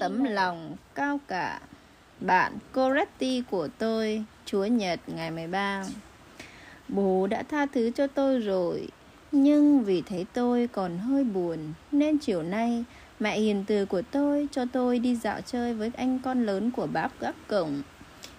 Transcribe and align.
tấm 0.00 0.24
lòng 0.24 0.76
cao 0.94 1.20
cả. 1.28 1.60
Bạn 2.20 2.52
Coretti 2.72 3.42
của 3.50 3.68
tôi, 3.78 4.24
Chúa 4.44 4.64
Nhật, 4.64 5.00
ngày 5.06 5.30
13 5.30 5.84
Bố 6.88 7.26
đã 7.26 7.42
tha 7.42 7.66
thứ 7.66 7.90
cho 7.90 8.06
tôi 8.06 8.38
rồi, 8.38 8.88
Nhưng 9.32 9.84
vì 9.84 10.02
thấy 10.02 10.26
tôi 10.32 10.68
còn 10.72 10.98
hơi 10.98 11.24
buồn, 11.24 11.58
Nên 11.92 12.18
chiều 12.18 12.42
nay 12.42 12.84
Mẹ 13.20 13.40
hiền 13.40 13.64
từ 13.66 13.86
của 13.86 14.02
tôi 14.02 14.48
cho 14.52 14.64
tôi 14.72 14.98
đi 14.98 15.16
dạo 15.16 15.40
chơi 15.40 15.74
với 15.74 15.90
anh 15.96 16.18
con 16.18 16.46
lớn 16.46 16.70
của 16.70 16.86
bác 16.86 17.20
gác 17.20 17.34
cổng. 17.48 17.82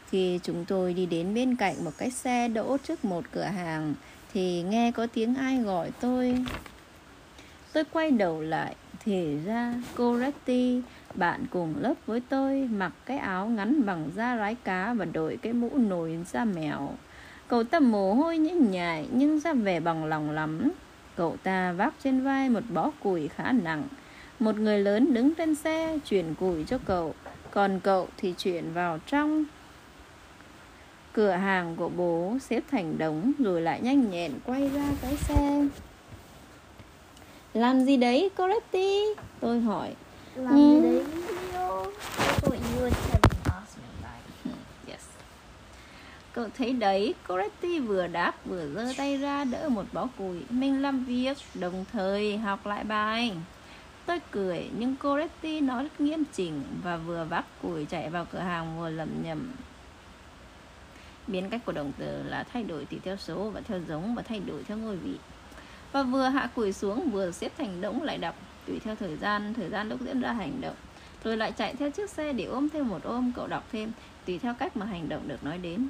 Khi 0.09 0.39
chúng 0.43 0.65
tôi 0.65 0.93
đi 0.93 1.05
đến 1.05 1.33
bên 1.33 1.55
cạnh 1.55 1.85
một 1.85 1.91
cái 1.97 2.11
xe 2.11 2.47
đỗ 2.47 2.77
trước 2.77 3.05
một 3.05 3.25
cửa 3.31 3.43
hàng, 3.43 3.93
Thì 4.33 4.61
nghe 4.61 4.91
có 4.91 5.07
tiếng 5.13 5.35
ai 5.35 5.57
gọi 5.57 5.91
tôi. 5.99 6.37
Tôi 7.73 7.83
quay 7.83 8.11
đầu 8.11 8.41
lại, 8.41 8.75
Thì 9.05 9.37
ra 9.45 9.73
cô 9.95 10.19
Retty 10.19 10.81
bạn 11.15 11.45
cùng 11.51 11.73
lớp 11.79 11.93
với 12.05 12.21
tôi 12.29 12.69
Mặc 12.71 12.91
cái 13.05 13.17
áo 13.17 13.47
ngắn 13.47 13.85
bằng 13.85 14.09
da 14.15 14.37
rái 14.37 14.55
cá 14.55 14.93
Và 14.93 15.05
đội 15.05 15.37
cái 15.41 15.53
mũ 15.53 15.69
nồi 15.75 16.17
da 16.31 16.45
mèo. 16.45 16.89
Cậu 17.47 17.63
ta 17.63 17.79
mồ 17.79 18.13
hôi 18.13 18.37
nhễ 18.37 18.51
nhại 18.51 19.07
Nhưng 19.11 19.39
ra 19.39 19.53
vẻ 19.53 19.79
bằng 19.79 20.05
lòng 20.05 20.31
lắm. 20.31 20.71
Cậu 21.15 21.37
ta 21.43 21.71
vác 21.71 21.93
trên 22.03 22.23
vai 22.23 22.49
một 22.49 22.63
bó 22.69 22.91
củi 23.03 23.27
khá 23.27 23.51
nặng. 23.51 23.83
Một 24.39 24.55
người 24.55 24.79
lớn 24.79 25.13
đứng 25.13 25.35
trên 25.35 25.55
xe 25.55 25.97
Chuyển 26.05 26.35
củi 26.35 26.63
cho 26.63 26.77
cậu. 26.85 27.13
Còn 27.51 27.79
cậu 27.79 28.07
thì 28.17 28.33
chuyển 28.37 28.73
vào 28.73 28.99
trong. 29.05 29.45
Cửa 31.13 31.31
hàng 31.31 31.75
của 31.75 31.89
bố 31.89 32.37
xếp 32.41 32.63
thành 32.71 32.97
đống 32.97 33.31
Rồi 33.39 33.61
lại 33.61 33.81
nhanh 33.81 34.09
nhẹn 34.09 34.31
quay 34.45 34.69
ra 34.69 34.85
cái 35.01 35.15
xe. 35.15 35.67
Làm 37.53 37.81
gì 37.81 37.97
đấy 37.97 38.29
Coretti? 38.37 39.05
Tôi 39.39 39.59
hỏi. 39.59 39.95
Làm 40.35 40.55
gì 40.55 40.81
đấy 40.81 41.03
Leo? 41.51 41.85
That's 42.17 42.49
what 42.49 42.59
you 42.75 42.83
and 42.83 42.95
Kevin 42.95 43.39
asked 43.45 43.77
me. 43.77 44.09
Yes. 44.87 44.99
Cậu 46.33 46.47
thấy 46.57 46.73
đấy 46.73 47.13
Coretti 47.27 47.79
vừa 47.79 48.07
đáp 48.07 48.45
vừa 48.45 48.67
giơ 48.75 48.93
tay 48.97 49.17
ra 49.17 49.43
đỡ 49.43 49.69
một 49.69 49.85
bó 49.93 50.07
củi 50.17 50.41
Mình 50.49 50.81
làm 50.81 51.05
việc 51.05 51.37
đồng 51.53 51.85
thời 51.91 52.37
học 52.37 52.65
lại 52.65 52.83
bài. 52.83 53.31
Tôi 54.05 54.19
cười 54.31 54.69
nhưng 54.77 54.95
Coretti 54.95 55.61
nói 55.61 55.83
rất 55.83 56.01
nghiêm 56.01 56.23
chỉnh 56.33 56.63
Và 56.83 56.97
vừa 56.97 57.25
vác 57.29 57.45
củi 57.61 57.85
chạy 57.85 58.09
vào 58.09 58.25
cửa 58.31 58.39
hàng 58.39 58.79
vừa 58.79 58.89
lẩm 58.89 59.09
nhẩm 59.23 59.51
Biến 61.27 61.49
cách 61.49 61.61
của 61.65 61.71
động 61.71 61.91
từ 61.97 62.23
là 62.23 62.43
thay 62.43 62.63
đổi 62.63 62.85
tùy 62.85 62.99
theo 63.03 63.17
số 63.17 63.49
và 63.49 63.61
theo 63.61 63.79
giống 63.87 64.15
và 64.15 64.21
thay 64.21 64.39
đổi 64.39 64.63
theo 64.63 64.77
ngôi 64.77 64.95
vị. 64.95 65.15
Và 65.91 66.03
vừa 66.03 66.27
hạ 66.27 66.49
củi 66.55 66.73
xuống 66.73 67.09
vừa 67.09 67.31
xếp 67.31 67.51
thành 67.57 67.81
đống 67.81 68.01
lại 68.01 68.17
đọc 68.17 68.35
tùy 68.67 68.79
theo 68.79 68.95
thời 68.95 69.17
gian 69.17 69.53
thời 69.53 69.69
gian 69.69 69.89
lúc 69.89 70.01
diễn 70.01 70.21
ra 70.21 70.33
hành 70.33 70.61
động. 70.61 70.75
Rồi 71.23 71.37
lại 71.37 71.51
chạy 71.51 71.75
theo 71.75 71.91
chiếc 71.91 72.09
xe 72.09 72.33
để 72.33 72.43
ôm 72.43 72.69
thêm 72.69 72.87
một 72.87 73.03
ôm, 73.03 73.31
cậu 73.35 73.47
đọc 73.47 73.63
thêm, 73.71 73.91
tùy 74.25 74.39
theo 74.39 74.53
cách 74.53 74.77
mà 74.77 74.85
hành 74.85 75.09
động 75.09 75.27
được 75.27 75.43
nói 75.43 75.57
đến. 75.57 75.87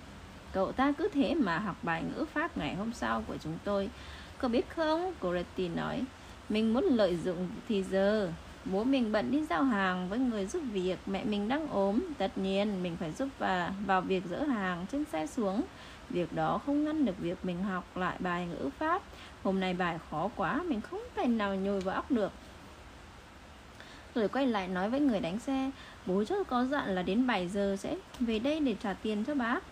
Cậu 0.54 0.72
ta 0.72 0.92
cứ 0.98 1.08
thế 1.14 1.36
mà 1.36 1.60
học 1.60 1.76
bài 1.84 2.04
ngữ 2.04 2.26
pháp 2.34 2.58
ngày 2.58 2.76
hôm 2.76 2.94
sau 2.94 3.24
của 3.28 3.38
chúng 3.44 3.58
tôi. 3.64 3.90
Cậu 4.38 4.50
biết 4.50 4.70
không? 4.70 5.14
Coretti 5.20 5.68
nói. 5.68 6.04
Mình 6.50 6.74
muốn 6.74 6.84
lợi 6.84 7.18
dụng 7.18 7.48
thì 7.70 7.84
giờ. 7.84 8.32
Bố 8.66 8.84
mình 8.84 9.12
bận 9.12 9.32
đi 9.32 9.46
giao 9.46 9.64
hàng 9.64 10.10
với 10.10 10.20
người 10.20 10.46
giúp 10.46 10.64
việc, 10.72 11.00
mẹ 11.06 11.24
mình 11.24 11.48
đang 11.48 11.68
ốm. 11.68 12.00
Tất 12.18 12.38
nhiên, 12.38 12.84
mình 12.84 12.98
phải 13.00 13.12
giúp 13.12 13.30
và, 13.40 13.74
vào 13.86 14.02
việc 14.02 14.24
dỡ 14.30 14.44
hàng 14.44 14.86
trên 14.92 15.06
xe 15.06 15.28
xuống. 15.28 15.62
Việc 16.10 16.34
đó 16.34 16.60
không 16.66 16.84
ngăn 16.84 17.06
được 17.06 17.20
việc 17.20 17.46
mình 17.46 17.64
học 17.64 17.98
lại 17.98 18.16
bài 18.20 18.48
ngữ 18.48 18.70
pháp. 18.80 19.02
Hôm 19.44 19.60
nay 19.60 19.74
bài 19.74 20.00
khó 20.12 20.30
quá, 20.36 20.64
mình 20.68 20.82
không 20.82 21.02
thể 21.16 21.28
nào 21.28 21.56
nhồi 21.56 21.82
vào 21.82 21.96
óc 21.96 22.12
được 22.12 22.32
rồi 24.16 24.28
quay 24.28 24.48
lại 24.48 24.68
nói 24.68 24.90
với 24.90 25.00
người 25.00 25.20
đánh 25.20 25.40
xe, 25.40 25.72
bố 26.06 26.24
chốt 26.24 26.48
có 26.48 26.66
dặn 26.66 26.96
là 26.96 27.02
đến 27.02 27.28
7 27.28 27.50
giờ 27.50 27.76
sẽ 27.80 27.96
về 28.20 28.40
đây 28.40 28.60
để 28.60 28.76
trả 28.84 28.94
tiền 28.94 29.24
cho 29.26 29.36
bác. 29.36 29.64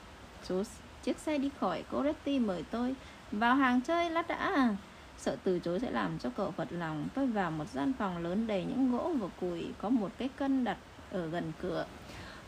Số 0.44 0.64
chiếc 1.04 1.18
xe 1.18 1.38
đi 1.38 1.50
khỏi 1.60 1.84
cô 1.92 2.04
Retty 2.04 2.40
mời 2.40 2.64
tôi 2.72 2.96
vào 3.32 3.56
hàng 3.56 3.82
chơi 3.82 4.10
lát 4.10 4.28
đã. 4.28 4.70
Sợ 5.18 5.38
từ 5.44 5.60
chối 5.60 5.80
sẽ 5.80 5.92
làm 5.92 6.20
cho 6.20 6.30
cậu 6.38 6.54
vật 6.58 6.68
lòng. 6.72 7.08
Tôi 7.14 7.28
vào 7.28 7.52
một 7.52 7.66
gian 7.74 7.94
phòng 7.94 8.18
lớn 8.24 8.48
đầy 8.48 8.66
những 8.66 8.92
gỗ 8.92 9.12
và 9.20 9.28
củi, 9.42 9.66
có 9.82 9.90
một 9.90 10.12
cái 10.18 10.30
cân 10.38 10.64
đặt 10.64 10.78
ở 11.12 11.28
gần 11.28 11.52
cửa. 11.62 11.86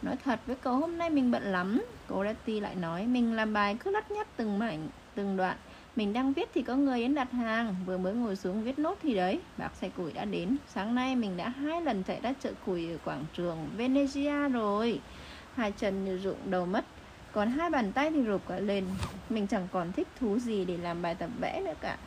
Nói 0.01 0.16
thật 0.23 0.39
với 0.45 0.55
cậu, 0.55 0.75
hôm 0.75 0.97
nay 0.97 1.09
mình 1.09 1.31
bận 1.31 1.43
lắm. 1.43 1.81
Cô 2.07 2.23
Retty 2.23 2.59
lại 2.59 2.75
nói, 2.75 3.07
mình 3.07 3.33
làm 3.35 3.53
bài 3.53 3.77
cứ 3.83 3.91
lắt 3.91 4.11
nhắt 4.11 4.27
từng 4.37 4.59
mảnh, 4.59 4.87
từng 5.16 5.37
đoạn 5.37 5.57
mình 5.96 6.13
đang 6.13 6.34
viết 6.34 6.50
thì 6.53 6.62
có 6.62 6.75
người 6.75 7.00
đến 7.00 7.16
đặt 7.16 7.31
hàng. 7.31 7.75
Vừa 7.85 7.97
mới 7.97 8.13
ngồi 8.13 8.35
xuống 8.35 8.63
viết 8.63 8.79
nốt 8.79 8.97
thì 9.02 9.16
đấy 9.16 9.40
Bác 9.57 9.75
xe 9.75 9.90
củi 9.90 10.13
đã 10.13 10.25
đến. 10.25 10.57
Sáng 10.68 10.96
nay 10.96 11.16
mình 11.16 11.38
đã 11.38 11.50
hai 11.50 11.81
lần 11.81 12.03
chạy 12.03 12.19
ra 12.22 12.34
chợ 12.40 12.52
củi 12.66 12.91
ở 12.91 12.97
quảng 13.06 13.24
trường 13.34 13.69
Venezia 13.78 14.52
rồi. 14.52 15.00
Hai 15.56 15.72
chân 15.72 16.06
như 16.06 16.18
rụng 16.18 16.38
đầu 16.46 16.66
mất 16.66 16.85
Còn 17.31 17.52
hai 17.52 17.69
bàn 17.69 17.91
tay 17.91 18.12
thì 18.12 18.24
rụp 18.24 18.47
cả 18.47 18.59
lên. 18.59 18.85
Mình 19.29 19.47
chẳng 19.47 19.68
còn 19.72 19.91
thích 19.91 20.07
thú 20.19 20.40
gì 20.40 20.66
để 20.66 20.78
làm 20.78 21.02
bài 21.02 21.16
tập 21.16 21.29
vẽ 21.41 21.62
nữa 21.66 21.74
cả. 21.81 21.97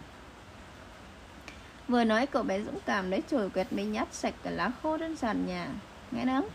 Vừa 1.89 2.05
nói 2.05 2.27
cậu 2.27 2.43
bé 2.43 2.61
dũng 2.61 2.79
cảm 2.87 3.11
lấy 3.11 3.23
chổi 3.31 3.51
quẹt 3.51 3.73
mấy 3.73 3.85
nhát 3.85 4.15
sạch 4.15 4.35
cả 4.43 4.51
lá 4.51 4.71
khô 4.83 4.99
trên 4.99 5.17
sàn 5.17 5.47
nhà. 5.47 5.69
Nghe 6.11 6.25
không? 6.27 6.49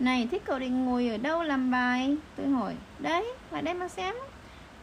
Này 0.00 0.28
thích 0.30 0.42
cậu 0.44 0.58
định 0.58 0.84
ngồi 0.84 1.08
ở 1.08 1.16
đâu 1.16 1.42
làm 1.42 1.70
bài? 1.70 2.16
Tôi 2.36 2.48
hỏi. 2.48 2.74
Đấy, 2.98 3.26
lại 3.50 3.62
đây 3.62 3.74
mà 3.74 3.88
xem. 3.88 4.14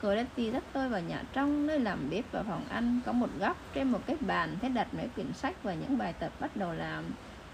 Coretti 0.04 0.52
dắt 0.52 0.64
tôi 0.74 0.90
vào 0.90 1.02
nhà 1.02 1.24
trong, 1.34 1.68
nơi 1.68 1.80
làm 1.80 2.10
bếp 2.10 2.26
và 2.32 2.44
phòng 2.44 2.66
ăn, 2.70 3.00
có 3.06 3.12
một 3.12 3.30
góc 3.40 3.58
trên 3.74 3.92
một 3.92 4.00
cái 4.06 4.16
bàn 4.28 4.58
thế 4.62 4.70
đặt 4.70 4.88
mấy 4.94 5.08
quyển 5.16 5.34
sách 5.34 5.64
và 5.64 5.74
những 5.74 5.98
bài 5.98 6.14
tập 6.20 6.32
bắt 6.40 6.58
đầu 6.58 6.74
làm. 6.74 7.04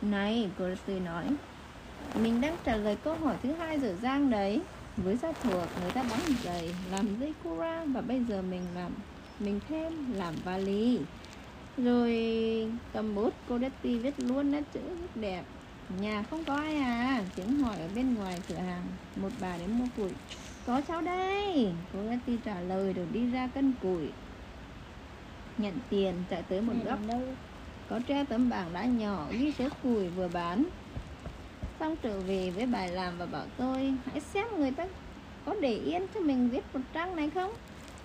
Này 0.02 0.50
Coretti 0.60 1.00
nói, 1.00 1.24
mình 2.24 2.42
đang 2.42 2.56
trả 2.64 2.76
lời 2.76 2.98
câu 3.04 3.16
hỏi 3.16 3.36
thứ 3.44 3.54
hai 3.54 3.80
dở 3.80 3.94
giang 4.02 4.30
đấy. 4.30 4.62
Với 4.98 5.18
gia 5.18 5.32
thuộc, 5.32 5.64
người 5.82 5.92
ta 5.94 6.04
bắn 6.04 6.20
giày, 6.44 6.70
làm 6.92 7.20
dây 7.20 7.34
cura 7.44 7.86
và 7.86 8.02
bây 8.02 8.24
giờ 8.30 8.42
mình 8.42 8.62
làm, 8.76 8.92
mình 9.40 9.60
thêm 9.70 10.14
làm 10.14 10.34
vali. 10.46 11.00
Rồi, 11.78 12.14
cầm 12.94 13.16
bút 13.16 13.34
Coretti 13.50 13.98
viết 13.98 14.14
luôn 14.18 14.52
nét 14.52 14.64
chữ 14.74 14.80
rất 14.80 15.22
đẹp. 15.22 15.44
Nhà 16.00 16.24
không 16.30 16.44
có 16.44 16.56
ai 16.56 16.76
à 16.76 17.24
tiếng 17.36 17.60
hỏi 17.60 17.76
ở 17.82 17.88
bên 17.96 18.16
ngoài 18.16 18.42
cửa 18.50 18.56
hàng, 18.56 18.84
một 19.16 19.30
bà 19.42 19.58
đến 19.58 19.72
mua 19.72 19.88
củi 19.98 20.12
có 20.70 20.82
cháu 20.88 21.02
đây. 21.02 21.72
Cô 21.94 22.00
Betty 22.10 22.38
trả 22.46 22.62
lời 22.62 22.94
rồi 22.94 23.06
đi 23.12 23.32
ra 23.32 23.50
cân 23.54 23.74
củi 23.82 24.08
Nhận 25.58 25.74
tiền 25.90 26.14
chạy 26.30 26.44
tới 26.50 26.62
một 26.62 26.74
góc. 26.86 27.00
Có 27.90 28.00
treo 28.08 28.26
tấm 28.26 28.50
bảng 28.50 28.74
đã 28.74 28.86
nhỏ 28.86 29.28
ghi 29.32 29.52
số 29.52 29.68
củi 29.84 30.08
vừa 30.08 30.28
bán. 30.28 30.66
Xong 31.80 31.96
trở 32.02 32.20
về 32.20 32.50
với 32.50 32.66
bài 32.66 32.90
làm 32.90 33.18
và 33.18 33.26
bảo 33.26 33.46
tôi 33.58 33.94
Hãy 34.12 34.20
xem 34.20 34.46
người 34.58 34.72
ta 34.72 34.88
có 35.46 35.56
để 35.62 35.74
yên 35.74 36.06
cho 36.14 36.20
mình 36.20 36.50
viết 36.50 36.64
một 36.74 36.80
trang 36.94 37.16
này 37.16 37.30
không? 37.30 37.52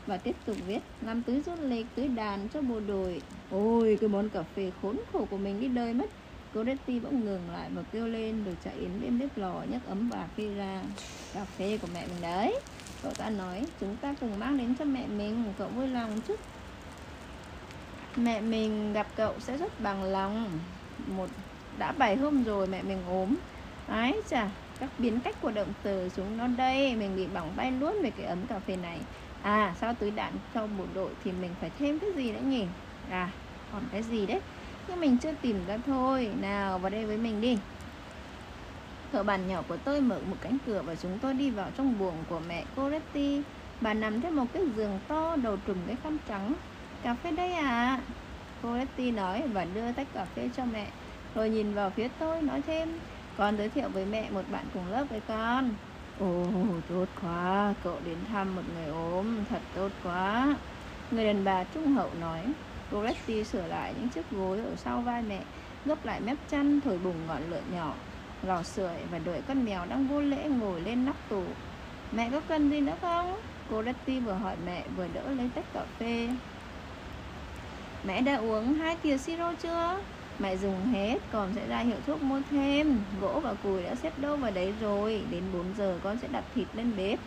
Và 0.07 0.17
tiếp 0.17 0.37
tục 0.45 0.57
viết 0.67 0.81
Làm 1.01 1.23
túi 1.23 1.43
du 1.43 1.53
lịch, 1.61 1.87
túi 1.95 2.09
đàn 2.09 2.49
cho 2.49 2.63
bộ 2.63 2.81
đội. 2.81 3.23
Ôi 3.51 3.99
cái 4.01 4.09
món 4.09 4.29
cà 4.29 4.43
phê 4.43 4.71
khốn 4.83 5.01
khổ 5.13 5.27
của 5.31 5.39
mình 5.39 5.61
đi 5.61 5.69
đời 5.69 5.95
mất 5.95 6.07
Cô 6.55 6.65
bỗng 7.03 7.25
ngừng 7.25 7.51
lại 7.51 7.71
và 7.75 7.83
kêu 7.93 8.07
lên 8.07 8.45
rồi 8.45 8.57
chạy 8.65 8.75
đến 8.81 9.01
bên 9.03 9.19
bếp 9.19 9.39
lò 9.39 9.63
nhấc 9.71 9.87
ấm 9.87 10.09
và 10.09 10.29
đi 10.37 10.55
ra. 10.55 10.83
Cà 11.35 11.45
phê 11.45 11.79
của 11.83 11.89
mẹ 11.95 12.07
mình 12.07 12.21
đấy. 12.23 12.61
Cậu 13.03 13.13
ta 13.15 13.31
nói, 13.31 13.67
chúng 13.81 13.97
ta 13.97 14.15
cùng 14.21 14.39
mang 14.39 14.59
đến 14.59 14.75
cho 14.79 14.85
mẹ 14.85 15.07
mình, 15.07 15.53
Cậu 15.59 15.69
vui 15.69 15.89
lòng 15.89 16.21
chứ? 16.21 16.37
Mẹ 18.17 18.41
mình 18.41 18.93
gặp 18.93 19.07
cậu 19.17 19.35
sẽ 19.41 19.57
rất 19.57 19.81
bằng 19.81 20.05
lòng. 20.05 20.61
Một, 21.07 21.29
Đã 21.79 21.93
bảy 21.93 22.17
hôm 22.17 22.45
rồi 22.45 22.67
mẹ 22.67 22.83
mình 22.83 23.03
ốm. 23.07 23.37
Ái 23.87 24.15
chà, 24.29 24.51
Các 24.79 24.91
biến 24.99 25.21
cách 25.21 25.37
của 25.41 25.51
động 25.51 25.73
từ 25.83 26.09
xuống 26.09 26.37
nó 26.37 26.47
đây, 26.47 26.97
Mình 26.97 27.17
bị 27.17 27.27
bỏng 27.27 27.53
bay 27.57 27.73
luôn 27.73 28.03
về 28.03 28.11
cái 28.11 28.27
ấm 28.27 28.47
cà 28.47 28.59
phê 28.59 28.77
này. 28.77 29.01
À 29.43 29.75
sau 29.81 29.95
túi 29.95 30.11
đạn 30.11 30.33
cho 30.55 30.67
bộ 30.67 30.85
đội 30.95 31.11
Thì 31.25 31.33
mình 31.33 31.55
phải 31.61 31.71
thêm 31.79 31.99
cái 31.99 32.11
gì 32.17 32.33
nữa 32.33 32.41
nhỉ? 32.45 32.67
À 33.11 33.31
còn 33.73 33.83
cái 33.93 34.03
gì 34.03 34.27
đấy? 34.27 34.41
Nhưng 34.89 35.01
mình 35.01 35.19
chưa 35.19 35.33
tìm 35.43 35.67
ra 35.67 35.79
thôi. 35.87 36.31
Nào, 36.41 36.79
vào 36.79 36.91
đây 36.91 37.07
với 37.07 37.17
mình 37.17 37.41
đi. 37.41 37.59
Thợ 39.13 39.23
bàn 39.23 39.49
nhỏ 39.49 39.63
của 39.69 39.77
tôi 39.77 40.01
mở 40.01 40.21
một 40.31 40.37
cánh 40.41 40.59
cửa 40.67 40.83
và 40.83 40.95
chúng 40.95 41.19
tôi 41.19 41.35
đi 41.35 41.51
vào 41.51 41.71
trong 41.77 41.99
buồng 41.99 42.25
của 42.29 42.41
mẹ 42.49 42.65
Coretti 42.77 43.43
bà 43.81 43.95
nằm 43.95 44.21
trên 44.21 44.35
một 44.35 44.47
cái 44.53 44.63
giường 44.77 44.99
to, 45.09 45.37
đầu 45.37 45.57
trùm 45.67 45.77
cái 45.87 45.97
khăn 46.03 46.19
trắng. 46.29 46.55
Cà 47.03 47.15
phê 47.15 47.31
đây 47.31 47.53
à 47.53 48.01
Coretti 48.63 49.11
nói 49.11 49.43
và 49.53 49.65
đưa 49.65 49.93
tách 49.93 50.07
cà 50.15 50.25
phê 50.25 50.49
cho 50.57 50.65
mẹ. 50.65 50.91
Rồi 51.35 51.51
nhìn 51.51 51.75
vào 51.75 51.91
phía 51.91 52.09
tôi 52.19 52.43
nói 52.43 52.63
thêm. 52.63 52.99
Con 53.37 53.57
giới 53.57 53.69
thiệu 53.69 53.89
với 53.89 54.07
mẹ 54.07 54.31
một 54.31 54.43
bạn 54.51 54.65
cùng 54.75 54.89
lớp 54.91 55.05
với 55.11 55.21
con. 55.21 55.71
Ồ, 56.19 56.47
tốt 56.89 57.07
quá. 57.23 57.75
Cậu 57.85 58.01
đến 58.05 58.19
thăm 58.29 58.57
một 58.57 58.63
người 58.75 58.87
ốm. 58.87 59.45
Thật 59.45 59.63
tốt 59.75 59.89
quá. 60.03 60.57
Người 61.11 61.25
đàn 61.25 61.45
bà 61.45 61.65
trung 61.65 61.93
hậu 61.93 62.11
nói. 62.21 62.55
Goretti 62.95 63.45
sửa 63.45 63.67
lại 63.67 63.95
những 64.01 64.09
chiếc 64.09 64.31
gối 64.31 64.59
ở 64.59 64.77
sau 64.77 65.01
vai 65.01 65.23
mẹ 65.23 65.41
gấp 65.85 66.05
lại 66.05 66.21
mép 66.21 66.37
chăn 66.51 66.81
thổi 66.81 66.99
bùng 66.99 67.27
ngọn 67.27 67.51
lửa 67.51 67.63
nhỏ 67.73 67.95
lò 68.47 68.63
sưởi 68.63 68.95
và 69.11 69.19
đuổi 69.19 69.37
con 69.49 69.65
mèo 69.65 69.87
đang 69.87 70.07
vô 70.09 70.21
lễ 70.21 70.49
ngồi 70.49 70.81
lên 70.81 71.05
nắp 71.05 71.17
tủ. 71.29 71.45
Mẹ 72.13 72.31
có 72.33 72.41
cần 72.41 72.71
gì 72.71 72.81
nữa 72.81 72.97
không? 73.01 73.41
Goretti 73.71 74.21
vừa 74.21 74.33
hỏi 74.33 74.57
mẹ 74.67 74.85
vừa 74.97 75.07
đỡ 75.15 75.35
lấy 75.35 75.51
tách 75.55 75.65
cà 75.73 75.81
phê. 75.99 76.29
Mẹ 78.05 78.21
đã 78.21 78.37
uống 78.37 78.75
hai 78.75 78.97
thìa 79.03 79.19
siro 79.19 79.55
chưa? 79.55 80.05
Mẹ 80.39 80.57
dùng 80.57 80.85
hết, 80.93 81.19
còn 81.33 81.53
sẽ 81.55 81.67
ra 81.69 81.79
hiệu 81.79 81.97
thuốc 82.07 82.23
mua 82.23 82.41
thêm. 82.51 83.05
Gỗ 83.21 83.41
và 83.45 83.55
cùi 83.55 83.83
đã 83.83 83.95
xếp 83.95 84.19
đâu 84.19 84.37
vào 84.37 84.51
đấy 84.51 84.73
rồi 84.81 85.27
Đến 85.31 85.53
4 85.53 85.75
giờ 85.75 85.99
con 86.03 86.19
sẽ 86.19 86.29
đặt 86.29 86.45
thịt 86.55 86.69
lên 86.73 86.97
bếp. 86.97 87.19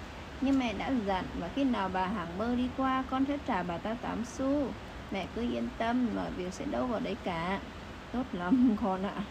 Nhưng 0.41 0.59
mẹ 0.59 0.73
đã 0.73 0.91
dặn 1.05 1.25
Và 1.39 1.49
khi 1.55 1.63
nào 1.63 1.89
bà 1.89 2.07
hàng 2.07 2.37
mơ 2.37 2.55
đi 2.55 2.69
qua 2.77 3.03
Con 3.09 3.25
sẽ 3.25 3.37
trả 3.47 3.63
bà 3.63 3.77
ta 3.77 3.93
8 4.01 4.25
xu. 4.25 4.77
Mẹ 5.11 5.27
cứ 5.35 5.41
yên 5.41 5.67
tâm 5.77 6.07
Mọi 6.15 6.31
việc 6.31 6.53
sẽ 6.53 6.65
đâu 6.65 6.87
vào 6.87 6.99
đấy 6.99 7.15
cả 7.23 7.59
Tốt 8.13 8.23
lắm 8.33 8.75
con 8.83 9.03
ạ 9.03 9.13
à. 9.15 9.23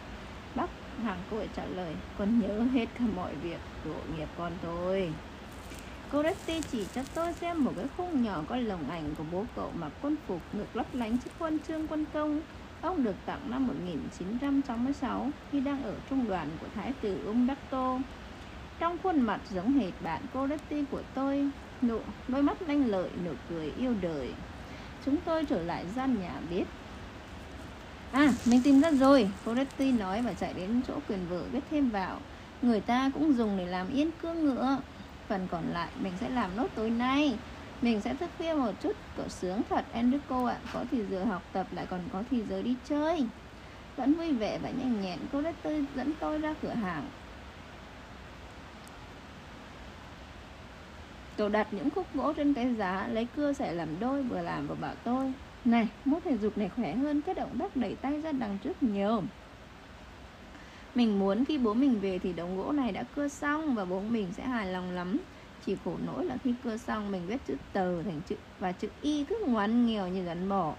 Bác 0.54 0.66
hàng 1.04 1.18
cùi 1.30 1.46
trả 1.56 1.64
lời 1.64 1.94
Con 2.18 2.40
nhớ 2.40 2.60
hết 2.72 2.86
cả 2.98 3.04
mọi 3.16 3.34
việc 3.34 3.60
của 3.84 4.00
nghiệp 4.16 4.28
con 4.38 4.52
thôi. 4.62 5.12
Cô 6.12 6.22
Rusty 6.22 6.60
chỉ 6.72 6.86
cho 6.94 7.02
tôi 7.14 7.32
xem 7.32 7.64
một 7.64 7.72
cái 7.76 7.86
khung 7.96 8.22
nhỏ 8.22 8.42
có 8.48 8.56
lồng 8.56 8.90
ảnh 8.90 9.14
của 9.18 9.24
bố 9.32 9.44
cậu 9.56 9.72
mặc 9.78 9.92
quân 10.02 10.16
phục 10.26 10.40
ngực 10.52 10.76
lấp 10.76 10.86
lánh 10.92 11.18
chiếc 11.18 11.30
huân 11.38 11.58
chương 11.68 11.86
quân 11.88 12.04
công 12.12 12.40
Ông 12.80 13.04
được 13.04 13.14
tặng 13.26 13.40
năm 13.50 13.66
1966 13.66 15.30
khi 15.52 15.60
đang 15.60 15.82
ở 15.82 15.94
trung 16.10 16.28
đoàn 16.28 16.48
của 16.60 16.66
Thái 16.74 16.92
tử 17.00 17.26
Umberto. 17.26 17.98
Trong 18.78 18.98
khuôn 19.02 19.20
mặt 19.20 19.40
giống 19.50 19.72
hệt 19.72 19.92
bạn 20.02 20.22
Coretti 20.34 20.84
của 20.90 21.02
tôi, 21.14 21.50
nụ 21.82 21.98
đôi 22.28 22.42
mắt 22.42 22.62
lanh 22.62 22.86
lợi, 22.86 23.10
nụ 23.24 23.32
cười 23.48 23.72
yêu 23.78 23.94
đời. 24.00 24.32
Chúng 25.06 25.16
tôi 25.24 25.44
trở 25.44 25.62
lại 25.62 25.84
gian 25.96 26.20
nhà 26.20 26.40
bếp. 26.50 26.66
À, 28.10 28.32
mình 28.46 28.60
tìm 28.64 28.80
ra 28.80 28.90
rồi, 28.90 29.30
Coretti 29.44 29.92
nói 29.92 30.22
và 30.22 30.34
chạy 30.34 30.54
đến 30.54 30.82
chỗ 30.88 30.94
quyền 31.08 31.28
vợ 31.28 31.42
viết 31.52 31.60
thêm 31.70 31.90
vào. 31.90 32.20
Người 32.62 32.80
ta 32.80 33.10
cũng 33.14 33.32
dùng 33.32 33.56
để 33.56 33.66
làm 33.66 33.88
yên 33.88 34.10
cương 34.22 34.44
ngựa. 34.44 34.78
Phần 35.28 35.48
còn 35.48 35.64
lại 35.72 35.88
mình 35.94 36.12
sẽ 36.20 36.28
làm 36.28 36.56
nốt 36.56 36.68
tối 36.74 36.90
nay. 36.90 37.38
Mình 37.82 38.00
sẽ 38.00 38.14
thức 38.14 38.30
khuya 38.38 38.54
một 38.54 38.72
chút 38.80 38.92
Cậu 39.16 39.28
sướng 39.28 39.62
thật 39.70 39.84
Enrico 39.92 40.48
ạ 40.48 40.60
Có 40.72 40.84
thì 40.90 41.04
giờ 41.10 41.24
học 41.24 41.42
tập 41.52 41.66
lại 41.72 41.86
còn 41.86 42.00
có 42.12 42.24
thì 42.30 42.42
giờ 42.44 42.62
đi 42.62 42.76
chơi 42.84 43.30
Vẫn 43.96 44.14
vui 44.14 44.32
vẻ 44.32 44.58
và 44.62 44.70
nhanh 44.70 45.00
nhẹn 45.00 45.18
Cô 45.32 45.42
đã 45.42 45.52
tươi 45.62 45.84
dẫn 45.94 46.12
tôi 46.20 46.38
ra 46.38 46.54
cửa 46.62 46.74
hàng 46.74 47.10
Cậu 51.36 51.48
đặt 51.48 51.68
những 51.72 51.90
khúc 51.90 52.06
gỗ 52.14 52.32
trên 52.32 52.54
cái 52.54 52.74
giá 52.74 53.08
Lấy 53.08 53.26
cưa 53.26 53.52
sẽ 53.52 53.72
làm 53.72 53.98
đôi 53.98 54.22
vừa 54.22 54.42
làm 54.42 54.66
vừa 54.66 54.74
bảo 54.74 54.94
tôi 55.04 55.32
Này, 55.64 55.88
mốt 56.04 56.22
thể 56.24 56.38
dục 56.38 56.58
này 56.58 56.68
khỏe 56.68 56.94
hơn 56.94 57.22
Cái 57.22 57.34
động 57.34 57.58
tác 57.58 57.76
đẩy 57.76 57.96
tay 57.96 58.20
ra 58.20 58.32
đằng 58.32 58.58
trước 58.58 58.82
nhiều. 58.82 59.22
Mình 60.94 61.18
muốn 61.18 61.44
khi 61.44 61.58
bố 61.58 61.74
mình 61.74 62.00
về 62.00 62.18
thì 62.18 62.32
đống 62.32 62.56
gỗ 62.56 62.72
này 62.72 62.92
đã 62.92 63.02
cưa 63.02 63.28
xong 63.28 63.74
Và 63.74 63.84
bố 63.84 64.00
mình 64.00 64.32
sẽ 64.32 64.42
hài 64.42 64.66
lòng 64.66 64.90
lắm. 64.90 65.18
Chỉ 65.66 65.76
khổ 65.84 65.98
nỗi 66.06 66.24
là 66.24 66.36
khi 66.44 66.54
cưa 66.64 66.76
xong 66.76 67.10
mình 67.10 67.26
viết 67.26 67.44
chữ 67.46 67.56
tờ 67.72 68.02
thành 68.02 68.20
chữ 68.22 68.36
và 68.58 68.72
chữ 68.72 68.88
y 69.00 69.24
cứ 69.24 69.44
ngoan 69.48 69.86
nghèo 69.86 70.08
như 70.08 70.24
gắn 70.24 70.48
bỏ 70.48 70.76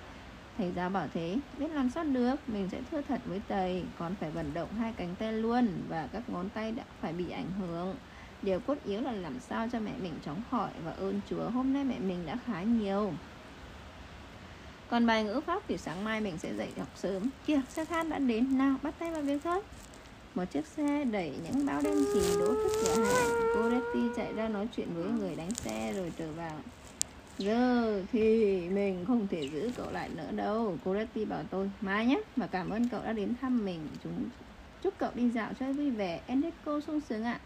thầy 0.58 0.72
giáo 0.72 0.90
bảo 0.90 1.08
thế 1.14 1.42
biết 1.58 1.72
làm 1.72 1.90
sao 1.90 2.04
được 2.04 2.50
mình 2.50 2.70
sẽ 2.70 2.82
thưa 2.92 3.02
thật 3.02 3.22
với 3.26 3.42
thầy 3.48 3.92
còn 3.96 4.16
phải 4.16 4.32
vận 4.32 4.54
động 4.54 4.74
hai 4.74 4.94
cánh 4.94 5.16
tay 5.16 5.34
luôn 5.34 5.86
và 5.90 6.08
các 6.14 6.30
ngón 6.30 6.50
tay 6.50 6.72
đã 6.72 6.84
phải 7.00 7.14
bị 7.14 7.30
ảnh 7.30 7.52
hưởng 7.52 7.96
điều 8.42 8.60
cốt 8.60 8.78
yếu 8.86 9.02
là 9.02 9.12
làm 9.12 9.40
sao 9.40 9.68
cho 9.72 9.80
mẹ 9.80 9.92
mình 10.02 10.14
chóng 10.26 10.42
khỏi 10.52 10.70
và 10.86 10.92
ơn 10.92 11.22
chúa. 11.30 11.50
Hôm 11.50 11.74
nay 11.74 11.84
mẹ 11.84 12.00
mình 12.00 12.26
đã 12.26 12.38
khá 12.46 12.64
nhiều. 12.64 13.14
Còn 14.90 15.06
bài 15.06 15.24
ngữ 15.24 15.42
pháp 15.46 15.64
thì 15.68 15.78
sáng 15.78 16.04
mai 16.04 16.22
mình 16.22 16.38
sẽ 16.38 16.54
dạy 16.54 16.72
học 16.78 16.88
sớm. 16.96 17.30
Kìa, 17.46 17.62
xe 17.70 17.86
than 17.86 18.10
đã 18.10 18.20
đến 18.20 18.58
nào 18.58 18.76
bắt 18.82 18.94
tay 19.00 19.12
vào 19.12 19.22
việc 19.22 19.42
thôi. 19.44 19.62
Một 20.36 20.46
chiếc 20.52 20.66
xe 20.66 21.04
đẩy 21.04 21.34
những 21.44 21.66
bao 21.66 21.82
đen 21.82 21.96
chì 22.14 22.20
đỗ 22.40 22.48
trước 22.48 22.70
cửa 22.84 23.04
hàng. 23.04 23.30
Cô 23.56 23.70
Letty 23.70 24.00
chạy 24.16 24.34
ra 24.34 24.48
nói 24.48 24.68
chuyện 24.76 24.88
với 24.96 25.12
người 25.12 25.36
đánh 25.36 25.52
xe 25.52 25.94
rồi 25.96 26.12
trở 26.18 26.32
vào. 26.32 26.60
Giờ 27.38 28.04
thì 28.12 28.60
mình 28.70 29.06
không 29.08 29.28
thể 29.28 29.50
giữ 29.50 29.72
cậu 29.78 29.92
lại 29.92 30.10
nữa 30.16 30.32
đâu 30.32 30.78
cô 30.86 30.94
Letty 30.94 31.26
bảo 31.26 31.44
tôi. 31.50 31.72
Mai 31.82 32.06
nhé 32.06 32.22
và 32.36 32.48
cảm 32.48 32.70
ơn 32.70 32.90
cậu 32.90 33.02
đã 33.04 33.14
đến 33.14 33.34
thăm 33.42 33.66
mình. 33.66 33.88
Chúng 34.04 34.26
chúc 34.82 34.94
cậu 34.98 35.12
đi 35.16 35.30
dạo 35.30 35.54
chơi 35.60 35.74
vui 35.74 35.92
vẻ. 35.92 36.22
Enrico 36.28 36.80
sung 36.88 37.02
sướng 37.10 37.24
ạ 37.24 37.40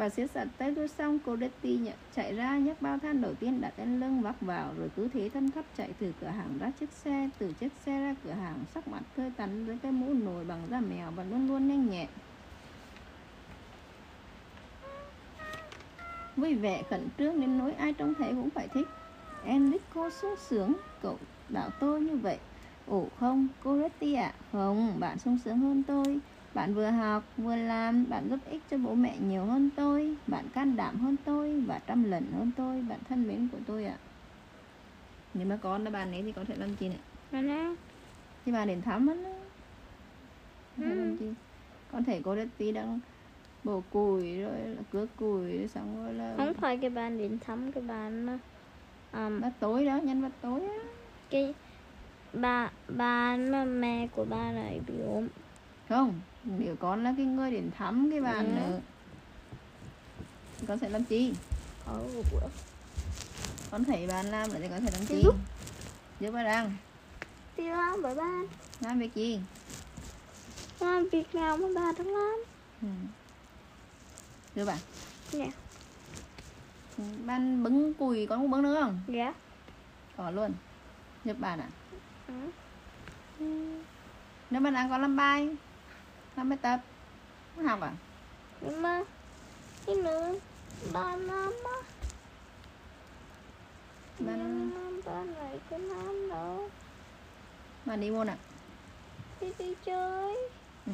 và 0.00 0.08
siết 0.08 0.30
chặt 0.34 0.46
tay 0.58 0.72
tôi 0.76 0.88
xong 0.88 1.18
cô 1.26 1.36
Betty 1.36 1.76
nhận 1.76 1.94
chạy 2.16 2.34
ra 2.34 2.58
nhấc 2.58 2.82
bao 2.82 2.98
than 2.98 3.20
đầu 3.20 3.34
tiên 3.34 3.60
đặt 3.60 3.72
lên 3.78 4.00
lưng 4.00 4.20
vác 4.22 4.40
vào, 4.40 4.74
rồi 4.78 4.90
cứ 4.96 5.08
thế 5.08 5.28
thân 5.28 5.50
thấp 5.50 5.64
chạy 5.76 5.90
từ 5.98 6.12
cửa 6.20 6.26
hàng 6.26 6.58
ra 6.60 6.70
chiếc 6.80 6.92
xe, 6.92 7.28
từ 7.38 7.52
chiếc 7.52 7.72
xe 7.84 8.00
ra 8.00 8.14
cửa 8.24 8.30
hàng, 8.30 8.56
sắc 8.74 8.88
mặt 8.88 9.02
tươi 9.16 9.30
tắn 9.36 9.66
với 9.66 9.78
cái 9.82 9.92
mũ 9.92 10.12
nồi 10.12 10.44
bằng 10.44 10.62
da 10.70 10.80
mèo 10.80 11.10
và 11.10 11.24
luôn 11.24 11.48
luôn 11.48 11.68
nhanh 11.68 11.90
nhẹn. 11.90 12.08
Vui 16.36 16.54
vẻ 16.54 16.82
khẩn 16.90 17.08
trương 17.18 17.40
đến 17.40 17.58
nỗi 17.58 17.72
ai 17.72 17.92
trông 17.92 18.14
thấy 18.14 18.28
cũng 18.28 18.50
phải 18.50 18.68
thích. 18.68 18.86
Enrico 19.44 20.10
sung 20.10 20.34
sướng, 20.48 20.72
cậu 21.02 21.18
bảo 21.48 21.70
tôi 21.80 22.00
như 22.00 22.16
vậy. 22.16 22.38
Ủ 22.86 23.08
không 23.20 23.48
cô 23.64 23.82
Betty 23.82 24.14
ạ. 24.14 24.22
À? 24.22 24.38
không, 24.52 25.00
bạn 25.00 25.18
sung 25.18 25.38
sướng 25.44 25.58
hơn 25.58 25.82
tôi 25.82 26.20
bạn 26.54 26.74
vừa 26.74 26.90
học, 26.90 27.32
vừa 27.36 27.56
làm, 27.56 28.08
bạn 28.08 28.28
giúp 28.30 28.40
ích 28.44 28.62
cho 28.68 28.78
bố 28.78 28.94
mẹ 28.94 29.18
nhiều 29.20 29.44
hơn 29.46 29.70
tôi 29.76 30.18
Bạn 30.26 30.48
can 30.52 30.76
đảm 30.76 31.00
hơn 31.00 31.16
tôi 31.24 31.60
và 31.66 31.80
trăm 31.86 32.02
lần 32.02 32.32
hơn 32.32 32.52
tôi 32.56 32.82
Bạn 32.82 33.00
thân 33.04 33.26
mến 33.26 33.48
của 33.48 33.60
tôi 33.66 33.84
ạ 33.84 33.98
à. 34.04 34.06
Nếu 35.34 35.46
mà 35.46 35.58
con 35.62 35.84
là 35.84 35.90
bạn 35.90 36.12
ấy 36.12 36.22
thì 36.22 36.32
có 36.32 36.44
thể 36.44 36.54
làm 36.56 36.74
gì 36.74 36.88
nữa 36.88 36.96
Bạn 37.30 37.46
nào? 37.46 37.74
Thì 38.44 38.52
bạn 38.52 38.68
đến 38.68 38.82
thăm 38.82 39.08
hắn 39.08 39.24
ừ. 40.76 40.82
Con 41.88 42.04
thể 42.04 42.20
cô 42.24 42.36
đất 42.36 42.48
tí 42.58 42.72
đang 42.72 43.00
bổ 43.64 43.80
củi 43.80 44.40
rồi 44.40 44.60
là 44.68 44.82
cưa 44.90 45.06
củi 45.06 45.58
rồi 45.58 45.68
xong 45.68 45.96
rồi 45.96 46.14
là 46.14 46.34
Không 46.36 46.54
phải 46.60 46.78
cái 46.80 46.90
bạn 46.90 47.18
đến 47.18 47.38
thăm 47.40 47.72
cái 47.72 47.82
bạn 47.82 48.26
um, 49.12 49.40
Bắt 49.40 49.52
tối 49.60 49.84
đó, 49.84 50.00
nhân 50.04 50.22
vật 50.22 50.32
tối 50.42 50.60
á 50.60 50.74
Cái 51.30 51.54
bà 52.32 52.72
bạn 52.88 53.52
mà 53.52 53.64
mẹ 53.64 54.08
của 54.12 54.24
ba 54.24 54.52
này 54.52 54.80
bị 54.86 54.94
ốm 54.98 55.28
Không, 55.88 56.22
nếu 56.44 56.76
con 56.76 57.04
là 57.04 57.14
cái 57.16 57.26
người 57.26 57.50
đến 57.50 57.70
thăm 57.78 58.10
cái 58.10 58.20
bạn 58.20 58.46
Ừ. 58.46 58.60
nữa 58.60 58.80
con 60.68 60.78
sẽ 60.78 60.88
làm 60.88 61.04
chi? 61.04 61.32
Bữa 62.32 62.40
con 63.70 63.84
thấy 63.84 64.06
bạn 64.06 64.26
làm 64.26 64.52
nữa 64.52 64.58
thì 64.62 64.68
con 64.68 64.80
sẽ 64.86 64.90
làm 64.92 65.06
Thì 65.06 65.14
chi? 65.14 65.22
giúp. 65.24 65.34
bà 66.32 66.42
đang 66.42 66.72
Đi 67.56 67.64
làm 67.64 68.02
bởi 68.02 68.14
ba 68.14 68.42
làm 68.80 68.98
việc 68.98 69.14
gì? 69.14 69.40
Làm 70.80 71.08
việc 71.12 71.34
nào 71.34 71.56
mà 71.56 71.68
ba 71.74 71.92
đang 71.98 72.06
làm. 72.14 72.36
Ừ. 72.82 72.88
giúp 74.54 74.64
bà? 74.66 74.76
Dạ. 75.32 75.46
Ừ, 76.98 77.04
bạn 77.26 77.62
bưng 77.62 77.94
củi 77.94 78.26
con 78.26 78.38
không 78.38 78.50
bưng 78.50 78.62
được 78.62 78.74
không? 78.80 79.00
Dạ. 79.08 79.34
Có 80.16 80.30
luôn. 80.30 80.52
Giúp 81.24 81.36
bạn 81.40 81.60
à 81.60 81.68
ừ. 82.28 82.34
nếu 84.50 84.60
bạn 84.60 84.72
đang 84.74 84.90
có 84.90 84.98
làm 84.98 85.16
bài 85.16 85.48
làm 86.36 86.48
bài 86.48 86.58
tập 86.62 86.80
không 87.56 87.66
học 87.66 87.80
à? 87.80 87.92
Mà 88.60 89.02
Cái 89.86 89.96
nữa 89.96 90.34
Ba 90.92 91.16
làm 91.16 91.52
á 91.64 91.76
Ba 94.18 94.32
mà 94.36 94.90
ba 95.04 95.24
này 95.24 95.58
có 95.70 95.78
làm 95.78 96.28
đâu 96.28 96.68
bạn 97.86 98.00
đi 98.00 98.10
môn 98.10 98.26
à 98.26 98.36
Đi 99.40 99.46
đi 99.58 99.74
chơi. 99.84 100.36
Ừ. 100.86 100.92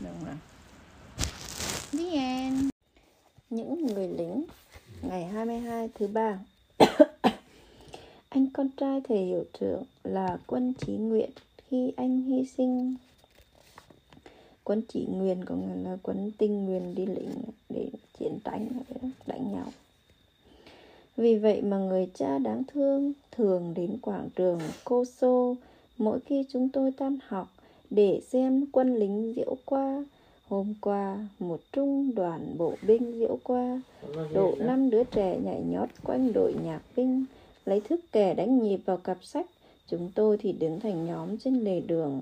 đúng 0.00 0.24
rồi. 0.24 0.34
The 1.92 2.18
end. 2.18 2.68
Những 3.50 3.86
người 3.86 4.08
lính 4.08 4.44
ngày 5.02 5.24
22 5.24 5.90
thứ 5.94 6.06
ba. 6.06 6.38
Anh 8.28 8.50
con 8.52 8.68
trai 8.76 9.00
thầy 9.08 9.18
hiệu 9.18 9.44
trưởng 9.60 9.82
là 10.04 10.38
quân 10.46 10.74
trí 10.74 10.92
nguyện 10.92 11.30
khi 11.68 11.92
anh 11.96 12.22
hy 12.22 12.44
sinh 12.44 12.96
quân 14.64 14.82
chỉ 14.88 15.06
nguyện 15.06 15.44
có 15.44 15.54
nghĩa 15.54 15.90
là 15.90 15.96
quân 16.02 16.32
tình 16.38 16.66
nguyện 16.66 16.94
đi 16.94 17.06
lính 17.06 17.30
để 17.68 17.90
chiến 18.18 18.38
tranh 18.44 18.68
đánh 19.26 19.52
nhau 19.52 19.72
vì 21.16 21.38
vậy 21.38 21.62
mà 21.62 21.78
người 21.78 22.10
cha 22.14 22.38
đáng 22.38 22.62
thương 22.68 23.12
thường 23.30 23.74
đến 23.76 23.98
quảng 24.02 24.28
trường 24.36 24.60
Koso 24.84 25.54
mỗi 25.98 26.20
khi 26.20 26.44
chúng 26.52 26.68
tôi 26.68 26.92
tan 26.92 27.18
học 27.26 27.48
để 27.90 28.20
xem 28.28 28.66
quân 28.72 28.94
lính 28.96 29.32
diễu 29.36 29.56
qua 29.64 30.04
Hôm 30.50 30.74
qua, 30.80 31.18
một 31.38 31.60
trung 31.72 32.14
đoàn 32.14 32.54
bộ 32.58 32.74
binh 32.82 33.12
diễu 33.18 33.38
qua, 33.42 33.80
độ 34.32 34.54
năm 34.58 34.90
đứa 34.90 35.04
trẻ 35.04 35.38
nhảy 35.44 35.62
nhót 35.66 35.88
quanh 36.04 36.32
đội 36.32 36.54
nhạc 36.64 36.80
binh, 36.96 37.24
lấy 37.64 37.80
thức 37.80 38.00
kẻ 38.12 38.34
đánh 38.34 38.62
nhịp 38.62 38.76
vào 38.84 38.96
cặp 38.96 39.24
sách. 39.24 39.46
Chúng 39.86 40.10
tôi 40.14 40.38
thì 40.38 40.52
đứng 40.52 40.80
thành 40.80 41.06
nhóm 41.06 41.38
trên 41.38 41.54
lề 41.64 41.80
đường. 41.80 42.20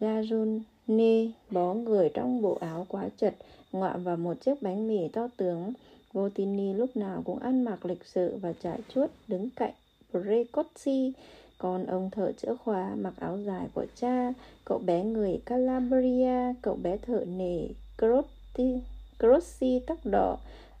Gajon 0.00 0.60
nê 0.86 1.28
bó 1.50 1.74
người 1.74 2.10
trong 2.14 2.42
bộ 2.42 2.58
áo 2.60 2.86
quá 2.88 3.08
chật, 3.16 3.34
ngọa 3.72 3.96
vào 3.96 4.16
một 4.16 4.34
chiếc 4.40 4.62
bánh 4.62 4.88
mì 4.88 5.08
to 5.08 5.28
tướng. 5.36 5.72
Votini 6.12 6.72
lúc 6.72 6.96
nào 6.96 7.22
cũng 7.24 7.38
ăn 7.38 7.64
mặc 7.64 7.86
lịch 7.86 8.04
sự 8.04 8.36
và 8.40 8.52
trải 8.62 8.78
chuốt 8.94 9.10
đứng 9.28 9.48
cạnh 9.56 9.72
Precozzi. 10.12 11.12
Còn 11.58 11.86
ông 11.86 12.10
thợ 12.10 12.32
chữa 12.32 12.56
khóa 12.64 12.94
mặc 12.94 13.14
áo 13.20 13.38
dài 13.38 13.68
của 13.74 13.86
cha, 13.96 14.32
cậu 14.64 14.78
bé 14.78 15.04
người 15.04 15.40
Calabria, 15.46 16.54
cậu 16.62 16.76
bé 16.82 16.96
thợ 16.96 17.24
nề 17.24 17.68
Crotti, 17.98 18.78
Crossi 19.18 19.80
tóc 19.86 19.98
đỏ, 20.04 20.36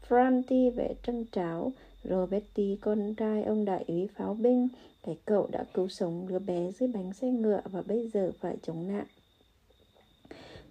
Franti 0.08 0.70
vẻ 0.70 0.94
trân 1.02 1.24
tráo, 1.32 1.72
Roberti 2.04 2.78
con 2.80 3.14
trai 3.14 3.42
ông 3.42 3.64
đại 3.64 3.84
úy 3.88 4.08
pháo 4.14 4.34
binh, 4.34 4.68
cái 5.02 5.16
cậu 5.24 5.48
đã 5.52 5.64
cứu 5.74 5.88
sống 5.88 6.26
đứa 6.28 6.38
bé 6.38 6.70
dưới 6.78 6.88
bánh 6.94 7.12
xe 7.12 7.28
ngựa 7.28 7.60
và 7.64 7.82
bây 7.82 8.08
giờ 8.08 8.32
phải 8.40 8.56
chống 8.62 8.88
nạn 8.88 9.06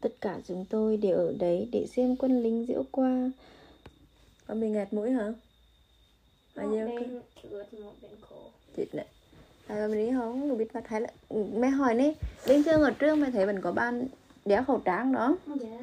tất 0.01 0.13
cả 0.21 0.39
chúng 0.47 0.65
tôi 0.69 0.97
đều 0.97 1.17
ở 1.17 1.33
đấy 1.39 1.69
để 1.71 1.87
xem 1.95 2.15
quân 2.15 2.43
lính 2.43 2.65
diễu 2.67 2.83
qua. 2.91 3.31
Con 4.47 4.61
bị 4.61 4.69
nghẹt 4.69 4.93
mũi 4.93 5.11
hả? 5.11 5.33
Bao 6.55 6.67
nhiêu 6.67 6.85
bên 6.87 7.13
một 7.15 7.21
bên 8.01 8.11
chết 8.77 8.85
này 8.95 9.05
à, 9.67 9.87
mình 9.87 10.05
đi 10.07 10.11
không 10.17 10.57
biết 10.57 10.75
mặt 10.75 10.87
hay 10.87 11.01
là 11.01 11.09
ừ, 11.29 11.43
mẹ 11.53 11.67
hỏi 11.69 11.95
đi 11.97 12.13
bình 12.47 12.63
thường 12.63 12.81
ở 12.81 12.91
trường 12.91 13.19
mày 13.19 13.31
thấy 13.31 13.45
vẫn 13.45 13.61
có 13.61 13.71
bạn 13.71 14.07
đeo 14.45 14.63
khẩu 14.63 14.79
trang 14.85 15.11
đó. 15.13 15.37
Yeah. 15.61 15.81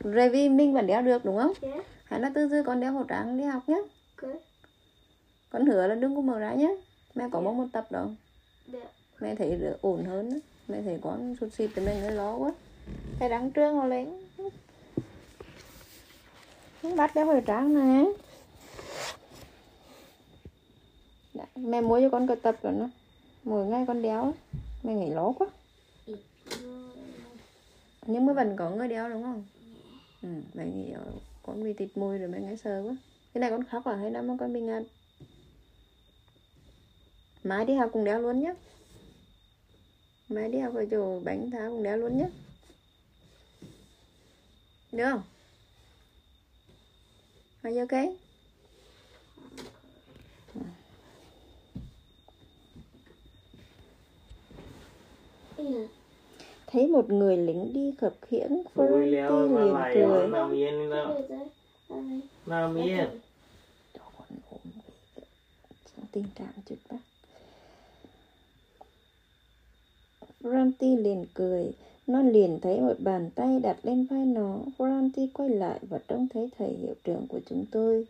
rồi 0.00 0.28
vì 0.28 0.48
mình 0.48 0.74
vẫn 0.74 0.86
đeo 0.86 1.02
được 1.02 1.24
đúng 1.24 1.36
không? 1.38 1.52
Yeah. 1.60 1.84
hay 2.04 2.20
là 2.20 2.30
từ 2.34 2.48
từ 2.50 2.62
con 2.62 2.80
đeo 2.80 2.92
khẩu 2.92 3.04
trang 3.04 3.38
đi 3.38 3.44
học 3.44 3.62
nhé 3.68 3.82
Good. 4.16 4.36
con 5.50 5.66
hứa 5.66 5.86
là 5.86 5.94
đừng 5.94 6.14
có 6.16 6.20
mở 6.20 6.38
ra 6.38 6.54
nhé 6.54 6.76
mẹ 7.14 7.24
có 7.32 7.38
Dạ. 7.40 7.44
mong 7.44 7.56
một 7.58 7.66
tập 7.72 7.86
đó. 7.90 8.06
Yeah. 8.72 8.88
mẹ 9.20 9.34
thấy 9.34 9.58
ổn 9.80 10.04
hơn 10.04 10.40
mẹ 10.68 10.82
thấy 10.82 10.98
con 11.02 11.36
sụt 11.40 11.52
xịt 11.52 11.70
thì 11.74 11.82
mẹ 11.86 12.00
mới 12.02 12.10
lo 12.12 12.36
quá 12.36 12.52
cái 13.18 13.28
đăng 13.28 13.52
trương 13.52 13.76
họ 13.76 13.86
lên. 13.86 14.08
Bắt 16.96 17.10
cái 17.14 17.24
hồi 17.24 17.42
trang 17.46 17.74
này. 17.74 18.06
Đã, 21.34 21.46
mẹ 21.56 21.80
mua 21.80 22.00
cho 22.00 22.08
con 22.08 22.26
cờ 22.26 22.34
tập 22.34 22.56
rồi 22.62 22.72
nó. 22.72 22.88
Mỗi 23.44 23.66
ngày 23.66 23.84
con 23.86 24.02
đéo. 24.02 24.34
Mẹ 24.82 24.94
nghỉ 24.94 25.10
lố 25.10 25.32
quá. 25.32 25.46
Nhưng 28.06 28.26
mà 28.26 28.32
vẫn 28.32 28.56
có 28.56 28.70
người 28.70 28.88
đéo 28.88 29.08
đúng 29.08 29.22
không? 29.22 29.44
Ừ, 30.22 30.28
mẹ 30.54 30.64
nghĩ 30.66 30.92
con 31.42 31.64
bị 31.64 31.72
tịt 31.72 31.88
mùi 31.94 32.18
rồi 32.18 32.28
mẹ 32.28 32.40
nghe 32.40 32.56
sờ 32.56 32.82
quá. 32.82 32.96
Cái 33.34 33.40
này 33.40 33.50
con 33.50 33.64
khóc 33.64 33.84
à? 33.84 33.96
Hay 33.96 34.10
năm 34.10 34.38
con 34.38 34.52
bị 34.52 34.60
ngạt? 34.60 34.82
Mai 37.44 37.64
đi 37.64 37.74
học 37.74 37.90
cùng 37.92 38.04
đéo 38.04 38.20
luôn 38.20 38.40
nhé 38.40 38.54
mai 40.28 40.48
đi 40.48 40.58
học 40.58 40.74
ở 40.74 40.86
chỗ 40.90 41.20
bánh 41.24 41.50
thá 41.50 41.68
cùng 41.68 41.82
đéo 41.82 41.96
luôn 41.96 42.18
nhé 42.18 42.28
được 44.92 45.04
không 45.10 45.22
Are 47.62 47.74
you 47.74 47.80
okay? 47.82 48.16
Yeah. 55.56 55.90
Thấy 56.66 56.86
một 56.86 57.10
người 57.10 57.36
lính 57.36 57.72
đi 57.72 57.94
khập 57.98 58.14
khiễng, 58.22 58.62
mà 58.74 58.84
liền 58.84 59.26
cười. 59.94 60.28
nằm 62.46 62.76
yên 62.76 63.20
tình 66.12 66.26
trạng 66.34 66.52
trực 66.68 66.78
bác. 66.90 66.98
Franti 70.40 71.02
liền 71.02 71.26
cười, 71.34 71.72
nó 72.08 72.22
liền 72.22 72.58
thấy 72.62 72.80
một 72.80 72.94
bàn 72.98 73.30
tay 73.34 73.60
đặt 73.60 73.76
lên 73.82 74.06
vai 74.10 74.26
nó. 74.26 74.58
Franti 74.78 75.28
quay 75.32 75.48
lại 75.48 75.78
và 75.88 75.98
trông 76.08 76.28
thấy 76.34 76.50
thầy 76.58 76.68
hiệu 76.68 76.94
trưởng 77.04 77.26
của 77.28 77.40
chúng 77.50 77.64
tôi. 77.70 78.06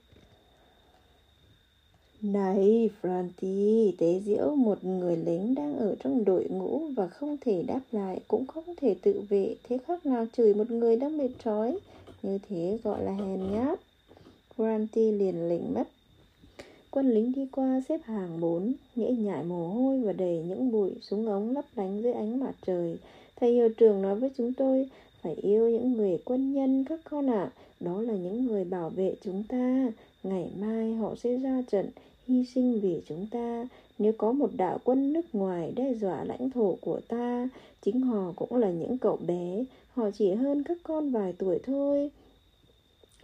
Này, 2.22 2.90
Franti, 3.02 3.92
tế 3.98 4.20
diễu 4.24 4.54
một 4.54 4.84
người 4.84 5.16
lính 5.16 5.54
đang 5.54 5.78
ở 5.78 5.96
trong 6.00 6.24
đội 6.24 6.44
ngũ 6.44 6.80
và 6.96 7.06
không 7.06 7.36
thể 7.40 7.62
đáp 7.62 7.80
lại, 7.92 8.20
cũng 8.28 8.46
không 8.46 8.64
thể 8.76 8.96
tự 9.02 9.22
vệ. 9.28 9.56
Thế 9.68 9.78
khác 9.86 10.06
nào 10.06 10.26
chửi 10.36 10.54
một 10.54 10.70
người 10.70 10.96
đang 10.96 11.18
bị 11.18 11.28
trói. 11.44 11.78
Như 12.22 12.38
thế 12.48 12.78
gọi 12.84 13.04
là 13.04 13.12
hèn 13.12 13.52
nhát. 13.52 13.80
Franti 14.56 15.18
liền 15.18 15.48
lịnh 15.48 15.74
mất. 15.74 15.88
Quân 16.90 17.10
lính 17.10 17.32
đi 17.32 17.46
qua 17.52 17.80
xếp 17.88 18.00
hàng 18.04 18.40
bốn, 18.40 18.72
nhễ 18.96 19.10
nhại 19.10 19.44
mồ 19.44 19.68
hôi 19.68 20.00
và 20.00 20.12
đầy 20.12 20.44
những 20.48 20.72
bụi 20.72 20.90
súng 21.02 21.26
ống 21.26 21.50
lấp 21.50 21.64
lánh 21.76 22.02
dưới 22.02 22.12
ánh 22.12 22.40
mặt 22.40 22.54
trời. 22.66 22.98
Thầy 23.40 23.52
hiệu 23.52 23.68
trưởng 23.68 24.02
nói 24.02 24.14
với 24.14 24.30
chúng 24.36 24.52
tôi, 24.52 24.88
phải 25.22 25.34
yêu 25.34 25.68
những 25.70 25.92
người 25.92 26.18
quân 26.24 26.52
nhân 26.52 26.84
các 26.88 27.00
con 27.04 27.30
ạ. 27.30 27.50
Đó 27.80 28.02
là 28.02 28.14
những 28.14 28.46
người 28.46 28.64
bảo 28.64 28.90
vệ 28.90 29.14
chúng 29.24 29.44
ta. 29.48 29.92
Ngày 30.22 30.50
mai 30.58 30.94
họ 30.94 31.14
sẽ 31.22 31.36
ra 31.36 31.62
trận, 31.70 31.90
hy 32.26 32.44
sinh 32.44 32.80
vì 32.80 33.02
chúng 33.08 33.26
ta. 33.30 33.66
Nếu 33.98 34.12
có 34.18 34.32
một 34.32 34.50
đạo 34.56 34.78
quân 34.84 35.12
nước 35.12 35.34
ngoài 35.34 35.72
đe 35.76 35.94
dọa 35.94 36.24
lãnh 36.24 36.50
thổ 36.50 36.78
của 36.80 37.00
ta, 37.08 37.48
chính 37.82 38.00
họ 38.00 38.32
cũng 38.36 38.56
là 38.56 38.70
những 38.70 38.98
cậu 38.98 39.16
bé. 39.16 39.64
Họ 39.92 40.10
chỉ 40.10 40.32
hơn 40.32 40.62
các 40.62 40.78
con 40.82 41.10
vài 41.10 41.34
tuổi 41.38 41.58
thôi. 41.66 42.10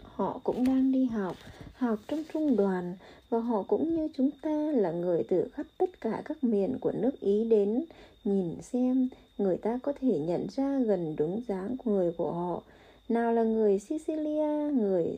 Họ 0.01 0.39
cũng 0.43 0.65
đang 0.65 0.91
đi 0.91 1.05
học, 1.05 1.35
học 1.73 1.99
trong 2.07 2.23
trung 2.33 2.55
đoàn 2.55 2.93
và 3.29 3.39
họ 3.39 3.63
cũng 3.67 3.95
như 3.95 4.07
chúng 4.17 4.29
ta 4.41 4.71
là 4.71 4.91
người 4.91 5.23
từ 5.29 5.47
khắp 5.53 5.65
tất 5.77 6.01
cả 6.01 6.21
các 6.25 6.43
miền 6.43 6.77
của 6.81 6.91
nước 6.91 7.19
Ý 7.19 7.43
đến. 7.49 7.85
Nhìn 8.25 8.61
xem, 8.61 9.09
người 9.37 9.57
ta 9.57 9.79
có 9.83 9.93
thể 10.01 10.19
nhận 10.19 10.47
ra 10.55 10.79
gần 10.79 11.15
đúng 11.17 11.41
dáng 11.47 11.77
của 11.77 11.91
người 11.91 12.11
của 12.17 12.31
họ. 12.31 12.61
Nào 13.09 13.33
là 13.33 13.43
người 13.43 13.79
Sicilia, 13.79 14.71
người 14.73 15.17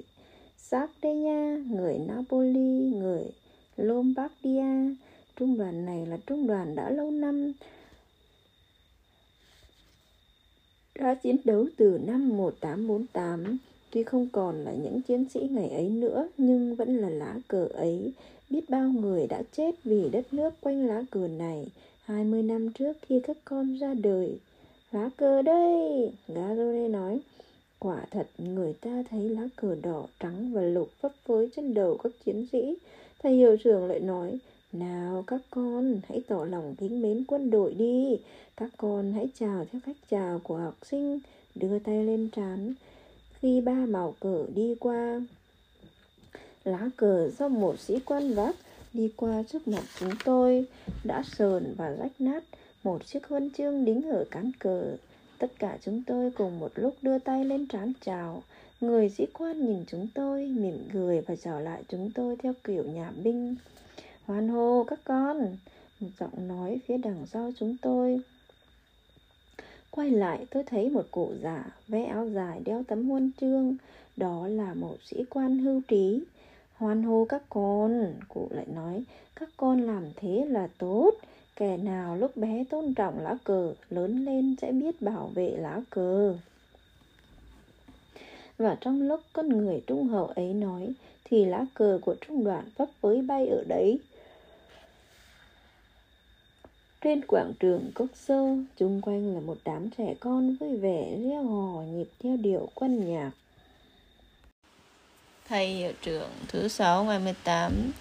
Sardinia, 0.57 1.63
người 1.69 1.99
Napoli, 2.07 2.91
người 2.95 3.23
Lombardia. 3.77 4.95
Trung 5.35 5.57
đoàn 5.57 5.85
này 5.85 6.05
là 6.05 6.17
trung 6.27 6.47
đoàn 6.47 6.75
đã 6.75 6.89
lâu 6.89 7.11
năm 7.11 7.53
đã 10.99 11.13
chiến 11.13 11.37
đấu 11.43 11.65
từ 11.77 11.99
năm 12.05 12.29
1848 12.29 13.57
Tuy 13.91 14.03
không 14.03 14.27
còn 14.31 14.63
là 14.63 14.71
những 14.71 15.01
chiến 15.01 15.25
sĩ 15.29 15.39
ngày 15.51 15.69
ấy 15.69 15.89
nữa 15.89 16.29
Nhưng 16.37 16.75
vẫn 16.75 16.97
là 16.97 17.09
lá 17.09 17.35
cờ 17.47 17.67
ấy 17.73 18.13
Biết 18.49 18.69
bao 18.69 18.89
người 18.89 19.27
đã 19.27 19.43
chết 19.51 19.83
vì 19.83 20.09
đất 20.09 20.33
nước 20.33 20.53
quanh 20.61 20.87
lá 20.87 21.03
cờ 21.11 21.27
này 21.27 21.67
20 22.07 22.43
năm 22.43 22.71
trước 22.71 22.93
khi 23.01 23.19
các 23.23 23.37
con 23.45 23.77
ra 23.77 23.93
đời. 23.93 24.39
Lá 24.91 25.09
cờ 25.17 25.41
đây 25.41 26.11
Garone 26.27 26.87
nói. 26.87 27.19
Quả 27.79 28.05
thật 28.11 28.27
người 28.37 28.73
ta 28.73 29.03
thấy 29.09 29.29
lá 29.29 29.41
cờ 29.55 29.75
đỏ, 29.81 30.05
trắng 30.19 30.51
và 30.53 30.61
lục 30.61 30.89
phấp 31.01 31.11
phới 31.25 31.49
trên 31.55 31.73
đầu 31.73 31.97
các 32.03 32.11
chiến 32.25 32.47
sĩ. 32.51 32.75
Thầy 33.23 33.35
hiệu 33.35 33.57
trưởng 33.63 33.85
lại 33.85 33.99
nói 33.99 34.39
Nào 34.71 35.23
các 35.27 35.41
con 35.49 35.99
hãy 36.09 36.21
tỏ 36.27 36.45
lòng 36.45 36.75
kính 36.79 37.01
mến 37.01 37.23
quân 37.27 37.49
đội 37.49 37.73
đi. 37.73 38.19
Các 38.57 38.69
con 38.77 39.13
hãy 39.13 39.29
chào 39.39 39.65
theo 39.71 39.81
cách 39.85 39.97
chào 40.09 40.39
của 40.43 40.57
học 40.57 40.75
sinh. 40.83 41.19
Đưa 41.55 41.79
tay 41.79 42.03
lên 42.03 42.29
trán. 42.35 42.73
Khi 43.39 43.61
ba 43.61 43.85
màu 43.85 44.15
cờ 44.19 44.45
đi 44.55 44.75
qua 44.79 45.21
lá 46.63 46.89
cờ 46.97 47.29
do 47.39 47.47
một 47.47 47.79
sĩ 47.79 47.99
quan 48.05 48.33
vác 48.33 48.55
đi 48.97 49.09
qua 49.15 49.43
trước 49.43 49.67
mặt 49.67 49.83
chúng 49.99 50.13
tôi 50.25 50.65
đã 51.03 51.23
sờn 51.23 51.73
và 51.77 51.89
rách 51.89 52.21
nát 52.21 52.43
một 52.83 53.05
chiếc 53.05 53.27
huân 53.27 53.51
chương 53.51 53.85
đính 53.85 54.09
ở 54.09 54.25
cán 54.31 54.51
cờ. 54.59 54.97
Tất 55.37 55.51
cả 55.59 55.77
chúng 55.81 56.03
tôi 56.07 56.31
cùng 56.31 56.59
một 56.59 56.71
lúc 56.75 56.95
đưa 57.01 57.19
tay 57.19 57.45
lên 57.45 57.67
trán 57.67 57.93
chào. 58.01 58.43
Người 58.81 59.09
sĩ 59.09 59.25
quan 59.33 59.65
nhìn 59.65 59.83
chúng 59.87 60.07
tôi, 60.13 60.45
mỉm 60.45 60.87
cười 60.93 61.21
và 61.21 61.35
chào 61.35 61.61
lại 61.61 61.83
chúng 61.87 62.11
tôi 62.15 62.35
theo 62.35 62.53
kiểu 62.63 62.83
nhà 62.83 63.11
binh. 63.23 63.55
Hoan 64.25 64.47
hô 64.47 64.83
các 64.83 64.99
con, 65.03 65.57
một 65.99 66.09
giọng 66.19 66.47
nói 66.47 66.79
phía 66.87 66.97
đằng 66.97 67.25
sau 67.25 67.51
chúng 67.59 67.77
tôi. 67.81 68.21
Quay 69.91 70.11
lại, 70.11 70.45
tôi 70.49 70.63
thấy 70.63 70.89
một 70.89 71.05
cụ 71.11 71.33
già, 71.41 71.65
vẽ 71.87 72.05
áo 72.05 72.29
dài 72.29 72.61
đeo 72.65 72.83
tấm 72.87 73.09
huân 73.09 73.31
chương. 73.41 73.75
Đó 74.17 74.47
là 74.47 74.73
một 74.73 74.97
sĩ 75.05 75.23
quan 75.29 75.59
hưu 75.59 75.81
trí. 75.87 76.21
Hoan 76.77 77.03
hô 77.03 77.25
các 77.29 77.41
con. 77.49 78.13
Cụ 78.29 78.47
lại 78.51 78.65
nói 78.75 79.03
Các 79.35 79.49
con 79.57 79.81
làm 79.81 80.03
thế 80.15 80.45
là 80.49 80.67
tốt. 80.77 81.11
Kẻ 81.55 81.77
nào 81.77 82.15
lúc 82.15 82.37
bé 82.37 82.63
tôn 82.69 82.93
trọng 82.93 83.19
lá 83.19 83.37
cờ 83.43 83.73
Lớn 83.89 84.25
lên 84.25 84.55
sẽ 84.61 84.71
biết 84.71 85.01
bảo 85.01 85.31
vệ 85.35 85.57
lá 85.57 85.81
cờ. 85.89 86.35
Và 88.57 88.77
trong 88.81 89.01
lúc 89.01 89.19
con 89.33 89.49
người 89.49 89.83
trung 89.87 90.07
hậu 90.07 90.25
ấy 90.25 90.53
nói 90.53 90.93
Thì 91.23 91.45
lá 91.45 91.65
cờ 91.73 91.99
của 92.01 92.15
trung 92.27 92.43
đoàn 92.43 92.65
vấp 92.77 92.89
với 93.01 93.21
bay 93.21 93.47
ở 93.47 93.63
đấy. 93.67 93.99
Trên 97.01 97.21
quảng 97.27 97.53
trường 97.59 97.91
cốc 97.95 98.07
sơ, 98.13 98.57
chung 98.77 99.01
quanh 99.01 99.33
là 99.33 99.39
một 99.39 99.57
đám 99.65 99.89
trẻ 99.97 100.15
con 100.19 100.55
vui 100.55 100.77
vẻ 100.77 101.17
reo 101.23 101.43
hò 101.43 101.81
nhịp 101.81 102.07
theo 102.19 102.37
điệu 102.37 102.69
quân 102.75 103.09
nhạc. 103.09 103.31
Thầy 105.49 105.67
hiệu 105.67 105.91
trưởng 106.01 106.29
thứ 106.47 106.67
sáu 106.67 107.03
ngày 107.03 107.19
18 107.19 107.91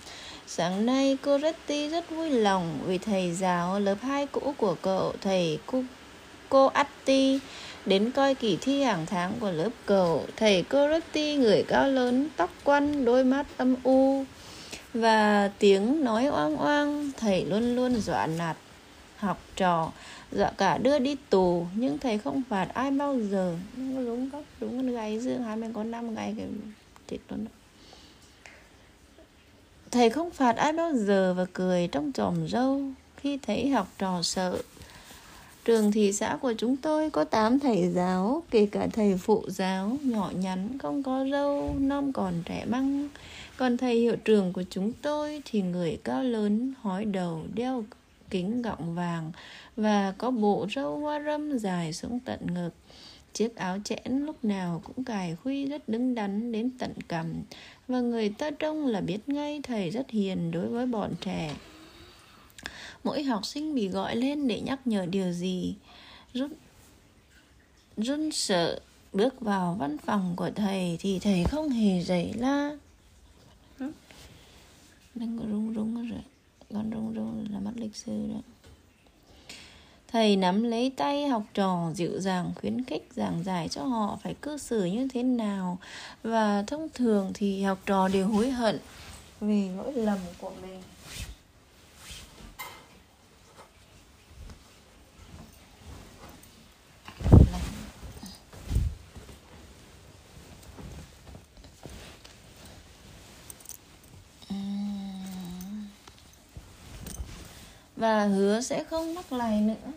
Sáng 0.47 0.87
nay 0.87 1.17
cô 1.23 1.39
Retty 1.39 1.89
rất 1.89 2.11
vui 2.11 2.31
lòng 2.31 2.79
vì 2.87 2.99
thầy 2.99 3.33
giáo 3.33 3.81
lớp 3.81 3.97
2 4.03 4.27
cũ 4.27 4.55
của 4.57 4.77
cậu, 4.83 5.13
thầy 5.21 5.59
cô, 5.67 5.83
cô 6.49 6.67
Atti, 6.67 7.41
đến 7.87 8.11
coi 8.11 8.35
kỳ 8.35 8.59
thi 8.61 8.83
hàng 8.83 9.07
tháng 9.07 9.33
của 9.41 9.51
lớp 9.51 9.71
cậu. 9.87 10.25
Thầy 10.37 10.63
cô 10.63 10.89
Retty 10.89 11.37
người 11.37 11.65
cao 11.69 11.89
lớn, 11.89 12.29
tóc 12.37 12.51
quăn, 12.65 13.05
đôi 13.05 13.25
mắt 13.25 13.47
âm 13.57 13.77
u 13.83 14.25
và 14.95 15.51
tiếng 15.59 16.05
nói 16.05 16.27
oang 16.27 16.57
oang. 16.57 17.11
Thầy 17.17 17.45
luôn 17.45 17.77
luôn 17.77 18.01
dọa 18.01 18.27
nạt 18.27 18.57
học 19.17 19.41
trò 19.57 19.93
dọa 20.33 20.51
cả 20.59 20.79
đưa 20.79 20.99
đi 20.99 21.17
tù 21.31 21.67
nhưng 21.75 21.99
thầy 21.99 22.19
không 22.19 22.43
phạt 22.49 22.69
ai 22.75 22.91
bao 22.91 23.19
giờ 23.31 23.57
đúng 23.77 24.29
góc 24.29 24.43
đúng 24.61 24.77
con 24.77 24.95
gáy 24.95 25.19
dương 25.21 25.43
hai 25.43 25.57
mươi 25.57 25.71
có 25.75 25.85
năm 25.85 26.15
ngày 26.15 26.35
cái 26.37 26.47
chết 27.09 27.19
luôn 27.29 27.45
đó. 27.45 27.51
thầy 29.91 30.11
không 30.11 30.31
phạt 30.31 30.57
ai 30.57 30.73
bao 30.73 30.93
giờ 30.95 31.35
và 31.35 31.47
cười 31.53 31.89
trong 31.93 32.13
tròm 32.13 32.49
râu 32.49 32.83
khi 33.17 33.39
thấy 33.43 33.69
học 33.69 33.89
trò 33.99 34.23
sợ 34.23 34.63
Trường 35.67 35.93
thị 35.93 36.13
xã 36.13 36.39
của 36.41 36.53
chúng 36.59 36.77
tôi 36.77 37.11
có 37.11 37.25
8 37.25 37.59
thầy 37.59 37.89
giáo, 37.89 38.43
kể 38.51 38.67
cả 38.73 38.89
thầy 38.93 39.17
phụ 39.17 39.45
giáo, 39.49 39.97
nhỏ 40.03 40.31
nhắn, 40.35 40.79
không 40.79 41.03
có 41.03 41.27
râu, 41.31 41.75
non 41.79 42.13
còn 42.13 42.35
trẻ 42.45 42.65
băng. 42.71 43.09
Còn 43.57 43.77
thầy 43.77 43.95
hiệu 43.95 44.17
trưởng 44.25 44.53
của 44.53 44.65
chúng 44.71 44.93
tôi 45.03 45.43
thì 45.45 45.63
người 45.63 45.99
cao 46.05 46.23
lớn, 46.23 46.73
hói 46.83 47.05
đầu, 47.05 47.43
đeo 47.55 47.85
kính 48.31 48.63
gọng 48.63 48.95
vàng 48.95 49.33
và 49.77 50.15
có 50.19 50.31
bộ 50.31 50.67
râu 50.75 50.99
hoa 50.99 51.23
râm 51.27 51.59
dài 51.59 51.93
xuống 51.93 52.21
tận 52.25 52.41
ngực. 52.55 52.71
Chiếc 53.37 53.57
áo 53.57 53.79
chẽn 53.85 54.27
lúc 54.27 54.45
nào 54.45 54.83
cũng 54.85 55.05
cài 55.05 55.37
khuy 55.37 55.67
rất 55.67 55.89
đứng 55.89 56.15
đắn 56.15 56.53
đến 56.53 56.71
tận 56.79 56.93
cằm 57.09 57.35
và 57.89 58.01
người 58.01 58.29
ta 58.29 58.51
trông 58.51 58.87
là 58.87 59.01
biết 59.01 59.29
ngay 59.29 59.61
thầy 59.63 59.91
rất 59.91 60.11
hiền 60.11 60.51
đối 60.51 60.69
với 60.69 60.87
bọn 60.87 61.13
trẻ. 61.21 61.57
Mỗi 63.05 63.23
học 63.23 63.47
sinh 63.47 63.75
bị 63.75 63.89
gọi 63.89 64.17
lên 64.17 64.49
để 64.49 64.61
nhắc 64.61 64.87
nhở 64.87 65.07
điều 65.07 65.33
gì? 65.33 65.75
Run 66.35 66.53
run 67.97 68.31
sợ 68.31 68.81
bước 69.13 69.41
vào 69.41 69.77
văn 69.79 69.99
phòng 69.99 70.33
của 70.37 70.51
thầy 70.51 70.97
thì 71.01 71.19
thầy 71.19 71.45
không 71.45 71.69
hề 71.69 72.03
dậy 72.03 72.33
la. 72.37 72.77
Đừng 75.15 75.39
có 75.39 75.45
rung 75.51 75.75
rung 75.75 76.09
rồi. 76.09 76.21
Con 76.73 76.91
rung 76.91 77.15
rung 77.15 77.47
là 77.53 77.59
mất 77.61 77.73
lịch 77.77 77.97
sư 77.97 78.29
đó 78.33 78.41
thầy 80.17 80.37
nắm 80.37 80.63
lấy 80.63 80.93
tay 80.97 81.29
học 81.29 81.43
trò, 81.55 81.91
dịu 81.95 82.21
dàng 82.21 82.53
khuyến 82.61 82.85
khích, 82.85 83.09
giảng 83.17 83.43
giải 83.45 83.69
cho 83.69 83.83
họ 83.83 84.19
phải 84.23 84.35
cư 84.35 84.59
xử 84.59 84.85
như 84.85 85.09
thế 85.13 85.23
nào. 85.23 85.79
Và 86.23 86.65
thông 86.67 86.89
thường 86.95 87.31
thì 87.35 87.63
học 87.63 87.79
trò 87.87 88.09
đều 88.09 88.27
hối 88.27 88.51
hận 88.51 88.79
vì 89.41 89.69
lỗi 89.69 89.93
lầm 89.93 90.19
của 90.41 90.53
mình 90.63 90.83
và 107.97 108.27
hứa 108.27 108.61
sẽ 108.61 108.85
không 108.85 109.15
mắc 109.15 109.33
lại 109.33 109.61
nữa 109.61 109.93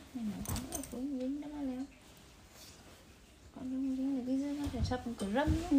con 0.92 1.20
dính 1.20 1.42
đó 1.42 1.48
mà 1.54 1.62
leo 1.62 1.86
con 3.56 3.64
không 3.64 3.96
dính 3.98 4.18
được 4.18 4.24
cái 4.28 4.40
dưa 4.40 4.62
nó 4.62 4.66
sẽ 4.74 4.80
sắp 4.90 5.02
cái 5.20 5.30
râm 5.34 5.48
đó 5.48 5.78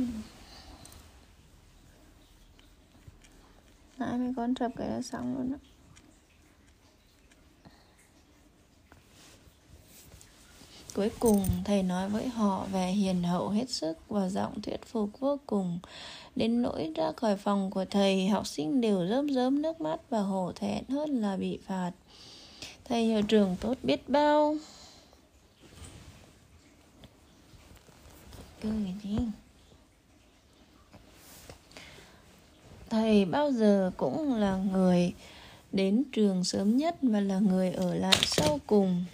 nãy 3.99 4.19
mấy 4.19 4.33
con 4.37 4.55
sập 4.61 4.71
cái 4.77 4.89
là 4.89 5.03
xong 5.03 5.37
luôn 5.37 5.53
đó 5.53 5.59
Cuối 10.95 11.11
cùng, 11.21 11.47
thầy 11.65 11.83
nói 11.83 12.09
với 12.09 12.29
họ 12.29 12.67
về 12.73 12.87
hiền 12.87 13.23
hậu 13.23 13.49
hết 13.49 13.71
sức 13.71 13.99
và 14.09 14.29
giọng 14.29 14.63
thuyết 14.63 14.87
phục 14.87 15.21
vô 15.21 15.39
cùng. 15.47 15.79
Đến 16.37 16.63
nỗi 16.63 16.93
ra 16.97 17.13
khỏi 17.13 17.37
phòng 17.37 17.71
của 17.71 17.85
thầy, 17.85 18.29
học 18.29 18.47
sinh 18.47 18.81
đều 18.81 19.07
rơm 19.09 19.29
rớm 19.29 19.63
nước 19.63 19.81
mắt 19.81 20.01
và 20.09 20.21
hổ 20.21 20.53
thẹn 20.53 20.85
hơn 20.89 21.11
là 21.21 21.37
bị 21.37 21.59
phạt. 21.67 21.91
Thầy 22.91 23.05
hiệu 23.05 23.23
trưởng 23.23 23.57
tốt 23.61 23.79
biết 23.83 24.09
bao. 24.09 24.57
Cười. 28.63 28.73
Thầy 32.91 33.25
bao 33.25 33.53
giờ 33.53 33.91
cũng 33.97 34.35
là 34.35 34.57
người 34.57 35.13
đến 35.73 36.03
trường 36.13 36.45
sớm 36.45 36.77
nhất 36.77 36.97
và 37.03 37.21
là 37.21 37.39
người 37.39 37.73
ở 37.73 37.95
lại 37.95 38.19
sau 38.23 38.61
cùng. 38.67 39.05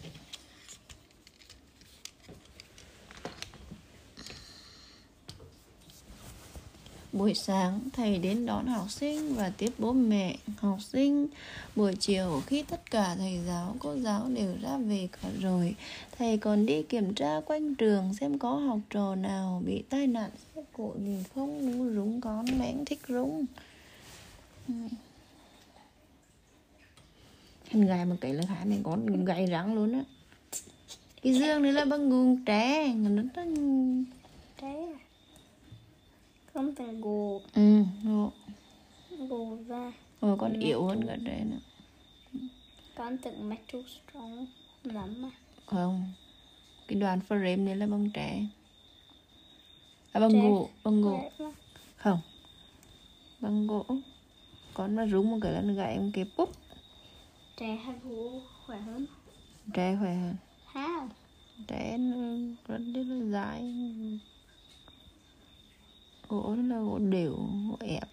Buổi 7.17 7.35
sáng 7.35 7.81
thầy 7.93 8.19
đến 8.19 8.47
đón 8.47 8.67
học 8.67 8.91
sinh 8.91 9.35
và 9.35 9.53
tiếp 9.59 9.73
bố 9.79 9.93
mẹ 9.93 10.37
học 10.57 10.79
sinh. 10.83 11.27
Buổi 11.77 11.95
chiều 12.01 12.43
khi 12.47 12.63
tất 12.63 12.91
cả 12.91 13.15
thầy 13.19 13.41
giáo, 13.47 13.77
cô 13.79 13.97
giáo 13.97 14.27
đều 14.29 14.55
ra 14.63 14.77
về 14.77 15.09
cả 15.13 15.29
rồi, 15.41 15.75
thầy 16.19 16.39
còn 16.39 16.67
đi 16.67 16.83
kiểm 16.83 17.15
tra 17.15 17.41
quanh 17.47 17.75
trường 17.75 18.15
xem 18.15 18.39
có 18.39 18.55
học 18.55 18.79
trò 18.91 19.15
nào 19.15 19.63
bị 19.67 19.83
tai 19.89 20.07
nạn 20.07 20.31
xe 20.55 20.63
cộ 20.73 20.95
gì 20.99 21.25
không. 21.35 21.73
Đúng 21.73 21.95
rúng 21.95 22.21
con 22.21 22.45
mẹ 22.59 22.75
thích 22.87 23.01
rúng. 23.09 23.45
Hình 27.69 27.87
gài 27.87 28.05
một 28.05 28.17
cái 28.21 28.35
là 28.35 28.45
hả 28.47 28.65
này 28.65 28.81
con 28.83 29.25
gầy 29.25 29.47
rắn 29.47 29.75
luôn 29.75 29.93
á. 29.93 30.05
Cái 31.23 31.35
dương 31.39 31.63
này 31.63 31.73
là 31.73 31.85
bằng 31.85 32.09
nguồn 32.09 32.45
trẻ, 32.45 32.95
nó 32.95 33.23
Trẻ 34.61 34.87
à? 34.99 35.06
Không 36.57 36.75
phải 36.75 36.95
gồ. 36.95 37.43
Ừ 37.55 37.83
gồ. 38.05 38.33
Gồ 39.29 39.59
ra. 39.69 39.93
Rồi 40.21 40.37
con 40.39 40.53
yếu 40.53 40.85
hơn 40.85 41.07
cả 41.07 41.17
đây 41.17 41.41
nữa. 41.41 41.59
Con 42.95 43.19
tưởng 43.19 43.49
metal 43.49 43.83
strong 43.83 44.47
lắm 44.83 45.23
mà. 45.23 45.31
Không. 45.67 46.13
Cái 46.89 47.01
đoàn 47.01 47.21
frame 47.29 47.65
này 47.65 47.77
là 47.77 47.87
bằng 47.87 48.11
trẻ. 48.11 48.47
À 50.13 50.21
bằng 50.21 50.41
gỗ 50.41 50.69
bằng 50.85 51.03
gỗ 51.03 51.31
không. 51.97 52.21
Bằng 53.41 53.67
gỗ 53.67 53.85
con 54.75 54.97
mà 54.97 55.07
rúng 55.07 55.31
một 55.31 55.39
cái 55.43 55.53
là 55.53 55.61
nó 55.61 55.75
gãy 55.75 55.99
một 55.99 56.11
cái 56.13 56.25
búp. 56.37 56.51
Trẻ 57.57 57.77
hay 57.77 57.95
gỗ 58.05 58.41
khỏe 58.67 58.79
hơn. 58.79 59.07
Trẻ 59.75 59.97
khỏe 60.01 60.15
hơn. 60.15 60.37
How 60.73 61.09
trẻ 61.67 61.97
nó 61.99 62.17
rất 62.69 62.79
là 62.95 63.31
dài 63.31 63.63
gỗ 66.29 66.55
là 66.69 66.79
gỗ 66.79 66.99
đều 66.99 67.37
gỗ 67.69 67.77
ép 67.81 68.09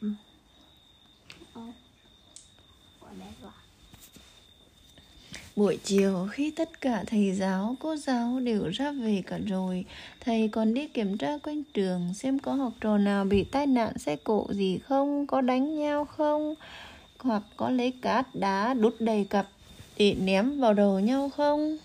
Buổi 5.56 5.78
chiều 5.84 6.28
khi 6.32 6.52
tất 6.52 6.82
cả 6.82 7.04
thầy 7.08 7.32
giáo, 7.32 7.76
cô 7.80 7.96
giáo 7.96 8.40
đều 8.40 8.70
ra 8.70 8.92
về 8.92 9.24
cả 9.28 9.40
rồi 9.48 9.86
Thầy 10.20 10.48
còn 10.48 10.74
đi 10.74 10.88
kiểm 10.88 11.18
tra 11.18 11.38
quanh 11.38 11.64
trường 11.74 12.14
xem 12.14 12.40
có 12.40 12.54
học 12.54 12.74
trò 12.82 12.98
nào 12.98 13.26
bị 13.26 13.44
tai 13.44 13.68
nạn 13.68 13.98
xe 13.98 14.16
cộ 14.16 14.48
gì 14.50 14.78
không, 14.78 15.28
có 15.28 15.42
đánh 15.42 15.80
nhau 15.80 16.06
không 16.06 16.56
Hoặc 17.20 17.44
có 17.58 17.70
lấy 17.70 17.92
cát 18.02 18.36
đá 18.36 18.74
đút 18.74 18.96
đầy 19.00 19.26
cặp 19.30 19.48
để 19.98 20.16
ném 20.22 20.60
vào 20.60 20.74
đầu 20.74 21.00
nhau 21.00 21.30
không 21.30 21.78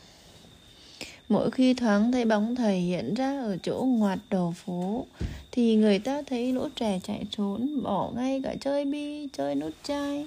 Mỗi 1.29 1.51
khi 1.51 1.75
thoáng 1.75 2.13
thấy 2.13 2.25
bóng 2.25 2.55
thầy 2.55 2.81
hiện 2.81 3.15
ra 3.15 3.41
ở 3.41 3.57
chỗ 3.63 3.85
ngoặt 3.89 4.19
đầu 4.31 4.55
phố 4.57 5.07
Thì 5.51 5.77
người 5.77 5.99
ta 5.99 6.23
thấy 6.23 6.53
lũ 6.53 6.69
trẻ 6.77 7.01
chạy 7.03 7.27
trốn 7.31 7.83
Bỏ 7.83 8.11
ngay 8.17 8.41
cả 8.45 8.55
chơi 8.61 8.85
bi, 8.85 9.29
chơi 9.33 9.55
nút 9.55 9.73
chai. 9.83 10.27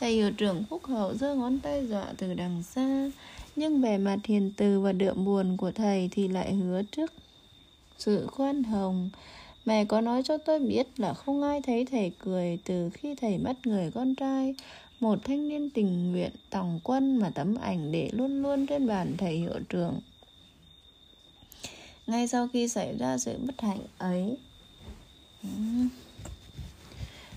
Thầy 0.00 0.12
hiệu 0.12 0.30
trưởng 0.30 0.64
Phúc 0.70 0.84
Hậu 0.84 1.14
giơ 1.14 1.34
ngón 1.34 1.58
tay 1.60 1.86
dọa 1.86 2.06
từ 2.16 2.34
đằng 2.34 2.62
xa 2.62 3.10
Nhưng 3.56 3.80
vẻ 3.80 3.98
mặt 3.98 4.18
hiền 4.24 4.52
từ 4.56 4.80
và 4.80 4.92
đượm 4.92 5.24
buồn 5.24 5.56
của 5.56 5.70
thầy 5.72 6.08
Thì 6.12 6.28
lại 6.28 6.54
hứa 6.54 6.82
trước 6.82 7.12
sự 8.00 8.26
khoan 8.26 8.62
hồng. 8.62 9.10
Mẹ 9.64 9.84
có 9.84 10.00
nói 10.00 10.22
cho 10.22 10.38
tôi 10.38 10.60
biết 10.60 10.86
là 10.96 11.14
không 11.14 11.42
ai 11.42 11.62
thấy 11.62 11.84
thầy 11.84 12.12
cười 12.24 12.58
từ 12.64 12.90
khi 12.90 13.14
thầy 13.14 13.38
mất 13.38 13.66
người 13.66 13.90
con 13.94 14.14
trai. 14.14 14.54
Một 15.00 15.18
thanh 15.24 15.48
niên 15.48 15.70
tình 15.70 16.12
nguyện 16.12 16.30
tòng 16.50 16.80
quân 16.84 17.16
mà 17.16 17.30
tấm 17.34 17.54
ảnh 17.62 17.92
để 17.92 18.10
luôn 18.12 18.42
luôn 18.42 18.66
trên 18.66 18.86
bàn 18.86 19.14
thầy 19.18 19.36
hiệu 19.36 19.60
trưởng 19.68 20.00
ngay 22.10 22.28
sau 22.28 22.48
khi 22.52 22.68
xảy 22.68 22.96
ra 22.98 23.18
sự 23.18 23.36
bất 23.46 23.60
hạnh 23.60 23.80
ấy. 23.98 24.36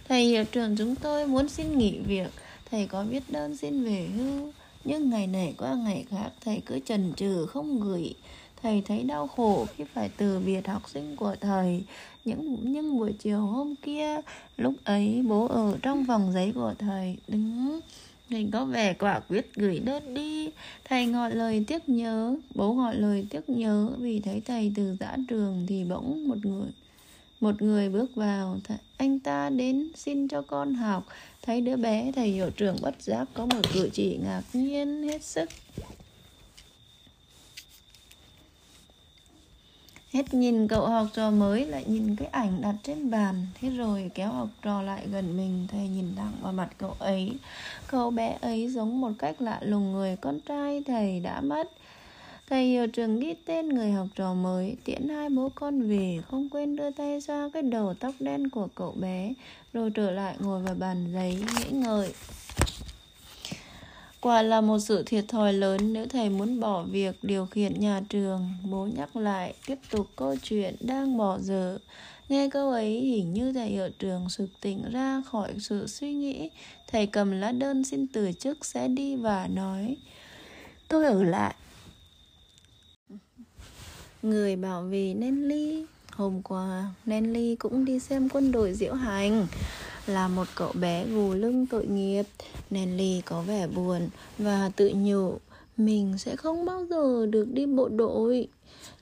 Thầy 0.07 0.25
hiệu 0.25 0.43
trưởng 0.45 0.75
chúng 0.77 0.95
tôi 0.95 1.27
muốn 1.27 1.49
xin 1.49 1.77
nghỉ 1.77 1.99
việc. 1.99 2.31
Thầy 2.71 2.87
có 2.87 3.03
viết 3.03 3.23
đơn 3.29 3.57
xin 3.57 3.83
về 3.83 4.07
hưu, 4.15 4.51
nhưng 4.83 5.09
ngày 5.09 5.27
này 5.27 5.53
qua 5.57 5.75
ngày 5.75 6.05
khác 6.09 6.29
thầy 6.41 6.61
cứ 6.65 6.79
chần 6.79 7.13
chừ 7.13 7.45
không 7.45 7.79
gửi. 7.79 8.13
Thầy 8.61 8.81
thấy 8.81 9.03
đau 9.03 9.27
khổ 9.27 9.65
khi 9.75 9.83
phải 9.93 10.09
từ 10.17 10.39
biệt 10.39 10.67
học 10.67 10.89
sinh 10.93 11.15
của 11.15 11.35
thầy. 11.41 11.83
Những 12.25 12.71
những 12.71 12.97
buổi 12.97 13.13
chiều 13.19 13.39
hôm 13.39 13.75
kia, 13.75 14.19
lúc 14.57 14.73
ấy 14.83 15.23
bố 15.27 15.47
ở 15.47 15.77
trong 15.81 16.03
vòng 16.03 16.31
giấy 16.33 16.51
của 16.55 16.73
thầy 16.79 17.17
đứng 17.27 17.79
Thành 18.33 18.51
có 18.51 18.65
vẻ 18.65 18.93
quả 18.93 19.19
quyết 19.19 19.55
gửi 19.55 19.79
đơn 19.79 20.13
đi. 20.13 20.49
Thầy 20.83 21.05
ngọt 21.05 21.29
lời 21.29 21.63
tiếc 21.67 21.89
nhớ, 21.89 22.35
Bố 22.55 22.73
ngọt 22.73 22.91
lời 22.91 23.27
tiếc 23.29 23.49
nhớ. 23.49 23.89
Vì 23.99 24.19
thấy 24.19 24.41
thầy 24.45 24.71
từ 24.75 24.97
giã 24.99 25.17
trường 25.27 25.65
Thì 25.67 25.83
bỗng 25.83 26.27
một 26.27 26.45
người 26.45 26.69
Một 27.39 27.61
người 27.61 27.89
bước 27.89 28.15
vào. 28.15 28.59
Anh 28.97 29.19
ta 29.19 29.49
đến 29.49 29.91
xin 29.95 30.27
cho 30.27 30.41
con 30.41 30.73
học. 30.73 31.07
Thấy 31.41 31.61
đứa 31.61 31.75
bé 31.75 32.11
thầy 32.15 32.27
hiệu 32.27 32.49
trưởng 32.49 32.75
bất 32.81 33.01
giác 33.01 33.27
Có 33.33 33.45
một 33.45 33.61
cử 33.73 33.89
chỉ 33.93 34.19
ngạc 34.23 34.41
nhiên 34.53 35.03
hết 35.03 35.23
sức. 35.23 35.49
Hết 40.13 40.33
nhìn 40.33 40.67
cậu 40.67 40.87
học 40.87 41.07
trò 41.13 41.31
mới, 41.31 41.65
lại 41.65 41.83
nhìn 41.87 42.15
cái 42.15 42.27
ảnh 42.27 42.61
đặt 42.61 42.75
trên 42.83 43.11
bàn. 43.11 43.47
Thế 43.61 43.69
rồi 43.69 44.11
kéo 44.15 44.31
học 44.31 44.47
trò 44.61 44.81
lại 44.81 45.07
gần 45.11 45.37
mình, 45.37 45.67
Thầy 45.71 45.87
nhìn 45.87 46.15
thẳng 46.15 46.31
vào 46.41 46.53
mặt 46.53 46.69
cậu 46.77 46.95
ấy. 46.99 47.31
Cậu 47.87 48.11
bé 48.11 48.37
ấy 48.41 48.67
giống 48.67 49.01
một 49.01 49.11
cách 49.19 49.41
lạ 49.41 49.59
lùng 49.61 49.91
người 49.91 50.15
con 50.21 50.39
trai 50.39 50.83
thầy 50.87 51.19
đã 51.19 51.41
mất. 51.41 51.71
Thầy 52.49 52.67
hiệu 52.67 52.87
trường 52.87 53.19
ghi 53.19 53.33
tên 53.45 53.69
người 53.69 53.91
học 53.91 54.07
trò 54.15 54.33
mới, 54.33 54.75
Tiễn 54.83 55.09
hai 55.09 55.29
bố 55.29 55.49
con 55.55 55.81
về, 55.81 56.19
Không 56.31 56.49
quên 56.49 56.75
đưa 56.75 56.91
tay 56.91 57.19
ra 57.19 57.49
cái 57.53 57.61
đầu 57.63 57.93
tóc 57.93 58.13
đen 58.19 58.49
của 58.49 58.67
cậu 58.75 58.91
bé, 58.91 59.33
Rồi 59.73 59.91
trở 59.95 60.11
lại 60.11 60.35
ngồi 60.39 60.61
vào 60.61 60.75
bàn 60.75 61.13
giấy, 61.13 61.35
nghĩ 61.35 61.71
ngợi. 61.71 62.13
Quả 64.23 64.41
là 64.41 64.61
một 64.61 64.79
sự 64.79 65.03
thiệt 65.03 65.25
thòi 65.27 65.53
lớn 65.53 65.93
nếu 65.93 66.05
thầy 66.07 66.29
muốn 66.29 66.59
bỏ 66.59 66.83
việc 66.83 67.15
điều 67.21 67.45
khiển 67.45 67.79
nhà 67.79 68.01
trường. 68.09 68.49
Bố 68.71 68.87
nhắc 68.95 69.15
lại, 69.15 69.53
tiếp 69.67 69.77
tục 69.91 70.07
câu 70.15 70.35
chuyện 70.43 70.75
đang 70.79 71.17
bỏ 71.17 71.39
dở. 71.39 71.79
Nghe 72.29 72.49
câu 72.49 72.71
ấy 72.71 73.01
hình 73.01 73.33
như 73.33 73.53
thầy 73.53 73.69
hiệu 73.69 73.89
trường 73.99 74.29
sực 74.29 74.49
tỉnh 74.61 74.91
ra 74.91 75.23
khỏi 75.31 75.53
sự 75.59 75.87
suy 75.87 76.13
nghĩ. 76.13 76.49
Thầy 76.87 77.07
cầm 77.07 77.31
lá 77.31 77.51
đơn 77.51 77.83
xin 77.83 78.07
từ 78.07 78.31
chức 78.39 78.65
sẽ 78.65 78.87
đi 78.87 79.15
và 79.15 79.47
nói 79.47 79.97
Tôi 80.87 81.05
ở 81.05 81.23
lại. 81.23 81.55
Người 84.21 84.55
bảo 84.55 84.83
vì 84.83 85.13
ly. 85.13 85.85
Hôm 86.15 86.41
qua 86.41 86.85
Nelly 87.05 87.55
cũng 87.55 87.85
đi 87.85 87.99
xem 87.99 88.29
quân 88.29 88.51
đội 88.51 88.73
diễu 88.73 88.93
hành 88.93 89.47
là 90.07 90.27
một 90.27 90.47
cậu 90.55 90.71
bé 90.81 91.05
gù 91.05 91.33
lưng 91.33 91.65
tội 91.65 91.85
nghiệp. 91.85 92.23
Nelly 92.69 93.21
có 93.25 93.41
vẻ 93.41 93.67
buồn 93.67 94.09
và 94.37 94.71
tự 94.75 94.91
nhủ, 94.95 95.37
mình 95.77 96.17
sẽ 96.17 96.35
không 96.35 96.65
bao 96.65 96.85
giờ 96.85 97.25
được 97.25 97.47
đi 97.53 97.65
bộ 97.65 97.89
đội. 97.89 98.47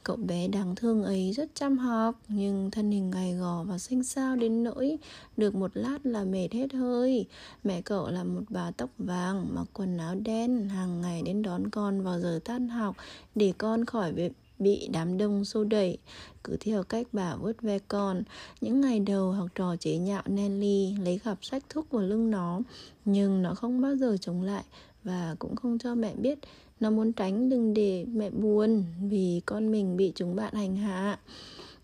Cậu 0.03 0.15
bé 0.15 0.47
đáng 0.47 0.75
thương 0.75 1.03
ấy 1.03 1.31
rất 1.31 1.49
chăm 1.55 1.77
học, 1.77 2.15
Nhưng 2.27 2.71
thân 2.71 2.91
hình 2.91 3.11
gầy 3.11 3.33
gò 3.33 3.63
và 3.63 3.77
xanh 3.77 4.03
xao 4.03 4.35
đến 4.35 4.63
nỗi 4.63 4.97
Được 5.37 5.55
một 5.55 5.71
lát 5.73 5.97
là 6.03 6.23
mệt 6.23 6.47
hết 6.51 6.73
hơi. 6.73 7.25
Mẹ 7.63 7.81
cậu 7.81 8.09
là 8.09 8.23
một 8.23 8.41
bà 8.49 8.71
tóc 8.71 8.89
vàng, 8.97 9.47
Mặc 9.55 9.67
quần 9.73 9.97
áo 9.97 10.15
đen, 10.15 10.69
Hàng 10.69 11.01
ngày 11.01 11.21
đến 11.25 11.41
đón 11.41 11.69
con 11.69 12.01
vào 12.01 12.19
giờ 12.19 12.39
tan 12.45 12.67
học 12.67 12.95
Để 13.35 13.53
con 13.57 13.85
khỏi 13.85 14.13
bị 14.62 14.88
đám 14.91 15.17
đông 15.17 15.45
xô 15.45 15.63
đẩy. 15.63 15.97
Cứ 16.43 16.58
theo 16.60 16.84
cách 16.84 17.08
bà 17.12 17.36
vớt 17.36 17.62
ve 17.62 17.80
con, 17.80 18.24
những 18.62 18.82
ngày 18.82 19.00
đầu 19.00 19.32
học 19.32 19.50
trò 19.56 19.76
chế 19.76 19.97
nhạo 19.97 20.24
Nelly, 20.26 20.95
lấy 21.04 21.19
gặp 21.24 21.38
sách 21.41 21.63
thúc 21.69 21.86
vào 21.91 22.02
lưng 22.02 22.32
nó. 22.32 22.62
Nhưng 23.06 23.41
nó 23.41 23.56
không 23.56 23.82
bao 23.82 23.95
giờ 23.95 24.17
chống 24.21 24.41
lại 24.41 24.63
và 25.04 25.36
cũng 25.39 25.56
không 25.56 25.78
cho 25.78 25.95
mẹ 25.95 26.15
biết. 26.15 26.39
Nó 26.80 26.89
muốn 26.89 27.13
tránh 27.13 27.50
đừng 27.50 27.74
để 27.74 28.06
mẹ 28.06 28.30
buồn 28.30 28.84
vì 29.10 29.41
con 29.45 29.71
mình 29.71 29.97
bị 29.97 30.12
chúng 30.15 30.36
bạn 30.36 30.54
hành 30.54 30.76
hạ. 30.76 31.19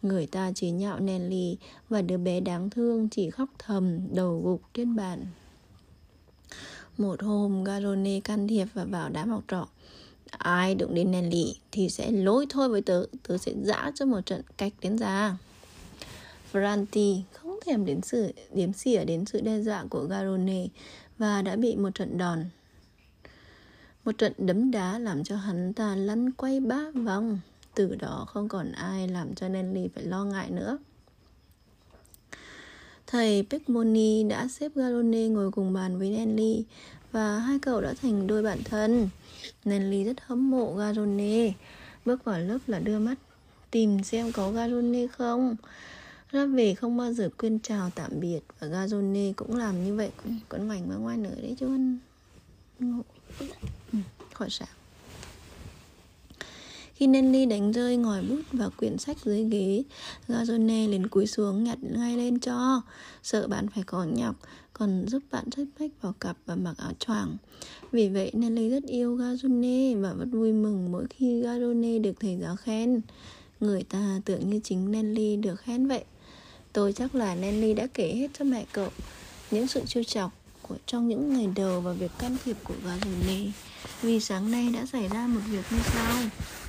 Người 0.01 0.27
ta 0.27 0.51
chế 0.55 0.71
nhạo 0.71 0.99
Nelly 0.99 1.57
và 1.89 2.01
đứa 2.01 2.17
bé 2.17 2.39
đáng 2.39 2.69
thương 2.69 3.09
chỉ 3.09 3.29
khóc 3.29 3.49
thầm 3.59 3.99
đầu 4.13 4.41
gục 4.45 4.61
trên 4.73 4.95
bàn. 4.95 5.25
Một 6.97 7.23
hôm, 7.23 7.63
Garone 7.63 8.19
can 8.19 8.47
thiệp 8.47 8.67
và 8.73 8.85
bảo 8.85 9.09
đám 9.09 9.29
học 9.29 9.43
trò 9.47 9.67
ai 10.37 10.75
đụng 10.75 10.93
đến 10.93 11.11
Nelly 11.11 11.55
thì 11.71 11.89
sẽ 11.89 12.11
lỗi 12.11 12.45
thôi 12.49 12.69
với 12.69 12.81
tớ. 12.81 13.05
Tớ 13.27 13.37
sẽ 13.37 13.51
dã 13.61 13.91
cho 13.95 14.05
một 14.05 14.25
trận 14.25 14.41
cách 14.57 14.73
đến 14.81 14.97
già 14.97 15.37
Franti 16.53 17.21
không 17.33 17.59
thèm 17.65 17.85
đến 17.85 18.01
sự 18.01 18.31
điếm 18.53 18.73
xỉa 18.73 19.05
đến 19.05 19.25
sự 19.25 19.41
đe 19.41 19.61
dọa 19.61 19.85
của 19.89 20.03
Garone 20.03 20.67
và 21.17 21.41
đã 21.41 21.55
bị 21.55 21.75
một 21.75 21.89
trận 21.95 22.17
đòn, 22.17 22.45
một 24.05 24.17
trận 24.17 24.33
đấm 24.37 24.71
đá 24.71 24.99
làm 24.99 25.23
cho 25.23 25.35
hắn 25.35 25.73
ta 25.73 25.95
lăn 25.95 26.31
quay 26.31 26.59
ba 26.59 26.91
vòng 26.93 27.39
từ 27.75 27.95
đó 27.95 28.25
không 28.27 28.47
còn 28.47 28.71
ai 28.71 29.07
làm 29.07 29.35
cho 29.35 29.49
Nelly 29.49 29.87
phải 29.95 30.03
lo 30.03 30.25
ngại 30.25 30.49
nữa. 30.49 30.77
Thầy 33.07 33.45
Pekmoni 33.49 34.23
đã 34.23 34.47
xếp 34.47 34.71
Garone 34.75 35.27
ngồi 35.27 35.51
cùng 35.51 35.73
bàn 35.73 35.99
với 35.99 36.09
Nelly 36.09 36.65
và 37.11 37.39
hai 37.39 37.59
cậu 37.59 37.81
đã 37.81 37.93
thành 38.01 38.27
đôi 38.27 38.43
bạn 38.43 38.63
thân. 38.63 39.09
Nelly 39.65 40.03
rất 40.03 40.17
hâm 40.25 40.51
mộ 40.51 40.75
Garone. 40.75 41.53
Bước 42.05 42.23
vào 42.23 42.39
lớp 42.39 42.57
là 42.67 42.79
đưa 42.79 42.99
mắt 42.99 43.15
tìm 43.71 44.03
xem 44.03 44.31
có 44.31 44.51
Garone 44.51 45.07
không. 45.07 45.55
Ra 46.31 46.45
về 46.45 46.75
không 46.75 46.97
bao 46.97 47.13
giờ 47.13 47.29
quên 47.37 47.59
chào 47.59 47.89
tạm 47.95 48.11
biệt 48.19 48.39
và 48.59 48.67
Garone 48.67 49.33
cũng 49.35 49.55
làm 49.55 49.83
như 49.83 49.95
vậy 49.95 50.11
con 50.23 50.39
còn 50.49 50.67
ngoảnh 50.67 50.89
vào 50.89 50.99
ngoài 50.99 51.17
nữa 51.17 51.35
đấy 51.41 51.55
chứ 51.59 51.67
Ngộ. 52.79 53.03
ừ, 53.93 53.99
khỏi 54.33 54.49
sạc. 54.49 54.69
khi 56.97 57.07
Nelly 57.07 57.45
đánh 57.45 57.71
rơi 57.71 57.97
ngòi 57.97 58.21
bút 58.21 58.41
và 58.51 58.69
quyển 58.69 58.97
sách 58.97 59.17
dưới 59.25 59.43
ghế, 59.43 59.83
Gazone 60.27 60.89
liền 60.89 61.07
cúi 61.07 61.27
xuống 61.27 61.63
nhặt 61.63 61.77
ngay 61.81 62.17
lên 62.17 62.39
cho, 62.39 62.81
sợ 63.23 63.47
bạn 63.47 63.67
phải 63.67 63.83
có 63.83 64.03
nhọc, 64.03 64.35
còn 64.79 65.05
giúp 65.07 65.23
bạn 65.31 65.45
xếp 65.57 65.65
bách 65.79 65.91
vào 66.01 66.13
cặp 66.19 66.37
và 66.45 66.55
mặc 66.55 66.75
áo 66.77 66.91
choàng. 66.99 67.37
Vì 67.91 68.09
vậy, 68.09 68.31
Nelly 68.33 68.69
rất 68.69 68.83
yêu 68.83 69.15
Garone 69.15 69.95
và 69.95 70.13
rất 70.13 70.25
vui 70.31 70.53
mừng 70.53 70.91
mỗi 70.91 71.05
khi 71.09 71.41
Garone 71.41 71.99
được 71.99 72.13
thầy 72.19 72.37
giáo 72.41 72.55
khen. 72.55 73.01
Người 73.59 73.83
ta 73.83 74.21
tưởng 74.25 74.49
như 74.49 74.59
chính 74.63 74.91
Nelly 74.91 75.35
được 75.35 75.55
khen 75.55 75.87
vậy. 75.87 76.03
Tôi 76.73 76.93
chắc 76.93 77.15
là 77.15 77.35
Nelly 77.35 77.73
đã 77.73 77.87
kể 77.93 78.13
hết 78.15 78.27
cho 78.39 78.45
mẹ 78.45 78.65
cậu 78.71 78.89
những 79.51 79.67
sự 79.67 79.81
trêu 79.85 80.03
chọc 80.03 80.31
của 80.61 80.75
trong 80.85 81.07
những 81.07 81.33
ngày 81.33 81.47
đầu 81.55 81.81
và 81.81 81.93
việc 81.93 82.11
can 82.19 82.37
thiệp 82.45 82.57
của 82.63 82.75
Garone. 82.85 83.51
Vì 84.01 84.19
sáng 84.19 84.51
nay 84.51 84.69
đã 84.73 84.85
xảy 84.85 85.07
ra 85.07 85.27
một 85.27 85.41
việc 85.47 85.63
như 85.71 85.77
sau. 85.83 86.23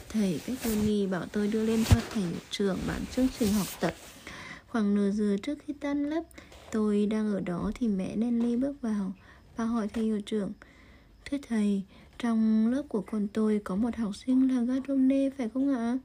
Thầy 0.09 0.41
Petroni 0.47 1.07
bảo 1.07 1.27
tôi 1.33 1.49
đưa 1.49 1.67
lên 1.67 1.85
cho 1.85 2.01
thầy 2.13 2.25
trưởng 2.51 2.79
bản 2.87 3.01
chương 3.17 3.29
trình 3.39 3.53
học 3.53 3.67
tập 3.81 3.95
Khoảng 4.69 4.95
nửa 4.95 5.11
giờ 5.11 5.37
trước 5.43 5.59
khi 5.67 5.75
tan 5.81 6.11
lớp 6.11 6.23
Tôi 6.73 7.07
đang 7.07 7.33
ở 7.33 7.41
đó 7.41 7.71
thì 7.75 7.89
mẹ 7.89 8.17
Nelly 8.17 8.57
bước 8.57 8.81
vào 8.81 9.13
Và 9.57 9.65
hỏi 9.65 9.89
thầy 9.89 10.05
hiệu 10.05 10.21
trưởng. 10.21 10.53
Thưa 11.25 11.39
thầy, 11.49 11.83
trong 12.19 12.69
lớp 12.69 12.83
của 12.89 13.01
con 13.01 13.29
tôi 13.33 13.61
có 13.65 13.77
một 13.77 13.97
học 13.97 14.17
sinh 14.17 14.55
là 14.55 14.63
Garone 14.63 15.31
phải 15.31 15.49
không 15.49 15.75
ạ? 15.75 15.99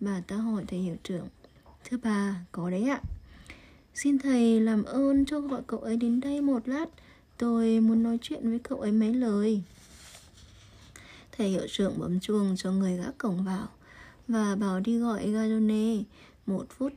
Bà 0.00 0.22
ta 0.26 0.36
hỏi 0.36 0.64
thầy 0.68 0.78
hiệu 0.78 0.96
trưởng. 1.02 1.28
Thưa 1.84 1.96
bà, 2.02 2.44
có 2.52 2.70
đấy 2.70 2.88
ạ. 2.88 3.00
Xin 3.94 4.18
thầy 4.18 4.60
làm 4.60 4.84
ơn 4.84 5.24
cho 5.24 5.40
gọi 5.40 5.62
cậu 5.66 5.80
ấy 5.80 5.96
đến 5.96 6.20
đây 6.20 6.40
một 6.40 6.68
lát. 6.68 6.86
Tôi 7.38 7.80
muốn 7.80 8.02
nói 8.02 8.18
chuyện 8.22 8.50
với 8.50 8.58
cậu 8.58 8.80
ấy 8.80 8.92
mấy 8.92 9.14
lời. 9.14 9.62
Thầy 11.36 11.48
hiệu 11.48 11.66
trưởng 11.70 11.98
bấm 11.98 12.20
chuông 12.20 12.54
cho 12.56 12.72
người 12.72 12.96
gác 12.96 13.18
cổng 13.18 13.44
vào 13.44 13.68
Và 14.28 14.56
bảo 14.56 14.80
đi 14.80 14.98
gọi 14.98 15.30
Garone. 15.30 16.02
Một 16.46 16.66
phút 16.70 16.92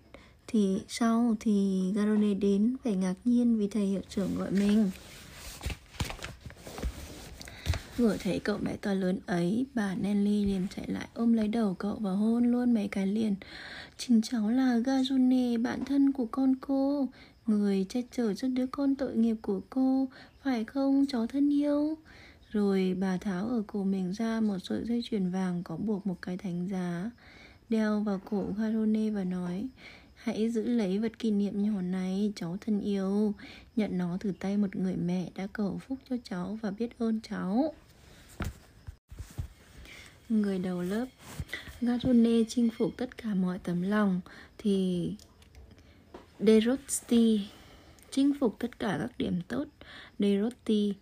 thì 0.48 0.82
sau 0.88 1.36
thì 1.40 1.82
Garone 1.96 2.34
đến 2.34 2.76
phải 2.84 2.96
ngạc 2.96 3.16
nhiên 3.26 3.58
vì 3.58 3.68
thầy 3.68 3.86
hiệu 3.86 4.02
trưởng 4.10 4.38
gọi 4.38 4.52
mình 4.52 4.92
Vừa 7.98 8.18
thấy 8.18 8.40
cậu 8.40 8.58
bé 8.58 8.76
to 8.82 8.94
lớn 8.94 9.20
ấy, 9.26 9.66
bà 9.74 9.96
Nelly 9.96 10.46
liền 10.46 10.68
chạy 10.76 10.88
lại 10.88 11.08
ôm 11.14 11.34
lấy 11.34 11.48
đầu 11.48 11.74
cậu 11.80 11.96
và 11.96 12.12
hôn 12.12 12.52
luôn 12.52 12.74
mấy 12.74 12.88
cái 12.88 13.08
liền. 13.08 13.36
Chính 13.98 14.22
cháu 14.22 14.50
là 14.50 14.78
Gazune, 14.78 15.62
bạn 15.62 15.86
thân 15.86 16.12
của 16.12 16.26
con 16.26 16.56
cô, 16.62 17.08
người 17.46 17.86
che 17.90 18.02
chở 18.12 18.34
cho 18.34 18.48
đứa 18.48 18.66
con 18.68 18.96
tội 18.96 19.16
nghiệp 19.16 19.36
của 19.42 19.62
cô, 19.70 20.08
phải 20.44 20.64
không 20.64 21.06
cháu 21.10 21.28
thân 21.28 21.54
yêu? 21.54 21.98
Rồi 22.52 22.98
bà 23.00 23.18
tháo 23.18 23.48
ở 23.48 23.64
cổ 23.68 23.84
mình 23.84 24.12
ra 24.12 24.42
một 24.42 24.58
sợi 24.64 24.86
dây 24.86 25.02
chuyền 25.10 25.30
vàng 25.30 25.64
có 25.64 25.78
buộc 25.78 26.08
một 26.08 26.22
cái 26.22 26.38
thánh 26.38 26.68
giá 26.68 27.12
Đeo 27.70 28.00
vào 28.00 28.22
cổ 28.30 28.46
Garone 28.58 29.10
và 29.10 29.24
nói 29.24 29.68
Hãy 30.26 30.50
giữ 30.50 30.64
lấy 30.64 31.00
vật 31.00 31.20
kỷ 31.20 31.32
niệm 31.32 31.64
nhỏ 31.64 31.82
này, 31.82 32.34
cháu 32.36 32.58
thân 32.62 32.82
yêu. 32.82 33.34
Nhận 33.76 33.98
nó 33.98 34.18
từ 34.20 34.34
tay 34.40 34.58
một 34.58 34.76
người 34.76 34.96
mẹ 34.96 35.30
đã 35.36 35.48
cầu 35.54 35.82
phúc 35.88 35.98
cho 36.10 36.16
cháu 36.24 36.60
và 36.62 36.72
biết 36.72 37.00
ơn 37.00 37.20
cháu. 37.30 37.74
Người 40.30 40.60
đầu 40.60 40.82
lớp 40.82 41.06
Garone 41.82 42.44
chinh 42.48 42.70
phục 42.78 42.98
tất 42.98 43.18
cả 43.18 43.34
mọi 43.34 43.60
tấm 43.60 43.82
lòng. 43.82 44.22
Thì 44.58 45.12
Derosti 46.40 47.48
chinh 48.12 48.34
phục 48.40 48.56
tất 48.60 48.80
cả 48.80 48.98
các 49.02 49.12
điểm 49.18 49.42
tốt. 49.48 49.66
Derosti 50.20 50.94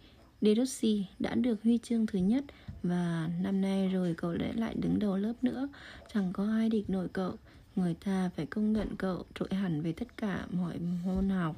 Derossi 0.41 1.05
đã 1.19 1.35
được 1.35 1.63
huy 1.63 1.79
chương 1.83 2.05
thứ 2.05 2.19
nhất. 2.19 2.43
Và 2.83 3.29
năm 3.41 3.61
nay 3.61 3.89
rồi 3.93 4.13
cậu 4.17 4.31
lại 4.31 4.53
lại 4.53 4.75
đứng 4.77 4.99
đầu 4.99 5.17
lớp 5.17 5.33
nữa. 5.41 5.67
Chẳng 6.13 6.33
có 6.33 6.47
ai 6.51 6.69
địch 6.69 6.89
nổi 6.89 7.07
cậu. 7.13 7.33
Người 7.75 7.93
ta 7.93 8.29
phải 8.35 8.45
công 8.45 8.73
nhận 8.73 8.95
cậu 8.97 9.23
trội 9.35 9.49
hẳn 9.51 9.81
về 9.81 9.91
tất 9.91 10.17
cả 10.17 10.45
mọi 10.51 10.79
môn 10.79 11.29
học 11.29 11.55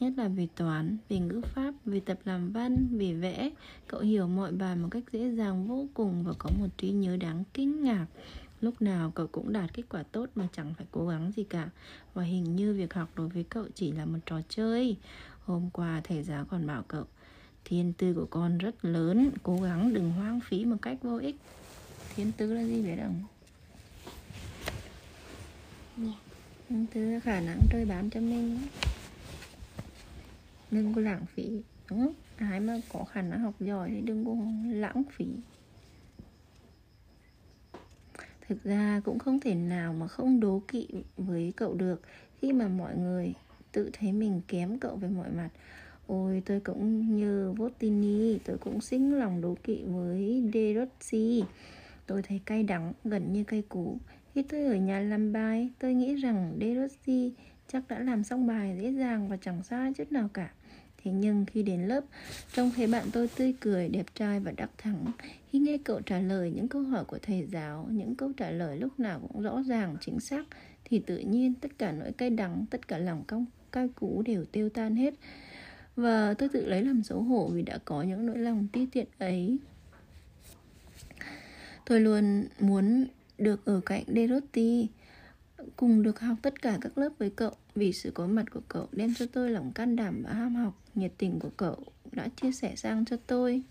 Nhất 0.00 0.12
là 0.16 0.28
về 0.28 0.48
toán, 0.56 0.96
về 1.08 1.18
ngữ 1.18 1.40
pháp, 1.54 1.74
về 1.84 2.00
tập 2.00 2.18
làm 2.24 2.52
văn, 2.52 2.88
về 2.90 3.14
vẽ. 3.14 3.50
Cậu 3.88 4.00
hiểu 4.00 4.26
mọi 4.26 4.52
bài 4.52 4.76
một 4.76 4.88
cách 4.90 5.04
dễ 5.12 5.30
dàng 5.30 5.68
vô 5.68 5.86
cùng 5.94 6.24
và 6.24 6.32
có 6.38 6.50
một 6.60 6.68
trí 6.78 6.90
nhớ 6.90 7.16
đáng 7.16 7.44
kinh 7.54 7.84
ngạc. 7.84 8.06
Lúc 8.60 8.82
nào 8.82 9.10
cậu 9.10 9.26
cũng 9.26 9.52
đạt 9.52 9.74
kết 9.74 9.82
quả 9.88 10.02
tốt 10.02 10.26
mà 10.34 10.48
chẳng 10.52 10.74
phải 10.76 10.86
cố 10.90 11.06
gắng 11.08 11.32
gì 11.36 11.44
cả. 11.44 11.68
Và 12.14 12.22
hình 12.22 12.56
như 12.56 12.74
việc 12.74 12.94
học 12.94 13.08
đối 13.14 13.28
với 13.28 13.44
cậu 13.44 13.64
chỉ 13.74 13.92
là 13.92 14.04
một 14.04 14.18
trò 14.26 14.40
chơi. 14.48 14.96
Hôm 15.44 15.70
qua 15.72 16.00
thầy 16.04 16.22
giáo 16.22 16.44
còn 16.44 16.66
bảo 16.66 16.82
cậu 16.88 17.04
thiên 17.64 17.92
tư 17.92 18.14
của 18.14 18.26
con 18.30 18.58
rất 18.58 18.84
lớn 18.84 19.30
cố 19.42 19.60
gắng 19.60 19.94
đừng 19.94 20.12
hoang 20.12 20.40
phí 20.40 20.64
một 20.64 20.76
cách 20.82 20.98
vô 21.02 21.16
ích. 21.18 21.36
Thiên 22.16 22.32
tư 22.32 22.54
là 22.54 22.64
gì 22.64 22.82
vậy 22.82 22.96
đồng? 22.96 23.24
Dạ. 25.96 26.12
thiên 26.68 27.20
khả 27.20 27.40
năng 27.40 27.60
trời 27.70 27.84
bán 27.84 28.10
cho 28.10 28.20
mình 28.20 28.58
đừng 30.70 30.94
có 30.94 31.00
lãng 31.00 31.26
phí, 31.26 31.62
đúng 31.90 32.00
không? 32.00 32.14
Ai 32.36 32.60
mà 32.60 32.80
có 32.92 33.04
khả 33.04 33.22
năng 33.22 33.40
học 33.40 33.54
giỏi 33.60 33.90
thì 33.90 34.00
đừng 34.00 34.24
có 34.24 34.36
lãng 34.72 35.02
phí. 35.10 35.26
Thực 38.48 38.64
ra 38.64 39.00
cũng 39.04 39.18
không 39.18 39.40
thể 39.40 39.54
nào 39.54 39.92
mà 39.92 40.08
không 40.08 40.40
đố 40.40 40.62
kỵ 40.68 40.88
với 41.16 41.52
cậu 41.56 41.74
được. 41.74 42.00
Khi 42.40 42.52
mà 42.52 42.68
mọi 42.68 42.96
người 42.96 43.34
tự 43.72 43.90
thấy 43.92 44.12
mình 44.12 44.40
kém 44.48 44.78
cậu 44.78 44.96
về 44.96 45.08
mọi 45.08 45.30
mặt, 45.30 45.48
Ôi, 46.06 46.42
tôi 46.46 46.60
cũng 46.60 47.16
như 47.16 47.52
Votini, 47.52 48.38
Tôi 48.38 48.58
cũng 48.58 48.80
xinh 48.80 49.18
lòng 49.18 49.40
đố 49.40 49.56
kỵ 49.64 49.82
với 49.84 50.50
Derossi 50.54 51.44
Tôi 52.06 52.22
thấy 52.22 52.40
cay 52.46 52.62
đắng, 52.62 52.92
gần 53.04 53.32
như 53.32 53.44
cay 53.44 53.62
cú. 53.68 53.98
Khi 54.36 54.42
tôi 54.42 54.64
ở 54.64 54.74
nhà 54.74 55.00
làm 55.00 55.32
bài 55.32 55.70
Tôi 55.78 55.94
nghĩ 55.94 56.14
rằng 56.14 56.58
Derossi 56.60 57.32
chắc 57.72 57.88
đã 57.88 57.98
làm 57.98 58.24
xong 58.24 58.46
bài 58.46 58.78
dễ 58.80 58.92
dàng 58.92 59.28
và 59.28 59.36
chẳng 59.36 59.62
sai 59.62 59.92
chút 59.92 60.12
nào 60.12 60.28
cả. 60.34 60.50
Thế 61.02 61.10
nhưng 61.10 61.44
khi 61.46 61.62
đến 61.62 61.80
lớp, 61.80 62.04
trông 62.52 62.70
thấy 62.76 62.86
bạn 62.86 63.04
tôi 63.12 63.28
tươi 63.36 63.54
cười, 63.60 63.88
đẹp 63.88 64.06
trai 64.14 64.40
và 64.40 64.52
đắc 64.56 64.70
thắng. 64.78 65.04
Khi 65.50 65.58
nghe 65.58 65.78
cậu 65.84 66.00
trả 66.00 66.18
lời 66.18 66.52
những 66.56 66.68
câu 66.68 66.82
hỏi 66.82 67.04
của 67.04 67.18
thầy 67.22 67.46
giáo 67.52 67.88
Những 67.90 68.14
câu 68.14 68.32
trả 68.36 68.50
lời 68.50 68.76
lúc 68.78 69.00
nào 69.00 69.20
cũng 69.20 69.42
rõ 69.42 69.62
ràng, 69.62 69.96
chính 70.00 70.20
xác 70.20 70.44
Thì 70.84 70.98
tự 70.98 71.18
nhiên 71.18 71.54
tất 71.54 71.78
cả 71.78 71.92
nỗi 71.92 72.12
cay 72.12 72.30
đắng, 72.30 72.64
tất 72.70 72.88
cả 72.88 72.98
lòng 72.98 73.24
cong 73.26 73.46
cay 73.72 73.88
cú 73.88 74.22
đều 74.22 74.44
tiêu 74.44 74.68
tan 74.68 74.96
hết. 74.96 75.14
Và 75.96 76.34
tôi 76.34 76.48
tự 76.48 76.66
lấy 76.66 76.84
làm 76.84 77.02
xấu 77.02 77.22
hổ 77.22 77.48
vì 77.48 77.62
đã 77.62 77.78
có 77.84 78.02
những 78.02 78.26
nỗi 78.26 78.38
lòng 78.38 78.68
ti 78.72 78.86
tiện 78.86 79.06
ấy. 79.18 79.58
Tôi 81.86 82.00
luôn 82.00 82.44
muốn 82.60 83.06
được 83.38 83.64
ở 83.64 83.80
cạnh 83.86 84.04
Derotti 84.06 84.88
cùng 85.76 86.02
được 86.02 86.20
học 86.20 86.36
tất 86.42 86.62
cả 86.62 86.78
các 86.80 86.98
lớp 86.98 87.10
với 87.18 87.30
cậu 87.30 87.52
vì 87.74 87.92
sự 87.92 88.10
có 88.10 88.26
mặt 88.26 88.44
của 88.52 88.60
cậu 88.68 88.88
đem 88.92 89.14
cho 89.14 89.26
tôi 89.32 89.50
lòng 89.50 89.72
can 89.72 89.96
đảm 89.96 90.22
và 90.22 90.32
ham 90.32 90.54
học 90.54 90.82
nhiệt 90.94 91.12
tình 91.18 91.38
của 91.38 91.50
cậu 91.56 91.76
đã 92.12 92.28
chia 92.28 92.52
sẻ 92.52 92.76
sang 92.76 93.04
cho 93.04 93.16
tôi 93.26 93.62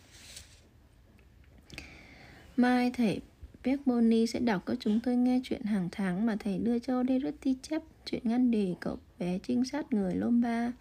mai 2.57 2.91
thầy 2.91 3.21
Pekmoni 3.65 4.27
sẽ 4.27 4.39
đọc 4.39 4.63
cho 4.67 4.75
chúng 4.79 4.99
tôi 4.99 5.15
nghe 5.15 5.41
chuyện 5.43 5.61
hàng 5.63 5.89
tháng 5.91 6.25
mà 6.25 6.35
thầy 6.39 6.57
đưa 6.57 6.79
cho 6.79 7.03
Deruti 7.03 7.55
chép 7.61 7.81
chuyện 8.05 8.21
ngăn 8.23 8.51
đề 8.51 8.75
cậu 8.79 8.97
bé 9.19 9.39
trinh 9.47 9.65
sát 9.65 9.93
người 9.93 10.15
Lomba. 10.15 10.71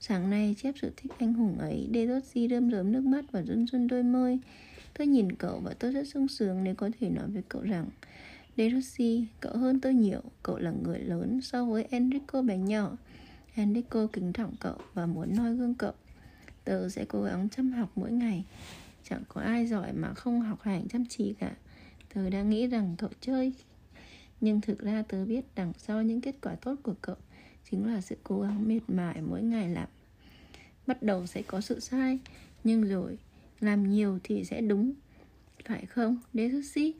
Sáng 0.00 0.30
nay 0.30 0.54
chép 0.58 0.74
sự 0.82 0.92
thích 0.96 1.12
anh 1.18 1.34
hùng 1.34 1.58
ấy, 1.58 1.88
Deruti 1.94 2.48
rơm 2.48 2.70
rớm 2.70 2.92
nước 2.92 3.00
mắt 3.00 3.24
và 3.32 3.42
run 3.42 3.66
run 3.66 3.86
đôi 3.86 4.02
môi. 4.02 4.38
Tôi 4.98 5.06
nhìn 5.06 5.32
cậu 5.32 5.60
và 5.60 5.74
tôi 5.78 5.92
rất 5.92 6.06
sung 6.06 6.28
sướng 6.28 6.64
nếu 6.64 6.74
có 6.74 6.90
thể 7.00 7.08
nói 7.08 7.28
với 7.28 7.42
cậu 7.48 7.62
rằng 7.62 7.88
Derossi, 8.56 9.26
cậu 9.40 9.56
hơn 9.56 9.80
tôi 9.80 9.94
nhiều, 9.94 10.20
cậu 10.42 10.58
là 10.58 10.70
người 10.70 10.98
lớn 10.98 11.40
so 11.42 11.64
với 11.64 11.86
Enrico 11.90 12.42
bé 12.42 12.56
nhỏ. 12.56 12.96
Enrico 13.54 14.06
kính 14.12 14.32
trọng 14.32 14.54
cậu 14.60 14.76
và 14.94 15.06
muốn 15.06 15.36
noi 15.36 15.54
gương 15.54 15.74
cậu. 15.74 15.92
Tớ 16.64 16.88
sẽ 16.88 17.04
cố 17.04 17.22
gắng 17.22 17.48
chăm 17.48 17.72
học 17.72 17.90
mỗi 17.94 18.12
ngày. 18.12 18.44
Chẳng 19.08 19.22
có 19.28 19.40
ai 19.40 19.66
giỏi 19.66 19.92
mà 19.92 20.14
không 20.14 20.40
học 20.40 20.62
hành 20.62 20.88
chăm 20.88 21.04
chỉ 21.08 21.34
cả. 21.38 21.56
Tớ 22.14 22.30
đã 22.30 22.42
nghĩ 22.42 22.66
rằng 22.66 22.94
cậu 22.98 23.10
chơi. 23.20 23.52
Nhưng 24.40 24.60
thực 24.60 24.78
ra 24.78 25.02
tớ 25.08 25.24
biết 25.24 25.44
đằng 25.54 25.72
sau 25.78 26.02
những 26.02 26.20
kết 26.20 26.34
quả 26.42 26.54
tốt 26.54 26.74
của 26.82 26.94
cậu 27.00 27.16
chính 27.70 27.86
là 27.86 28.00
sự 28.00 28.16
cố 28.22 28.40
gắng 28.40 28.68
miệt 28.68 28.82
mài 28.88 29.22
mỗi 29.22 29.42
ngày 29.42 29.68
làm. 29.68 29.88
Bắt 30.86 31.02
đầu 31.02 31.26
sẽ 31.26 31.42
có 31.42 31.60
sự 31.60 31.80
sai, 31.80 32.18
nhưng 32.64 32.82
rồi 32.82 33.18
làm 33.60 33.90
nhiều 33.90 34.18
thì 34.24 34.44
sẽ 34.44 34.60
đúng. 34.60 34.92
Phải 35.64 35.86
không, 35.86 36.18
De 36.34 36.48
Rossi? 36.48 36.94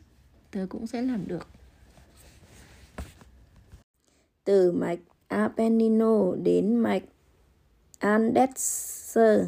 tớ 0.51 0.67
cũng 0.69 0.87
sẽ 0.87 1.03
làm 1.03 1.29
được 1.29 1.47
từ 4.47 4.73
mạch 4.73 4.99
Apennino 5.29 6.35
đến 6.43 6.77
mạch 6.77 7.03
Andeser. 7.99 9.41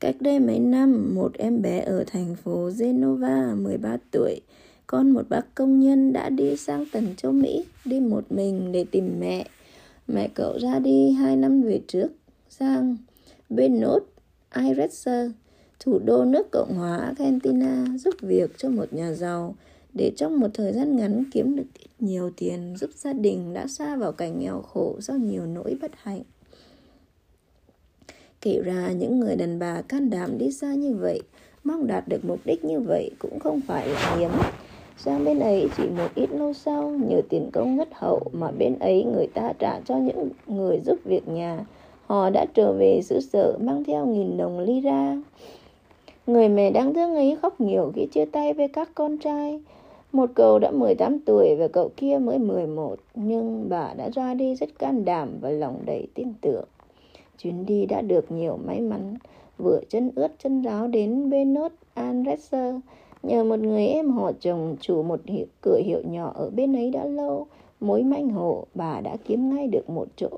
Cách 0.00 0.16
đây 0.20 0.38
mấy 0.38 0.58
năm, 0.58 1.14
một 1.14 1.34
em 1.38 1.62
bé 1.62 1.80
ở 1.80 2.04
thành 2.06 2.36
phố 2.36 2.70
Genova, 2.78 3.54
13 3.54 3.96
tuổi, 4.10 4.40
con 4.86 5.10
một 5.10 5.28
bác 5.28 5.54
công 5.54 5.80
nhân 5.80 6.12
đã 6.12 6.28
đi 6.28 6.56
sang 6.56 6.84
tận 6.92 7.14
châu 7.16 7.32
Mỹ, 7.32 7.64
đi 7.84 8.00
một 8.00 8.32
mình 8.32 8.72
để 8.72 8.84
tìm 8.90 9.20
mẹ. 9.20 9.46
Mẹ 10.06 10.28
cậu 10.34 10.58
ra 10.58 10.78
đi 10.78 11.10
hai 11.10 11.36
năm 11.36 11.62
về 11.62 11.80
trước, 11.88 12.08
sang 12.48 12.96
Buenos 13.48 14.02
Aires, 14.48 15.08
thủ 15.80 15.98
đô 15.98 16.24
nước 16.24 16.50
Cộng 16.52 16.74
hòa 16.74 16.96
Argentina 16.96 17.84
giúp 17.98 18.14
việc 18.20 18.50
cho 18.58 18.68
một 18.68 18.92
nhà 18.92 19.12
giàu 19.12 19.54
để 19.94 20.12
trong 20.16 20.40
một 20.40 20.48
thời 20.54 20.72
gian 20.72 20.96
ngắn 20.96 21.24
kiếm 21.32 21.56
được 21.56 21.66
nhiều 21.98 22.30
tiền 22.36 22.76
giúp 22.76 22.90
gia 22.94 23.12
đình 23.12 23.54
đã 23.54 23.66
xa 23.66 23.96
vào 23.96 24.12
cảnh 24.12 24.38
nghèo 24.38 24.62
khổ 24.62 24.96
do 25.00 25.14
nhiều 25.14 25.46
nỗi 25.46 25.76
bất 25.80 25.90
hạnh. 26.02 26.22
Kể 28.40 28.60
ra 28.64 28.92
những 28.92 29.20
người 29.20 29.36
đàn 29.36 29.58
bà 29.58 29.82
can 29.82 30.10
đảm 30.10 30.38
đi 30.38 30.52
xa 30.52 30.74
như 30.74 30.94
vậy, 30.94 31.20
mong 31.64 31.86
đạt 31.86 32.08
được 32.08 32.24
mục 32.24 32.40
đích 32.44 32.64
như 32.64 32.80
vậy 32.80 33.10
cũng 33.18 33.38
không 33.38 33.60
phải 33.60 33.88
là 33.88 34.16
hiếm. 34.16 34.30
Sang 34.98 35.24
bên 35.24 35.38
ấy 35.38 35.68
chỉ 35.76 35.82
một 35.88 36.08
ít 36.14 36.30
lâu 36.32 36.52
sau, 36.52 36.90
nhờ 36.90 37.20
tiền 37.28 37.50
công 37.52 37.76
ngất 37.76 37.88
hậu 37.92 38.22
mà 38.32 38.50
bên 38.50 38.78
ấy 38.78 39.04
người 39.04 39.26
ta 39.26 39.52
trả 39.58 39.80
cho 39.80 39.96
những 39.96 40.28
người 40.46 40.80
giúp 40.86 40.98
việc 41.04 41.28
nhà. 41.28 41.66
Họ 42.06 42.30
đã 42.30 42.46
trở 42.54 42.72
về 42.72 43.00
xứ 43.02 43.20
sở 43.20 43.58
mang 43.60 43.84
theo 43.84 44.06
nghìn 44.06 44.36
đồng 44.36 44.58
lira. 44.58 45.16
Người 46.26 46.48
mẹ 46.48 46.70
đáng 46.70 46.94
thương 46.94 47.14
ấy 47.14 47.36
khóc 47.42 47.60
nhiều 47.60 47.92
khi 47.94 48.06
chia 48.06 48.24
tay 48.24 48.52
với 48.52 48.68
các 48.68 48.90
con 48.94 49.18
trai. 49.18 49.60
Một 50.12 50.30
cậu 50.34 50.58
đã 50.58 50.70
18 50.70 51.18
tuổi 51.18 51.56
và 51.58 51.68
cậu 51.68 51.90
kia 51.96 52.18
mới 52.18 52.38
11, 52.38 52.96
nhưng 53.14 53.68
bà 53.68 53.94
đã 53.96 54.10
ra 54.10 54.34
đi 54.34 54.54
rất 54.54 54.78
can 54.78 55.04
đảm 55.04 55.30
và 55.40 55.50
lòng 55.50 55.78
đầy 55.86 56.06
tin 56.14 56.32
tưởng. 56.40 56.64
Chuyến 57.38 57.66
đi 57.66 57.86
đã 57.86 58.00
được 58.00 58.32
nhiều 58.32 58.58
may 58.66 58.80
mắn, 58.80 59.14
vừa 59.58 59.80
chân 59.88 60.10
ướt 60.14 60.28
chân 60.38 60.62
ráo 60.62 60.86
đến 60.86 61.30
Benot 61.30 61.72
Anreser, 61.94 62.74
nhờ 63.22 63.44
một 63.44 63.58
người 63.58 63.86
em 63.86 64.10
họ 64.10 64.32
chồng 64.40 64.76
chủ 64.80 65.02
một 65.02 65.20
hiệu, 65.26 65.46
cửa 65.62 65.80
hiệu 65.84 66.02
nhỏ 66.10 66.32
ở 66.34 66.50
bên 66.50 66.76
ấy 66.76 66.90
đã 66.90 67.04
lâu. 67.04 67.46
Mối 67.80 68.02
manh 68.02 68.28
hộ, 68.28 68.66
bà 68.74 69.00
đã 69.00 69.16
kiếm 69.24 69.54
ngay 69.54 69.66
được 69.66 69.90
một 69.90 70.06
chỗ, 70.16 70.28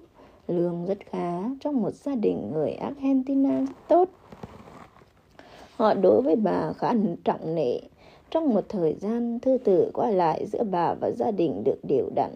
lương 0.48 0.86
rất 0.86 0.98
khá 1.10 1.42
trong 1.60 1.82
một 1.82 1.94
gia 1.94 2.14
đình 2.14 2.50
người 2.52 2.72
Argentina 2.72 3.66
tốt. 3.88 4.08
Họ 5.78 5.94
đối 5.94 6.22
với 6.22 6.36
bà 6.36 6.72
khá 6.72 6.92
trọng 7.24 7.54
nể. 7.54 7.78
Trong 8.30 8.54
một 8.54 8.64
thời 8.68 8.94
gian 8.94 9.38
thư 9.40 9.58
tử 9.58 9.90
qua 9.94 10.10
lại 10.10 10.46
giữa 10.46 10.64
bà 10.70 10.94
và 10.94 11.10
gia 11.10 11.30
đình 11.30 11.62
được 11.64 11.78
đều 11.88 12.10
đặn. 12.14 12.34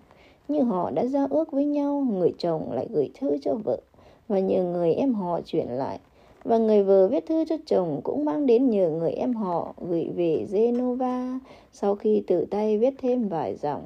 Như 0.48 0.60
họ 0.62 0.90
đã 0.90 1.06
giao 1.06 1.26
ước 1.30 1.52
với 1.52 1.64
nhau, 1.64 2.06
người 2.10 2.32
chồng 2.38 2.72
lại 2.72 2.86
gửi 2.90 3.10
thư 3.20 3.38
cho 3.42 3.54
vợ 3.64 3.80
và 4.28 4.38
nhờ 4.38 4.64
người 4.64 4.94
em 4.94 5.14
họ 5.14 5.40
chuyển 5.40 5.68
lại. 5.68 5.98
Và 6.44 6.58
người 6.58 6.82
vợ 6.82 7.08
viết 7.08 7.26
thư 7.26 7.44
cho 7.44 7.56
chồng 7.66 8.00
cũng 8.04 8.24
mang 8.24 8.46
đến 8.46 8.70
nhờ 8.70 8.90
người 8.90 9.12
em 9.12 9.34
họ 9.34 9.74
gửi 9.88 10.10
về 10.16 10.46
Genova 10.52 11.38
sau 11.72 11.94
khi 11.94 12.22
tự 12.26 12.44
tay 12.50 12.78
viết 12.78 12.94
thêm 12.98 13.28
vài 13.28 13.56
dòng. 13.56 13.82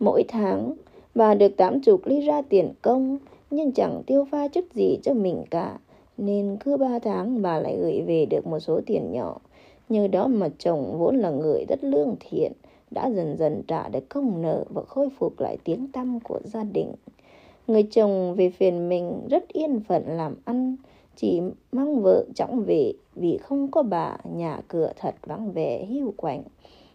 Mỗi 0.00 0.24
tháng, 0.28 0.74
bà 1.14 1.34
được 1.34 1.56
tám 1.56 1.80
chục 1.80 2.00
ly 2.04 2.20
ra 2.20 2.42
tiền 2.42 2.72
công, 2.82 3.18
nhưng 3.50 3.72
chẳng 3.72 4.02
tiêu 4.06 4.26
pha 4.30 4.48
chút 4.48 4.64
gì 4.74 4.98
cho 5.02 5.14
mình 5.14 5.44
cả 5.50 5.78
nên 6.20 6.56
cứ 6.64 6.76
ba 6.76 6.98
tháng 6.98 7.42
bà 7.42 7.58
lại 7.58 7.76
gửi 7.76 8.02
về 8.02 8.26
được 8.26 8.46
một 8.46 8.58
số 8.58 8.80
tiền 8.86 9.12
nhỏ. 9.12 9.38
Nhờ 9.88 10.08
đó 10.08 10.26
mà 10.26 10.48
chồng 10.58 10.98
vốn 10.98 11.16
là 11.16 11.30
người 11.30 11.64
rất 11.68 11.84
lương 11.84 12.16
thiện, 12.20 12.52
đã 12.90 13.10
dần 13.10 13.36
dần 13.38 13.62
trả 13.68 13.88
được 13.88 14.08
công 14.08 14.42
nợ 14.42 14.64
và 14.68 14.82
khôi 14.82 15.08
phục 15.18 15.40
lại 15.40 15.56
tiếng 15.64 15.92
tăm 15.92 16.20
của 16.20 16.40
gia 16.44 16.64
đình. 16.64 16.92
Người 17.66 17.82
chồng 17.82 18.34
về 18.34 18.50
phiền 18.50 18.88
mình 18.88 19.28
rất 19.30 19.48
yên 19.48 19.80
phận 19.80 20.02
làm 20.06 20.34
ăn, 20.44 20.76
chỉ 21.16 21.40
mong 21.72 22.02
vợ 22.02 22.24
chóng 22.34 22.64
về 22.66 22.92
vì 23.14 23.38
không 23.38 23.70
có 23.70 23.82
bà, 23.82 24.16
nhà 24.34 24.60
cửa 24.68 24.92
thật 24.96 25.14
vắng 25.26 25.52
vẻ 25.52 25.84
hiu 25.84 26.14
quạnh. 26.16 26.42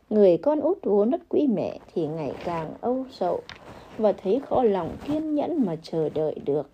Người 0.10 0.38
con 0.38 0.60
út 0.60 0.78
vốn 0.84 1.10
rất 1.10 1.22
quý 1.30 1.48
mẹ 1.48 1.80
thì 1.94 2.08
ngày 2.08 2.34
càng 2.46 2.74
âu 2.82 3.06
sầu 3.12 3.42
và 3.98 4.14
thấy 4.14 4.40
khó 4.40 4.64
lòng 4.64 4.98
kiên 5.08 5.36
nhẫn 5.36 5.66
mà 5.66 5.76
chờ 5.82 6.10
đợi 6.10 6.36
được. 6.46 6.70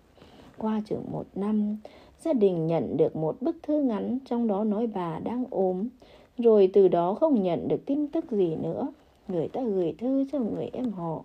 Qua 0.58 0.82
chừng 0.88 1.04
một 1.12 1.24
năm, 1.34 1.76
gia 2.24 2.32
đình 2.32 2.66
nhận 2.66 2.96
được 2.96 3.16
một 3.16 3.36
bức 3.42 3.56
thư 3.62 3.82
ngắn, 3.82 4.18
trong 4.24 4.46
đó 4.46 4.64
nói 4.64 4.86
bà 4.86 5.18
đang 5.18 5.44
ốm, 5.50 5.88
rồi 6.38 6.70
từ 6.72 6.88
đó 6.88 7.14
không 7.14 7.42
nhận 7.42 7.68
được 7.68 7.86
tin 7.86 8.06
tức 8.06 8.30
gì 8.30 8.56
nữa. 8.56 8.88
Người 9.28 9.48
ta 9.48 9.62
gửi 9.62 9.94
thư 9.98 10.24
cho 10.32 10.38
người 10.38 10.70
em 10.72 10.92
họ. 10.92 11.24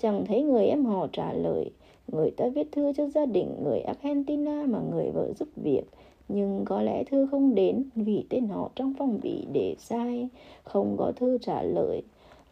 Chẳng 0.00 0.24
thấy 0.26 0.42
người 0.42 0.66
em 0.66 0.84
họ 0.84 1.06
trả 1.12 1.32
lời. 1.32 1.70
Người 2.12 2.30
ta 2.30 2.44
viết 2.54 2.72
thư 2.72 2.92
cho 2.92 3.08
gia 3.08 3.26
đình 3.26 3.48
người 3.64 3.80
argentina 3.80 4.64
mà 4.66 4.78
người 4.90 5.10
vợ 5.10 5.32
giúp 5.38 5.48
việc. 5.56 5.82
Nhưng 6.28 6.64
có 6.64 6.82
lẽ 6.82 7.04
thư 7.04 7.26
không 7.30 7.54
đến, 7.54 7.84
vì 7.94 8.24
tên 8.28 8.48
họ 8.48 8.70
trong 8.74 8.94
phong 8.98 9.18
bì 9.22 9.44
để 9.52 9.74
sai, 9.78 10.28
không 10.62 10.96
có 10.98 11.12
thư 11.16 11.38
trả 11.38 11.62
lời. 11.62 12.02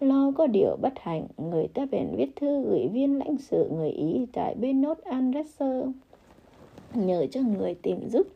Lo 0.01 0.33
có 0.37 0.47
điều 0.47 0.77
bất 0.83 0.93
hạnh, 0.97 1.27
người 1.51 1.69
ta 1.69 1.87
bèn 1.91 2.07
viết 2.17 2.37
thư 2.37 2.63
gửi 2.63 2.89
viên 2.89 3.19
lãnh 3.19 3.37
sự 3.39 3.71
người 3.77 3.91
ý 3.91 4.27
tại 4.33 4.55
Buenos 4.55 4.99
Andresser 4.99 5.85
nhờ 6.95 7.27
cho 7.31 7.41
người 7.41 7.75
tìm 7.75 8.09
giúp. 8.09 8.27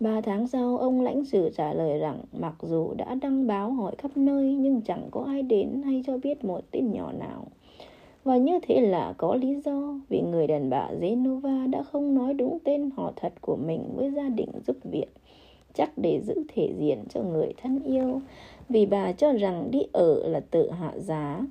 Ba 0.00 0.20
tháng 0.20 0.48
sau, 0.48 0.78
ông 0.78 1.00
lãnh 1.00 1.24
sự 1.24 1.50
trả 1.56 1.72
lời 1.72 1.98
rằng 1.98 2.18
mặc 2.32 2.54
dù 2.62 2.94
đã 2.94 3.14
đăng 3.14 3.46
báo 3.46 3.72
hỏi 3.72 3.94
khắp 3.98 4.16
nơi 4.16 4.52
nhưng 4.52 4.80
chẳng 4.80 5.08
có 5.10 5.24
ai 5.26 5.42
đến 5.42 5.82
hay 5.84 6.02
cho 6.06 6.18
biết 6.18 6.44
một 6.44 6.60
tin 6.70 6.92
nhỏ 6.92 7.12
nào. 7.12 7.46
Và 8.24 8.36
như 8.36 8.58
thế 8.62 8.80
là 8.80 9.14
có 9.16 9.34
lý 9.34 9.60
do 9.64 10.00
vì 10.08 10.20
người 10.20 10.46
đàn 10.46 10.70
bà 10.70 10.88
Genova 11.00 11.66
đã 11.66 11.82
không 11.82 12.14
nói 12.14 12.34
đúng 12.34 12.58
tên 12.64 12.90
họ 12.96 13.12
thật 13.16 13.32
của 13.40 13.56
mình 13.56 13.80
với 13.94 14.10
gia 14.10 14.28
đình 14.28 14.48
giúp 14.66 14.76
việc. 14.84 15.08
chắc 15.74 15.90
để 15.96 16.20
giữ 16.20 16.34
thể 16.54 16.74
diện 16.78 17.04
cho 17.08 17.22
người 17.22 17.52
thân 17.62 17.82
yêu 17.82 18.20
vì 18.68 18.86
bà 18.86 19.12
cho 19.12 19.32
rằng 19.32 19.70
đi 19.70 19.82
ở 19.92 20.28
là 20.28 20.40
tự 20.40 20.70
hạ 20.70 20.92
giá 20.96 21.46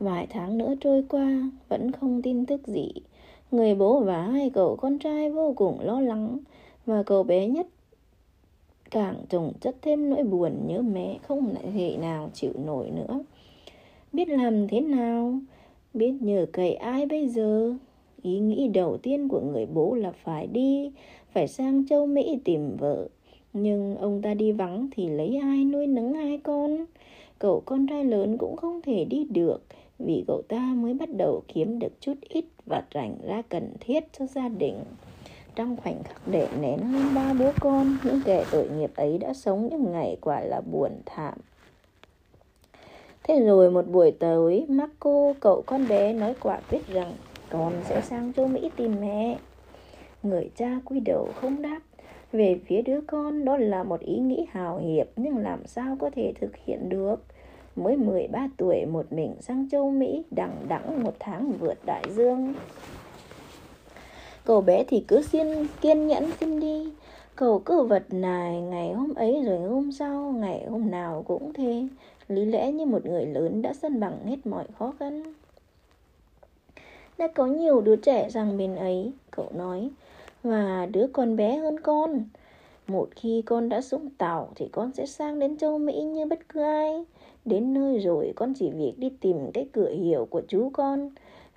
vài 0.00 0.26
tháng 0.30 0.58
nữa 0.58 0.74
trôi 0.80 1.04
qua 1.08 1.50
vẫn 1.68 1.92
không 1.92 2.22
tin 2.22 2.46
tức 2.46 2.66
gì 2.66 2.88
người 3.50 3.74
bố 3.74 4.00
và 4.00 4.22
hai 4.22 4.50
cậu 4.50 4.76
con 4.76 4.98
trai 4.98 5.30
vô 5.30 5.52
cùng 5.56 5.80
lo 5.80 6.00
lắng, 6.00 6.38
và 6.86 7.02
cậu 7.02 7.22
bé 7.22 7.46
nhất 7.46 7.66
càng 8.90 9.16
trồng 9.28 9.52
chất 9.60 9.76
thêm 9.82 10.10
nỗi 10.10 10.22
buồn 10.22 10.52
nhớ 10.66 10.82
mẹ 10.82 11.18
không 11.22 11.48
lại 11.54 11.64
thể 11.74 11.96
nào 11.96 12.30
chịu 12.32 12.52
nổi 12.66 12.90
nữa. 12.90 13.20
Biết 14.12 14.28
làm 14.28 14.68
thế 14.68 14.80
nào? 14.80 15.38
Biết 15.94 16.12
nhờ 16.20 16.46
cậy 16.52 16.74
ai 16.74 17.06
bây 17.06 17.28
giờ? 17.28 17.74
Ý 18.22 18.38
nghĩ 18.38 18.68
đầu 18.68 18.96
tiên 18.96 19.28
của 19.28 19.40
người 19.40 19.66
bố 19.66 19.94
là 19.94 20.12
phải 20.24 20.46
đi, 20.46 20.92
phải 21.32 21.48
sang 21.48 21.86
châu 21.86 22.06
mỹ 22.06 22.38
tìm 22.44 22.76
vợ. 22.76 23.08
Nhưng 23.52 23.96
ông 23.96 24.22
ta 24.22 24.34
đi 24.34 24.52
vắng 24.52 24.88
thì 24.92 25.08
lấy 25.08 25.36
ai 25.36 25.64
nuôi 25.64 25.86
nấng 25.86 26.14
hai 26.14 26.38
con. 26.38 26.84
Cậu 27.38 27.62
con 27.66 27.86
trai 27.86 28.04
lớn 28.04 28.38
cũng 28.38 28.56
không 28.56 28.80
thể 28.82 29.04
đi 29.04 29.24
được 29.30 29.62
vì 29.98 30.24
cậu 30.26 30.42
ta 30.48 30.72
mới 30.76 30.94
bắt 30.94 31.08
đầu 31.16 31.42
kiếm 31.48 31.78
được 31.78 31.92
chút 32.00 32.14
ít 32.20 32.44
và 32.66 32.82
rảnh 32.94 33.16
ra 33.26 33.42
cần 33.48 33.72
thiết 33.80 34.04
cho 34.18 34.26
gia 34.26 34.48
đình. 34.48 34.84
Trong 35.54 35.76
khoảnh 35.76 36.02
khắc 36.02 36.28
để 36.28 36.48
nén 36.60 36.78
hơn 36.78 37.14
ba 37.14 37.34
bố 37.34 37.52
con, 37.60 37.96
những 38.04 38.20
kẻ 38.24 38.44
tội 38.50 38.68
nghiệp 38.68 38.90
ấy 38.96 39.18
đã 39.18 39.34
sống 39.34 39.68
những 39.68 39.92
ngày 39.92 40.16
quả 40.20 40.40
là 40.40 40.60
buồn 40.60 40.92
thảm. 41.06 41.38
Thế 43.22 43.40
rồi 43.40 43.70
một 43.70 43.88
buổi 43.88 44.10
tối, 44.10 44.64
marco, 44.68 45.32
cậu 45.40 45.62
con 45.66 45.88
bé, 45.88 46.12
nói 46.12 46.34
quả 46.40 46.60
quyết 46.70 46.86
rằng 46.86 47.12
con 47.50 47.72
sẽ 47.84 48.00
sang 48.00 48.32
châu 48.32 48.48
mỹ 48.48 48.70
tìm 48.76 49.00
mẹ. 49.00 49.38
Người 50.22 50.50
cha 50.56 50.80
quy 50.84 51.00
đầu 51.00 51.28
không 51.34 51.62
đáp. 51.62 51.80
Về 52.32 52.60
phía 52.66 52.82
đứa 52.82 53.00
con, 53.00 53.44
đó 53.44 53.56
là 53.56 53.82
một 53.82 54.00
ý 54.00 54.18
nghĩ 54.18 54.46
hào 54.50 54.78
hiệp, 54.78 55.06
nhưng 55.16 55.38
làm 55.38 55.66
sao 55.66 55.96
có 56.00 56.10
thể 56.10 56.32
thực 56.40 56.56
hiện 56.56 56.88
được? 56.88 57.16
Mới 57.82 57.96
13 57.96 58.48
tuổi 58.56 58.86
một 58.86 59.12
mình 59.12 59.34
sang 59.40 59.68
châu 59.70 59.90
Mỹ 59.90 60.22
đằng 60.30 60.56
đẵng 60.68 61.02
một 61.02 61.14
tháng 61.18 61.52
vượt 61.52 61.78
đại 61.86 62.02
dương. 62.10 62.54
Cậu 64.44 64.60
bé 64.60 64.84
thì 64.88 65.04
cứ 65.08 65.22
xin 65.22 65.46
kiên 65.80 66.06
nhẫn 66.06 66.30
xin 66.40 66.60
đi. 66.60 66.92
Cậu 67.36 67.58
cứ 67.58 67.82
vật 67.82 68.04
nài 68.10 68.60
ngày 68.60 68.92
hôm 68.92 69.14
ấy 69.14 69.42
rồi 69.46 69.58
hôm 69.58 69.92
sau, 69.92 70.34
ngày 70.36 70.66
hôm 70.70 70.90
nào 70.90 71.24
cũng 71.26 71.52
thế. 71.52 71.88
Lý 72.28 72.44
lẽ 72.44 72.72
như 72.72 72.86
một 72.86 73.06
người 73.06 73.26
lớn 73.26 73.62
đã 73.62 73.72
sân 73.72 74.00
bằng 74.00 74.26
hết 74.26 74.46
mọi 74.46 74.64
khó 74.78 74.92
khăn. 74.98 75.34
Đã 77.18 77.28
có 77.34 77.46
nhiều 77.46 77.80
đứa 77.80 77.96
trẻ 77.96 78.28
rằng 78.30 78.58
bên 78.58 78.76
ấy, 78.76 79.12
cậu 79.30 79.46
nói, 79.54 79.90
và 80.42 80.86
đứa 80.92 81.06
con 81.12 81.36
bé 81.36 81.56
hơn 81.56 81.80
con. 81.80 82.24
Một 82.86 83.08
khi 83.16 83.42
con 83.46 83.68
đã 83.68 83.80
xuống 83.80 84.10
tàu 84.18 84.48
thì 84.54 84.68
con 84.72 84.92
sẽ 84.92 85.06
sang 85.06 85.38
đến 85.38 85.56
châu 85.56 85.78
Mỹ 85.78 86.02
như 86.02 86.26
bất 86.26 86.48
cứ 86.48 86.60
ai. 86.60 87.04
Đến 87.44 87.74
nơi 87.74 87.98
rồi 87.98 88.32
con 88.36 88.54
chỉ 88.54 88.70
việc 88.70 88.92
đi 88.96 89.10
tìm 89.20 89.36
cái 89.54 89.68
cửa 89.72 89.90
hiểu 89.90 90.26
của 90.30 90.42
chú 90.48 90.70
con. 90.72 91.10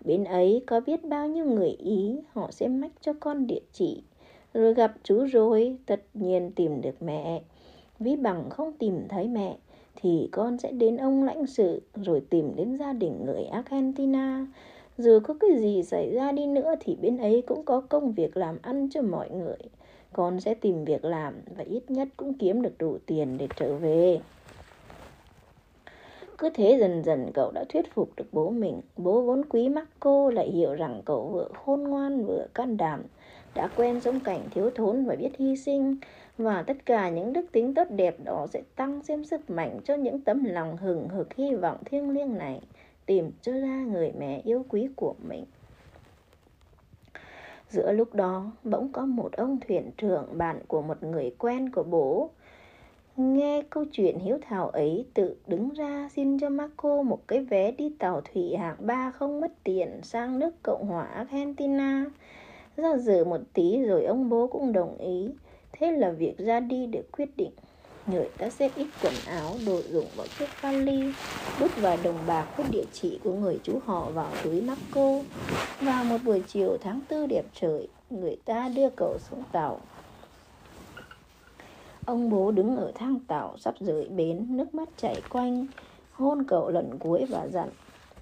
Bên 0.05 0.23
ấy 0.23 0.63
có 0.67 0.79
biết 0.79 1.05
bao 1.05 1.27
nhiêu 1.27 1.45
người 1.45 1.69
Ý, 1.69 2.15
họ 2.33 2.51
sẽ 2.51 2.67
mách 2.67 2.91
cho 3.01 3.13
con 3.19 3.47
địa 3.47 3.61
chỉ. 3.73 4.03
Rồi 4.53 4.73
gặp 4.73 4.93
chú 5.03 5.25
rồi, 5.25 5.77
tất 5.85 6.01
nhiên 6.13 6.51
tìm 6.55 6.81
được 6.81 7.01
mẹ. 7.01 7.41
Ví 7.99 8.15
bằng 8.15 8.49
không 8.49 8.73
tìm 8.73 9.07
thấy 9.09 9.27
mẹ, 9.27 9.57
thì 9.95 10.29
con 10.31 10.57
sẽ 10.57 10.71
đến 10.71 10.97
ông 10.97 11.23
lãnh 11.23 11.47
sự, 11.47 11.81
rồi 11.95 12.21
tìm 12.29 12.55
đến 12.55 12.77
gia 12.77 12.93
đình 12.93 13.25
người 13.25 13.43
Argentina. 13.43 14.47
Dù 14.97 15.19
có 15.23 15.33
cái 15.39 15.49
gì 15.57 15.83
xảy 15.83 16.11
ra 16.11 16.31
đi 16.31 16.45
nữa 16.45 16.75
thì 16.79 16.97
bên 17.01 17.17
ấy 17.17 17.43
cũng 17.47 17.63
có 17.65 17.81
công 17.81 18.11
việc 18.11 18.37
làm 18.37 18.57
ăn 18.61 18.89
cho 18.91 19.01
mọi 19.01 19.29
người. 19.29 19.57
Con 20.13 20.39
sẽ 20.39 20.53
tìm 20.53 20.85
việc 20.85 21.05
làm 21.05 21.33
và 21.57 21.63
ít 21.63 21.91
nhất 21.91 22.07
cũng 22.17 22.33
kiếm 22.33 22.61
được 22.61 22.77
đủ 22.77 22.97
tiền 23.05 23.37
để 23.37 23.47
trở 23.55 23.75
về. 23.75 24.19
Cứ 26.41 26.49
thế 26.53 26.77
dần 26.79 27.03
dần 27.03 27.31
cậu 27.33 27.51
đã 27.51 27.63
thuyết 27.69 27.93
phục 27.93 28.09
được 28.15 28.25
bố 28.31 28.49
mình. 28.49 28.81
Bố 28.97 29.21
vốn 29.21 29.45
quý 29.49 29.69
Marco 29.69 30.31
lại 30.33 30.47
hiểu 30.51 30.73
rằng 30.73 31.01
cậu 31.05 31.29
vừa 31.29 31.47
khôn 31.65 31.83
ngoan 31.83 32.25
vừa 32.25 32.47
can 32.53 32.77
đảm, 32.77 33.03
đã 33.55 33.69
quen 33.75 34.01
sống 34.01 34.19
cảnh 34.19 34.47
thiếu 34.51 34.69
thốn 34.75 35.05
và 35.05 35.15
biết 35.15 35.29
hy 35.37 35.55
sinh. 35.55 35.97
Và 36.37 36.63
tất 36.63 36.85
cả 36.85 37.09
những 37.09 37.33
đức 37.33 37.45
tính 37.51 37.73
tốt 37.73 37.87
đẹp 37.89 38.15
đó 38.23 38.47
sẽ 38.49 38.61
tăng 38.75 39.01
thêm 39.07 39.23
sức 39.23 39.49
mạnh 39.49 39.79
cho 39.83 39.95
những 39.95 40.21
tấm 40.21 40.43
lòng 40.43 40.77
hừng 40.77 41.09
hực 41.09 41.33
hy 41.33 41.55
vọng 41.55 41.77
thiêng 41.85 42.09
liêng 42.09 42.37
này, 42.37 42.61
tìm 43.05 43.31
cho 43.41 43.51
ra 43.51 43.85
người 43.91 44.11
mẹ 44.19 44.41
yêu 44.45 44.65
quý 44.69 44.89
của 44.95 45.15
mình. 45.27 45.45
Giữa 47.69 47.91
lúc 47.91 48.13
đó, 48.13 48.51
bỗng 48.63 48.91
có 48.91 49.05
một 49.05 49.31
ông 49.31 49.59
thuyền 49.67 49.91
trưởng 49.97 50.37
bạn 50.37 50.59
của 50.67 50.81
một 50.81 51.03
người 51.03 51.35
quen 51.37 51.71
của 51.71 51.83
bố 51.83 52.29
Nghe 53.21 53.63
câu 53.69 53.85
chuyện 53.91 54.19
hiếu 54.19 54.37
thảo 54.41 54.69
ấy 54.69 55.05
tự 55.13 55.35
đứng 55.47 55.69
ra 55.69 56.09
xin 56.15 56.39
cho 56.39 56.49
Marco 56.49 57.01
một 57.01 57.19
cái 57.27 57.39
vé 57.39 57.71
đi 57.71 57.91
tàu 57.99 58.21
thủy 58.21 58.55
hạng 58.55 58.75
ba 58.79 59.11
không 59.11 59.41
mất 59.41 59.51
tiền 59.63 59.99
sang 60.03 60.39
nước 60.39 60.63
Cộng 60.63 60.85
hòa 60.87 61.03
Argentina. 61.03 62.05
Do 62.77 62.97
dự 62.97 63.25
một 63.25 63.41
tí 63.53 63.83
rồi 63.83 64.05
ông 64.05 64.29
bố 64.29 64.47
cũng 64.47 64.73
đồng 64.73 64.97
ý. 64.97 65.29
Thế 65.71 65.91
là 65.91 66.11
việc 66.11 66.37
ra 66.37 66.59
đi 66.59 66.85
được 66.85 67.11
quyết 67.11 67.37
định. 67.37 67.51
Người 68.07 68.29
ta 68.37 68.49
xếp 68.49 68.71
ít 68.75 68.87
quần 69.03 69.13
áo, 69.25 69.51
đồ 69.65 69.81
dùng 69.89 70.05
vào 70.15 70.27
chiếc 70.39 70.47
vali, 70.61 71.01
bút 71.59 71.71
và 71.81 71.97
đồng 72.03 72.19
bạc 72.27 72.47
với 72.57 72.65
địa 72.71 72.85
chỉ 72.93 73.19
của 73.23 73.33
người 73.33 73.59
chú 73.63 73.79
họ 73.85 74.09
vào 74.09 74.31
túi 74.43 74.61
Marco. 74.61 75.19
Vào 75.81 76.03
một 76.03 76.17
buổi 76.25 76.43
chiều 76.47 76.77
tháng 76.81 77.01
tư 77.07 77.25
đẹp 77.25 77.45
trời, 77.53 77.87
người 78.09 78.37
ta 78.45 78.69
đưa 78.75 78.89
cậu 78.89 79.17
xuống 79.29 79.43
tàu. 79.51 79.79
Ông 82.11 82.29
bố 82.29 82.51
đứng 82.51 82.75
ở 82.75 82.91
thang 82.95 83.19
tàu 83.27 83.57
sắp 83.57 83.75
rời 83.79 84.07
bến, 84.09 84.45
nước 84.49 84.75
mắt 84.75 84.89
chảy 84.97 85.21
quanh, 85.29 85.67
hôn 86.11 86.43
cậu 86.43 86.69
lần 86.69 86.97
cuối 86.99 87.25
và 87.29 87.47
dặn. 87.47 87.69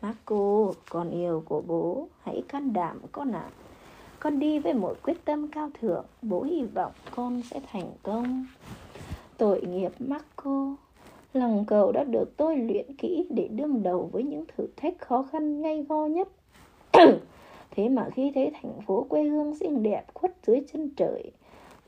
Marco, 0.02 0.74
con 0.90 1.10
yêu 1.12 1.44
của 1.46 1.62
bố, 1.68 2.08
hãy 2.24 2.44
can 2.48 2.74
đảm 2.74 3.00
con 3.12 3.32
ạ. 3.32 3.40
À. 3.40 3.52
Con 4.20 4.40
đi 4.40 4.60
với 4.60 4.74
một 4.74 4.98
quyết 5.04 5.26
tâm 5.26 5.48
cao 5.48 5.70
thượng, 5.82 6.06
bố 6.22 6.42
hy 6.42 6.62
vọng 6.64 6.92
con 7.16 7.42
sẽ 7.42 7.62
thành 7.72 7.92
công. 8.04 8.46
Tội 9.38 9.62
nghiệp 9.62 9.92
Marco, 10.00 10.76
lòng 11.34 11.66
cậu 11.68 11.92
đã 11.92 12.04
được 12.04 12.38
tôi 12.38 12.58
luyện 12.58 12.96
kỹ 12.96 13.26
để 13.30 13.48
đương 13.48 13.84
đầu 13.84 14.10
với 14.12 14.24
những 14.24 14.46
thử 14.58 14.68
thách 14.78 15.00
khó 15.00 15.26
khăn 15.32 15.62
ngay 15.62 15.86
go 15.90 16.08
nhất. 16.08 16.28
Thế 17.72 17.90
mà 17.90 18.10
khi 18.14 18.32
thấy 18.36 18.52
thành 18.62 18.82
phố 18.88 19.06
quê 19.10 19.24
hương 19.24 19.56
xinh 19.56 19.84
đẹp 19.84 20.14
khuất 20.14 20.36
dưới 20.48 20.62
chân 20.74 20.90
trời, 20.98 21.32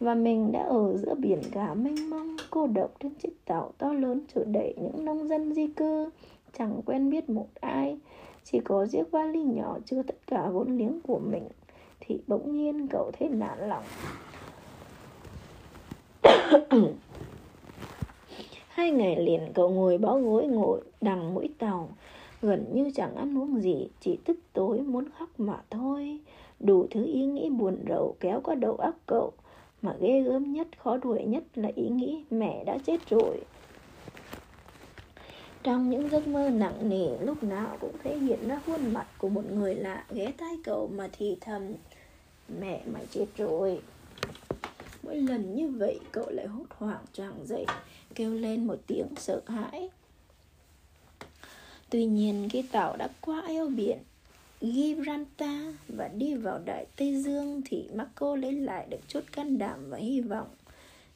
và 0.02 0.16
mình 0.16 0.52
đã 0.52 0.64
ở 0.64 0.98
giữa 0.98 1.16
biển 1.16 1.42
cả 1.52 1.74
mênh 1.74 2.10
mông, 2.10 2.38
cô 2.50 2.68
độc 2.68 2.92
trên 3.00 3.14
chiếc 3.14 3.46
tàu 3.46 3.72
to 3.78 3.94
lớn 3.94 4.22
chở 4.36 4.44
đẩy 4.46 4.74
những 4.82 5.06
nông 5.06 5.28
dân 5.28 5.54
di 5.54 5.68
cư, 5.68 6.10
chẳng 6.58 6.82
quen 6.86 7.10
biết 7.10 7.30
một 7.30 7.48
ai. 7.60 7.98
Chỉ 8.44 8.60
có 8.60 8.88
chiếc 8.92 9.12
vali 9.12 9.44
nhỏ 9.44 9.78
chưa 9.86 10.04
tất 10.04 10.16
cả 10.28 10.50
vốn 10.50 10.78
liếng 10.78 11.02
của 11.02 11.20
mình. 11.20 11.44
Thì 12.00 12.20
bỗng 12.28 12.52
nhiên 12.52 12.88
cậu 12.88 13.12
thấy 13.20 13.30
nản 13.30 13.70
lòng. 13.70 13.84
Hai 18.68 18.92
ngày 18.92 19.16
liền 19.16 19.54
cậu 19.54 19.70
ngồi 19.70 19.98
bó 19.98 20.20
gối 20.20 20.48
ngồi 20.48 20.82
đằng 21.02 21.34
mũi 21.34 21.50
tàu, 21.60 21.90
gần 22.42 22.66
như 22.74 22.92
chẳng 22.96 23.16
ăn 23.16 23.38
uống 23.38 23.62
gì, 23.62 23.88
chỉ 24.00 24.20
tức 24.26 24.40
tối 24.54 24.80
muốn 24.80 25.06
khóc 25.18 25.30
mà 25.38 25.62
thôi. 25.70 26.20
Đủ 26.60 26.88
thứ 26.92 27.06
ý 27.06 27.26
nghĩ 27.26 27.50
buồn 27.50 27.78
rầu 27.90 28.16
kéo 28.20 28.42
qua 28.44 28.56
đầu 28.56 28.76
óc 28.76 28.96
cậu 29.06 29.34
mà 29.82 29.94
ghê 30.02 30.22
gớm 30.22 30.54
nhất, 30.54 30.67
khó 30.78 30.98
đuổi 30.98 31.24
nhất 31.24 31.44
là 31.56 31.70
ý 31.76 31.89
nghĩ 31.89 32.24
mẹ 32.30 32.63
đã 32.63 32.78
chết 32.86 33.10
rồi. 33.10 33.39
Trong 35.63 35.89
những 35.89 36.10
giấc 36.10 36.28
mơ 36.28 36.50
nặng 36.50 36.89
nề 36.89 37.17
lúc 37.22 37.44
nào 37.44 37.78
cũng 37.80 37.96
thể 38.04 38.17
hiện 38.17 38.48
ra 38.48 38.62
khuôn 38.65 38.94
mặt 38.94 39.08
của 39.17 39.30
một 39.30 39.52
người 39.52 39.76
lạ 39.76 40.06
ghé 40.10 40.32
tai 40.38 40.58
cậu 40.63 40.89
mà 40.96 41.10
thì 41.12 41.38
thầm 41.41 41.74
Mẹ 42.60 42.82
mày 42.94 43.06
chết 43.12 43.26
rồi 43.38 43.82
Mỗi 45.04 45.17
lần 45.17 45.56
như 45.56 45.67
vậy 45.67 46.00
cậu 46.12 46.30
lại 46.30 46.48
hốt 46.48 46.65
hoảng 46.70 47.06
choàng 47.13 47.46
dậy 47.46 47.65
Kêu 48.15 48.34
lên 48.34 48.67
một 48.67 48.75
tiếng 48.88 49.08
sợ 49.17 49.42
hãi 49.48 49.90
Tuy 51.90 52.06
nhiên 52.06 52.48
cái 52.54 52.63
tàu 52.71 52.98
đã 52.98 53.10
qua 53.21 53.44
eo 53.48 53.67
biển 53.67 53.98
Gibraltar 54.62 55.74
và 55.88 56.08
đi 56.08 56.36
vào 56.36 56.60
Đại 56.66 56.86
Tây 56.96 57.16
Dương 57.16 57.62
thì 57.66 57.86
Marco 57.94 58.36
lấy 58.36 58.52
lại 58.52 58.88
được 58.90 59.00
chút 59.08 59.24
can 59.32 59.58
đảm 59.58 59.90
và 59.90 59.98
hy 59.98 60.22
vọng. 60.22 60.48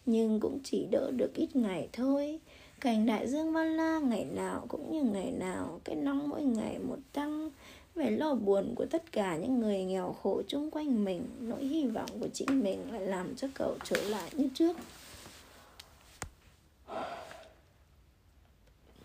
Nhưng 0.06 0.39
cũng 0.39 0.60
chỉ 0.64 0.88
đỡ 0.91 1.12
được 1.12 1.34
ít 1.36 1.56
ngày 1.56 1.89
thôi. 1.93 2.39
Cảnh 2.80 3.06
đại 3.06 3.28
dương 3.28 3.54
Ba 3.54 3.64
La 3.64 4.00
ngày 4.00 4.26
nào 4.26 4.66
cũng 4.68 4.91
như 4.91 5.04
ngày 5.04 5.32
nào, 5.32 5.80
cái 5.84 5.96
nóng 5.96 6.30
mỗi 6.30 6.41
ngày 6.41 6.80
một 6.80 6.98
tăng. 7.14 7.50
Vẻ 7.96 8.12
lo 8.12 8.36
buồn 8.36 8.74
của 8.76 8.86
tất 8.86 9.12
cả 9.12 9.38
những 9.38 9.60
người 9.60 9.84
nghèo 9.84 10.16
khổ 10.24 10.41
chung 10.48 10.72
quanh 10.72 11.06
mình, 11.06 11.26
nỗi 11.39 11.66
hy 11.66 11.88
vọng 11.88 12.10
của 12.20 12.28
chính 12.34 12.64
mình 12.64 12.91
lại 12.91 13.02
làm 13.02 13.36
cho 13.36 13.48
cậu 13.54 13.76
trở 13.84 14.02
lại 14.10 14.30
như 14.34 14.50
trước. 14.54 14.78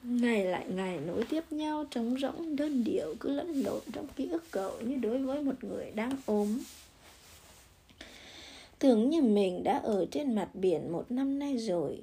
Ngày 0.02 0.44
lại 0.44 0.66
ngày 0.74 1.00
nối 1.06 1.24
tiếp 1.30 1.44
nhau, 1.50 1.84
trống 1.90 2.16
rỗng, 2.18 2.56
đơn 2.56 2.84
điệu, 2.84 3.14
cứ 3.20 3.32
lẫn 3.32 3.52
lộn 3.52 3.80
trong 3.92 4.06
ký 4.16 4.28
ức 4.28 4.44
cậu 4.50 4.80
như 4.80 4.96
đối 4.96 5.18
với 5.18 5.42
một 5.42 5.64
người 5.64 5.90
đang 5.94 6.12
ốm. 6.26 6.58
Tưởng 8.78 9.10
như 9.10 9.22
mình 9.22 9.62
đã 9.62 9.78
ở 9.78 10.06
trên 10.10 10.34
mặt 10.34 10.48
biển 10.54 10.92
một 10.92 11.10
năm 11.10 11.38
nay 11.38 11.58
rồi, 11.58 12.02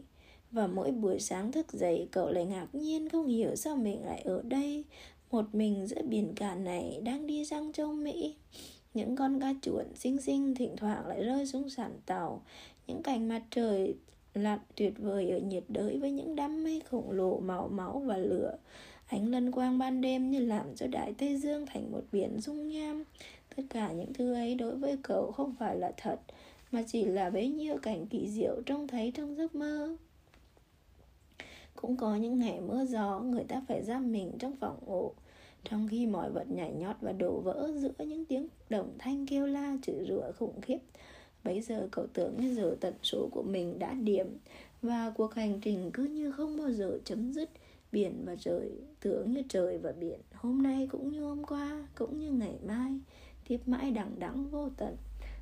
Và 0.51 0.67
mỗi 0.67 0.91
buổi 0.91 1.19
sáng 1.19 1.51
thức 1.51 1.73
dậy 1.73 2.07
cậu 2.11 2.31
lại 2.31 2.45
ngạc 2.45 2.67
nhiên 2.73 3.09
không 3.09 3.27
hiểu 3.27 3.55
sao 3.55 3.75
mình 3.75 4.05
lại 4.05 4.21
ở 4.25 4.41
đây, 4.41 4.83
Một 5.31 5.45
mình 5.53 5.87
giữa 5.87 6.01
biển 6.01 6.33
cả 6.35 6.55
này 6.55 6.99
đang 7.03 7.27
đi 7.27 7.45
sang 7.45 7.73
châu 7.73 7.93
Mỹ. 7.93 8.35
Những 8.93 9.15
con 9.15 9.39
cá 9.39 9.53
chuồn 9.61 9.85
xinh 9.95 10.21
xinh 10.21 10.55
thỉnh 10.55 10.75
thoảng 10.77 11.07
lại 11.07 11.23
rơi 11.23 11.45
xuống 11.45 11.69
sàn 11.69 11.91
tàu, 12.05 12.41
Những 12.87 13.03
cành 13.03 13.27
mặt 13.27 13.41
trời 13.51 13.95
lặn 14.37 14.59
tuyệt 14.75 14.93
vời 14.97 15.29
ở 15.29 15.39
nhiệt 15.39 15.63
đới 15.67 15.97
với 15.97 16.11
những 16.11 16.35
đám 16.35 16.63
mây 16.63 16.81
khổng 16.89 17.11
lồ 17.11 17.39
màu 17.39 17.67
máu 17.67 17.99
và 18.05 18.17
lửa. 18.17 18.57
Ánh 19.07 19.31
lân 19.31 19.51
quang 19.51 19.77
ban 19.77 20.01
đêm 20.01 20.31
như 20.31 20.39
làm 20.39 20.75
cho 20.75 20.87
Đại 20.87 21.13
Tây 21.17 21.37
Dương 21.37 21.65
thành 21.65 21.91
một 21.91 22.01
biển 22.11 22.39
dung 22.39 22.67
nham. 22.67 23.03
Tất 23.55 23.63
cả 23.69 23.91
những 23.91 24.13
thứ 24.13 24.33
ấy 24.33 24.55
đối 24.55 24.75
với 24.75 24.97
cậu 25.03 25.31
không 25.31 25.55
phải 25.59 25.75
là 25.75 25.91
thật, 25.97 26.19
Mà 26.71 26.83
chỉ 26.87 27.05
là 27.05 27.29
bấy 27.29 27.47
nhiêu 27.47 27.77
cảnh 27.77 28.07
kỳ 28.07 28.27
diệu 28.29 28.61
trông 28.65 28.87
thấy 28.87 29.11
trong 29.15 29.35
giấc 29.35 29.55
mơ. 29.55 29.95
Cũng 31.75 31.97
có 31.97 32.15
những 32.15 32.39
ngày 32.39 32.59
mưa 32.61 32.85
gió, 32.85 33.19
người 33.19 33.43
ta 33.43 33.61
phải 33.67 33.83
giam 33.83 34.11
mình 34.11 34.31
trong 34.39 34.55
phòng 34.55 34.79
ngủ. 34.85 35.11
Trong 35.63 35.87
khi 35.91 36.05
mọi 36.05 36.31
vật 36.31 36.45
nhảy 36.49 36.71
nhót 36.71 36.95
và 37.01 37.11
đổ 37.11 37.39
vỡ 37.39 37.71
giữa 37.75 38.05
những 38.05 38.25
tiếng 38.25 38.47
đồng 38.69 38.91
thanh 38.99 39.25
kêu 39.25 39.45
la 39.45 39.77
chửi 39.81 40.05
rủa 40.07 40.31
khủng 40.31 40.61
khiếp 40.61 40.77
Bấy 41.43 41.61
giờ 41.61 41.87
cậu 41.91 42.07
tưởng 42.13 42.41
như 42.41 42.55
giờ 42.55 42.75
tận 42.81 42.93
số 43.03 43.29
của 43.31 43.43
mình 43.43 43.79
đã 43.79 43.93
điểm 43.93 44.37
Và 44.81 45.11
cuộc 45.15 45.33
hành 45.33 45.61
trình 45.61 45.91
cứ 45.93 46.03
như 46.03 46.31
không 46.31 46.57
bao 46.57 46.71
giờ 46.71 46.99
chấm 47.05 47.33
dứt. 47.33 47.49
Biển 47.91 48.23
và 48.25 48.35
trời, 48.39 48.71
tưởng 48.99 49.31
như 49.31 49.41
trời 49.49 49.77
và 49.77 49.91
biển, 49.91 50.19
Hôm 50.33 50.63
nay 50.63 50.87
cũng 50.91 51.11
như 51.11 51.23
hôm 51.23 51.43
qua, 51.43 51.87
Cũng 51.95 52.19
như 52.19 52.31
ngày 52.31 52.55
mai. 52.67 52.99
Tiếp 53.47 53.59
mãi 53.65 53.91
đằng 53.91 54.19
đẵng 54.19 54.49
vô 54.49 54.69
tận. 54.77 54.95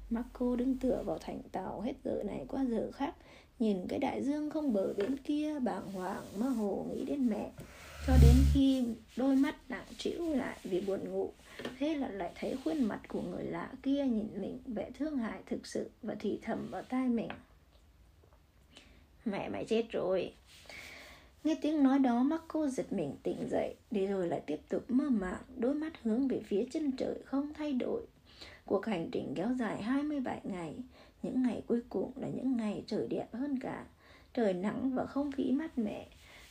Marco 0.10 0.56
đứng 0.56 0.78
tựa 0.78 1.04
vào 1.06 1.18
thành 1.22 1.42
tàu 1.52 1.82
Hết 1.82 1.94
giờ 2.04 2.24
này 2.24 2.46
qua 2.48 2.66
giờ 2.66 2.92
khác. 2.92 3.16
Nhìn 3.60 3.88
cái 3.88 4.00
đại 4.00 4.24
dương 4.24 4.50
không 4.50 4.74
bờ 4.74 4.94
bên 4.94 5.18
kia, 5.18 5.60
bàng 5.60 5.92
hoàng 5.92 6.24
mơ 6.36 6.50
hồ 6.50 6.88
nghĩ 6.90 7.06
đến 7.06 7.28
mẹ. 7.28 7.52
Cho 8.08 8.14
đến 8.22 8.36
khi 8.54 8.84
đôi 9.18 9.36
mắt 9.36 9.56
nặng 9.70 9.86
trĩu 9.98 10.34
lại 10.36 10.58
vì 10.64 10.82
buồn 10.82 11.00
ngủ 11.12 11.32
Thế 11.80 11.96
là 11.96 12.08
lại 12.08 12.32
thấy 12.40 12.58
khuôn 12.64 12.84
mặt 12.84 13.02
của 13.08 13.22
người 13.22 13.44
lạ 13.44 13.72
kia 13.84 14.06
nhìn 14.06 14.42
mình, 14.42 14.60
vẻ 14.66 14.92
thương 15.00 15.18
hại 15.18 15.40
thực 15.46 15.68
sự 15.68 15.90
và 16.02 16.16
thì 16.20 16.40
thầm 16.42 16.68
vào 16.72 16.84
tai 16.84 17.08
mình. 17.08 17.30
Mẹ, 19.26 19.50
mày 19.50 19.66
chết 19.66 19.86
rồi. 19.92 20.34
Nghe 21.44 21.56
tiếng 21.62 21.84
nói 21.84 22.00
đó 22.00 22.24
Marco 22.24 22.68
giật 22.68 22.94
mình 22.94 23.16
tỉnh 23.24 23.48
dậy, 23.52 23.76
Để 23.92 24.08
rồi 24.08 24.28
lại 24.28 24.42
tiếp 24.46 24.60
tục 24.70 24.84
mơ 24.92 25.10
màng, 25.10 25.42
Đôi 25.58 25.74
mắt 25.76 25.94
hướng 26.04 26.28
về 26.28 26.42
phía 26.46 26.66
chân 26.72 26.92
trời 26.92 27.16
không 27.26 27.54
thay 27.54 27.74
đổi. 27.74 28.06
Cuộc 28.66 28.86
hành 28.86 29.10
trình 29.12 29.34
kéo 29.36 29.50
dài 29.60 29.82
27 29.82 30.40
ngày, 30.44 30.76
Những 31.24 31.44
ngày 31.44 31.62
cuối 31.68 31.82
cùng 31.90 32.12
là 32.16 32.28
những 32.28 32.58
ngày 32.58 32.84
trời 32.88 33.08
đẹp 33.08 33.28
hơn 33.34 33.60
cả. 33.60 33.86
Trời 34.34 34.54
nắng 34.54 34.96
và 34.96 35.06
không 35.06 35.32
khí 35.32 35.52
mát 35.52 35.78
mẻ 35.78 36.08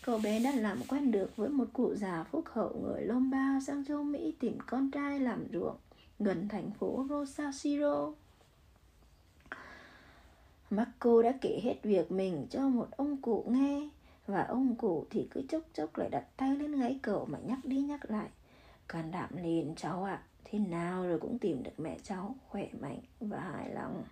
Cậu 0.07 0.19
bé 0.19 0.41
đã 0.41 0.53
làm 0.53 0.81
quen 0.89 1.11
được 1.11 1.37
với 1.37 1.49
một 1.49 1.69
cụ 1.73 1.95
già 1.95 2.25
phúc 2.25 2.45
hậu 2.53 2.73
người 2.83 3.03
Lomba 3.03 3.61
sang 3.67 3.85
châu 3.85 4.03
Mỹ 4.03 4.35
tìm 4.41 4.59
con 4.67 4.91
trai 4.91 5.21
làm 5.21 5.47
ruộng 5.53 5.77
gần 6.19 6.49
thành 6.49 6.71
phố 6.71 7.07
Rosasiro. 7.09 8.13
Marco 10.71 11.23
đã 11.23 11.33
kể 11.41 11.61
hết 11.63 11.75
việc 11.83 12.13
mình 12.13 12.47
cho 12.51 12.69
một 12.69 12.89
ông 12.91 13.17
cụ 13.17 13.45
nghe 13.49 13.89
và 14.27 14.43
ông 14.43 14.75
cụ 14.77 15.07
thì 15.11 15.29
cứ 15.31 15.43
chốc 15.49 15.63
chốc 15.75 15.97
lại 15.97 16.09
đặt 16.11 16.25
tay 16.37 16.57
lên 16.57 16.81
gáy 16.81 16.99
cậu 17.03 17.27
mà 17.27 17.39
nhắc 17.45 17.59
đi 17.65 17.81
nhắc 17.81 18.11
lại. 18.11 18.29
Can 18.89 19.11
đảm 19.11 19.31
lên 19.43 19.75
cháu 19.77 20.05
ạ 20.05 20.13
à, 20.13 20.25
Thế 20.45 20.59
nào 20.59 21.07
rồi 21.07 21.19
cũng 21.19 21.39
tìm 21.39 21.63
được 21.63 21.81
mẹ 21.81 21.99
cháu 22.03 22.37
Khỏe 22.49 22.69
mạnh 22.81 22.99
và 23.21 23.41
hài 23.41 23.75
lòng. 23.75 24.05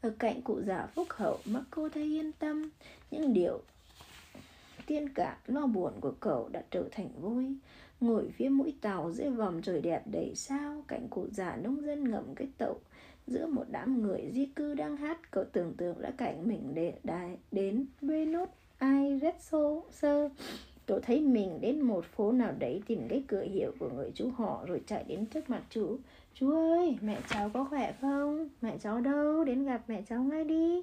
Ở 0.00 0.10
cạnh 0.18 0.42
cụ 0.42 0.60
già 0.66 0.86
phúc 0.86 1.06
hậu 1.10 1.38
Marco 1.44 1.88
thấy 1.88 2.02
yên 2.02 2.32
tâm. 2.32 2.70
Những 3.10 3.32
điều 3.32 3.62
tiên 4.86 5.08
cảm 5.08 5.36
lo 5.46 5.66
buồn 5.66 5.92
của 6.00 6.12
cậu 6.20 6.48
đã 6.48 6.62
trở 6.70 6.88
thành 6.92 7.08
vui. 7.20 7.46
Ngồi 8.00 8.30
phía 8.36 8.48
mũi 8.48 8.74
tàu 8.80 9.12
dưới 9.12 9.30
vòng 9.30 9.60
trời 9.62 9.80
đẹp 9.80 10.02
đầy 10.06 10.32
sao 10.34 10.84
Cạnh 10.88 11.08
cụ 11.10 11.26
già 11.30 11.56
nông 11.56 11.86
dân 11.86 12.10
ngậm 12.10 12.34
cái 12.34 12.48
tậu. 12.58 12.80
Giữa 13.26 13.46
một 13.46 13.64
đám 13.70 14.02
người 14.02 14.30
di 14.32 14.46
cư 14.46 14.74
đang 14.74 14.96
hát 14.96 15.30
Cậu 15.30 15.44
tưởng 15.44 15.74
tượng 15.76 16.02
đã 16.02 16.10
cảnh 16.10 16.48
mình 16.48 16.74
để 16.74 16.92
đài 17.04 17.38
đến 17.52 17.86
Buenos 18.00 18.48
Aires 18.78 19.22
rất 19.22 19.36
sơ. 19.90 20.28
Cậu 20.86 21.00
thấy 21.00 21.20
mình 21.20 21.60
đến 21.60 21.80
một 21.80 22.04
phố 22.04 22.32
nào 22.32 22.52
đấy 22.58 22.82
tìm 22.86 23.08
cái 23.08 23.24
cửa 23.28 23.42
hiệu 23.42 23.72
của 23.78 23.90
người 23.90 24.10
chú 24.14 24.30
họ 24.36 24.64
rồi 24.66 24.82
chạy 24.86 25.04
đến 25.08 25.26
trước 25.26 25.50
mặt 25.50 25.62
chú. 25.70 25.98
Chú 26.34 26.50
ơi, 26.50 26.98
mẹ 27.00 27.20
cháu 27.28 27.50
có 27.54 27.64
khỏe 27.64 27.94
không? 28.00 28.48
Mẹ 28.60 28.78
cháu 28.78 29.00
đâu? 29.00 29.44
Đến 29.44 29.64
gặp 29.64 29.82
mẹ 29.88 30.02
cháu 30.08 30.22
ngay 30.22 30.44
đi. 30.44 30.82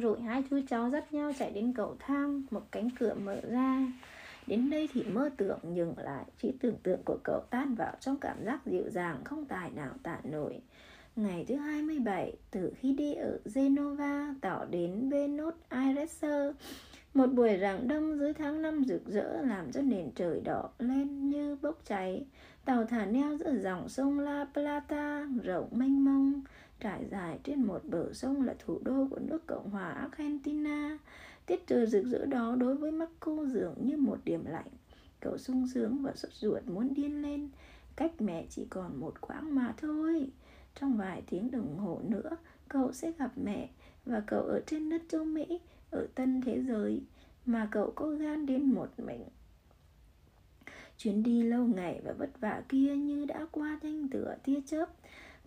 Rồi 0.00 0.20
hai 0.20 0.42
chú 0.50 0.60
cháu 0.68 0.90
dắt 0.90 1.14
nhau 1.14 1.32
chạy 1.38 1.50
đến 1.50 1.72
cầu 1.72 1.96
thang 1.98 2.42
Một 2.50 2.62
cánh 2.72 2.88
cửa 2.98 3.14
mở 3.14 3.40
ra 3.50 3.92
Đến 4.46 4.70
đây 4.70 4.88
thì 4.92 5.02
mơ 5.02 5.30
tưởng 5.36 5.58
dừng 5.74 5.94
lại 5.98 6.24
Chỉ 6.42 6.52
tưởng 6.60 6.76
tượng 6.82 7.00
của 7.04 7.18
cậu 7.24 7.40
tan 7.50 7.74
vào 7.74 7.96
trong 8.00 8.16
cảm 8.20 8.44
giác 8.44 8.66
dịu 8.66 8.90
dàng 8.90 9.24
Không 9.24 9.44
tài 9.44 9.70
nào 9.70 9.92
tả 10.02 10.20
nổi 10.24 10.60
Ngày 11.16 11.44
thứ 11.48 11.56
27, 11.56 12.36
từ 12.50 12.72
khi 12.80 12.92
đi 12.92 13.14
ở 13.14 13.38
Genova 13.54 14.34
tỏ 14.40 14.64
đến 14.64 15.10
Buenos 15.10 15.54
Aires, 15.68 16.24
một 17.14 17.26
buổi 17.26 17.58
rạng 17.60 17.88
đông 17.88 18.18
dưới 18.18 18.32
tháng 18.32 18.62
năm 18.62 18.84
rực 18.84 19.06
rỡ 19.06 19.42
làm 19.42 19.72
cho 19.72 19.80
nền 19.80 20.10
trời 20.14 20.40
đỏ 20.44 20.68
lên 20.78 21.30
như 21.30 21.56
bốc 21.62 21.78
cháy. 21.84 22.24
Tàu 22.64 22.84
thả 22.84 23.06
neo 23.06 23.36
giữa 23.36 23.58
dòng 23.62 23.88
sông 23.88 24.18
La 24.20 24.46
Plata 24.52 25.26
rộng 25.42 25.68
mênh 25.70 26.04
mông, 26.04 26.42
trải 26.80 27.04
dài 27.10 27.38
trên 27.44 27.62
một 27.62 27.84
bờ 27.84 28.12
sông 28.12 28.42
là 28.42 28.54
thủ 28.58 28.78
đô 28.82 29.06
của 29.10 29.18
nước 29.18 29.46
Cộng 29.46 29.70
hòa 29.70 29.90
Argentina. 29.90 30.98
Tiết 31.46 31.66
trời 31.66 31.86
rực 31.86 32.06
rỡ 32.06 32.26
đó 32.26 32.56
đối 32.56 32.74
với 32.74 32.90
Marco 32.92 33.44
dường 33.52 33.74
như 33.80 33.96
một 33.96 34.18
điểm 34.24 34.44
lạnh. 34.46 34.68
Cậu 35.20 35.38
sung 35.38 35.68
sướng 35.74 36.02
và 36.02 36.12
sốt 36.14 36.32
ruột 36.32 36.62
muốn 36.66 36.94
điên 36.94 37.22
lên. 37.22 37.48
Cách 37.96 38.20
mẹ 38.20 38.46
chỉ 38.50 38.66
còn 38.70 39.00
một 39.00 39.20
quãng 39.20 39.54
mà 39.54 39.74
thôi. 39.76 40.30
Trong 40.80 40.96
vài 40.96 41.22
tiếng 41.30 41.50
đồng 41.50 41.78
hồ 41.78 42.00
nữa, 42.08 42.30
cậu 42.68 42.92
sẽ 42.92 43.12
gặp 43.18 43.30
mẹ 43.44 43.68
và 44.06 44.22
cậu 44.26 44.42
ở 44.42 44.60
trên 44.66 44.90
đất 44.90 45.02
châu 45.08 45.24
Mỹ, 45.24 45.60
ở 45.90 46.06
tân 46.14 46.40
thế 46.40 46.62
giới 46.62 47.02
mà 47.46 47.68
cậu 47.70 47.92
có 47.94 48.06
gan 48.06 48.46
đến 48.46 48.74
một 48.74 48.88
mình. 48.98 49.24
Chuyến 50.96 51.22
đi 51.22 51.42
lâu 51.42 51.66
ngày 51.66 52.00
và 52.04 52.12
vất 52.12 52.40
vả 52.40 52.62
kia 52.68 52.96
như 52.96 53.24
đã 53.24 53.46
qua 53.50 53.78
thanh 53.82 54.08
tựa 54.08 54.34
tia 54.44 54.60
chớp. 54.66 54.86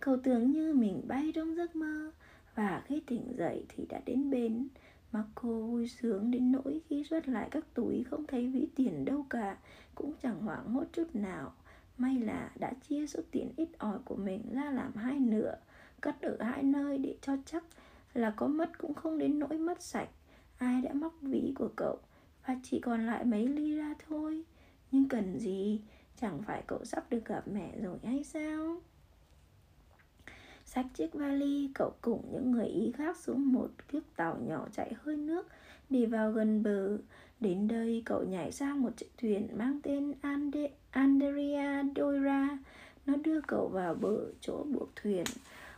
Cậu 0.00 0.16
tưởng 0.16 0.50
như 0.50 0.74
mình 0.74 1.02
bay 1.08 1.32
trong 1.34 1.56
giấc 1.56 1.76
mơ. 1.76 2.10
Và 2.54 2.82
khi 2.86 3.02
tỉnh 3.06 3.34
dậy 3.36 3.64
thì 3.68 3.86
đã 3.88 4.00
đến 4.06 4.30
bến. 4.30 4.68
Marco 5.12 5.48
vui 5.48 5.88
sướng 5.88 6.30
đến 6.30 6.52
nỗi 6.52 6.80
khi 6.88 7.04
xuất 7.04 7.28
lại 7.28 7.48
các 7.50 7.64
túi 7.74 8.04
không 8.04 8.26
thấy 8.26 8.46
ví 8.46 8.68
tiền 8.74 9.04
đâu 9.04 9.26
cả, 9.30 9.56
cũng 9.94 10.12
chẳng 10.22 10.40
hoảng 10.40 10.68
hốt 10.68 10.84
chút 10.92 11.14
nào. 11.14 11.52
May 11.98 12.18
là 12.18 12.50
đã 12.58 12.72
chia 12.88 13.06
số 13.06 13.20
tiền 13.30 13.52
ít 13.56 13.68
ỏi 13.78 13.98
của 14.04 14.16
mình 14.16 14.42
ra 14.52 14.70
làm 14.70 14.96
hai 14.96 15.20
nửa. 15.20 15.54
Cất 16.00 16.22
ở 16.22 16.36
hai 16.40 16.62
nơi 16.62 16.98
để 16.98 17.16
cho 17.22 17.36
chắc 17.46 17.64
là 18.14 18.30
có 18.36 18.46
mất 18.46 18.78
cũng 18.78 18.94
không 18.94 19.18
đến 19.18 19.38
nỗi 19.38 19.58
mất 19.58 19.82
sạch. 19.82 20.08
Ai 20.58 20.82
đã 20.82 20.92
móc 20.92 21.14
ví 21.22 21.52
của 21.56 21.68
cậu? 21.76 21.98
Và 22.46 22.56
chỉ 22.62 22.80
còn 22.80 23.06
lại 23.06 23.24
mấy 23.24 23.48
ly 23.48 23.76
ra 23.76 23.94
thôi. 24.08 24.44
Nhưng 24.92 25.08
cần 25.08 25.38
gì? 25.38 25.80
Chẳng 26.20 26.42
phải 26.42 26.62
cậu 26.66 26.84
sắp 26.84 27.10
được 27.10 27.24
gặp 27.24 27.48
mẹ 27.48 27.72
rồi 27.82 27.98
hay 28.04 28.24
sao? 28.24 28.80
Xách 30.74 30.86
chiếc 30.94 31.14
vali 31.14 31.70
Cậu 31.74 31.92
cùng 32.00 32.22
những 32.32 32.50
người 32.50 32.66
Ý 32.66 32.92
khác 32.92 33.16
xuống 33.16 33.52
một 33.52 33.68
chiếc 33.92 34.16
tàu 34.16 34.38
nhỏ 34.46 34.66
chạy 34.72 34.92
hơi 35.02 35.16
nước 35.16 35.46
Đi 35.90 36.06
vào 36.06 36.32
gần 36.32 36.62
bờ. 36.62 36.98
Đến 37.40 37.68
đây 37.68 38.02
cậu 38.06 38.24
nhảy 38.24 38.52
sang 38.52 38.82
một 38.82 38.90
chiếc 38.96 39.10
thuyền 39.18 39.48
mang 39.56 39.80
tên 39.82 40.12
Ande, 40.20 40.70
Andrea 40.90 41.84
Doira. 41.96 42.58
Nó 43.06 43.16
đưa 43.16 43.40
cậu 43.40 43.68
vào 43.68 43.94
bờ 43.94 44.16
chỗ 44.40 44.64
buộc 44.72 44.88
thuyền. 44.96 45.24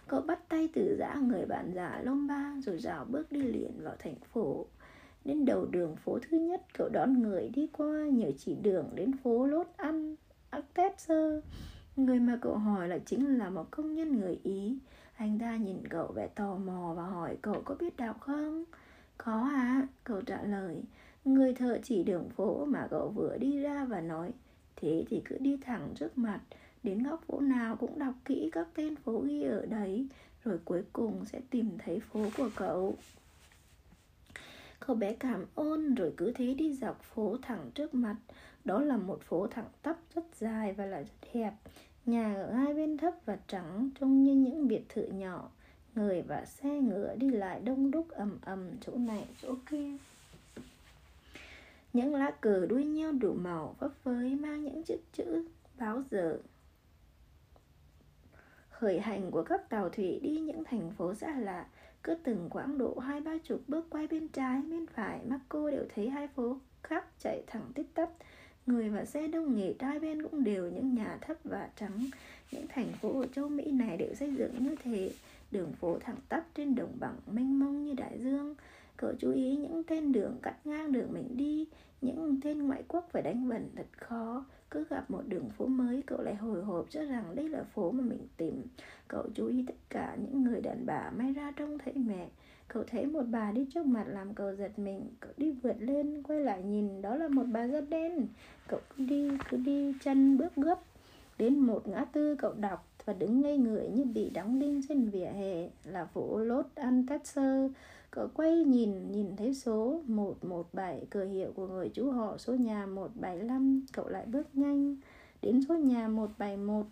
Cậu 0.08 0.20
bắt 0.20 0.48
tay 0.48 0.68
từ 0.74 0.96
giã 0.98 1.14
người 1.14 1.46
bạn 1.46 1.72
già 1.74 2.00
Lomba 2.04 2.54
Rồi 2.64 2.78
rào 2.78 3.04
bước 3.04 3.32
đi 3.32 3.42
liền 3.42 3.72
vào 3.82 3.94
thành 3.98 4.16
phố. 4.32 4.66
Đến 5.24 5.44
đầu 5.44 5.66
đường 5.66 5.96
phố 5.96 6.18
thứ 6.18 6.38
nhất 6.38 6.62
Cậu 6.78 6.88
đón 6.88 7.22
người 7.22 7.48
đi 7.48 7.66
qua 7.72 8.06
nhờ 8.12 8.30
chỉ 8.38 8.54
đường 8.62 8.90
đến 8.94 9.16
phố 9.16 9.46
Lốt 9.46 9.66
Ăn 9.76 10.16
Actepser 10.50 11.42
Người 11.96 12.20
mà 12.20 12.38
cậu 12.42 12.56
hỏi 12.56 12.88
là 12.88 12.98
chính 12.98 13.38
là 13.38 13.50
một 13.50 13.70
công 13.70 13.94
nhân 13.94 14.20
người 14.20 14.40
Ý. 14.42 14.78
Anh 15.16 15.38
ta 15.38 15.56
nhìn 15.56 15.88
cậu 15.88 16.12
vẻ 16.12 16.28
tò 16.28 16.56
mò 16.56 16.94
và 16.96 17.02
hỏi 17.02 17.38
cậu 17.42 17.62
có 17.64 17.74
biết 17.74 17.96
đọc 17.96 18.20
không? 18.20 18.64
Có 19.18 19.50
à, 19.54 19.86
cậu 20.04 20.20
trả 20.20 20.42
lời. 20.42 20.82
Người 21.24 21.54
thợ 21.54 21.78
chỉ 21.82 22.02
đường 22.04 22.28
phố 22.28 22.64
mà 22.64 22.86
cậu 22.90 23.08
vừa 23.08 23.36
đi 23.38 23.60
ra 23.60 23.84
và 23.84 24.00
nói 24.00 24.32
Thế 24.76 25.04
thì 25.08 25.22
cứ 25.24 25.38
đi 25.38 25.56
thẳng 25.56 25.88
trước 25.94 26.18
mặt 26.18 26.40
Đến 26.82 27.02
góc 27.02 27.24
phố 27.26 27.40
nào 27.40 27.76
cũng 27.76 27.98
đọc 27.98 28.14
kỹ 28.24 28.50
các 28.52 28.68
tên 28.74 28.96
phố 28.96 29.18
ghi 29.18 29.42
ở 29.42 29.66
đấy 29.66 30.06
Rồi 30.44 30.58
cuối 30.64 30.82
cùng 30.92 31.24
sẽ 31.24 31.40
tìm 31.50 31.70
thấy 31.78 32.00
phố 32.00 32.20
của 32.36 32.50
cậu. 32.56 32.96
Cậu 34.80 34.96
bé 34.96 35.12
cảm 35.12 35.44
ơn 35.54 35.94
rồi 35.94 36.12
cứ 36.16 36.32
thế 36.34 36.54
đi 36.54 36.74
dọc 36.74 37.02
phố 37.02 37.36
thẳng 37.42 37.70
trước 37.74 37.94
mặt. 37.94 38.16
Đó 38.64 38.80
là 38.80 38.96
một 38.96 39.22
phố 39.22 39.46
thẳng 39.46 39.68
tắp 39.82 39.96
rất 40.14 40.24
dài 40.38 40.72
và 40.72 40.86
lại 40.86 41.04
rất 41.04 41.30
hẹp. 41.32 41.52
Nhà 42.06 42.34
ở 42.34 42.52
hai 42.52 42.74
bên 42.74 42.96
thấp 42.96 43.14
và 43.24 43.38
trắng, 43.48 43.90
trông 44.00 44.22
như 44.22 44.34
những 44.34 44.68
biệt 44.68 44.82
thự 44.88 45.06
nhỏ. 45.06 45.50
Người 45.94 46.22
và 46.22 46.44
xe 46.44 46.80
ngựa 46.80 47.14
đi 47.16 47.30
lại 47.30 47.60
đông 47.60 47.90
đúc 47.90 48.08
ầm 48.10 48.38
ầm 48.42 48.70
chỗ 48.80 48.92
này, 48.96 49.26
chỗ 49.42 49.54
kia. 49.70 49.90
Những 51.92 52.14
lá 52.14 52.30
cờ 52.40 52.66
đuôi 52.66 52.84
nhau 52.84 53.12
đủ 53.12 53.34
màu 53.34 53.74
vấp 53.78 53.92
phới 54.02 54.34
mang 54.34 54.64
những 54.64 54.82
chữ 54.82 54.96
chữ 55.12 55.48
báo 55.78 56.02
giờ. 56.10 56.38
Khởi 58.70 59.00
hành 59.00 59.30
của 59.30 59.42
các 59.42 59.68
tàu 59.68 59.88
thủy 59.88 60.20
đi 60.22 60.38
những 60.40 60.64
thành 60.64 60.90
phố 60.90 61.14
xa 61.14 61.38
lạ, 61.38 61.66
cứ 62.02 62.14
từng 62.14 62.48
quãng 62.50 62.78
độ 62.78 62.98
hai 62.98 63.20
ba 63.20 63.38
chục 63.44 63.60
bước 63.68 63.86
quay 63.90 64.06
bên 64.06 64.28
trái, 64.28 64.62
bên 64.62 64.86
phải 64.86 65.20
Marco 65.26 65.70
đều 65.70 65.84
thấy 65.94 66.10
hai 66.10 66.28
phố 66.28 66.58
khác 66.82 67.04
chạy 67.18 67.42
thẳng 67.46 67.72
tít 67.74 67.86
tắp 67.94 68.10
người 68.66 68.88
và 68.88 69.04
xe 69.04 69.28
đông 69.28 69.56
nghịt 69.56 69.76
hai 69.80 69.98
bên 69.98 70.22
cũng 70.22 70.44
đều 70.44 70.70
những 70.70 70.94
nhà 70.94 71.18
thấp 71.20 71.36
và 71.44 71.68
trắng. 71.76 72.06
Những 72.52 72.66
thành 72.68 72.92
phố 73.00 73.20
ở 73.20 73.26
châu 73.26 73.48
mỹ 73.48 73.72
này 73.72 73.96
đều 73.96 74.14
xây 74.14 74.34
dựng 74.34 74.52
như 74.58 74.76
thế. 74.84 75.10
Đường 75.50 75.72
phố 75.72 75.98
thẳng 75.98 76.16
tắp 76.28 76.46
trên 76.54 76.74
đồng 76.74 76.92
bằng 77.00 77.16
mênh 77.26 77.58
mông 77.58 77.84
như 77.84 77.94
đại 77.94 78.18
dương. 78.22 78.54
Cậu 78.96 79.12
chú 79.18 79.32
ý 79.32 79.56
những 79.56 79.82
tên 79.84 80.12
đường 80.12 80.38
cắt 80.42 80.66
ngang 80.66 80.92
đường 80.92 81.12
mình 81.12 81.36
đi. 81.36 81.66
Những 82.00 82.40
tên 82.44 82.66
ngoại 82.66 82.82
quốc 82.88 83.08
phải 83.12 83.22
đánh 83.22 83.48
vần 83.48 83.70
thật 83.76 83.86
khó. 83.92 84.44
Cứ 84.70 84.84
gặp 84.90 85.10
một 85.10 85.22
đường 85.26 85.48
phố 85.50 85.66
mới, 85.66 86.02
cậu 86.06 86.22
lại 86.22 86.34
hồi 86.34 86.62
hộp 86.62 86.86
cho 86.90 87.04
rằng 87.04 87.36
đây 87.36 87.48
là 87.48 87.62
phố 87.62 87.90
mà 87.90 88.02
mình 88.02 88.28
tìm. 88.36 88.62
Cậu 89.08 89.28
chú 89.34 89.46
ý 89.46 89.64
tất 89.66 89.74
cả 89.88 90.16
những 90.20 90.44
người 90.44 90.60
đàn 90.60 90.86
bà 90.86 91.10
may 91.16 91.32
ra 91.32 91.52
trông 91.56 91.78
thấy 91.78 91.94
mẹ 91.94 92.28
cậu 92.68 92.84
thấy 92.86 93.06
một 93.06 93.22
bà 93.30 93.52
đi 93.52 93.66
trước 93.74 93.86
mặt 93.86 94.04
làm 94.08 94.34
cậu 94.34 94.54
giật 94.54 94.78
mình 94.78 95.08
cậu 95.20 95.32
đi 95.36 95.52
vượt 95.52 95.76
lên 95.78 96.22
quay 96.22 96.40
lại 96.40 96.62
nhìn 96.62 97.02
đó 97.02 97.16
là 97.16 97.28
một 97.28 97.44
bà 97.52 97.66
rất 97.66 97.84
đen. 97.88 98.26
Cậu 98.68 98.80
cứ 98.96 99.04
đi 99.04 99.30
cứ 99.50 99.56
đi 99.56 99.92
chân 100.04 100.38
bước 100.38 100.56
gấp 100.56 100.78
đến 101.38 101.58
một 101.58 101.88
ngã 101.88 102.04
tư 102.04 102.36
cậu 102.38 102.52
đọc 102.52 102.88
và 103.04 103.12
đứng 103.12 103.40
ngây 103.40 103.58
người 103.58 103.88
như 103.88 104.04
bị 104.04 104.30
đóng 104.30 104.58
đinh 104.58 104.80
trên 104.88 105.08
vỉa 105.08 105.26
hè 105.26 105.68
là 105.84 106.04
phố 106.04 106.38
Los 106.38 106.66
sơ 107.24 107.68
Cậu 108.10 108.28
quay 108.34 108.64
nhìn, 108.64 109.12
nhìn 109.12 109.36
thấy 109.36 109.54
số 109.54 110.02
117 110.06 111.06
cờ 111.10 111.24
hiệu 111.24 111.52
của 111.56 111.66
người 111.66 111.90
chú 111.94 112.10
họ 112.10 112.38
số 112.38 112.54
nhà 112.54 112.86
175 112.86 113.86
Cậu 113.92 114.08
lại 114.08 114.26
bước 114.26 114.46
nhanh 114.52 114.96
đến 115.42 115.60
số 115.68 115.74
nhà 115.74 116.08
171 116.08 116.86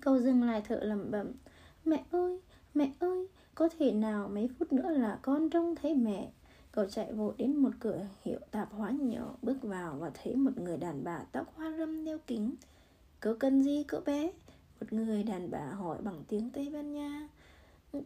Cậu 0.00 0.18
dừng 0.18 0.42
lại 0.42 0.62
thở 0.68 0.80
lẩm 0.82 1.10
bẩm. 1.10 1.32
Mẹ 1.84 2.04
ơi, 2.10 2.40
mẹ 2.74 2.92
ơi, 2.98 3.26
có 3.56 3.68
thể 3.78 3.92
nào 3.92 4.28
mấy 4.28 4.48
phút 4.58 4.72
nữa 4.72 4.90
là 4.90 5.18
con 5.22 5.50
trông 5.50 5.74
thấy 5.76 5.94
mẹ 5.94 6.30
Cậu 6.72 6.86
chạy 6.86 7.12
vội 7.12 7.34
đến 7.38 7.56
một 7.56 7.70
cửa 7.80 8.06
hiệu 8.24 8.38
tạp 8.50 8.72
hóa 8.72 8.90
nhỏ 8.90 9.34
Bước 9.42 9.56
vào 9.62 9.96
và 9.98 10.10
thấy 10.14 10.36
một 10.36 10.50
người 10.58 10.76
đàn 10.76 11.04
bà 11.04 11.18
tóc 11.32 11.52
hoa 11.56 11.72
râm 11.78 12.04
đeo 12.04 12.18
kính 12.26 12.54
Cậu 13.20 13.34
cần 13.34 13.62
gì 13.62 13.84
cậu 13.88 14.00
bé? 14.00 14.32
Một 14.80 14.92
người 14.92 15.22
đàn 15.22 15.50
bà 15.50 15.64
hỏi 15.64 15.98
bằng 16.02 16.24
tiếng 16.28 16.50
Tây 16.50 16.70
Ban 16.72 16.92
Nha 16.92 17.28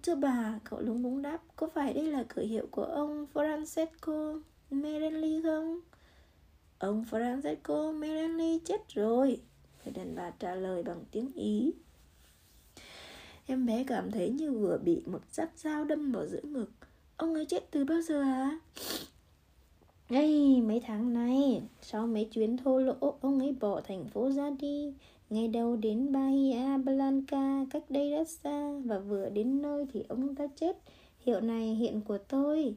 Thưa 0.03 0.15
bà, 0.15 0.59
cậu 0.65 0.81
lúng 0.81 1.03
búng 1.03 1.23
đáp 1.23 1.39
Có 1.57 1.69
phải 1.75 1.95
đây 1.95 2.05
là 2.05 2.25
cửa 2.29 2.43
hiệu 2.43 2.67
của 2.71 2.85
ông 2.85 3.27
Francesco 3.35 4.41
Merelli 4.71 5.43
không? 5.43 5.81
Ông 6.79 7.05
Francesco 7.11 7.99
Merelli 7.99 8.59
chết 8.65 8.89
rồi 8.89 9.41
Người 9.85 9.95
đàn 9.95 10.15
bà 10.17 10.31
trả 10.31 10.55
lời 10.55 10.83
bằng 10.83 11.05
tiếng 11.11 11.33
Ý 11.35 11.73
Em 13.51 13.67
bé 13.67 13.85
cảm 13.87 14.11
thấy 14.11 14.31
như 14.31 14.53
vừa 14.53 14.79
bị 14.85 15.03
một 15.07 15.19
giáp 15.33 15.51
dao 15.57 15.85
đâm 15.85 16.13
vào 16.13 16.27
giữa 16.27 16.41
ngực. 16.43 16.71
Ông 17.17 17.35
ấy 17.35 17.45
chết 17.45 17.71
từ 17.71 17.85
bao 17.85 18.01
giờ 18.03 18.23
à? 18.23 18.59
Ngay 20.09 20.61
mấy 20.63 20.81
tháng 20.81 21.13
nay, 21.13 21.63
Sau 21.83 22.07
mấy 22.07 22.25
chuyến 22.25 22.57
thô 22.57 22.79
lỗ 22.79 23.15
Ông 23.21 23.39
ấy 23.39 23.57
bỏ 23.61 23.81
thành 23.81 24.09
phố 24.09 24.31
ra 24.31 24.51
đi. 24.61 24.95
Ngay 25.31 25.49
đầu 25.49 25.77
đến 25.77 26.13
Bahia 26.13 26.79
Blanca 26.85 27.65
cách 27.71 27.85
đây 27.89 28.11
rất 28.11 28.29
xa 28.29 28.73
Và 28.85 28.99
vừa 28.99 29.29
đến 29.29 29.63
nơi 29.63 29.87
thì 29.93 30.05
ông 30.09 30.35
ta 30.35 30.47
chết. 30.57 30.77
Hiệu 31.21 31.41
này 31.41 31.75
hiện 31.75 32.01
của 32.01 32.19
tôi. 32.19 32.75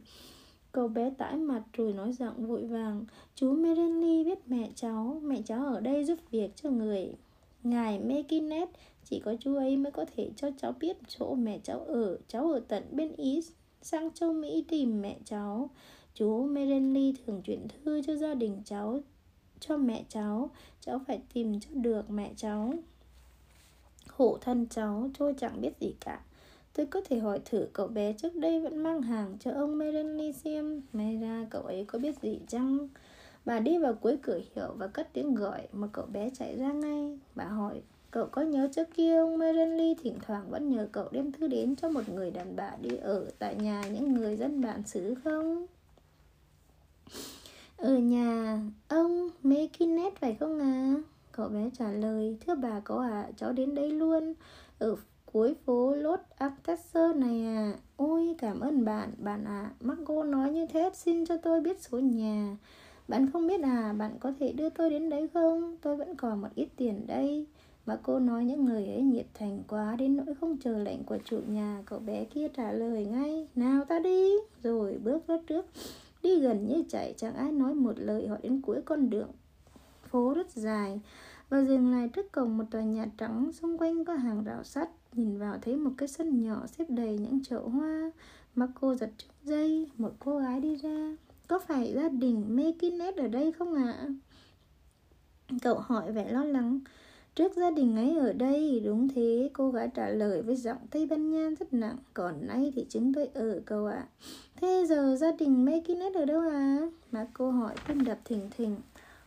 Cậu 0.71 0.87
bé 0.87 1.09
tải 1.17 1.35
mặt 1.35 1.63
rồi 1.73 1.93
nói 1.93 2.13
giọng 2.13 2.47
vội 2.47 2.65
vàng 2.65 3.05
Chú 3.35 3.51
Merenly 3.51 4.23
biết 4.23 4.39
mẹ 4.47 4.69
cháu 4.75 5.21
Mẹ 5.23 5.41
cháu 5.45 5.65
ở 5.65 5.79
đây 5.79 6.05
giúp 6.05 6.19
việc 6.31 6.51
cho 6.55 6.69
người. 6.69 7.15
Ngài 7.63 7.99
Mekinet 7.99 8.69
chỉ 9.13 9.19
có 9.19 9.35
chú 9.39 9.55
ấy 9.55 9.77
mới 9.77 9.91
có 9.91 10.05
thể 10.15 10.29
cho 10.35 10.49
cháu 10.57 10.73
biết 10.79 10.97
chỗ 11.07 11.35
mẹ 11.35 11.59
cháu 11.63 11.79
ở. 11.79 12.17
Cháu 12.27 12.51
ở 12.51 12.61
tận 12.67 12.83
bên 12.91 13.15
Ý 13.15 13.41
Sang 13.81 14.11
châu 14.13 14.33
Mỹ 14.33 14.65
tìm 14.67 15.01
mẹ 15.01 15.17
cháu. 15.25 15.69
Chú 16.13 16.43
Merenly 16.43 17.13
thường 17.13 17.41
chuyển 17.41 17.67
thư 17.67 18.01
cho 18.01 18.15
gia 18.15 18.33
đình 18.33 18.61
cháu, 18.65 18.99
cho 19.59 19.77
mẹ 19.77 20.03
cháu. 20.09 20.49
Cháu 20.79 21.01
phải 21.07 21.21
tìm 21.33 21.59
cho 21.59 21.69
được 21.73 22.09
mẹ 22.09 22.33
cháu. 22.37 22.73
Khổ 24.07 24.37
thân 24.41 24.67
cháu, 24.69 25.09
tôi 25.17 25.33
chẳng 25.37 25.61
biết 25.61 25.79
gì 25.79 25.95
cả. 25.99 26.21
Tôi 26.73 26.85
có 26.85 27.01
thể 27.05 27.19
hỏi 27.19 27.39
thử 27.45 27.67
cậu 27.73 27.87
bé 27.87 28.13
trước 28.13 28.35
đây 28.35 28.61
vẫn 28.61 28.83
mang 28.83 29.01
hàng 29.01 29.37
cho 29.39 29.51
ông 29.51 29.77
Merenly 29.77 30.33
xem. 30.33 30.81
May 30.93 31.17
ra 31.17 31.47
cậu 31.49 31.61
ấy 31.61 31.85
có 31.85 31.99
biết 31.99 32.21
gì 32.21 32.39
chăng? 32.47 32.87
Bà 33.45 33.59
đi 33.59 33.77
vào 33.77 33.93
cuối 33.93 34.17
cửa 34.21 34.39
hiệu 34.55 34.73
và 34.77 34.87
cất 34.87 35.13
tiếng 35.13 35.35
gọi 35.35 35.67
mà 35.71 35.87
cậu 35.87 36.05
bé 36.05 36.29
chạy 36.29 36.57
ra 36.57 36.71
ngay. 36.71 37.19
Bà 37.35 37.45
hỏi 37.45 37.81
cậu 38.13 38.25
có 38.25 38.41
nhớ 38.41 38.69
trước 38.71 38.87
kia 38.93 39.17
ông 39.17 39.37
Merenly 39.37 39.95
thỉnh 40.03 40.17
thoảng 40.27 40.49
vẫn 40.49 40.69
nhờ 40.69 40.87
cậu 40.91 41.07
đem 41.11 41.31
thư 41.31 41.47
đến 41.47 41.75
cho 41.75 41.89
một 41.89 42.09
người 42.09 42.31
đàn 42.31 42.55
bà 42.55 42.71
đi 42.81 42.97
ở 42.97 43.25
tại 43.39 43.55
nhà 43.55 43.83
những 43.93 44.13
người 44.13 44.37
dân 44.37 44.61
bản 44.61 44.83
xứ 44.87 45.15
không? 45.23 45.65
Ở 47.77 47.97
nhà, 47.97 48.59
ông 48.87 49.29
Mekinet 49.43 50.15
phải 50.15 50.35
không 50.39 50.59
à? 50.59 50.93
Cậu 51.31 51.49
bé 51.49 51.69
trả 51.77 51.91
lời, 51.91 52.37
Thưa 52.45 52.55
bà 52.55 52.79
có 52.79 53.01
à 53.01 53.29
cháu 53.37 53.51
đến 53.51 53.75
đây 53.75 53.91
luôn, 53.91 54.33
Ở 54.79 54.95
cuối 55.25 55.55
phố 55.65 55.95
Lốt 55.95 56.19
Aptesser 56.37 57.15
này 57.15 57.45
à 57.45 57.73
Ôi, 57.97 58.35
cảm 58.37 58.59
ơn 58.59 58.85
bạn 58.85 59.11
Bạn 59.17 59.45
à 59.45 59.71
Marco 59.79 60.23
nói 60.23 60.51
như 60.51 60.65
thế, 60.65 60.89
Xin 60.93 61.25
cho 61.25 61.37
tôi 61.37 61.61
biết 61.61 61.81
số 61.81 61.99
nhà. 61.99 62.57
Bạn 63.07 63.31
không 63.31 63.47
biết 63.47 63.61
à? 63.61 63.93
Bạn 63.97 64.11
có 64.19 64.31
thể 64.39 64.51
đưa 64.51 64.69
tôi 64.69 64.89
đến 64.89 65.09
đấy 65.09 65.29
không? 65.33 65.77
Tôi 65.81 65.95
vẫn 65.95 66.15
còn 66.15 66.41
một 66.41 66.49
ít 66.55 66.67
tiền 66.77 67.07
đây. 67.07 67.47
Mà 67.85 67.99
cô 68.03 68.19
nói 68.19 68.45
những 68.45 68.67
lời 68.67 68.87
ấy 68.87 69.01
nhiệt 69.01 69.25
thành 69.33 69.63
quá 69.67 69.95
Đến 69.95 70.17
nỗi 70.17 70.35
không 70.41 70.57
chờ 70.57 70.77
lệnh 70.77 71.03
của 71.03 71.17
chủ 71.25 71.39
nhà, 71.47 71.83
Cậu 71.85 71.99
bé 71.99 72.25
kia 72.25 72.47
trả 72.47 72.71
lời 72.71 73.05
ngay, 73.05 73.47
Nào 73.55 73.85
ta 73.85 73.99
đi. 73.99 74.33
Rồi 74.63 74.99
bước 75.03 75.27
ra 75.27 75.37
trước, 75.47 75.65
Đi 76.23 76.39
gần 76.39 76.67
như 76.67 76.83
chạy, 76.89 77.13
chẳng 77.17 77.35
ai 77.35 77.51
nói 77.51 77.73
một 77.75 77.93
lời, 77.95 78.27
họ 78.27 78.37
đến 78.43 78.61
cuối 78.61 78.81
con 78.85 79.09
đường 79.09 79.31
Phố 80.09 80.33
rất 80.33 80.49
dài. 80.49 81.01
Và 81.49 81.63
dừng 81.63 81.91
lại 81.91 82.09
trước 82.09 82.31
cổng 82.31 82.57
một 82.57 82.63
tòa 82.71 82.81
nhà 82.81 83.05
trắng, 83.17 83.51
Xung 83.53 83.77
quanh 83.77 84.05
có 84.05 84.13
hàng 84.13 84.43
rào 84.43 84.63
sắt. 84.63 84.89
Nhìn 85.13 85.37
vào 85.37 85.57
thấy 85.61 85.75
một 85.75 85.91
cái 85.97 86.07
sân 86.07 86.43
nhỏ 86.43 86.67
xếp 86.67 86.85
đầy 86.89 87.17
những 87.17 87.43
chậu 87.43 87.69
hoa. 87.69 88.11
Mà 88.55 88.67
cô 88.81 88.95
giật 88.95 89.11
trước 89.17 89.33
dây, 89.43 89.89
Một 89.97 90.11
cô 90.19 90.39
gái 90.39 90.59
đi 90.59 90.75
ra. 90.75 91.15
Có 91.47 91.59
phải 91.59 91.93
gia 91.95 92.09
đình 92.09 92.55
Mekinet 92.55 93.15
ở 93.15 93.27
đây 93.27 93.51
không 93.51 93.73
ạ? 93.73 93.95
À? 93.99 94.07
Cậu 95.61 95.79
hỏi 95.79 96.11
vẻ 96.11 96.31
lo 96.31 96.43
lắng. 96.43 96.79
Trước 97.35 97.55
gia 97.55 97.71
đình 97.71 97.95
ấy 97.95 98.17
ở 98.17 98.33
đây 98.33 98.81
Đúng 98.85 99.07
thế 99.15 99.49
cô 99.53 99.71
gái 99.71 99.89
trả 99.95 100.09
lời 100.09 100.41
với 100.41 100.55
giọng 100.55 100.77
Tây 100.91 101.05
Ban 101.05 101.31
Nha 101.31 101.49
rất 101.59 101.73
nặng 101.73 101.97
Còn 102.13 102.47
nay 102.47 102.73
thì 102.75 102.85
chúng 102.89 103.13
tôi 103.13 103.29
ở 103.33 103.61
cậu 103.65 103.85
ạ 103.85 103.95
à. 103.95 104.07
Thế 104.61 104.85
giờ 104.89 105.15
gia 105.19 105.31
đình 105.31 105.65
Mekinet 105.65 106.13
ở 106.13 106.25
đâu 106.25 106.41
à? 106.41 106.77
Mà 107.11 107.27
cô 107.33 107.51
hỏi 107.51 107.75
tim 107.87 108.05
đập 108.05 108.17
thình 108.25 108.49
thình 108.57 108.75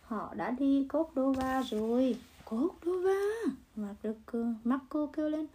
Họ 0.02 0.34
đã 0.36 0.50
đi 0.50 0.88
Cordova 0.92 1.62
rồi 1.70 2.16
Cordova 2.50 3.20
Marco, 3.76 4.38
Marco 4.64 5.06
kêu 5.06 5.28
lên 5.28 5.46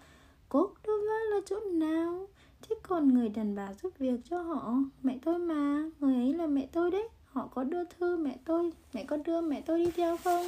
Cordova 0.49 1.20
là 1.32 1.39
chỗ 1.45 1.60
nào? 1.60 2.28
Thế 2.62 2.76
còn 2.84 3.14
người 3.14 3.30
đàn 3.30 3.56
bà 3.56 3.74
giúp 3.84 3.93
việc 3.99 4.20
cho 4.30 4.41
họ 4.41 4.76
Mẹ 5.04 5.18
tôi 5.26 5.39
mà 5.39 5.84
Người 5.99 6.16
ấy 6.16 6.34
là 6.34 6.47
mẹ 6.47 6.68
tôi 6.72 6.91
đấy 6.91 7.10
Họ 7.26 7.49
có 7.56 7.64
đưa 7.64 7.84
thư 7.84 8.18
mẹ 8.18 8.38
tôi 8.45 8.72
Mẹ 8.93 9.04
có 9.04 9.18
đưa 9.18 9.41
mẹ 9.41 9.62
tôi 9.66 9.86
đi 9.86 9.91
theo 9.91 10.18
không? 10.18 10.45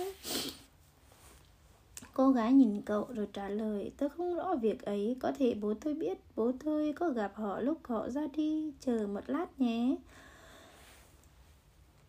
Cô 2.13 2.31
gái 2.31 2.53
nhìn 2.53 2.81
cậu 2.81 3.07
rồi 3.15 3.27
trả 3.33 3.49
lời 3.49 3.91
Tôi 3.97 4.09
không 4.09 4.35
rõ 4.35 4.55
việc 4.55 4.81
ấy, 4.81 5.15
Có 5.19 5.31
thể 5.39 5.55
bố 5.61 5.73
tôi 5.73 5.93
biết, 5.93 6.17
Bố 6.35 6.51
tôi 6.65 6.93
có 6.93 7.09
gặp 7.09 7.31
họ 7.35 7.59
lúc 7.59 7.77
họ 7.83 8.09
ra 8.09 8.27
đi, 8.33 8.71
Chờ 8.79 9.07
một 9.07 9.21
lát 9.27 9.61
nhé. 9.61 9.95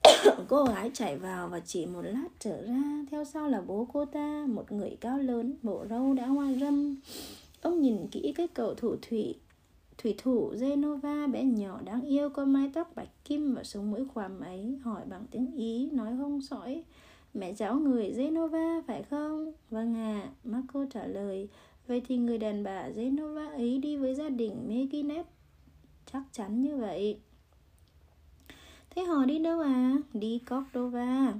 Cô 0.48 0.64
gái 0.64 0.90
chạy 0.94 1.16
vào 1.16 1.48
và 1.48 1.60
chỉ 1.60 1.86
một 1.86 2.02
lát 2.02 2.28
trở 2.38 2.66
ra. 2.66 3.04
Theo 3.10 3.24
sau 3.24 3.48
là 3.48 3.60
bố 3.60 3.88
cô 3.92 4.04
ta, 4.04 4.46
Một 4.48 4.72
người 4.72 4.96
cao 5.00 5.18
lớn, 5.18 5.54
Bộ 5.62 5.86
râu 5.90 6.14
đã 6.14 6.26
hoa 6.26 6.52
râm. 6.60 6.96
Ông 7.62 7.80
nhìn 7.80 8.06
kỹ 8.10 8.32
cái 8.36 8.48
cậu 8.48 8.74
thủ 8.74 8.96
thủy 9.02 9.34
Thủy 9.98 10.14
thủ 10.18 10.52
Genova, 10.60 11.26
bé 11.26 11.44
nhỏ 11.44 11.80
đáng 11.84 12.02
yêu, 12.02 12.30
Có 12.30 12.44
mái 12.44 12.70
tóc 12.74 12.92
bạch 12.94 13.24
kim 13.24 13.54
và 13.54 13.64
sống 13.64 13.90
mũi 13.90 14.04
khoằm 14.14 14.40
ấy, 14.40 14.78
Hỏi 14.82 15.02
bằng 15.06 15.26
tiếng 15.30 15.52
Ý, 15.56 15.88
Nói 15.92 16.12
không 16.18 16.42
sõi. 16.42 16.84
Mẹ 17.34 17.54
cháu 17.54 17.78
người 17.78 18.14
Genova 18.16 18.80
phải 18.86 19.02
không? 19.02 19.52
Vâng 19.70 19.94
ạ, 19.94 20.20
à, 20.22 20.30
Marco 20.44 20.86
trả 20.90 21.06
lời 21.06 21.48
Vậy 21.86 22.02
thì 22.08 22.16
người 22.16 22.38
đàn 22.38 22.64
bà 22.64 22.88
Genova 22.88 23.46
ấy 23.46 23.78
đi 23.78 23.96
với 23.96 24.14
gia 24.14 24.28
đình 24.28 24.68
Meginet 24.68 25.26
Chắc 26.12 26.22
chắn 26.32 26.62
như 26.62 26.76
vậy. 26.76 27.18
Thế 28.90 29.02
họ 29.02 29.24
đi 29.24 29.38
đâu 29.38 29.60
à? 29.60 29.96
Đi 30.12 30.40
Cordova. 30.50 31.34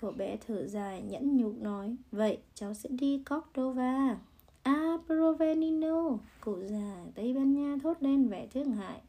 Cậu 0.00 0.12
bé 0.12 0.36
thở 0.46 0.66
dài 0.66 1.02
nhẫn 1.02 1.36
nhục 1.36 1.62
nói 1.62 1.96
Vậy 2.12 2.38
cháu 2.54 2.74
sẽ 2.74 2.88
đi 2.92 3.22
Cordova. 3.30 4.16
À 4.62 4.96
Provenino. 5.06 6.18
Cụ 6.40 6.56
già 6.66 7.04
Tây 7.14 7.32
Ban 7.32 7.54
Nha 7.54 7.76
thốt 7.82 7.96
lên 8.00 8.28
vẻ 8.28 8.46
thương 8.54 8.72
hại. 8.72 9.00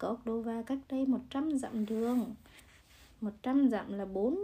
Cordova 0.00 0.62
cách 0.62 0.78
đây 0.88 1.06
100 1.06 1.58
dặm 1.58 1.86
đường. 1.86 2.34
100 3.20 3.68
dặm 3.70 3.92
là 3.92 4.04
4, 4.04 4.38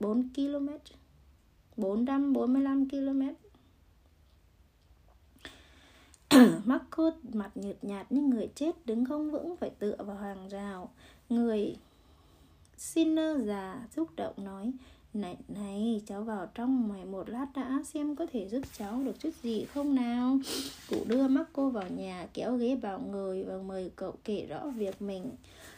4 0.00 0.28
km. 0.34 0.68
445 1.76 2.88
km. 2.88 3.22
Marco 6.64 7.10
mặt 7.32 7.50
nhợt 7.54 7.84
nhạt 7.84 8.12
như 8.12 8.20
người 8.20 8.48
chết 8.54 8.86
đứng 8.86 9.04
không 9.04 9.30
vững 9.30 9.56
phải 9.56 9.70
tựa 9.70 9.96
vào 9.98 10.16
hàng 10.16 10.48
rào. 10.48 10.90
Người 11.28 11.76
Sinner 12.76 13.46
già 13.46 13.86
xúc 13.96 14.08
động 14.16 14.34
nói 14.36 14.72
này 15.14 15.36
này 15.48 16.02
cháu 16.06 16.22
vào 16.22 16.48
trong 16.54 16.88
ngoài 16.88 17.04
một 17.04 17.28
lát 17.28 17.46
đã 17.54 17.82
xem 17.84 18.16
có 18.16 18.26
thể 18.32 18.48
giúp 18.48 18.60
cháu 18.78 19.02
được 19.04 19.20
chút 19.20 19.30
gì 19.42 19.64
không 19.64 19.94
nào? 19.94 20.38
Cụ 20.90 20.96
đưa 21.06 21.28
Marco 21.28 21.68
vào 21.68 21.88
nhà 21.96 22.26
kéo 22.34 22.56
ghế 22.56 22.76
vào 22.76 22.98
người 22.98 23.44
và 23.44 23.56
mời 23.56 23.90
cậu 23.96 24.14
kể 24.24 24.46
rõ 24.48 24.66
việc 24.66 25.02
mình 25.02 25.30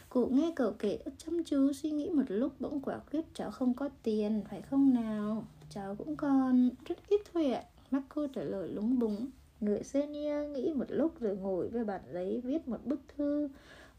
cụ 0.09 0.27
nghe 0.31 0.53
cậu 0.55 0.73
kể 0.79 0.99
chăm 1.17 1.43
chú, 1.43 1.73
suy 1.73 1.91
nghĩ 1.91 2.09
một 2.09 2.23
lúc 2.27 2.61
bỗng 2.61 2.81
quả 2.81 2.99
quyết 3.11 3.25
cháu 3.33 3.51
không 3.51 3.73
có 3.73 3.89
tiền, 4.03 4.41
phải 4.49 4.61
không 4.61 4.93
nào? 4.93 5.45
Cháu 5.69 5.95
cũng 5.95 6.15
còn 6.15 6.69
rất 6.85 6.97
ít 7.09 7.21
thôi 7.33 7.51
ạ. 7.51 7.63
Marco 7.91 8.27
trả 8.27 8.41
lời 8.41 8.69
lúng 8.69 8.99
búng. 8.99 9.27
Người 9.59 9.83
senior 9.83 10.51
nghĩ 10.51 10.73
một 10.73 10.85
lúc 10.89 11.19
rồi 11.19 11.37
ngồi 11.37 11.67
với 11.67 11.83
bản 11.83 12.01
giấy 12.13 12.41
viết 12.43 12.67
một 12.67 12.85
bức 12.85 12.99
thư, 13.17 13.49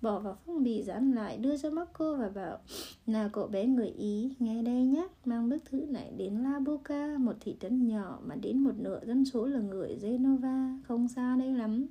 bỏ 0.02 0.18
vào 0.18 0.36
phong 0.46 0.62
bì 0.62 0.82
dán 0.82 1.12
lại, 1.12 1.36
đưa 1.36 1.56
cho 1.56 1.70
Marco 1.70 2.14
và 2.14 2.28
bảo, 2.28 2.58
nào 3.06 3.28
cậu 3.32 3.46
bé 3.46 3.66
người 3.66 3.88
Ý, 3.88 4.34
nghe 4.38 4.62
đây 4.62 4.84
nhé. 4.84 5.08
Mang 5.24 5.48
bức 5.48 5.58
thư 5.64 5.78
này 5.78 6.12
đến 6.16 6.42
La 6.42 6.58
Boca, 6.58 7.18
một 7.18 7.36
thị 7.40 7.56
trấn 7.60 7.88
nhỏ 7.88 8.18
mà 8.26 8.34
đến 8.34 8.58
một 8.58 8.74
nửa 8.78 9.00
dân 9.06 9.24
số 9.24 9.46
là 9.46 9.60
người 9.60 9.98
Genova. 10.02 10.78
Không 10.88 11.08
xa 11.08 11.36
đây 11.36 11.52
lắm 11.52 11.86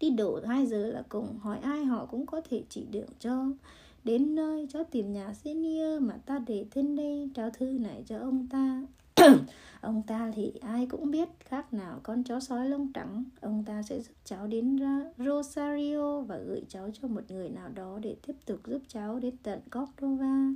đi 0.00 0.10
đổ 0.10 0.40
2 0.46 0.66
giờ 0.66 0.86
là 0.86 1.02
cùng 1.08 1.38
hỏi 1.38 1.58
ai 1.62 1.84
họ 1.84 2.06
cũng 2.06 2.26
có 2.26 2.40
thể 2.50 2.62
chỉ 2.68 2.86
đường 2.90 3.10
cho. 3.18 3.44
Đến 4.04 4.34
nơi 4.34 4.66
cho 4.70 4.84
tìm 4.84 5.12
nhà 5.12 5.34
senior 5.34 6.02
mà 6.02 6.14
ta 6.26 6.38
để 6.46 6.64
tên 6.74 6.96
đây, 6.96 7.30
trao 7.34 7.50
thư 7.50 7.66
này 7.66 8.04
cho 8.06 8.18
ông 8.18 8.46
ta. 8.50 8.82
Ông 9.80 10.02
ta 10.06 10.32
thì 10.34 10.52
ai 10.60 10.86
cũng 10.86 11.10
biết, 11.10 11.28
khác 11.40 11.74
nào 11.74 12.00
con 12.02 12.22
chó 12.24 12.40
sói 12.40 12.68
lông 12.68 12.92
trắng. 12.92 13.24
Ông 13.40 13.64
ta 13.66 13.82
sẽ 13.82 14.00
giúp 14.00 14.12
cháu 14.24 14.46
đến 14.46 14.78
rosario 15.18 16.20
và 16.20 16.38
gửi 16.38 16.62
cháu 16.68 16.90
cho 16.92 17.08
một 17.08 17.20
người 17.28 17.48
nào 17.48 17.68
đó 17.68 17.98
để 18.02 18.16
tiếp 18.26 18.32
tục 18.46 18.60
giúp 18.66 18.82
cháu 18.88 19.18
đến 19.18 19.36
tận 19.42 19.60
cordova. 19.70 20.50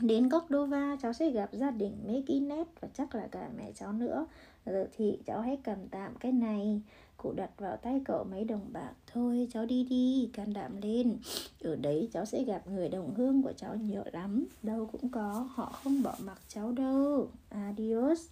Đến 0.00 0.28
cordova, 0.30 0.96
cháu 1.02 1.12
sẽ 1.12 1.30
gặp 1.30 1.50
gia 1.52 1.70
đình 1.70 1.92
mekinet 2.06 2.66
và 2.80 2.88
chắc 2.94 3.14
là 3.14 3.28
cả 3.30 3.50
mẹ 3.56 3.72
cháu 3.74 3.92
nữa. 3.92 4.26
Giờ 4.66 4.86
thì 4.96 5.18
cháu 5.26 5.40
hãy 5.40 5.58
cầm 5.64 5.78
tạm 5.90 6.14
cái 6.20 6.32
này. 6.32 6.82
Cụ 7.24 7.32
đặt 7.32 7.50
vào 7.58 7.76
tay 7.76 8.00
cậu 8.04 8.24
mấy 8.24 8.44
đồng 8.44 8.66
bạc. 8.72 8.92
Thôi 9.12 9.48
cháu 9.52 9.66
đi 9.66 9.84
đi, 9.84 10.30
can 10.32 10.52
đảm 10.52 10.76
lên. 10.82 11.16
Ở 11.60 11.76
đấy 11.76 12.08
cháu 12.12 12.24
sẽ 12.24 12.44
gặp 12.44 12.62
người 12.68 12.88
đồng 12.88 13.14
hương 13.14 13.42
của 13.42 13.52
cháu 13.56 13.74
nhiều 13.76 14.02
lắm. 14.12 14.46
Đâu 14.62 14.88
cũng 14.92 15.08
có, 15.08 15.48
họ 15.54 15.78
không 15.82 16.02
bỏ 16.02 16.14
mặc 16.24 16.40
cháu 16.48 16.72
đâu. 16.72 17.28
Adios. 17.48 18.26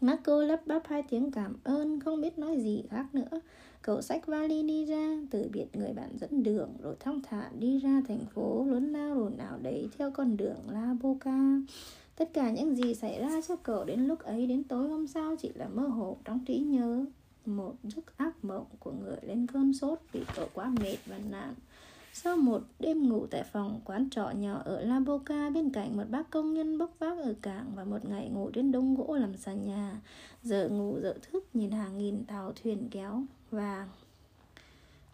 Marco 0.00 0.42
lắp 0.42 0.66
bắp 0.66 0.82
hai 0.86 1.02
tiếng 1.10 1.30
cảm 1.30 1.56
ơn 1.64 2.00
Không 2.00 2.20
biết 2.20 2.38
nói 2.38 2.60
gì 2.60 2.82
khác 2.90 3.06
nữa. 3.14 3.40
Cậu 3.82 4.02
xách 4.02 4.26
vali 4.26 4.62
đi 4.62 4.84
ra 4.84 5.16
Từ 5.30 5.48
biệt 5.52 5.66
người 5.72 5.92
bạn 5.92 6.08
dẫn 6.20 6.42
đường 6.42 6.70
Rồi 6.82 6.96
thong 7.00 7.20
thả 7.22 7.50
đi 7.58 7.78
ra 7.78 8.02
thành 8.08 8.24
phố 8.34 8.64
Lớn 8.64 8.92
lao 8.92 9.14
rồn 9.14 9.36
ảo 9.36 9.58
đấy 9.62 9.88
Theo 9.98 10.10
con 10.10 10.36
đường 10.36 10.56
La 10.70 10.94
Boca. 11.02 11.60
Tất 12.16 12.30
cả 12.32 12.50
những 12.50 12.74
gì 12.74 12.94
xảy 12.94 13.20
ra 13.20 13.40
cho 13.48 13.56
cậu 13.56 13.84
đến 13.84 14.00
lúc 14.00 14.18
ấy 14.18 14.46
đến 14.46 14.64
tối 14.64 14.88
hôm 14.88 15.06
sau 15.06 15.36
chỉ 15.36 15.52
là 15.54 15.68
mơ 15.68 15.82
hồ 15.82 16.16
trong 16.24 16.44
trí 16.44 16.58
nhớ. 16.58 17.04
Một 17.46 17.74
giấc 17.82 18.16
ác 18.16 18.44
mộng 18.44 18.66
của 18.78 18.92
người 18.92 19.16
lên 19.22 19.46
cơn 19.46 19.72
sốt 19.72 19.98
vì 20.12 20.24
cậu 20.36 20.48
quá 20.54 20.72
mệt 20.80 20.96
và 21.06 21.18
nản. 21.30 21.54
Sau 22.12 22.36
một 22.36 22.62
đêm 22.78 23.08
ngủ 23.08 23.26
tại 23.30 23.42
phòng 23.52 23.80
quán 23.84 24.10
trọ 24.10 24.30
nhỏ 24.30 24.62
ở 24.64 24.80
La 24.80 25.00
Boca 25.00 25.50
bên 25.50 25.70
cạnh 25.70 25.96
một 25.96 26.04
bác 26.10 26.30
công 26.30 26.54
nhân 26.54 26.78
bốc 26.78 26.90
vác 26.98 27.18
ở 27.18 27.34
cảng 27.42 27.72
và 27.74 27.84
một 27.84 28.04
ngày 28.04 28.28
ngủ 28.28 28.50
trên 28.50 28.72
đống 28.72 28.94
gỗ 28.94 29.16
làm 29.16 29.36
sàn 29.36 29.64
nhà. 29.64 30.00
Giờ 30.42 30.68
ngủ, 30.68 30.98
giờ 31.02 31.14
thức, 31.22 31.44
nhìn 31.54 31.70
hàng 31.70 31.98
nghìn 31.98 32.24
tàu 32.24 32.52
thuyền 32.52 32.88
kéo 32.90 33.22
và 33.50 33.88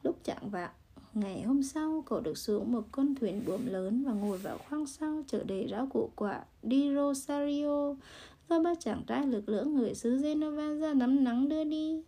lúc 0.03 0.17
chạm 0.25 0.51
vạng 0.51 0.71
Ngày 1.15 1.43
hôm 1.43 1.63
sau, 1.63 2.05
cậu 2.07 2.21
được 2.21 2.39
xuống 2.39 2.73
một 2.73 2.85
con 2.93 3.15
thuyền 3.15 3.43
buồm 3.47 3.67
lớn 3.67 4.05
và 4.07 4.13
ngồi 4.13 4.39
vào 4.39 4.59
khoang 4.59 4.87
sau 4.87 5.23
chở 5.27 5.43
đầy 5.45 5.69
rau 5.71 5.87
củ 5.87 6.11
quả 6.17 6.45
đi 6.63 6.95
Rosario 6.95 7.95
do 8.49 8.61
ba 8.61 8.75
chàng 8.75 9.03
trai 9.07 9.27
lực 9.27 9.49
lưỡng 9.49 9.77
người 9.77 9.95
xứ 9.95 10.19
Genova 10.23 10.75
ra 10.75 10.95
nắm 10.95 11.25
nắng 11.25 11.49
đưa 11.49 11.65
đi. 11.65 12.03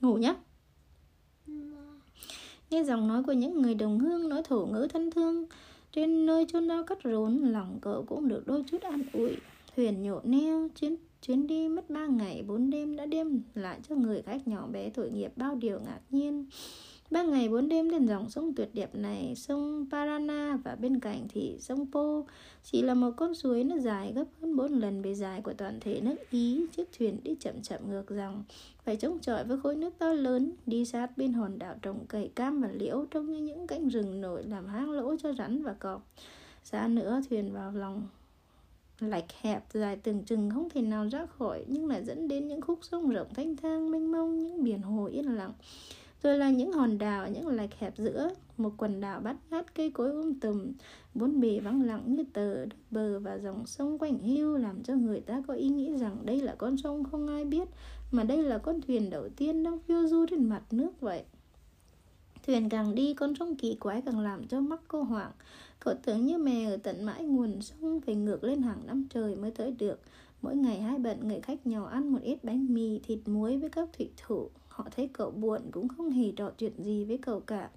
Ngủ 0.00 0.14
nhé. 0.14 0.34
Nghe 2.70 2.84
giọng 2.84 3.08
nói 3.08 3.22
của 3.22 3.32
những 3.32 3.62
người 3.62 3.74
đồng 3.74 3.98
hương 3.98 4.28
nói 4.28 4.42
thổ 4.42 4.66
ngữ 4.66 4.88
thân 4.90 5.10
thương 5.10 5.46
trên 5.92 6.26
nơi 6.26 6.46
chôn 6.48 6.68
đau 6.68 6.84
cắt 6.84 6.98
rốn 7.04 7.36
lòng 7.36 7.78
cậu 7.80 8.04
cũng 8.08 8.28
được 8.28 8.46
đôi 8.46 8.64
chút 8.66 8.82
an 8.82 9.02
ủi 9.12 9.36
thuyền 9.76 10.02
nhộn 10.02 10.22
neo 10.24 10.68
chuyến 10.80 10.96
chuyến 11.22 11.46
đi 11.46 11.68
mất 11.68 11.90
ba 11.90 12.06
ngày 12.06 12.42
bốn 12.42 12.70
đêm 12.70 12.96
đã 12.96 13.06
đem 13.06 13.42
lại 13.54 13.80
cho 13.88 13.94
người 13.94 14.22
khách 14.22 14.48
nhỏ 14.48 14.66
bé 14.66 14.90
tội 14.90 15.10
nghiệp 15.10 15.32
bao 15.36 15.54
điều 15.54 15.80
ngạc 15.80 16.00
nhiên 16.10 16.46
Ba 17.10 17.22
ngày 17.22 17.48
bốn 17.48 17.68
đêm 17.68 17.90
trên 17.90 18.06
dòng 18.06 18.30
sông 18.30 18.54
tuyệt 18.54 18.68
đẹp 18.74 18.94
này, 18.94 19.34
sông 19.36 19.86
Parana 19.90 20.58
và 20.64 20.76
bên 20.76 21.00
cạnh 21.00 21.26
thì 21.28 21.56
sông 21.60 21.86
Po 21.92 22.22
chỉ 22.62 22.82
là 22.82 22.94
một 22.94 23.10
con 23.16 23.34
suối 23.34 23.64
nó 23.64 23.76
dài 23.78 24.12
gấp 24.12 24.24
hơn 24.40 24.56
bốn 24.56 24.72
lần 24.72 25.02
bề 25.02 25.14
dài 25.14 25.40
của 25.40 25.52
toàn 25.52 25.80
thể 25.80 26.00
nước 26.00 26.16
Ý. 26.30 26.66
Chiếc 26.76 26.88
thuyền 26.98 27.20
đi 27.22 27.34
chậm 27.40 27.62
chậm 27.62 27.90
ngược 27.90 28.10
dòng, 28.10 28.44
phải 28.84 28.96
chống 28.96 29.18
chọi 29.18 29.44
với 29.44 29.60
khối 29.60 29.76
nước 29.76 29.94
to 29.98 30.12
lớn, 30.12 30.52
đi 30.66 30.84
sát 30.84 31.18
bên 31.18 31.32
hòn 31.32 31.58
đảo 31.58 31.74
trồng 31.82 32.06
cầy 32.06 32.30
cam 32.34 32.60
và 32.60 32.68
liễu 32.72 33.04
trông 33.10 33.32
như 33.32 33.38
những 33.38 33.66
cánh 33.66 33.88
rừng 33.88 34.20
nổi 34.20 34.42
làm 34.44 34.66
hang 34.66 34.90
lỗ 34.90 35.16
cho 35.16 35.32
rắn 35.32 35.62
và 35.62 35.72
cọp. 35.72 36.08
Xa 36.64 36.88
nữa 36.88 37.20
thuyền 37.30 37.52
vào 37.52 37.72
lòng 37.72 38.02
lạch 39.00 39.32
hẹp 39.40 39.64
dài 39.72 39.96
từng 39.96 40.24
chừng 40.24 40.50
không 40.50 40.70
thể 40.70 40.82
nào 40.82 41.08
ra 41.08 41.26
khỏi 41.26 41.64
nhưng 41.68 41.86
lại 41.86 42.04
dẫn 42.04 42.28
đến 42.28 42.48
những 42.48 42.60
khúc 42.60 42.78
sông 42.82 43.10
rộng 43.10 43.34
thanh 43.34 43.56
thang 43.56 43.90
mênh 43.90 44.12
mông 44.12 44.42
những 44.42 44.64
biển 44.64 44.82
hồ 44.82 45.06
yên 45.06 45.34
lặng 45.34 45.52
rồi 46.24 46.38
là 46.38 46.50
những 46.50 46.72
hòn 46.72 46.98
đảo, 46.98 47.28
những 47.28 47.46
lạch 47.46 47.78
hẹp 47.78 47.98
giữa 47.98 48.30
một 48.56 48.72
quần 48.76 49.00
đảo 49.00 49.20
bát 49.20 49.36
ngát 49.50 49.74
cây 49.74 49.90
cối 49.90 50.10
um 50.10 50.34
tùm, 50.40 50.72
bốn 51.14 51.40
bề 51.40 51.60
vắng 51.60 51.82
lặng 51.82 52.02
như 52.06 52.24
tờ 52.32 52.66
bờ 52.90 53.18
và 53.18 53.38
dòng 53.38 53.66
sông 53.66 53.98
quanh 53.98 54.18
hiu 54.18 54.56
làm 54.56 54.82
cho 54.82 54.94
người 54.94 55.20
ta 55.20 55.42
có 55.48 55.54
ý 55.54 55.68
nghĩ 55.68 55.96
rằng 55.96 56.16
đây 56.24 56.40
là 56.40 56.54
con 56.58 56.76
sông 56.76 57.04
không 57.04 57.28
ai 57.28 57.44
biết, 57.44 57.68
mà 58.12 58.24
đây 58.24 58.42
là 58.42 58.58
con 58.58 58.80
thuyền 58.80 59.10
đầu 59.10 59.28
tiên 59.36 59.62
đang 59.62 59.78
phiêu 59.78 60.08
du 60.08 60.26
trên 60.26 60.48
mặt 60.48 60.62
nước 60.70 61.00
vậy. 61.00 61.22
Thuyền 62.46 62.68
càng 62.68 62.94
đi, 62.94 63.14
con 63.14 63.34
sông 63.34 63.56
kỳ 63.56 63.74
quái 63.74 64.02
càng 64.02 64.20
làm 64.20 64.46
cho 64.46 64.60
mắt 64.60 64.80
cô 64.88 65.02
hoảng. 65.02 65.32
Cậu 65.80 65.94
tưởng 66.04 66.26
như 66.26 66.38
mè 66.38 66.64
ở 66.64 66.76
tận 66.76 67.04
mãi 67.04 67.24
nguồn 67.24 67.62
sông 67.62 68.00
phải 68.00 68.14
ngược 68.14 68.44
lên 68.44 68.62
hàng 68.62 68.86
năm 68.86 69.06
trời 69.10 69.36
mới 69.36 69.50
tới 69.50 69.74
được. 69.78 70.00
Mỗi 70.42 70.56
ngày 70.56 70.80
hai 70.80 70.98
bận, 70.98 71.28
người 71.28 71.40
khách 71.40 71.66
nhỏ 71.66 71.86
ăn 71.86 72.08
một 72.08 72.18
ít 72.22 72.44
bánh 72.44 72.74
mì, 72.74 72.98
thịt 72.98 73.18
muối 73.26 73.56
với 73.56 73.70
các 73.70 73.88
thủy 73.98 74.10
thủ. 74.26 74.50
Họ 74.74 74.84
thấy 74.96 75.10
cậu 75.12 75.30
buồn 75.30 75.60
cũng 75.70 75.88
không 75.88 76.10
hề 76.10 76.32
trò 76.36 76.50
chuyện 76.58 76.72
gì 76.78 77.04
với 77.04 77.18
cậu 77.18 77.40
cả. 77.40 77.70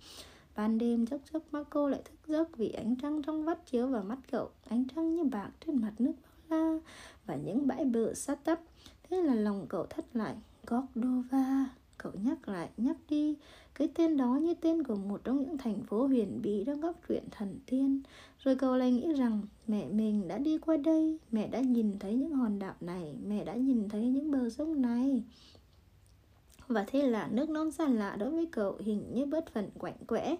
Ban 0.55 0.77
đêm 0.77 1.05
chốc 1.05 1.21
chốc 1.33 1.43
Marco 1.51 1.89
lại 1.89 2.01
thức 2.05 2.15
giấc 2.27 2.57
vì 2.57 2.69
ánh 2.69 2.95
trăng 2.95 3.21
trong 3.21 3.45
vắt 3.45 3.65
chiếu 3.65 3.87
vào 3.87 4.03
mắt 4.03 4.17
cậu. 4.31 4.49
Ánh 4.69 4.83
trăng 4.95 5.15
như 5.15 5.23
bạc 5.23 5.51
trên 5.65 5.81
mặt 5.81 5.93
nước 5.99 6.11
bao 6.49 6.73
la 6.73 6.79
Và 7.25 7.35
những 7.35 7.67
bãi 7.67 7.85
bờ 7.85 8.13
sát 8.13 8.43
tấp. 8.43 8.59
Thế 9.09 9.21
là 9.21 9.35
lòng 9.35 9.65
cậu 9.69 9.85
thất 9.85 10.05
lại. 10.13 10.35
Cordova 10.71 11.65
Cậu 11.97 12.11
nhắc 12.23 12.49
lại, 12.49 12.69
nhắc 12.77 12.97
đi. 13.09 13.35
Cái 13.75 13.87
tên 13.95 14.17
đó 14.17 14.39
như 14.41 14.53
tên 14.53 14.83
của 14.83 14.95
một 14.95 15.21
trong 15.23 15.41
những 15.41 15.57
thành 15.57 15.83
phố 15.83 16.07
huyền 16.07 16.39
bí 16.43 16.63
trong 16.65 16.81
góc 16.81 16.95
truyện 17.07 17.23
thần 17.31 17.59
tiên. 17.65 18.01
Rồi 18.39 18.55
cậu 18.55 18.75
lại 18.75 18.91
nghĩ 18.91 19.13
rằng 19.13 19.41
Mẹ 19.67 19.85
mình 19.85 20.27
đã 20.27 20.37
đi 20.37 20.57
qua 20.57 20.77
đây 20.77 21.19
Mẹ 21.31 21.47
đã 21.47 21.59
nhìn 21.59 21.99
thấy 21.99 22.13
những 22.13 22.31
hòn 22.31 22.59
đảo 22.59 22.75
này 22.81 23.15
Mẹ 23.27 23.45
đã 23.45 23.53
nhìn 23.53 23.89
thấy 23.89 24.07
những 24.07 24.31
bờ 24.31 24.49
sông 24.49 24.81
này 24.81 25.23
và 26.67 26.83
thế 26.87 27.03
là 27.03 27.27
nước 27.31 27.49
non 27.49 27.71
xa 27.71 27.87
lạ 27.87 28.15
đối 28.19 28.31
với 28.31 28.47
cậu 28.51 28.77
hình 28.79 29.13
như 29.13 29.25
bất 29.25 29.45
phần 29.53 29.69
quạnh 29.77 29.97
quẽ. 30.07 30.35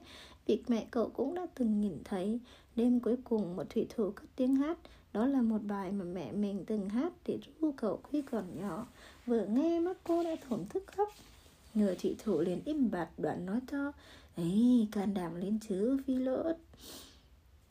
Việc 0.46 0.64
mẹ 0.68 0.88
cậu 0.92 1.10
cũng 1.10 1.36
đã 1.36 1.48
từng 1.56 1.82
nhìn 1.82 1.98
thấy. 2.04 2.40
Đêm 2.76 3.00
cuối 3.00 3.16
cùng 3.24 3.56
một 3.56 3.70
thủy 3.70 3.88
thủ 3.96 4.12
cất 4.12 4.26
tiếng 4.36 4.56
hát. 4.56 4.78
Đó 5.14 5.26
là 5.26 5.42
một 5.42 5.60
bài 5.64 5.92
mà 5.92 6.06
mẹ 6.06 6.32
mình 6.32 6.64
từng 6.68 6.90
hát 6.90 7.14
để 7.26 7.40
ru 7.62 7.72
cậu 7.72 8.00
khi 8.12 8.22
còn 8.22 8.60
nhỏ. 8.60 8.88
Vừa 9.26 9.46
nghe 9.46 9.80
mắt 9.80 9.98
cô 10.04 10.24
đã 10.24 10.36
thổn 10.50 10.66
thức 10.70 10.84
khóc. 10.98 11.10
Người 11.74 11.96
thủy 11.96 12.16
thủ 12.24 12.42
liền 12.42 12.62
im 12.66 12.92
bặt 12.92 13.10
đoạn 13.18 13.46
nói 13.46 13.60
to 13.72 13.92
ấy 14.38 14.88
can 14.92 15.14
đảm 15.14 15.36
lên 15.36 15.60
chứ 15.68 15.98
phi 16.08 16.16
lốt. 16.16 16.56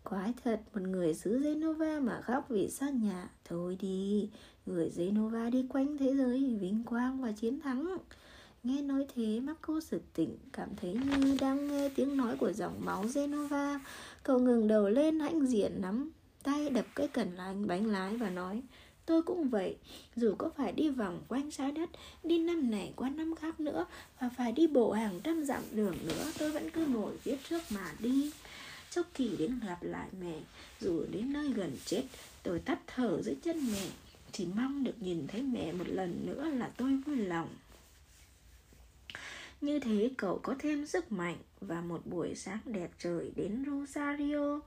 Quái 0.04 0.32
thật, 0.44 0.60
một 0.74 0.82
người 0.82 1.14
xứ 1.14 1.42
Genova 1.42 2.00
mà 2.00 2.20
khóc 2.20 2.46
vì 2.48 2.68
xa 2.68 2.90
nhà. 2.90 3.30
Thôi 3.44 3.76
đi, 3.80 4.30
người 4.66 4.92
Genova 4.96 5.50
đi 5.50 5.66
quanh 5.68 5.98
thế 5.98 6.14
giới 6.14 6.56
vinh 6.60 6.84
quang 6.84 7.20
và 7.20 7.32
chiến 7.32 7.60
thắng. 7.60 7.96
Nghe 8.66 8.82
nói 8.82 9.06
thế 9.14 9.40
Marco 9.40 9.80
sực 9.80 10.02
tỉnh 10.14 10.38
Cảm 10.52 10.68
thấy 10.76 10.92
như 10.92 11.36
đang 11.40 11.68
nghe 11.68 11.88
tiếng 11.88 12.16
nói 12.16 12.36
của 12.36 12.52
dòng 12.52 12.84
máu 12.84 13.04
Genova 13.14 13.80
Cậu 14.22 14.38
ngừng 14.38 14.68
đầu 14.68 14.88
lên 14.88 15.20
hãnh 15.20 15.46
diện 15.46 15.72
nắm 15.80 16.10
tay 16.42 16.70
đập 16.70 16.86
cái 16.94 17.08
cần 17.08 17.34
lái 17.36 17.54
bánh 17.54 17.86
lái 17.86 18.16
và 18.16 18.30
nói 18.30 18.62
Tôi 19.06 19.22
cũng 19.22 19.48
vậy, 19.48 19.76
dù 20.16 20.34
có 20.38 20.50
phải 20.56 20.72
đi 20.72 20.90
vòng 20.90 21.22
quanh 21.28 21.50
trái 21.50 21.72
đất, 21.72 21.90
đi 22.24 22.38
năm 22.38 22.70
này 22.70 22.92
qua 22.96 23.10
năm 23.10 23.34
khác 23.34 23.60
nữa 23.60 23.86
và 24.20 24.30
phải 24.36 24.52
đi 24.52 24.66
bộ 24.66 24.92
hàng 24.92 25.20
trăm 25.24 25.44
dặm 25.44 25.62
đường 25.72 25.96
nữa, 26.06 26.32
tôi 26.38 26.50
vẫn 26.50 26.70
cứ 26.70 26.86
ngồi 26.86 27.12
viết 27.24 27.36
trước 27.48 27.62
mà 27.70 27.92
đi. 27.98 28.30
Chốc 28.90 29.06
kỳ 29.14 29.36
đến 29.36 29.60
gặp 29.66 29.78
lại 29.80 30.08
mẹ, 30.20 30.40
dù 30.80 31.04
đến 31.10 31.32
nơi 31.32 31.48
gần 31.48 31.76
chết, 31.84 32.02
tôi 32.42 32.58
tắt 32.58 32.78
thở 32.86 33.22
dưới 33.22 33.36
chân 33.42 33.72
mẹ, 33.72 33.86
chỉ 34.32 34.46
mong 34.56 34.84
được 34.84 35.02
nhìn 35.02 35.26
thấy 35.26 35.42
mẹ 35.42 35.72
một 35.72 35.88
lần 35.88 36.26
nữa 36.26 36.44
là 36.44 36.70
tôi 36.76 36.96
vui 37.06 37.16
lòng. 37.16 37.48
Như 39.66 39.78
thế 39.78 40.10
cậu 40.16 40.40
có 40.42 40.54
thêm 40.58 40.86
sức 40.86 41.12
mạnh 41.12 41.36
và 41.60 41.80
một 41.80 42.06
buổi 42.06 42.34
sáng 42.34 42.58
đẹp 42.64 42.90
trời 42.98 43.32
đến 43.36 43.64
Rosario. 43.66 44.60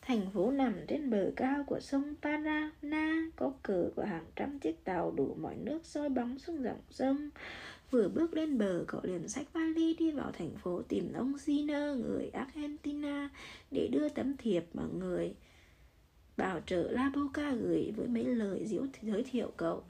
Thành 0.00 0.30
phố 0.34 0.50
nằm 0.50 0.74
trên 0.88 1.10
bờ 1.10 1.30
cao 1.36 1.64
của 1.66 1.80
sông 1.80 2.14
Paraná 2.22 3.30
có 3.36 3.52
cờ 3.62 3.90
của 3.96 4.02
hàng 4.04 4.24
trăm 4.36 4.58
chiếc 4.58 4.84
tàu 4.84 5.10
đủ 5.10 5.36
mọi 5.40 5.56
nước 5.56 5.86
soi 5.86 6.08
bóng 6.08 6.38
xuống 6.38 6.62
dòng 6.62 6.80
sông. 6.90 7.30
Vừa 7.90 8.08
bước 8.08 8.34
lên 8.34 8.58
bờ, 8.58 8.84
cậu 8.88 9.00
liền 9.04 9.28
xách 9.28 9.52
vali 9.52 9.94
đi 9.94 10.10
vào 10.10 10.32
thành 10.38 10.56
phố 10.62 10.82
tìm 10.88 11.12
ông 11.12 11.32
Ziner, 11.46 12.02
người 12.02 12.28
Argentina, 12.28 13.28
để 13.70 13.88
đưa 13.92 14.08
tấm 14.08 14.36
thiệp 14.36 14.64
mà 14.74 14.82
người 14.98 15.34
bảo 16.38 16.60
trợ 16.66 16.90
La 16.90 17.10
Boca 17.14 17.52
gửi 17.52 17.92
với 17.96 18.06
mấy 18.06 18.24
lời 18.24 18.66
giới 19.02 19.22
thiệu 19.22 19.52
cậu. 19.56 19.82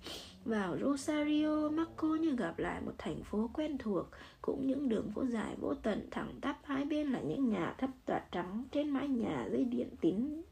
Vào 0.44 0.78
Rosario, 0.78 1.68
Marco 1.68 2.08
như 2.08 2.36
gặp 2.36 2.58
lại 2.58 2.80
một 2.80 2.92
thành 2.98 3.22
phố 3.24 3.50
quen 3.54 3.78
thuộc, 3.78 4.06
cũng 4.42 4.66
những 4.66 4.88
đường 4.88 5.12
phố 5.14 5.26
dài 5.26 5.54
vô 5.60 5.74
tận 5.74 6.08
thẳng 6.10 6.34
tắp 6.40 6.58
hai 6.64 6.84
bên 6.84 7.12
là 7.12 7.20
những 7.20 7.48
nhà 7.48 7.74
thấp 7.78 7.90
tỏa 8.06 8.20
trắng 8.32 8.64
trên 8.72 8.90
mái 8.90 9.08
nhà 9.08 9.48
dây 9.50 9.64
điện 9.64 9.88
tín. 10.00 10.42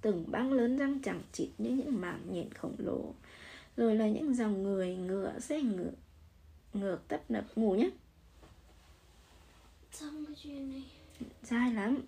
Từng 0.00 0.24
băng 0.30 0.52
lớn 0.52 0.76
răng 0.76 0.98
chẳng 1.02 1.22
chịt 1.32 1.48
như 1.58 1.70
những 1.70 2.00
mảng 2.00 2.20
nhện 2.30 2.52
khổng 2.52 2.74
lồ 2.78 3.14
rồi 3.76 3.96
là 3.96 4.08
những 4.08 4.34
dòng 4.34 4.62
người 4.62 4.96
ngựa 4.96 5.38
xe 5.38 5.62
ngựa 5.62 5.92
ngược 6.74 6.98
tấp 7.08 7.30
nập. 7.30 7.44
Ngủ 7.56 7.74
nhé. 7.74 7.90
Dài 11.42 11.72
lắm 11.74 11.98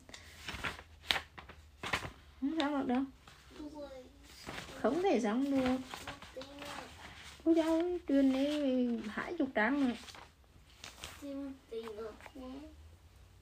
không 2.44 2.58
sao 2.60 2.78
được 2.78 2.86
đâu. 2.86 3.02
Không 4.80 5.02
thể 5.02 5.20
sống 5.20 5.50
được. 5.50 5.76
Cô 7.44 7.52
giáo 7.52 7.82
truyền 8.08 8.32
đi 8.32 8.88
hai 9.08 9.34
chục 9.38 9.48
trang 9.54 9.80
rồi 9.80 9.96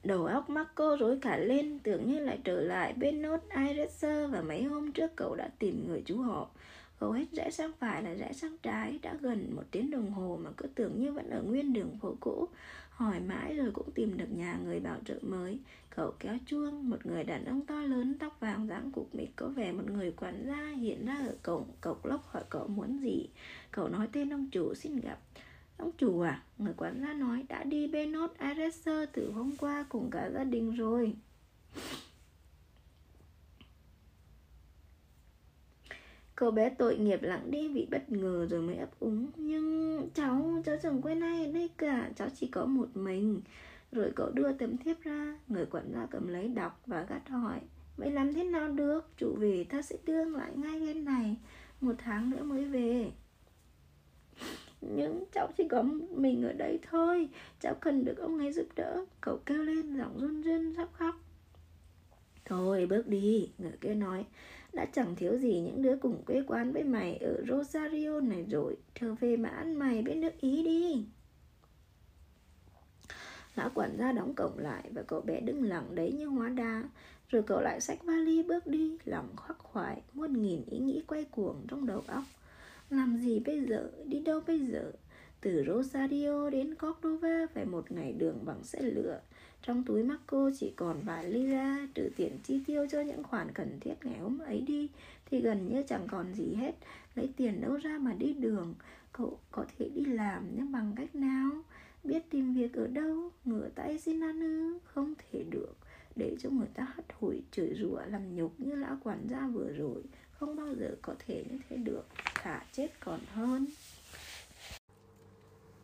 Đầu 0.03 0.25
óc 0.25 0.49
Marco 0.49 0.97
rối 0.99 1.17
cả 1.21 1.37
lên, 1.37 1.79
Tưởng 1.79 2.11
như 2.11 2.19
lại 2.19 2.39
trở 2.43 2.61
lại 2.61 2.93
bên 2.93 3.21
nốt 3.21 3.39
Ireser 3.67 4.31
Và 4.31 4.41
mấy 4.41 4.63
hôm 4.63 4.91
trước 4.91 5.15
cậu 5.15 5.35
đã 5.35 5.49
tìm 5.59 5.87
người 5.87 6.03
chú 6.05 6.17
họ. 6.17 6.49
Cậu 6.99 7.11
hết 7.11 7.25
rẽ 7.31 7.49
sang 7.51 7.71
phải 7.79 8.03
là 8.03 8.13
rẽ 8.13 8.33
sang 8.33 8.57
trái, 8.57 8.99
Đã 9.01 9.13
gần 9.21 9.55
một 9.55 9.63
tiếng 9.71 9.91
đồng 9.91 10.11
hồ 10.11 10.39
Mà 10.43 10.49
cứ 10.57 10.67
tưởng 10.75 10.99
như 10.99 11.11
vẫn 11.11 11.29
ở 11.29 11.41
nguyên 11.41 11.73
đường 11.73 11.97
phố 12.01 12.15
cũ. 12.19 12.47
Hỏi 12.93 13.19
mãi 13.19 13.55
rồi 13.55 13.71
cũng 13.71 13.91
tìm 13.91 14.17
được 14.17 14.31
nhà 14.31 14.59
người 14.65 14.79
bảo 14.79 14.97
trợ 15.05 15.19
mới. 15.21 15.59
Cậu 15.89 16.13
kéo 16.19 16.37
chuông 16.45 16.89
Một 16.89 17.05
người 17.05 17.23
đàn 17.23 17.45
ông 17.45 17.65
to 17.65 17.81
lớn 17.81 18.15
Tóc 18.19 18.39
vàng 18.39 18.67
dáng 18.67 18.91
cục 18.91 19.15
mịch 19.15 19.35
Có 19.35 19.47
vẻ 19.47 19.71
một 19.71 19.83
người 19.91 20.11
quản 20.11 20.43
gia 20.47 20.67
hiện 20.67 21.05
ra 21.05 21.15
ở 21.15 21.35
cổng. 21.43 21.65
Cậu 21.81 21.97
lốc 22.03 22.27
hỏi 22.27 22.43
cậu 22.49 22.67
muốn 22.67 22.97
gì? 22.97 23.29
Cậu 23.71 23.89
nói 23.89 24.07
tên 24.11 24.33
ông 24.33 24.49
chủ 24.49 24.73
xin 24.73 24.99
gặp. 24.99 25.19
Ông 25.77 25.91
chủ 25.97 26.19
à, 26.19 26.43
người 26.57 26.73
quản 26.77 27.01
gia 27.01 27.13
nói 27.13 27.45
đã 27.49 27.63
đi 27.63 27.87
Benot 27.87 28.37
Areser 28.37 29.09
từ 29.13 29.31
hôm 29.31 29.51
qua 29.57 29.85
cùng 29.89 30.09
cả 30.11 30.29
gia 30.33 30.43
đình 30.43 30.75
rồi. 30.75 31.13
Cậu 36.35 36.51
bé 36.51 36.69
tội 36.69 36.97
nghiệp 36.97 37.19
lặng 37.21 37.51
đi 37.51 37.67
vì 37.67 37.87
bất 37.91 38.11
ngờ 38.11 38.47
rồi 38.49 38.61
mới 38.61 38.75
ấp 38.75 38.99
úng. 38.99 39.27
Nhưng 39.35 40.09
cháu, 40.13 40.61
cháu 40.65 40.75
chẳng 40.83 41.01
quen 41.01 41.19
ai 41.19 41.45
ở 41.45 41.51
đây 41.51 41.69
cả. 41.77 42.09
Cháu 42.15 42.27
chỉ 42.35 42.47
có 42.47 42.65
một 42.65 42.87
mình. 42.93 43.41
Rồi 43.91 44.11
cậu 44.15 44.29
đưa 44.31 44.53
tấm 44.53 44.77
thiếp 44.77 45.01
ra. 45.01 45.39
Người 45.47 45.65
quản 45.65 45.91
gia 45.93 46.05
cầm 46.11 46.27
lấy 46.27 46.47
đọc 46.47 46.81
và 46.85 47.05
gắt 47.09 47.29
hỏi 47.29 47.59
Vậy 47.97 48.11
làm 48.11 48.33
thế 48.33 48.43
nào 48.43 48.71
được? 48.71 49.09
Chủ 49.17 49.35
về 49.39 49.65
ta 49.69 49.81
sẽ 49.81 49.95
đưa 50.05 50.25
lại 50.25 50.51
ngay 50.55 50.79
bên 50.79 51.05
này. 51.05 51.35
Một 51.81 51.93
tháng 51.97 52.29
nữa 52.29 52.43
mới 52.43 52.65
về. 52.65 53.11
Nhưng 54.81 55.23
cháu 55.33 55.47
chỉ 55.57 55.67
có 55.67 55.83
mình 56.09 56.43
ở 56.43 56.53
đây 56.53 56.79
thôi. 56.91 57.29
Cháu 57.59 57.75
cần 57.81 58.05
được 58.05 58.17
ông 58.17 58.39
ấy 58.39 58.53
giúp 58.53 58.67
đỡ. 58.75 59.05
Cậu 59.21 59.39
kêu 59.45 59.63
lên 59.63 59.97
giọng 59.97 60.19
run 60.19 60.41
run 60.41 60.73
sắp 60.75 60.89
khóc. 60.93 61.15
Thôi 62.45 62.85
bước 62.85 63.07
đi. 63.07 63.51
Người 63.57 63.77
kia 63.81 63.93
nói 63.93 64.25
đã 64.73 64.85
chẳng 64.85 65.15
thiếu 65.15 65.37
gì 65.37 65.59
những 65.59 65.81
đứa 65.81 65.97
cùng 65.97 66.23
quê 66.25 66.43
quán 66.47 66.73
với 66.73 66.83
mày 66.83 67.17
Ở 67.17 67.43
Rosario 67.47 68.19
này 68.19 68.45
rồi 68.49 68.77
Trở 68.99 69.13
về 69.13 69.37
mà 69.37 69.49
ăn 69.49 69.75
mày 69.75 70.01
bên 70.01 70.21
nước 70.21 70.41
Ý 70.41 70.63
đi 70.63 71.05
Lão 73.55 73.69
quản 73.73 73.97
gia 73.97 74.11
đóng 74.11 74.33
cổng 74.35 74.57
lại 74.57 74.89
Và 74.93 75.01
cậu 75.01 75.21
bé 75.21 75.39
đứng 75.39 75.63
lặng 75.63 75.95
đấy 75.95 76.11
như 76.11 76.25
hóa 76.25 76.49
đá 76.49 76.83
Rồi 77.29 77.43
cậu 77.43 77.61
lại 77.61 77.81
xách 77.81 78.03
vali 78.03 78.43
bước 78.43 78.67
đi, 78.67 78.97
Lòng 79.05 79.27
khoác 79.35 79.59
khoải, 79.59 80.01
Muôn 80.13 80.41
nghìn 80.41 80.65
ý 80.65 80.79
nghĩ 80.79 81.03
quay 81.07 81.23
cuồng 81.23 81.65
trong 81.67 81.85
đầu 81.85 82.03
óc 82.07 82.23
làm 82.93 83.17
gì 83.17 83.39
bây 83.39 83.65
giờ? 83.65 83.91
Đi 84.05 84.19
đâu 84.19 84.41
bây 84.47 84.59
giờ? 84.59 84.91
Từ 85.41 85.63
Rosario 85.67 86.49
đến 86.49 86.75
Cordova 86.75 87.47
phải 87.53 87.65
một 87.65 87.91
ngày 87.91 88.13
đường 88.13 88.45
bằng 88.45 88.63
xe 88.63 88.81
lửa. 88.81 89.19
Trong 89.63 89.83
túi 89.83 90.03
Marco 90.03 90.49
chỉ 90.59 90.73
còn 90.75 91.01
vài 91.05 91.29
lira 91.29 91.87
trừ 91.95 92.09
tiền 92.15 92.37
chi 92.43 92.59
tiêu 92.67 92.87
cho 92.91 93.01
những 93.01 93.23
khoản 93.23 93.51
cần 93.53 93.79
thiết 93.81 93.93
ngày 94.03 94.19
hôm 94.19 94.39
ấy 94.39 94.61
đi, 94.61 94.89
thì 95.25 95.41
gần 95.41 95.67
như 95.67 95.83
chẳng 95.87 96.07
còn 96.07 96.33
gì 96.33 96.55
hết. 96.55 96.71
Lấy 97.15 97.29
tiền 97.37 97.61
đâu 97.61 97.77
ra 97.77 97.97
mà 97.97 98.13
đi 98.13 98.33
đường? 98.33 98.75
Cậu 99.11 99.39
có 99.51 99.65
thể 99.77 99.89
đi 99.89 100.05
làm 100.05 100.47
nhưng 100.55 100.71
bằng 100.71 100.93
cách 100.95 101.15
nào? 101.15 101.49
Biết 102.03 102.29
tìm 102.29 102.53
việc 102.53 102.73
ở 102.73 102.87
đâu? 102.87 103.29
Ngửa 103.45 103.69
tay 103.75 103.99
xin 103.99 104.23
ăn 104.23 104.39
ư? 104.41 104.79
Không 104.85 105.13
thể 105.31 105.43
được. 105.49 105.75
Để 106.15 106.35
cho 106.39 106.49
người 106.49 106.67
ta 106.73 106.87
hất 106.95 107.05
hủi, 107.19 107.41
chửi 107.51 107.75
rủa, 107.79 108.01
làm 108.07 108.35
nhục 108.35 108.59
như 108.59 108.75
lão 108.75 108.97
quản 109.03 109.27
gia 109.29 109.47
vừa 109.47 109.69
rồi, 109.71 110.03
không 110.31 110.55
bao 110.55 110.75
giờ 110.75 110.95
có 111.01 111.15
thể 111.27 111.45
như 111.49 111.59
thế 111.69 111.77
được 111.77 112.05
thả 112.35 112.65
chết 112.71 112.89
còn 112.99 113.19
hơn 113.33 113.65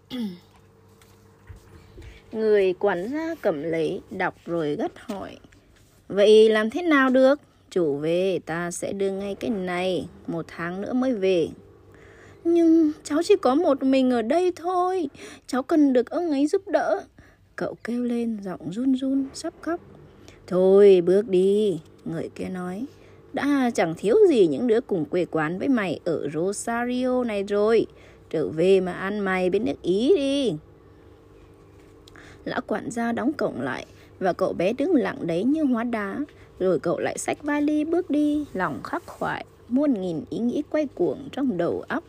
người 2.32 2.74
quản 2.74 3.08
gia 3.08 3.36
cầm 3.42 3.64
lấy, 3.64 4.02
đọc 4.12 4.36
rồi 4.46 4.76
gắt 4.76 4.92
hỏi. 4.96 5.38
Vậy 6.08 6.50
làm 6.50 6.70
thế 6.70 6.82
nào 6.82 7.10
được? 7.10 7.40
Chủ 7.72 7.98
về, 7.98 8.40
ta 8.46 8.72
sẽ 8.72 8.94
đưa 8.94 9.12
ngay 9.12 9.36
cái 9.36 9.50
này, 9.50 10.08
một 10.28 10.46
tháng 10.48 10.82
nữa 10.82 10.94
mới 10.94 11.14
về. 11.14 11.48
Nhưng 12.44 12.92
cháu 13.04 13.20
chỉ 13.24 13.36
có 13.42 13.56
một 13.56 13.84
mình 13.84 14.12
ở 14.12 14.22
đây 14.22 14.52
thôi, 14.56 15.10
cháu 15.48 15.64
cần 15.64 15.94
được 15.94 16.10
ông 16.10 16.32
ấy 16.32 16.48
giúp 16.48 16.68
đỡ. 16.68 17.02
Cậu 17.56 17.76
kêu 17.84 18.04
lên, 18.04 18.38
giọng 18.44 18.72
run 18.72 18.94
run, 18.94 19.26
sắp 19.34 19.54
khóc. 19.62 19.80
Thôi, 20.48 21.02
bước 21.06 21.28
đi, 21.28 21.80
người 22.06 22.30
kia 22.36 22.50
nói. 22.50 22.86
Đã, 23.34 23.72
chẳng 23.76 23.96
thiếu 23.98 24.16
gì 24.30 24.48
những 24.48 24.68
đứa 24.68 24.82
cùng 24.82 25.06
quê 25.06 25.26
quán 25.26 25.60
với 25.60 25.68
mày 25.68 26.00
ở 26.06 26.30
Rosario 26.34 27.24
này 27.24 27.44
rồi. 27.44 27.86
Trở 28.30 28.48
về 28.48 28.82
mà 28.82 28.92
ăn 28.92 29.20
mày 29.20 29.50
bên 29.50 29.66
nước 29.66 29.82
Ý 29.82 30.14
đi. 30.18 30.54
Lão 32.46 32.62
quản 32.68 32.92
gia 32.92 33.12
đóng 33.12 33.34
cổng 33.34 33.62
lại 33.62 33.86
và 34.20 34.34
cậu 34.34 34.54
bé 34.54 34.74
đứng 34.74 34.96
lặng 34.96 35.28
đấy 35.28 35.44
như 35.44 35.64
hóa 35.64 35.84
đá. 35.84 36.18
Rồi 36.60 36.80
cậu 36.80 37.00
lại 37.00 37.18
xách 37.18 37.44
vali 37.44 37.84
bước 37.84 38.10
đi, 38.10 38.46
lòng 38.54 38.80
khắc 38.84 39.08
khoải, 39.08 39.46
muôn 39.68 39.94
nghìn 39.94 40.24
ý 40.30 40.38
nghĩ 40.38 40.64
quay 40.70 40.88
cuồng 40.96 41.30
trong 41.32 41.58
đầu 41.58 41.84
óc. 41.88 42.04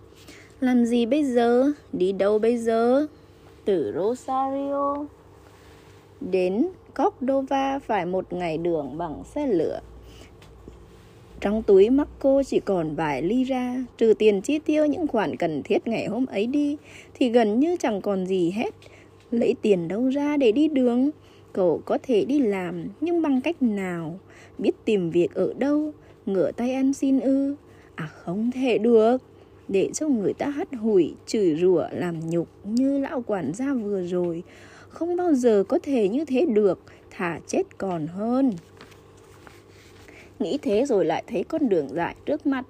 Làm 0.61 0.85
gì 0.85 1.07
bây 1.07 1.25
giờ? 1.25 1.73
Đi 1.93 2.13
đâu 2.13 2.39
bây 2.39 2.59
giờ? 2.59 3.07
Từ 3.65 3.93
Rosario 3.95 4.97
đến 6.21 6.69
Cordova 6.95 7.79
phải 7.79 8.07
một 8.07 8.33
ngày 8.33 8.59
đường 8.59 8.99
bằng 8.99 9.23
xe 9.35 9.47
lửa. 9.47 9.81
Trong 11.41 11.63
túi 11.63 11.91
Marco 11.91 12.43
chỉ 12.47 12.61
còn 12.61 12.95
vài 12.95 13.23
ly 13.23 13.45
ra, 13.45 13.85
trừ 13.97 14.15
tiền 14.19 14.41
chi 14.41 14.59
tiêu 14.59 14.87
những 14.87 15.07
khoản 15.07 15.37
cần 15.37 15.63
thiết 15.63 15.89
ngày 15.89 16.07
hôm 16.07 16.27
ấy 16.27 16.47
đi, 16.47 16.77
thì 17.15 17.29
gần 17.31 17.61
như 17.61 17.77
chẳng 17.81 18.01
còn 18.01 18.27
gì 18.27 18.51
hết. 18.51 18.75
Lấy 19.31 19.55
tiền 19.63 19.89
đâu 19.89 20.09
ra 20.09 20.37
để 20.37 20.53
đi 20.53 20.69
đường? 20.69 21.11
Cậu 21.53 21.83
có 21.85 21.99
thể 22.03 22.25
đi 22.25 22.39
làm, 22.39 22.85
nhưng 23.01 23.23
bằng 23.23 23.41
cách 23.41 23.63
nào? 23.63 24.19
Biết 24.59 24.73
tìm 24.85 25.11
việc 25.11 25.35
ở 25.35 25.55
đâu? 25.59 25.93
Ngửa 26.27 26.53
tay 26.53 26.73
ăn 26.75 26.93
xin 26.93 27.21
ư? 27.21 27.55
À 27.95 28.07
không 28.07 28.51
thể 28.51 28.79
được. 28.79 29.17
Để 29.69 29.91
cho 29.95 30.09
người 30.09 30.33
ta 30.33 30.49
hắt 30.49 30.69
hủi, 30.81 31.15
chửi 31.27 31.57
rủa, 31.61 31.89
làm 31.93 32.31
nhục 32.31 32.49
như 32.65 32.99
lão 32.99 33.23
quản 33.27 33.55
gia 33.55 33.75
vừa 33.75 34.07
rồi. 34.07 34.43
Không 34.89 35.17
bao 35.17 35.35
giờ 35.35 35.65
có 35.69 35.79
thể 35.83 36.09
như 36.09 36.25
thế 36.25 36.47
được, 36.47 36.81
thả 37.11 37.41
chết 37.47 37.79
còn 37.79 38.07
hơn. 38.07 38.53
Nghĩ 40.41 40.59
thế 40.63 40.85
rồi 40.87 41.05
lại 41.05 41.25
thấy 41.27 41.45
con 41.45 41.69
đường 41.69 41.89
dài 41.89 42.15
trước 42.27 42.47
mặt 42.47 42.65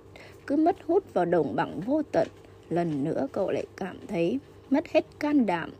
Cứ 0.46 0.56
mất 0.56 0.76
hút 0.86 1.14
vào 1.14 1.24
đồng 1.24 1.56
bằng 1.56 1.80
vô 1.86 2.02
tận 2.12 2.28
Lần 2.70 3.04
nữa 3.04 3.28
cậu 3.32 3.50
lại 3.50 3.66
cảm 3.76 3.96
thấy 4.08 4.38
mất 4.70 4.88
hết 4.88 5.06
can 5.20 5.46
đảm 5.46 5.70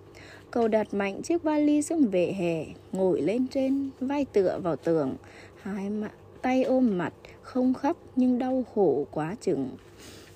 Cậu 0.51 0.69
đặt 0.69 0.95
mạnh 0.95 1.23
chiếc 1.23 1.43
vali 1.43 1.83
xuống 1.83 2.07
vệ 2.07 2.33
hè 2.33 2.65
Ngồi 2.93 3.21
lên 3.21 3.47
trên 3.47 3.91
Vai 4.01 4.25
tựa 4.25 4.59
vào 4.63 4.77
tường 4.77 5.17
Hai, 5.63 5.91
tay 6.43 6.63
ôm 6.63 6.99
mặt, 6.99 7.13
không 7.43 7.75
khóc 7.75 7.97
nhưng 8.17 8.39
đau 8.39 8.65
khổ 8.75 9.07
quá 9.11 9.37
chừng. 9.41 9.71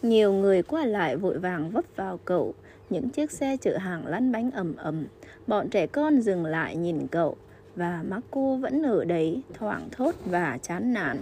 Nhiều 0.03 0.33
người 0.33 0.63
qua 0.63 0.87
lại 0.87 1.17
vội 1.17 1.39
vàng 1.39 1.71
vấp 1.71 1.85
vào 1.97 2.19
cậu, 2.25 2.55
những 2.91 3.11
chiếc 3.11 3.31
xe 3.31 3.57
chở 3.57 3.77
hàng 3.77 4.07
lăn 4.07 4.33
bánh 4.33 4.51
ầm 4.51 4.77
ầm. 4.77 5.07
Bọn 5.47 5.69
trẻ 5.69 5.87
con 5.87 6.21
dừng 6.21 6.45
lại 6.45 6.77
nhìn 6.77 7.07
cậu 7.07 7.37
và 7.77 8.05
Marco 8.09 8.57
vẫn 8.57 8.83
ở 8.83 9.05
đấy, 9.05 9.43
thoảng 9.55 9.89
thốt 9.93 10.15
và 10.25 10.59
chán 10.63 10.93
nản. 10.93 11.19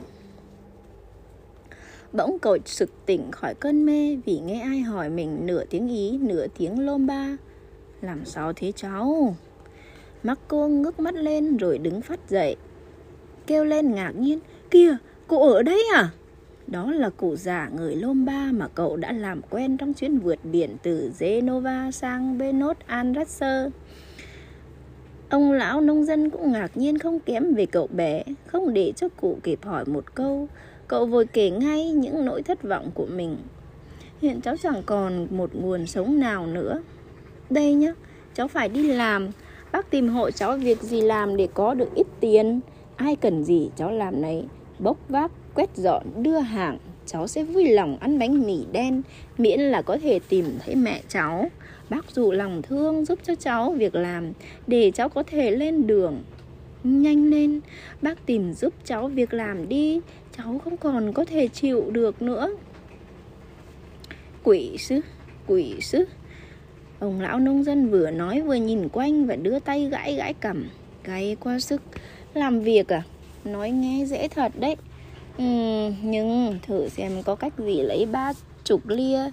Bỗng 2.12 2.38
cậu 2.38 2.58
sực 2.64 2.90
tỉnh 3.06 3.30
khỏi 3.30 3.54
cơn 3.54 3.86
mê 3.86 4.16
vì 4.26 4.40
nghe 4.40 4.60
ai 4.60 4.80
hỏi 4.80 5.10
mình 5.10 5.46
nửa 5.46 5.64
tiếng 5.64 5.88
Ý, 5.88 6.18
nửa 6.18 6.46
tiếng 6.58 6.86
Lomba. 6.86 7.36
Làm 8.02 8.24
sao 8.24 8.52
thế 8.52 8.72
cháu? 8.76 9.36
Marco 10.22 10.68
ngước 10.68 11.00
mắt 11.00 11.14
lên 11.14 11.56
rồi 11.56 11.78
đứng 11.78 12.00
phát 12.00 12.20
dậy. 12.28 12.56
Kêu 13.46 13.64
lên 13.64 13.94
ngạc 13.94 14.12
nhiên, 14.18 14.38
kìa, 14.70 14.96
cụ 15.26 15.42
ở 15.42 15.62
đấy 15.62 15.88
à? 15.94 16.10
Đó 16.66 16.90
là 16.92 17.10
cụ 17.10 17.36
già 17.36 17.70
người 17.76 17.96
Lomba 17.96 18.50
mà 18.52 18.68
cậu 18.68 18.96
đã 18.96 19.12
làm 19.12 19.40
quen 19.50 19.76
trong 19.76 19.94
chuyến 19.94 20.18
vượt 20.18 20.38
biển 20.44 20.76
từ 20.82 21.12
Genova 21.18 21.90
sang 21.90 22.38
Benot 22.38 22.76
Andrasser. 22.86 23.72
Ông 25.28 25.52
lão 25.52 25.80
nông 25.80 26.04
dân 26.04 26.30
cũng 26.30 26.52
ngạc 26.52 26.76
nhiên 26.76 26.98
không 26.98 27.20
kém 27.20 27.54
về 27.54 27.66
cậu 27.66 27.86
bé, 27.86 28.22
không 28.46 28.74
để 28.74 28.92
cho 28.96 29.08
cụ 29.08 29.38
kịp 29.42 29.58
hỏi 29.62 29.84
một 29.86 30.14
câu. 30.14 30.48
Cậu 30.88 31.06
vội 31.06 31.26
kể 31.26 31.50
ngay 31.50 31.90
những 31.90 32.24
nỗi 32.24 32.42
thất 32.42 32.62
vọng 32.62 32.90
của 32.94 33.06
mình. 33.06 33.36
Hiện 34.22 34.40
cháu 34.40 34.56
chẳng 34.62 34.82
còn 34.86 35.26
một 35.30 35.50
nguồn 35.54 35.86
sống 35.86 36.20
nào 36.20 36.46
nữa. 36.46 36.82
Đây 37.52 37.74
nhá, 37.74 37.92
cháu 38.34 38.48
phải 38.48 38.68
đi 38.68 38.82
làm. 38.82 39.30
Bác 39.72 39.90
tìm 39.90 40.08
hộ 40.08 40.30
cháu 40.30 40.56
việc 40.56 40.82
gì 40.82 41.00
làm 41.00 41.36
để 41.36 41.48
có 41.54 41.74
được 41.74 41.94
ít 41.94 42.06
tiền. 42.20 42.60
Ai 42.96 43.16
cần 43.16 43.44
gì 43.44 43.70
cháu 43.76 43.90
làm 43.90 44.22
này, 44.22 44.44
bốc 44.78 44.96
vác, 45.08 45.30
quét 45.54 45.76
dọn, 45.76 46.02
đưa 46.22 46.38
hàng. 46.38 46.78
Cháu 47.06 47.26
sẽ 47.26 47.44
vui 47.44 47.68
lòng 47.68 47.96
ăn 48.00 48.18
bánh 48.18 48.46
mì 48.46 48.58
đen, 48.72 49.02
miễn 49.38 49.60
là 49.60 49.82
có 49.82 49.98
thể 50.02 50.20
tìm 50.28 50.44
thấy 50.64 50.74
mẹ 50.74 51.02
cháu. 51.08 51.50
Bác 51.90 52.10
dụ 52.10 52.32
lòng 52.32 52.62
thương 52.62 53.04
giúp 53.04 53.18
cho 53.22 53.34
cháu 53.34 53.72
việc 53.72 53.94
làm 53.94 54.32
để 54.66 54.90
cháu 54.90 55.08
có 55.08 55.22
thể 55.22 55.50
lên 55.50 55.86
đường. 55.86 56.22
Nhanh 56.84 57.30
lên, 57.30 57.60
bác 58.02 58.26
tìm 58.26 58.52
giúp 58.52 58.74
cháu 58.84 59.08
việc 59.08 59.34
làm 59.34 59.68
đi, 59.68 60.00
cháu 60.36 60.60
không 60.64 60.76
còn 60.76 61.12
có 61.12 61.24
thể 61.24 61.48
chịu 61.48 61.90
được 61.90 62.22
nữa. 62.22 62.48
Quỷ 64.44 64.76
sứ, 64.78 65.00
quỷ 65.46 65.80
sứ. 65.80 66.04
Ông 67.02 67.20
lão 67.20 67.38
nông 67.38 67.64
dân 67.64 67.90
vừa 67.90 68.10
nói 68.10 68.40
vừa 68.40 68.54
nhìn 68.54 68.88
quanh 68.88 69.26
và 69.26 69.36
đưa 69.36 69.58
tay 69.58 69.88
gãi 69.88 70.14
gãi 70.14 70.34
cầm, 70.34 70.68
gay 71.04 71.36
quá 71.40 71.60
sức. 71.60 71.82
Làm 72.34 72.60
việc 72.60 72.92
à? 72.92 73.02
Nói 73.44 73.70
nghe 73.70 74.04
dễ 74.04 74.28
thật 74.28 74.52
đấy. 74.60 74.76
Ừ, 75.38 75.44
nhưng 76.02 76.58
thử 76.62 76.88
xem 76.88 77.22
có 77.22 77.34
cách 77.34 77.52
gì 77.58 77.82
lấy 77.82 78.06
ba 78.06 78.32
chục 78.64 78.88
lia 78.88 79.30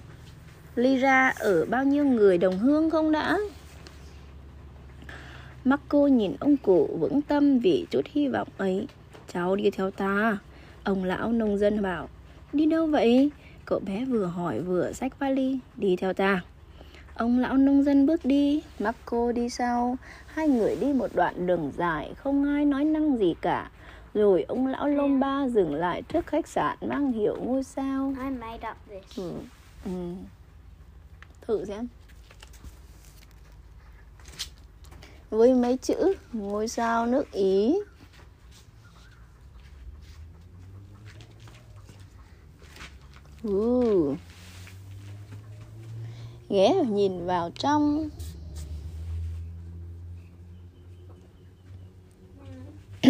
ly 0.74 0.96
ra 0.96 1.32
ở 1.38 1.64
bao 1.64 1.84
nhiêu 1.84 2.04
người 2.04 2.38
đồng 2.38 2.58
hương 2.58 2.90
không 2.90 3.12
đã 3.12 3.38
Marco 5.64 6.06
nhìn 6.06 6.32
ông 6.40 6.56
cụ 6.56 6.96
vững 7.00 7.22
tâm 7.22 7.58
vì 7.58 7.86
chút 7.90 8.02
hy 8.12 8.28
vọng 8.28 8.48
ấy 8.56 8.86
Cháu 9.32 9.56
đi 9.56 9.70
theo 9.70 9.90
ta 9.90 10.38
Ông 10.84 11.04
lão 11.04 11.32
nông 11.32 11.58
dân 11.58 11.82
bảo 11.82 12.08
Đi 12.52 12.66
đâu 12.66 12.86
vậy? 12.86 13.30
Cậu 13.64 13.80
bé 13.80 14.04
vừa 14.04 14.26
hỏi 14.26 14.60
vừa 14.60 14.92
xách 14.92 15.18
vali 15.18 15.58
Đi 15.76 15.96
theo 15.96 16.12
ta 16.12 16.42
Ông 17.20 17.38
lão 17.38 17.56
nông 17.56 17.82
dân 17.82 18.06
bước 18.06 18.24
đi 18.24 18.62
Marco 18.78 19.32
đi 19.32 19.48
sau 19.48 19.96
Hai 20.26 20.48
người 20.48 20.76
đi 20.76 20.92
một 20.92 21.10
đoạn 21.14 21.46
đường 21.46 21.72
dài 21.76 22.14
Không 22.16 22.54
ai 22.54 22.64
nói 22.64 22.84
năng 22.84 23.18
gì 23.18 23.34
cả 23.40 23.70
rồi 24.14 24.42
ông 24.42 24.66
lão 24.66 24.88
Lomba 24.88 25.48
dừng 25.48 25.74
lại 25.74 26.02
trước 26.02 26.26
khách 26.26 26.48
sạn 26.48 26.78
mang 26.80 27.12
hiệu 27.12 27.36
ngôi 27.40 27.64
sao. 27.64 28.14
I 28.24 28.30
made 28.30 28.68
up 28.70 28.76
this. 28.88 29.18
Ừ. 29.18 29.32
Ừ. 29.84 29.90
Thử 31.40 31.64
xem. 31.64 31.88
Với 35.30 35.54
mấy 35.54 35.76
chữ 35.76 36.14
ngôi 36.32 36.68
sao 36.68 37.06
nước 37.06 37.32
Ý. 37.32 37.76
Uh. 43.48 44.18
Ghé 46.50 46.74
nhìn 46.88 47.26
vào 47.26 47.50
trong. 47.54 48.08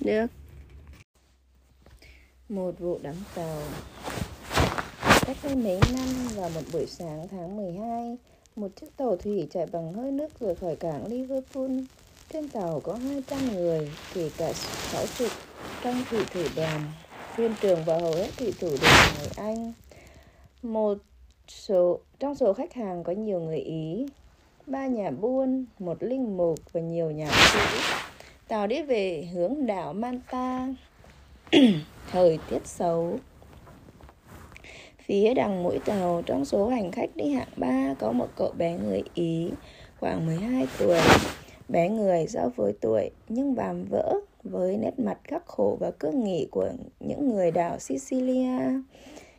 Được. 0.00 0.26
Một 2.48 2.78
vụ 2.78 2.98
đắm 3.02 3.14
tàu. 3.34 3.62
Cách 5.26 5.36
đây 5.42 5.56
mấy 5.56 5.80
năm 5.94 6.08
vào 6.34 6.50
một 6.50 6.60
buổi 6.72 6.86
sáng 6.86 7.28
tháng 7.30 7.56
12 7.56 8.16
Một 8.56 8.68
chiếc 8.80 8.96
tàu 8.96 9.16
thủy 9.16 9.48
chạy 9.50 9.66
bằng 9.72 9.92
hơi 9.92 10.12
nước 10.12 10.40
rời 10.40 10.54
khỏi 10.54 10.76
cảng 10.76 11.06
Liverpool. 11.06 11.70
Trên 12.32 12.48
tàu 12.48 12.80
có 12.80 12.94
200 12.94 13.52
người, 13.52 13.90
kể 14.14 14.30
cả 14.36 14.52
60 14.52 15.28
trong 15.82 16.04
thủy 16.10 16.20
thủ 16.34 16.42
đoàn 16.56 16.92
Thuyền 17.36 17.54
trưởng 17.60 17.84
và 17.84 17.98
hầu 17.98 18.14
hết 18.14 18.30
thủy 18.36 18.54
thủ 18.60 18.68
đều 18.68 18.90
người 19.18 19.28
Anh. 19.36 19.72
Một 20.62 20.98
số 21.48 21.98
Trong 22.18 22.34
số 22.34 22.52
khách 22.52 22.74
hàng 22.74 23.04
có 23.04 23.12
nhiều 23.12 23.40
người 23.40 23.58
Ý 23.58 24.06
ba 24.66 24.86
nhà 24.86 25.10
buôn, 25.10 25.64
một 25.78 26.02
linh 26.02 26.36
mục 26.36 26.58
và 26.72 26.80
nhiều 26.80 27.10
nhà 27.10 27.30
sĩ. 27.30 27.58
Tàu 28.48 28.66
đi 28.66 28.82
về 28.82 29.28
hướng 29.32 29.66
đảo 29.66 29.92
Manta. 29.92 30.68
Thời 32.10 32.38
tiết 32.50 32.66
xấu. 32.66 33.18
Phía 34.98 35.34
đằng 35.34 35.62
mũi 35.62 35.78
tàu 35.84 36.22
trong 36.26 36.44
số 36.44 36.68
hành 36.68 36.92
khách 36.92 37.16
đi 37.16 37.30
hạng 37.32 37.48
3 37.56 37.94
có 37.98 38.12
một 38.12 38.28
cậu 38.36 38.52
bé 38.58 38.78
người 38.78 39.02
Ý 39.14 39.50
khoảng 40.00 40.26
12 40.26 40.66
tuổi. 40.78 41.00
Bé 41.68 41.88
người 41.88 42.26
so 42.26 42.48
với 42.56 42.72
tuổi 42.80 43.10
nhưng 43.28 43.54
vàm 43.54 43.84
vỡ 43.84 44.14
với 44.44 44.76
nét 44.76 44.98
mặt 44.98 45.18
khắc 45.24 45.46
khổ 45.46 45.76
và 45.80 45.90
cương 45.90 46.24
nghị 46.24 46.48
của 46.50 46.70
những 47.00 47.28
người 47.28 47.50
đảo 47.50 47.78
Sicilia. 47.78 48.58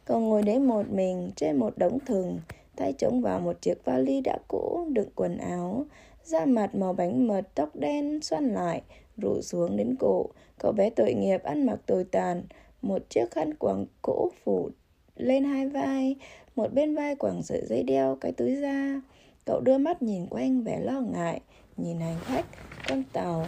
Cậu 0.09 0.19
ngồi 0.19 0.43
đấy 0.43 0.59
một 0.59 0.89
mình, 0.89 1.31
trên 1.35 1.57
một 1.57 1.77
đống 1.77 1.99
thừng. 2.05 2.39
Tay 2.75 2.93
chống 2.97 3.21
vào 3.21 3.39
một 3.39 3.61
chiếc 3.61 3.85
vali 3.85 4.21
đã 4.21 4.37
cũ, 4.47 4.87
đựng 4.93 5.09
quần 5.15 5.37
áo. 5.37 5.85
Da 6.23 6.45
mặt 6.45 6.75
màu 6.75 6.93
bánh 6.93 7.27
mật, 7.27 7.41
tóc 7.55 7.75
đen, 7.75 8.21
xoăn 8.21 8.53
lại, 8.53 8.81
rủ 9.17 9.41
xuống 9.41 9.77
đến 9.77 9.95
cổ. 9.99 10.25
Cậu 10.59 10.71
bé 10.71 10.89
tội 10.89 11.13
nghiệp 11.13 11.43
ăn 11.43 11.65
mặc 11.65 11.79
tồi 11.85 12.03
tàn. 12.03 12.43
Một 12.81 13.09
chiếc 13.09 13.31
khăn 13.31 13.53
quàng 13.53 13.85
cũ 14.01 14.31
phủ 14.43 14.69
lên 15.15 15.43
hai 15.43 15.67
vai. 15.67 16.15
Một 16.55 16.73
bên 16.73 16.95
vai 16.95 17.15
quàng 17.15 17.43
sợi 17.43 17.61
dây 17.65 17.83
đeo 17.83 18.17
cái 18.21 18.31
túi 18.31 18.55
da. 18.55 19.01
Cậu 19.45 19.61
đưa 19.61 19.77
mắt 19.77 20.01
nhìn 20.01 20.25
quanh, 20.25 20.63
vẻ 20.63 20.79
lo 20.79 21.01
ngại. 21.01 21.41
Nhìn 21.77 21.99
hành 21.99 22.19
khách, 22.21 22.45
con 22.89 23.03
tàu. 23.13 23.45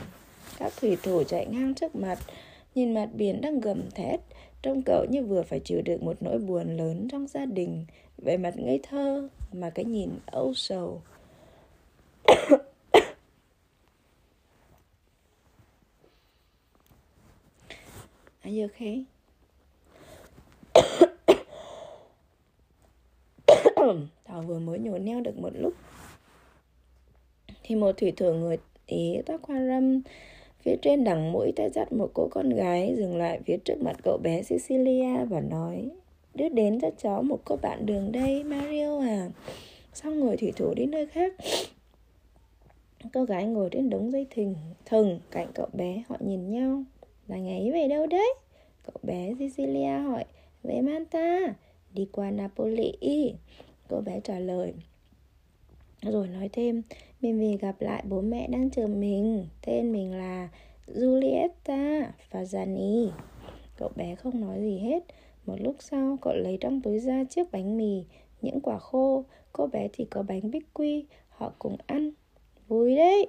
Các 0.60 0.74
thủy 0.82 0.98
thủ 1.04 1.24
chạy 1.24 1.46
ngang 1.46 1.74
trước 1.74 1.96
mặt. 1.96 2.20
Nhìn 2.76 2.94
mặt 2.94 3.10
biển 3.14 3.42
đang 3.42 3.60
gầm 3.60 3.90
thét 3.96 4.20
trông 4.62 4.82
cậu 4.82 5.06
như 5.06 5.24
vừa 5.24 5.44
phải 5.44 5.60
chịu 5.60 5.82
được 5.82 6.04
một 6.04 6.18
nỗi 6.20 6.40
buồn 6.40 6.78
lớn 6.78 7.08
trong 7.12 7.28
gia 7.28 7.46
đình. 7.46 7.86
Về 8.18 8.38
mặt 8.38 8.54
ngây 8.58 8.80
thơ 8.84 9.30
mà 9.52 9.70
cái 9.70 9.86
nhìn 9.86 10.10
âu 10.26 10.54
sầu. 10.54 11.02
Are 18.42 18.62
you 18.62 18.62
okay? 18.62 19.06
Tao 24.24 24.42
vừa 24.42 24.60
mới 24.60 24.80
nhổ 24.80 24.98
neo 24.98 25.22
được 25.22 25.38
một 25.38 25.52
lúc. 25.54 25.74
Thì 27.64 27.76
một 27.76 27.98
thủy 27.98 28.12
thủ 28.12 28.34
người 28.34 28.58
Ý 28.92 29.18
tóc 29.26 29.42
hoa 29.44 29.68
râm 29.68 30.02
Phía 30.62 30.76
trên 30.82 31.04
đằng 31.04 31.32
mũi 31.32 31.52
tay 31.56 31.70
dắt 31.70 31.94
một 31.94 32.10
cô 32.14 32.28
con 32.32 32.50
gái 32.50 32.96
Dừng 32.98 33.18
lại 33.18 33.40
phía 33.46 33.58
trước 33.58 33.82
mặt 33.82 33.96
cậu 34.04 34.18
bé 34.18 34.42
Cecilia 34.44 35.26
Và 35.30 35.40
nói, 35.40 35.90
Đưa 36.34 36.50
đến 36.50 36.80
cho 36.82 36.90
cháu 36.98 37.24
một 37.24 37.40
cô 37.46 37.56
bạn 37.56 37.86
đường 37.86 38.12
đây, 38.12 38.44
Mario 38.44 39.00
à. 39.00 39.30
Xong 39.94 40.20
người 40.20 40.38
thủy 40.38 40.54
thủ 40.56 40.74
đi 40.74 40.86
nơi 40.86 41.06
khác? 41.06 41.34
Cô 43.14 43.24
gái 43.24 43.46
ngồi 43.46 43.70
trên 43.72 43.90
đống 43.90 44.12
dây 44.12 44.28
thừng 44.30 44.56
Thừng 44.86 45.20
cạnh 45.32 45.48
cậu 45.54 45.68
bé, 45.74 46.04
Họ 46.10 46.16
nhìn 46.20 46.50
nhau. 46.50 46.84
Là 47.28 47.38
ngày 47.38 47.60
ấy 47.60 47.72
về 47.72 47.88
đâu 47.88 48.08
đấy? 48.08 48.34
Cậu 48.86 48.96
bé 49.04 49.34
Cecilia 49.40 49.98
hỏi. 49.98 50.26
Về 50.64 50.82
Manta, 50.82 51.40
Đi 51.94 52.08
qua 52.12 52.32
Napoli. 52.32 53.34
Cô 53.90 54.02
bé 54.02 54.20
trả 54.20 54.40
lời. 54.40 54.74
Rồi 56.02 56.28
nói 56.28 56.50
thêm. 56.54 56.82
Mình 57.22 57.40
về 57.40 57.58
gặp 57.58 57.82
lại 57.82 58.04
bố 58.10 58.22
mẹ 58.22 58.48
đang 58.48 58.70
chờ 58.70 58.88
mình. 58.88 59.48
Tên 59.66 59.92
mình 59.92 60.14
là 60.14 60.50
Julieta 60.88 62.04
Fazani 62.32 63.10
Cậu 63.78 63.90
bé 63.96 64.16
không 64.16 64.42
nói 64.42 64.62
gì 64.62 64.78
hết. 64.78 65.04
Một 65.46 65.56
lúc 65.60 65.76
sau, 65.80 66.18
cậu 66.22 66.34
lấy 66.34 66.58
trong 66.62 66.82
túi 66.82 67.00
ra 67.00 67.24
chiếc 67.24 67.52
bánh 67.52 67.78
mì, 67.78 68.04
những 68.42 68.62
quả 68.62 68.78
khô, 68.80 69.24
cô 69.54 69.68
bé 69.68 69.88
thì 69.94 70.06
có 70.06 70.24
bánh 70.24 70.52
bích 70.52 70.74
quy, 70.74 71.06
họ 71.30 71.54
cùng 71.60 71.78
ăn. 71.88 72.12
Vui 72.68 72.96
đấy! 72.96 73.28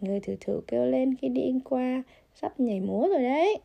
Người 0.00 0.20
thử 0.20 0.36
thử 0.40 0.60
kêu 0.66 0.86
lên 0.86 1.14
khi 1.16 1.28
đi 1.28 1.52
qua 1.64 2.02
Sắp 2.34 2.60
nhảy 2.60 2.80
múa 2.80 3.08
rồi 3.08 3.22
đấy. 3.22 3.58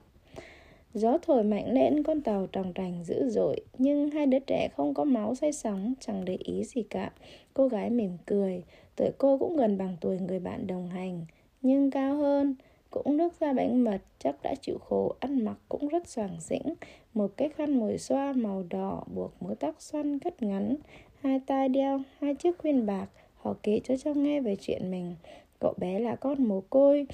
Gió 0.94 1.18
thổi 1.22 1.44
mạnh 1.44 1.74
lên 1.74 2.04
con 2.04 2.22
tàu 2.22 2.48
tròng 2.52 2.74
trành 2.74 3.04
dữ 3.04 3.30
dội. 3.30 3.62
Nhưng 3.78 4.10
hai 4.10 4.26
đứa 4.26 4.40
trẻ 4.40 4.70
không 4.78 4.94
có 4.94 5.04
máu 5.04 5.36
say 5.36 5.52
sóng 5.52 5.94
Chẳng 6.00 6.26
để 6.26 6.38
ý 6.40 6.64
gì 6.64 6.84
cả. 6.84 7.12
Cô 7.54 7.68
gái 7.68 7.90
mỉm 7.90 8.18
cười 8.26 8.64
Tuổi 9.00 9.12
cô 9.18 9.38
cũng 9.38 9.58
gần 9.58 9.78
bằng 9.78 9.98
tuổi 10.02 10.20
người 10.20 10.40
bạn 10.40 10.68
đồng 10.68 10.90
hành, 10.90 11.26
Nhưng 11.62 11.92
cao 11.92 12.16
hơn. 12.16 12.56
Cũng 12.90 13.18
nước 13.18 13.40
ra 13.40 13.54
bánh 13.54 13.84
mật, 13.84 13.98
Chắc 14.20 14.36
đã 14.44 14.56
chịu 14.62 14.78
khổ, 14.78 15.16
Ăn 15.20 15.46
mặc 15.46 15.58
cũng 15.70 15.88
rất 15.88 16.08
soàng 16.08 16.40
xĩnh 16.40 16.74
Một 17.14 17.32
cái 17.38 17.50
khăn 17.50 17.80
mồi 17.80 17.98
xoa 17.98 18.34
màu 18.34 18.64
đỏ 18.70 19.04
Buộc 19.16 19.44
mớ 19.44 19.56
tóc 19.60 19.76
xoăn 19.80 20.20
cắt 20.20 20.44
ngắn. 20.44 20.76
Hai 21.22 21.40
tai 21.48 21.70
đeo, 21.70 22.02
hai 22.20 22.36
chiếc 22.36 22.58
khuyên 22.58 22.86
bạc, 22.86 23.08
Họ 23.36 23.56
kể 23.64 23.80
cho 23.84 23.98
cháu 23.98 24.14
nghe 24.14 24.42
về 24.42 24.56
chuyện 24.56 24.92
mình. 24.92 25.16
Cậu 25.60 25.74
bé 25.78 26.00
là 26.00 26.16
con 26.16 26.44
mồ 26.44 26.62
côi. 26.70 27.08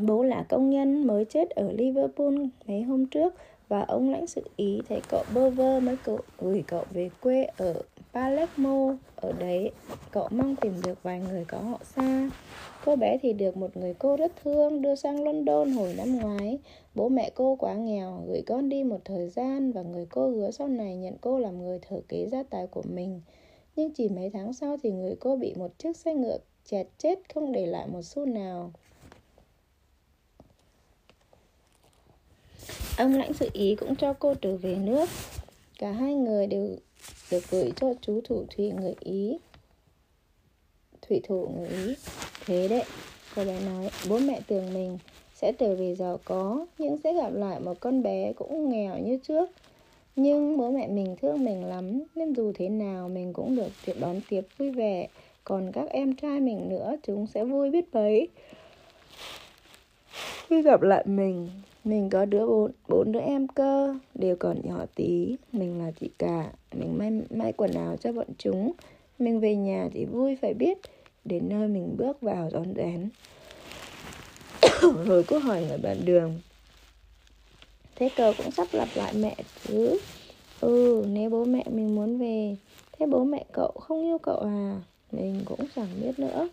Bố 0.00 0.22
là 0.22 0.46
công 0.48 0.70
nhân 0.70 1.06
mới 1.06 1.24
chết 1.24 1.50
ở 1.50 1.72
Liverpool 1.72 2.34
mấy 2.66 2.82
hôm 2.82 3.06
trước, 3.06 3.34
và 3.68 3.80
ông 3.80 4.10
lãnh 4.10 4.26
sự 4.26 4.42
ý 4.56 4.80
thấy 4.88 5.00
cậu 5.08 5.24
bơ 5.34 5.50
vơ 5.50 5.80
mới 5.80 5.96
cậu 6.04 6.18
gửi 6.38 6.64
cậu 6.66 6.84
về 6.90 7.10
quê 7.20 7.44
ở 7.44 7.82
Palermo. 8.12 8.96
Ở 9.16 9.32
đấy, 9.32 9.70
cậu 10.10 10.28
mong 10.30 10.56
tìm 10.56 10.72
được 10.84 11.02
vài 11.02 11.20
người 11.20 11.44
có 11.44 11.58
họ 11.58 11.80
xa. 11.84 12.30
Cô 12.84 12.96
bé 12.96 13.18
thì 13.22 13.32
được 13.32 13.56
một 13.56 13.76
người 13.76 13.94
cô 13.94 14.16
rất 14.16 14.32
thương 14.44 14.82
đưa 14.82 14.94
sang 14.94 15.24
London 15.24 15.72
hồi 15.72 15.94
năm 15.96 16.18
ngoái. 16.18 16.58
Bố 16.94 17.08
mẹ 17.08 17.30
cô 17.34 17.56
quá 17.56 17.74
nghèo, 17.74 18.22
gửi 18.28 18.42
con 18.46 18.68
đi 18.68 18.84
một 18.84 19.00
thời 19.04 19.28
gian 19.28 19.72
và 19.72 19.82
người 19.82 20.06
cô 20.10 20.28
hứa 20.30 20.50
sau 20.50 20.68
này 20.68 20.96
nhận 20.96 21.16
cô 21.20 21.38
làm 21.38 21.62
người 21.62 21.78
thừa 21.78 22.00
kế 22.08 22.26
gia 22.32 22.42
tài 22.42 22.66
của 22.66 22.82
mình. 22.94 23.20
Nhưng 23.76 23.94
chỉ 23.94 24.08
mấy 24.08 24.30
tháng 24.30 24.52
sau 24.52 24.76
thì 24.82 24.90
người 24.90 25.16
cô 25.20 25.36
bị 25.36 25.54
một 25.54 25.78
chiếc 25.78 25.96
xe 25.96 26.14
ngựa 26.14 26.38
chẹt 26.64 26.86
chết 26.98 27.18
không 27.34 27.52
để 27.52 27.66
lại 27.66 27.86
một 27.88 28.02
xu 28.02 28.26
nào. 28.26 28.72
Ông 32.98 33.14
lãnh 33.14 33.32
sự 33.32 33.48
Ý 33.52 33.74
cũng 33.74 33.96
cho 33.96 34.12
cô 34.12 34.34
trở 34.34 34.56
về 34.56 34.76
nước 34.76 35.08
Cả 35.78 35.92
hai 35.92 36.14
người 36.14 36.46
đều 36.46 36.76
được 37.30 37.50
gửi 37.50 37.72
cho 37.76 37.94
chú 38.00 38.20
thủ 38.24 38.44
thủy 38.56 38.70
người 38.70 38.94
Ý. 39.00 39.38
Thủy 41.02 41.20
thủ 41.24 41.48
người 41.56 41.68
Ý. 41.68 41.94
Thế 42.46 42.68
đấy, 42.68 42.84
cô 43.36 43.44
bé 43.44 43.60
nói 43.60 43.90
Bố 44.08 44.18
mẹ 44.18 44.40
tưởng 44.46 44.74
mình 44.74 44.98
sẽ 45.34 45.52
trở 45.52 45.74
về 45.74 45.94
giàu 45.94 46.20
có 46.24 46.66
Nhưng 46.78 46.98
sẽ 47.04 47.12
gặp 47.12 47.30
lại 47.34 47.60
một 47.60 47.80
con 47.80 48.02
bé 48.02 48.32
cũng 48.32 48.70
nghèo 48.70 48.98
như 48.98 49.18
trước. 49.28 49.50
Nhưng 50.16 50.56
bố 50.58 50.70
mẹ 50.70 50.86
mình 50.86 51.16
thương 51.20 51.44
mình 51.44 51.64
lắm 51.64 52.02
Nên 52.14 52.34
dù 52.34 52.52
thế 52.54 52.68
nào 52.68 53.08
mình 53.08 53.32
cũng 53.32 53.56
được 53.56 53.70
tiếp 53.86 53.94
đón 54.00 54.20
tiếp 54.28 54.42
vui 54.58 54.70
vẻ. 54.70 55.08
Còn 55.44 55.72
các 55.72 55.90
em 55.90 56.14
trai 56.14 56.40
mình 56.40 56.68
nữa 56.68 56.96
Chúng 57.02 57.26
sẽ 57.26 57.44
vui 57.44 57.70
biết 57.70 57.92
bấy. 57.92 58.28
Khi 60.48 60.62
gặp 60.62 60.82
lại 60.82 61.04
mình 61.06 61.48
mình 61.86 62.10
có 62.10 62.24
đứa 62.24 62.46
bốn, 62.46 62.70
bốn 62.88 63.12
đứa 63.12 63.20
em 63.20 63.48
cơ. 63.48 63.94
Đều 64.14 64.36
còn 64.36 64.56
nhỏ 64.64 64.86
tí. 64.94 65.36
Mình 65.52 65.78
là 65.78 65.90
chị 66.00 66.10
cả. 66.18 66.52
Mình 66.72 66.98
may, 66.98 67.10
may 67.30 67.52
quần 67.52 67.72
áo 67.72 67.96
cho 67.96 68.12
bọn 68.12 68.26
chúng. 68.38 68.72
Mình 69.18 69.40
về 69.40 69.56
nhà 69.56 69.88
thì 69.92 70.04
vui 70.04 70.36
phải 70.42 70.54
biết. 70.54 70.78
Đến 71.24 71.48
nơi 71.48 71.68
mình 71.68 71.94
bước 71.98 72.20
vào 72.20 72.50
rón 72.52 72.74
rén. 72.76 73.08
Rồi 75.06 75.22
cô 75.22 75.38
hỏi 75.38 75.64
người 75.68 75.78
bạn 75.78 75.96
đường. 76.04 76.40
Thế 77.96 78.08
cậu 78.16 78.32
cũng 78.38 78.50
sắp 78.50 78.68
lặp 78.72 78.88
lại 78.94 79.14
mẹ 79.14 79.36
chứ? 79.68 79.98
Ừ 80.60 81.04
nếu 81.08 81.30
bố 81.30 81.44
mẹ 81.44 81.64
mình 81.70 81.94
muốn 81.94 82.18
về 82.18 82.56
Thế 82.98 83.06
bố 83.06 83.24
mẹ 83.24 83.44
cậu 83.52 83.72
không 83.80 84.02
yêu 84.02 84.18
cậu 84.18 84.38
à? 84.38 84.80
Mình 85.12 85.42
cũng 85.44 85.60
chẳng 85.76 85.88
biết 86.02 86.18
nữa. 86.18 86.48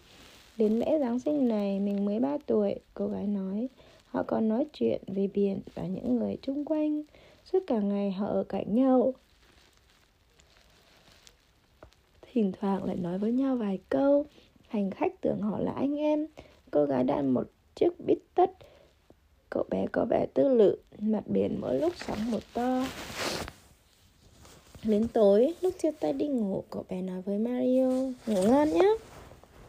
Đến 0.58 0.80
lễ 0.80 1.00
Giáng 1.00 1.20
sinh 1.20 1.48
này 1.48 1.80
mình 1.80 2.06
mới 2.06 2.20
3 2.20 2.38
tuổi 2.46 2.76
Cô 2.94 3.08
gái 3.08 3.28
nói. 3.28 3.68
Họ 4.14 4.24
còn 4.24 4.48
nói 4.48 4.66
chuyện 4.74 5.02
về 5.08 5.28
biển 5.34 5.62
và 5.76 5.84
những 5.84 6.20
người 6.20 6.38
chung 6.42 6.66
quanh 6.66 7.04
Suốt 7.46 7.60
cả 7.68 7.80
ngày 7.80 8.12
họ 8.12 8.28
ở 8.28 8.44
cạnh 8.50 8.76
nhau. 8.76 9.14
Thỉnh 12.22 12.52
thoảng 12.62 12.84
lại 12.84 12.96
nói 12.96 13.18
với 13.18 13.32
nhau 13.32 13.56
vài 13.56 13.80
câu. 13.90 14.26
Hành 14.68 14.92
khách 14.92 15.22
tưởng 15.22 15.42
họ 15.42 15.60
là 15.60 15.72
anh 15.72 15.96
em. 15.98 16.28
Cô 16.72 16.86
gái 16.86 17.04
đan 17.04 17.30
một 17.30 17.44
chiếc 17.76 17.90
bít 18.08 18.18
tất. 18.36 18.52
Cậu 19.50 19.66
bé 19.70 19.86
có 19.92 20.06
vẻ 20.10 20.26
tư 20.34 20.50
lự. 20.50 20.78
Mặt 21.00 21.24
biển 21.28 21.58
mỗi 21.62 21.80
lúc 21.80 21.94
sóng 22.08 22.32
một 22.32 22.42
to. 22.54 22.86
Đến 24.84 25.08
tối, 25.14 25.54
lúc 25.62 25.74
chia 25.82 25.92
tay 25.92 26.14
đi 26.14 26.28
ngủ 26.28 26.64
Cậu 26.70 26.86
bé 26.90 27.02
nói 27.02 27.22
với 27.22 27.38
Mario 27.38 27.90
Ngủ 28.28 28.42
ngon 28.48 28.70
nhé 28.70 28.96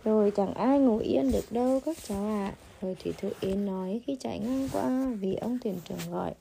Rồi 0.04 0.32
chẳng 0.36 0.54
ai 0.54 0.78
ngủ 0.78 0.98
yên 0.98 1.32
được 1.32 1.44
đâu 1.50 1.80
các 1.84 1.96
cháu 2.08 2.26
ạ. 2.26 2.54
à. 2.58 2.63
Thời 2.84 2.94
thủy 2.94 3.14
thủ 3.18 3.28
Yến 3.40 3.66
nói 3.66 4.00
khi 4.06 4.16
chạy 4.20 4.38
ngang 4.38 4.68
qua 4.72 5.06
vì 5.20 5.34
ông 5.34 5.58
thuyền 5.58 5.78
trưởng 5.84 6.12
gọi 6.12 6.34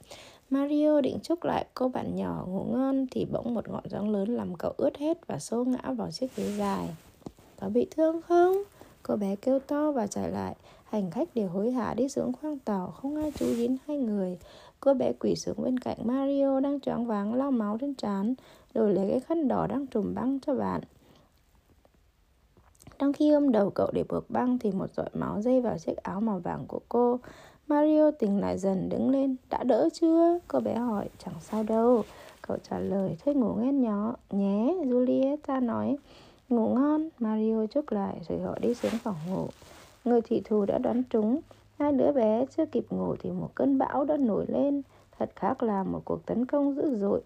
Mario 0.50 1.02
định 1.02 1.20
chúc 1.24 1.44
lại 1.44 1.66
cô 1.74 1.90
bạn 1.90 2.16
nhỏ 2.16 2.46
ngủ 2.48 2.64
ngon 2.64 3.08
thì 3.12 3.26
bỗng 3.26 3.54
một 3.54 3.70
ngọn 3.70 3.84
gió 3.90 4.02
lớn 4.02 4.36
làm 4.36 4.56
cậu 4.56 4.74
ướt 4.78 4.98
hết 4.98 5.28
và 5.28 5.40
xô 5.40 5.64
ngã 5.64 5.92
vào 5.92 6.12
chiếc 6.12 6.36
ghế 6.36 6.52
dài. 6.58 6.90
Có 7.60 7.70
bị 7.70 7.88
thương 7.92 8.22
không? 8.22 8.58
Cô 9.04 9.16
bé 9.16 9.36
kêu 9.36 9.60
to 9.60 9.92
và 9.92 10.08
chạy 10.08 10.32
lại. 10.32 10.56
Hành 10.84 11.12
khách 11.12 11.36
đều 11.36 11.48
hối 11.48 11.72
hả 11.72 11.94
đi 11.94 12.10
xuống 12.10 12.34
khoang 12.34 12.60
tàu, 12.60 12.88
không 12.88 13.16
ai 13.16 13.32
chú 13.40 13.46
ý 13.46 13.70
hai 13.88 13.98
người. 13.98 14.38
Cô 14.80 14.94
bé 14.94 15.14
quỳ 15.20 15.36
xuống 15.36 15.64
bên 15.64 15.80
cạnh 15.80 15.98
Mario 16.04 16.60
đang 16.60 16.80
choáng 16.80 17.06
váng 17.06 17.34
lau 17.34 17.52
máu 17.52 17.78
trên 17.82 17.96
trán, 17.96 18.34
rồi 18.74 18.94
lấy 18.94 19.10
cái 19.10 19.20
khăn 19.20 19.48
đỏ 19.48 19.68
đang 19.68 19.88
trùm 19.88 20.14
băng 20.14 20.40
cho 20.40 20.56
bạn 20.56 20.82
đang 23.04 23.14
khi 23.14 23.32
ôm 23.32 23.52
đầu 23.52 23.70
cậu 23.70 23.90
để 23.94 24.04
buộc 24.10 24.30
băng 24.30 24.60
thì 24.60 24.72
một 24.72 24.94
giọt 24.94 25.08
máu 25.14 25.42
dây 25.42 25.62
vào 25.62 25.78
chiếc 25.78 25.96
áo 25.98 26.22
màu 26.22 26.40
vàng 26.40 26.66
của 26.68 26.80
cô. 26.90 27.20
Mario 27.68 28.12
tỉnh 28.12 28.40
lại 28.40 28.58
dần 28.58 28.90
đứng 28.90 29.10
lên. 29.10 29.36
Đã 29.50 29.64
đỡ 29.64 29.90
chưa? 29.94 30.40
Cô 30.48 30.60
bé 30.60 30.76
hỏi. 30.76 31.10
Chẳng 31.26 31.34
sao 31.40 31.64
đâu. 31.64 32.04
Cậu 32.42 32.58
trả 32.70 32.80
lời. 32.80 33.18
Thôi 33.26 33.36
ngủ 33.36 33.54
nghe 33.54 33.72
nhỏ, 33.72 34.16
nhé. 34.30 34.76
Julieta 34.86 35.66
nói. 35.66 35.98
Ngủ 36.50 36.76
ngon. 36.76 37.10
Mario 37.20 37.66
chúc 37.66 37.92
lại 37.92 38.22
rồi 38.30 38.40
họ 38.40 38.58
đi 38.62 38.74
xuống 38.74 38.92
phòng 39.04 39.18
ngủ. 39.30 39.48
Người 40.06 40.22
thị 40.22 40.42
thù 40.46 40.66
đã 40.66 40.78
đoán 40.78 41.04
trúng. 41.10 41.40
Hai 41.80 41.92
đứa 41.92 42.12
bé 42.12 42.46
chưa 42.58 42.66
kịp 42.66 42.86
ngủ 42.90 43.16
thì 43.20 43.32
một 43.32 43.50
cơn 43.56 43.78
bão 43.78 44.06
đã 44.06 44.18
nổi 44.18 44.46
lên. 44.48 44.82
Thật 45.18 45.30
khác 45.36 45.64
là 45.64 45.84
một 45.84 46.02
cuộc 46.06 46.26
tấn 46.26 46.46
công 46.46 46.76
dữ 46.76 46.96
dội. 46.96 47.22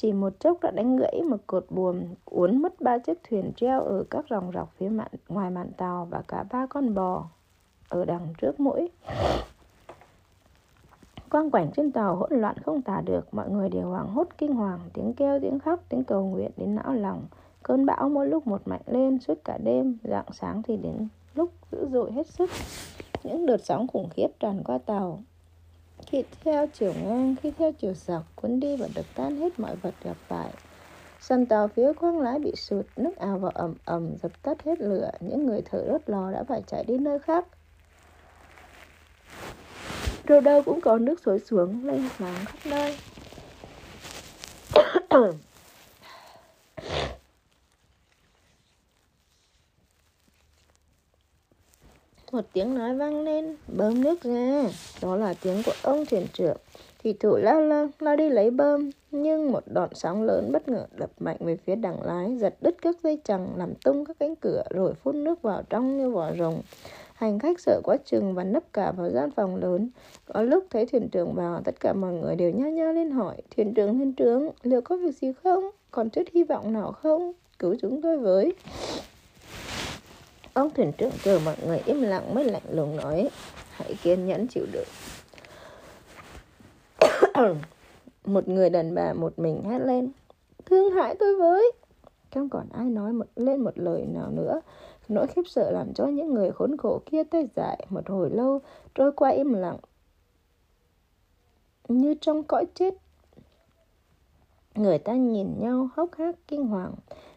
Chỉ 0.00 0.12
một 0.12 0.40
chốc 0.40 0.58
đã 0.62 0.70
đánh 0.70 0.96
gãy 0.96 1.22
một 1.28 1.36
cột 1.46 1.66
buồm, 1.70 2.04
uốn 2.24 2.62
mất 2.62 2.80
ba 2.80 2.98
chiếc 2.98 3.18
thuyền 3.28 3.52
treo 3.56 3.80
ở 3.80 4.04
các 4.10 4.24
dòng 4.30 4.50
rọc 4.54 4.72
phía 4.76 4.88
mạn, 4.88 5.10
ngoài 5.28 5.50
mạn 5.50 5.72
tàu 5.76 6.08
và 6.10 6.22
cả 6.28 6.44
ba 6.50 6.66
con 6.66 6.94
bò 6.94 7.26
ở 7.88 8.04
đằng 8.04 8.34
trước 8.38 8.60
mũi. 8.60 8.90
Quang 11.30 11.50
quảnh 11.50 11.70
trên 11.76 11.92
tàu 11.92 12.16
hỗn 12.16 12.40
loạn 12.40 12.56
không 12.64 12.82
tả 12.82 13.00
được, 13.00 13.34
mọi 13.34 13.50
người 13.50 13.68
đều 13.68 13.86
hoảng 13.88 14.08
hốt 14.08 14.28
kinh 14.38 14.54
hoàng, 14.54 14.80
tiếng 14.94 15.14
kêu, 15.14 15.38
tiếng 15.42 15.58
khóc, 15.58 15.80
tiếng 15.88 16.04
cầu 16.04 16.26
nguyện 16.26 16.50
đến 16.56 16.74
não 16.74 16.94
lòng. 16.94 17.24
Cơn 17.62 17.86
bão 17.86 18.08
mỗi 18.08 18.28
lúc 18.28 18.46
một 18.46 18.68
mạnh 18.68 18.82
lên 18.86 19.18
suốt 19.18 19.44
cả 19.44 19.58
đêm, 19.58 19.98
rạng 20.04 20.32
sáng 20.32 20.62
thì 20.62 20.76
đến 20.76 21.08
lúc 21.34 21.50
dữ 21.72 21.88
dội 21.92 22.12
hết 22.12 22.26
sức. 22.26 22.50
Những 23.24 23.46
đợt 23.46 23.64
sóng 23.64 23.86
khủng 23.86 24.08
khiếp 24.10 24.28
tràn 24.40 24.62
qua 24.64 24.78
tàu, 24.78 25.18
khi 26.10 26.24
theo 26.44 26.66
chiều 26.66 26.92
ngang, 27.02 27.34
khi 27.42 27.52
theo 27.58 27.72
chiều 27.72 27.94
dọc, 27.94 28.22
cuốn 28.36 28.60
đi 28.60 28.76
và 28.76 28.88
đập 28.94 29.04
tan 29.14 29.36
hết 29.36 29.60
mọi 29.60 29.76
vật 29.76 29.94
gặp 30.04 30.16
phải. 30.28 30.50
Sàn 31.20 31.46
tàu 31.46 31.68
phía 31.68 31.92
khoang 31.92 32.20
lái 32.20 32.38
bị 32.38 32.52
sụt, 32.56 32.86
nước 32.96 33.16
ào 33.16 33.38
vào 33.38 33.50
ẩm 33.54 33.74
ẩm, 33.84 34.16
dập 34.22 34.42
tắt 34.42 34.62
hết 34.64 34.80
lửa. 34.80 35.10
Những 35.20 35.46
người 35.46 35.62
thợ 35.62 35.84
đốt 35.88 36.00
lò 36.06 36.30
đã 36.32 36.44
phải 36.48 36.62
chạy 36.66 36.84
đi 36.84 36.98
nơi 36.98 37.18
khác. 37.18 37.46
Đâu 40.24 40.40
đâu 40.40 40.62
cũng 40.62 40.80
có 40.80 40.98
nước 40.98 41.20
xối 41.24 41.38
xuống, 41.38 41.86
lên 41.86 42.08
láng 42.18 42.44
khắp 42.44 42.58
nơi. 42.64 42.96
Một 52.32 52.44
tiếng 52.52 52.74
nói 52.74 52.94
vang 52.94 53.24
lên, 53.24 53.56
bơm 53.76 54.02
nước 54.02 54.22
ra. 54.22 54.64
Đó 55.02 55.16
là 55.16 55.34
tiếng 55.42 55.62
của 55.66 55.72
ông 55.82 56.06
thuyền 56.06 56.26
trưởng. 56.32 56.56
Thì 57.02 57.12
thủ 57.12 57.36
lao 57.36 57.60
lao, 57.60 57.88
lao 57.98 58.16
đi 58.16 58.28
lấy 58.28 58.50
bơm. 58.50 58.90
Nhưng 59.10 59.52
một 59.52 59.62
đoạn 59.66 59.90
sóng 59.94 60.22
lớn 60.22 60.52
bất 60.52 60.68
ngờ 60.68 60.86
đập 60.96 61.10
mạnh 61.18 61.36
về 61.40 61.56
phía 61.56 61.74
đằng 61.74 62.02
lái, 62.02 62.36
giật 62.36 62.54
đứt 62.60 62.76
các 62.82 62.96
dây 63.02 63.18
chằng 63.24 63.48
làm 63.56 63.74
tung 63.84 64.04
các 64.04 64.16
cánh 64.20 64.36
cửa, 64.36 64.62
rồi 64.70 64.94
phun 64.94 65.24
nước 65.24 65.42
vào 65.42 65.62
trong 65.70 65.98
như 65.98 66.10
vỏ 66.10 66.32
rồng. 66.38 66.60
Hành 67.14 67.38
khách 67.38 67.60
sợ 67.60 67.80
quá 67.84 67.96
chừng 68.04 68.34
và 68.34 68.44
nấp 68.44 68.72
cả 68.72 68.92
vào 68.92 69.10
gian 69.10 69.30
phòng 69.30 69.56
lớn. 69.56 69.90
Có 70.26 70.42
lúc 70.42 70.64
thấy 70.70 70.86
thuyền 70.86 71.08
trưởng 71.08 71.34
vào, 71.34 71.60
tất 71.64 71.80
cả 71.80 71.92
mọi 71.92 72.12
người 72.12 72.36
đều 72.36 72.50
nhao 72.50 72.70
nhao 72.70 72.92
lên 72.92 73.10
hỏi, 73.10 73.36
thuyền 73.56 73.74
trưởng, 73.74 73.98
thuyền 73.98 74.12
trưởng, 74.12 74.50
liệu 74.62 74.80
có 74.80 74.96
việc 74.96 75.16
gì 75.16 75.32
không? 75.44 75.70
Còn 75.90 76.10
chút 76.10 76.22
hy 76.34 76.44
vọng 76.44 76.72
nào 76.72 76.92
không? 76.92 77.32
Cứu 77.58 77.74
chúng 77.80 78.02
tôi 78.02 78.18
với. 78.18 78.54
Ông 80.54 80.70
thuyền 80.74 80.92
trưởng 80.98 81.12
chờ 81.24 81.40
mọi 81.44 81.56
người 81.66 81.78
im 81.86 82.02
lặng 82.02 82.34
mới 82.34 82.44
lạnh 82.44 82.62
lùng 82.70 82.96
nói 82.96 83.30
Hãy 83.70 83.94
kiên 84.02 84.26
nhẫn 84.26 84.46
chịu 84.46 84.66
đựng 84.72 84.88
Một 88.24 88.48
người 88.48 88.70
đàn 88.70 88.94
bà 88.94 89.12
một 89.12 89.38
mình 89.38 89.62
hét 89.64 89.78
lên 89.78 90.10
Thương 90.66 90.92
hại 90.92 91.14
tôi 91.18 91.36
với 91.36 91.72
Không 92.34 92.48
còn 92.48 92.66
ai 92.72 92.84
nói 92.84 93.12
một, 93.12 93.26
lên 93.36 93.60
một 93.60 93.78
lời 93.78 94.06
nào 94.14 94.30
nữa 94.30 94.60
Nỗi 95.08 95.26
khiếp 95.26 95.42
sợ 95.46 95.70
làm 95.70 95.94
cho 95.94 96.06
những 96.06 96.34
người 96.34 96.50
khốn 96.50 96.76
khổ 96.76 97.02
kia 97.06 97.24
tê 97.24 97.46
dại 97.56 97.86
một 97.88 98.08
hồi 98.08 98.30
lâu 98.30 98.60
trôi 98.94 99.12
qua 99.12 99.30
im 99.30 99.52
lặng 99.52 99.78
như 101.88 102.14
trong 102.20 102.42
cõi 102.42 102.66
chết. 102.74 102.94
Người 104.74 104.98
ta 104.98 105.12
nhìn 105.12 105.60
nhau 105.60 105.88
hốc 105.96 106.10
hác 106.18 106.36
kinh 106.48 106.66
hoàng. 106.66 106.94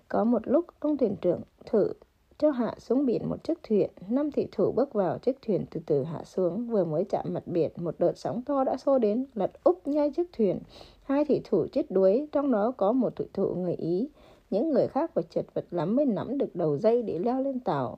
Có 0.08 0.24
một 0.24 0.42
lúc 0.46 0.66
ông 0.80 0.98
thuyền 0.98 1.16
trưởng 1.22 1.42
thử 1.66 1.94
cho 2.42 2.52
hạ 2.52 2.76
xuống 2.78 3.06
biển 3.06 3.30
một 3.30 3.44
chiếc 3.44 3.64
thuyền. 3.64 3.90
Năm 4.10 4.32
thị 4.32 4.48
thủ 4.52 4.72
bước 4.72 4.94
vào 4.94 5.18
chiếc 5.20 5.42
thuyền 5.42 5.66
từ 5.72 5.82
từ 5.86 6.04
hạ 6.04 6.24
xuống. 6.24 6.68
Vừa 6.68 6.84
mới 6.84 7.04
chạm 7.04 7.26
mặt 7.30 7.44
biển, 7.46 7.72
một 7.76 7.96
đợt 8.00 8.18
sóng 8.18 8.42
to 8.46 8.64
đã 8.64 8.78
xô 8.78 8.98
đến, 8.98 9.26
lật 9.34 9.52
úp 9.64 9.88
ngay 9.88 10.12
chiếc 10.12 10.34
thuyền. 10.34 10.60
Hai 11.04 11.26
thị 11.26 11.42
thủ 11.44 11.68
chết 11.72 11.92
đuối, 11.92 12.28
trong 12.32 12.52
đó 12.52 12.72
có 12.78 12.92
một 12.92 13.16
thị 13.16 13.26
thủ 13.34 13.56
người 13.56 13.76
Ý. 13.76 14.10
Những 14.50 14.72
người 14.72 14.88
khác 14.88 15.12
phải 15.14 15.24
chật 15.30 15.46
vật 15.54 15.66
lắm 15.72 15.96
mới 15.96 16.06
nắm 16.06 16.38
được 16.38 16.56
đầu 16.56 16.78
dây 16.78 17.04
để 17.04 17.20
leo 17.20 17.42
lên 17.42 17.60
tàu. 17.60 17.98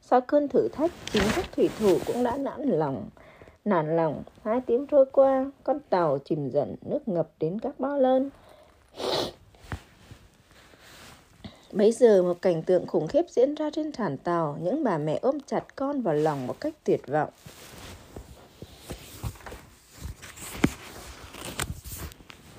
Sau 0.00 0.20
cơn 0.20 0.48
thử 0.48 0.68
thách, 0.68 0.90
chính 1.12 1.22
các 1.36 1.44
thủy 1.56 1.70
thủ 1.78 1.98
cũng 2.06 2.24
đã 2.24 2.36
nản 2.36 2.62
lòng. 2.62 3.08
Nản 3.64 3.96
lòng, 3.96 4.22
hai 4.42 4.60
tiếng 4.60 4.86
trôi 4.86 5.06
qua, 5.12 5.50
con 5.64 5.78
tàu 5.90 6.18
chìm 6.18 6.48
dần, 6.48 6.76
nước 6.82 7.08
ngập 7.08 7.30
đến 7.38 7.58
các 7.58 7.80
bao 7.80 7.98
lơn. 7.98 8.30
Bấy 11.72 11.92
giờ 11.92 12.22
một 12.22 12.42
cảnh 12.42 12.62
tượng 12.62 12.86
khủng 12.86 13.08
khiếp 13.08 13.22
diễn 13.28 13.54
ra 13.54 13.70
trên 13.72 13.92
thản 13.92 14.18
tàu, 14.18 14.58
những 14.62 14.84
bà 14.84 14.98
mẹ 14.98 15.18
ôm 15.22 15.38
chặt 15.46 15.76
con 15.76 16.02
vào 16.02 16.14
lòng 16.14 16.46
một 16.46 16.60
cách 16.60 16.74
tuyệt 16.84 17.00
vọng. 17.06 17.30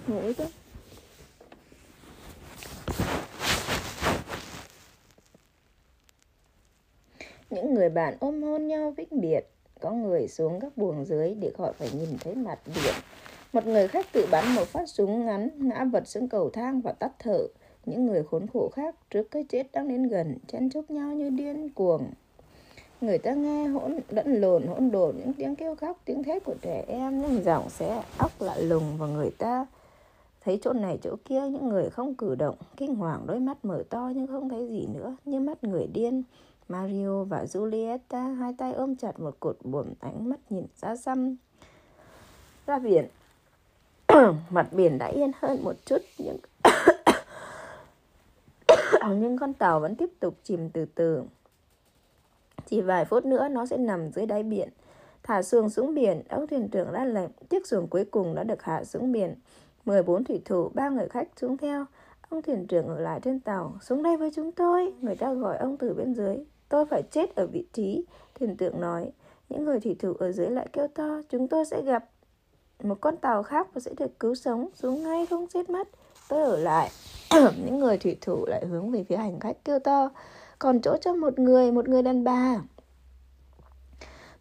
Ngủ 0.07 0.21
chứ. 0.37 0.45
Những 7.49 7.73
người 7.73 7.89
bạn 7.89 8.17
ôm 8.19 8.43
hôn 8.43 8.67
nhau 8.67 8.93
vĩnh 8.97 9.21
biệt, 9.21 9.41
có 9.81 9.91
người 9.91 10.27
xuống 10.27 10.59
các 10.59 10.77
buồng 10.77 11.05
dưới 11.05 11.35
để 11.35 11.51
khỏi 11.57 11.73
phải 11.73 11.89
nhìn 11.93 12.17
thấy 12.19 12.35
mặt 12.35 12.59
biển. 12.65 12.93
Một 13.53 13.65
người 13.65 13.87
khách 13.87 14.11
tự 14.11 14.27
bắn 14.31 14.55
một 14.55 14.67
phát 14.67 14.89
súng 14.89 15.25
ngắn, 15.25 15.49
ngã 15.57 15.85
vật 15.91 16.07
xuống 16.07 16.29
cầu 16.29 16.49
thang 16.49 16.81
và 16.81 16.91
tắt 16.91 17.11
thở. 17.19 17.39
Những 17.85 18.05
người 18.05 18.23
khốn 18.23 18.47
khổ 18.53 18.69
khác 18.73 18.95
trước 19.09 19.31
cái 19.31 19.45
chết 19.49 19.71
đang 19.73 19.87
đến 19.87 20.07
gần, 20.07 20.37
chen 20.47 20.69
chúc 20.69 20.91
nhau 20.91 21.13
như 21.13 21.29
điên 21.29 21.69
cuồng. 21.69 22.11
Người 23.01 23.17
ta 23.17 23.33
nghe 23.33 23.67
hỗn 23.67 23.99
lẫn 24.09 24.41
lộn 24.41 24.67
hỗn 24.67 24.91
độn 24.91 25.15
những 25.17 25.33
tiếng 25.33 25.55
kêu 25.55 25.75
khóc, 25.75 26.01
tiếng 26.05 26.23
thét 26.23 26.43
của 26.43 26.55
trẻ 26.61 26.85
em, 26.87 27.21
những 27.21 27.43
giọng 27.43 27.69
xé 27.69 28.03
óc 28.17 28.31
lạ 28.41 28.55
lùng 28.57 28.97
và 28.97 29.07
người 29.07 29.31
ta 29.37 29.65
thấy 30.45 30.59
chỗ 30.63 30.73
này 30.73 30.99
chỗ 31.03 31.15
kia 31.25 31.41
những 31.41 31.69
người 31.69 31.89
không 31.89 32.15
cử 32.15 32.35
động, 32.35 32.55
kinh 32.77 32.95
hoàng 32.95 33.23
đôi 33.25 33.39
mắt 33.39 33.65
mở 33.65 33.83
to 33.89 34.11
nhưng 34.15 34.27
không 34.27 34.49
thấy 34.49 34.67
gì 34.67 34.87
nữa, 34.93 35.15
như 35.25 35.39
mắt 35.39 35.63
người 35.63 35.87
điên. 35.93 36.23
Mario 36.67 37.23
và 37.23 37.43
Julieta 37.43 38.35
hai 38.35 38.53
tay 38.57 38.73
ôm 38.73 38.95
chặt 38.95 39.19
một 39.19 39.39
cột 39.39 39.57
buồm 39.63 39.87
ánh 39.99 40.29
mắt 40.29 40.39
nhìn 40.49 40.65
ra 40.81 40.95
xăm 40.95 41.35
ra 42.67 42.79
biển. 42.79 43.07
Mặt 44.49 44.67
biển 44.71 44.97
đã 44.97 45.05
yên 45.05 45.31
hơn 45.39 45.63
một 45.63 45.75
chút 45.85 46.01
nhưng 46.17 46.37
nhưng 49.09 49.37
con 49.37 49.53
tàu 49.53 49.79
vẫn 49.79 49.95
tiếp 49.95 50.09
tục 50.19 50.35
chìm 50.43 50.69
từ 50.69 50.85
từ. 50.85 51.23
Chỉ 52.65 52.81
vài 52.81 53.05
phút 53.05 53.25
nữa 53.25 53.47
nó 53.47 53.65
sẽ 53.65 53.77
nằm 53.77 54.11
dưới 54.11 54.25
đáy 54.25 54.43
biển. 54.43 54.69
Thả 55.23 55.41
xuồng 55.41 55.69
xuống 55.69 55.93
biển, 55.93 56.21
ông 56.29 56.47
thuyền 56.47 56.69
trưởng 56.69 56.91
ra 56.91 57.05
lệnh, 57.05 57.29
chiếc 57.49 57.67
xuồng 57.67 57.87
cuối 57.87 58.05
cùng 58.05 58.35
đã 58.35 58.43
được 58.43 58.63
hạ 58.63 58.83
xuống 58.83 59.11
biển. 59.11 59.35
14 59.85 60.23
thủy 60.23 60.41
thủ, 60.45 60.69
ba 60.73 60.89
người 60.89 61.07
khách 61.07 61.27
xuống 61.41 61.57
theo. 61.57 61.85
Ông 62.29 62.41
thuyền 62.41 62.67
trưởng 62.67 62.87
ở 62.87 62.99
lại 62.99 63.19
trên 63.23 63.39
tàu, 63.39 63.73
xuống 63.81 64.03
đây 64.03 64.17
với 64.17 64.31
chúng 64.35 64.51
tôi. 64.51 64.93
Người 65.01 65.15
ta 65.15 65.33
gọi 65.33 65.57
ông 65.57 65.77
từ 65.77 65.93
bên 65.93 66.13
dưới. 66.13 66.37
Tôi 66.69 66.85
phải 66.85 67.03
chết 67.11 67.35
ở 67.35 67.47
vị 67.47 67.65
trí, 67.73 68.05
thuyền 68.39 68.55
trưởng 68.57 68.81
nói. 68.81 69.11
Những 69.49 69.65
người 69.65 69.79
thủy 69.79 69.95
thủ 69.99 70.13
ở 70.19 70.31
dưới 70.31 70.49
lại 70.49 70.67
kêu 70.73 70.87
to, 70.87 71.21
chúng 71.29 71.47
tôi 71.47 71.65
sẽ 71.65 71.81
gặp 71.81 72.05
một 72.83 73.01
con 73.01 73.17
tàu 73.17 73.43
khác 73.43 73.67
và 73.73 73.79
sẽ 73.79 73.91
được 73.97 74.19
cứu 74.19 74.35
sống, 74.35 74.69
xuống 74.73 75.03
ngay 75.03 75.25
không 75.25 75.47
chết 75.47 75.69
mất. 75.69 75.87
Tôi 76.29 76.43
ở 76.43 76.57
lại. 76.57 76.89
Những 77.65 77.79
người 77.79 77.97
thủy 77.97 78.17
thủ 78.21 78.45
lại 78.45 78.65
hướng 78.65 78.91
về 78.91 79.03
phía 79.03 79.17
hành 79.17 79.39
khách 79.39 79.65
kêu 79.65 79.79
to, 79.79 80.09
còn 80.59 80.81
chỗ 80.81 80.97
cho 81.01 81.13
một 81.13 81.39
người, 81.39 81.71
một 81.71 81.87
người 81.87 82.01
đàn 82.01 82.23
bà. 82.23 82.61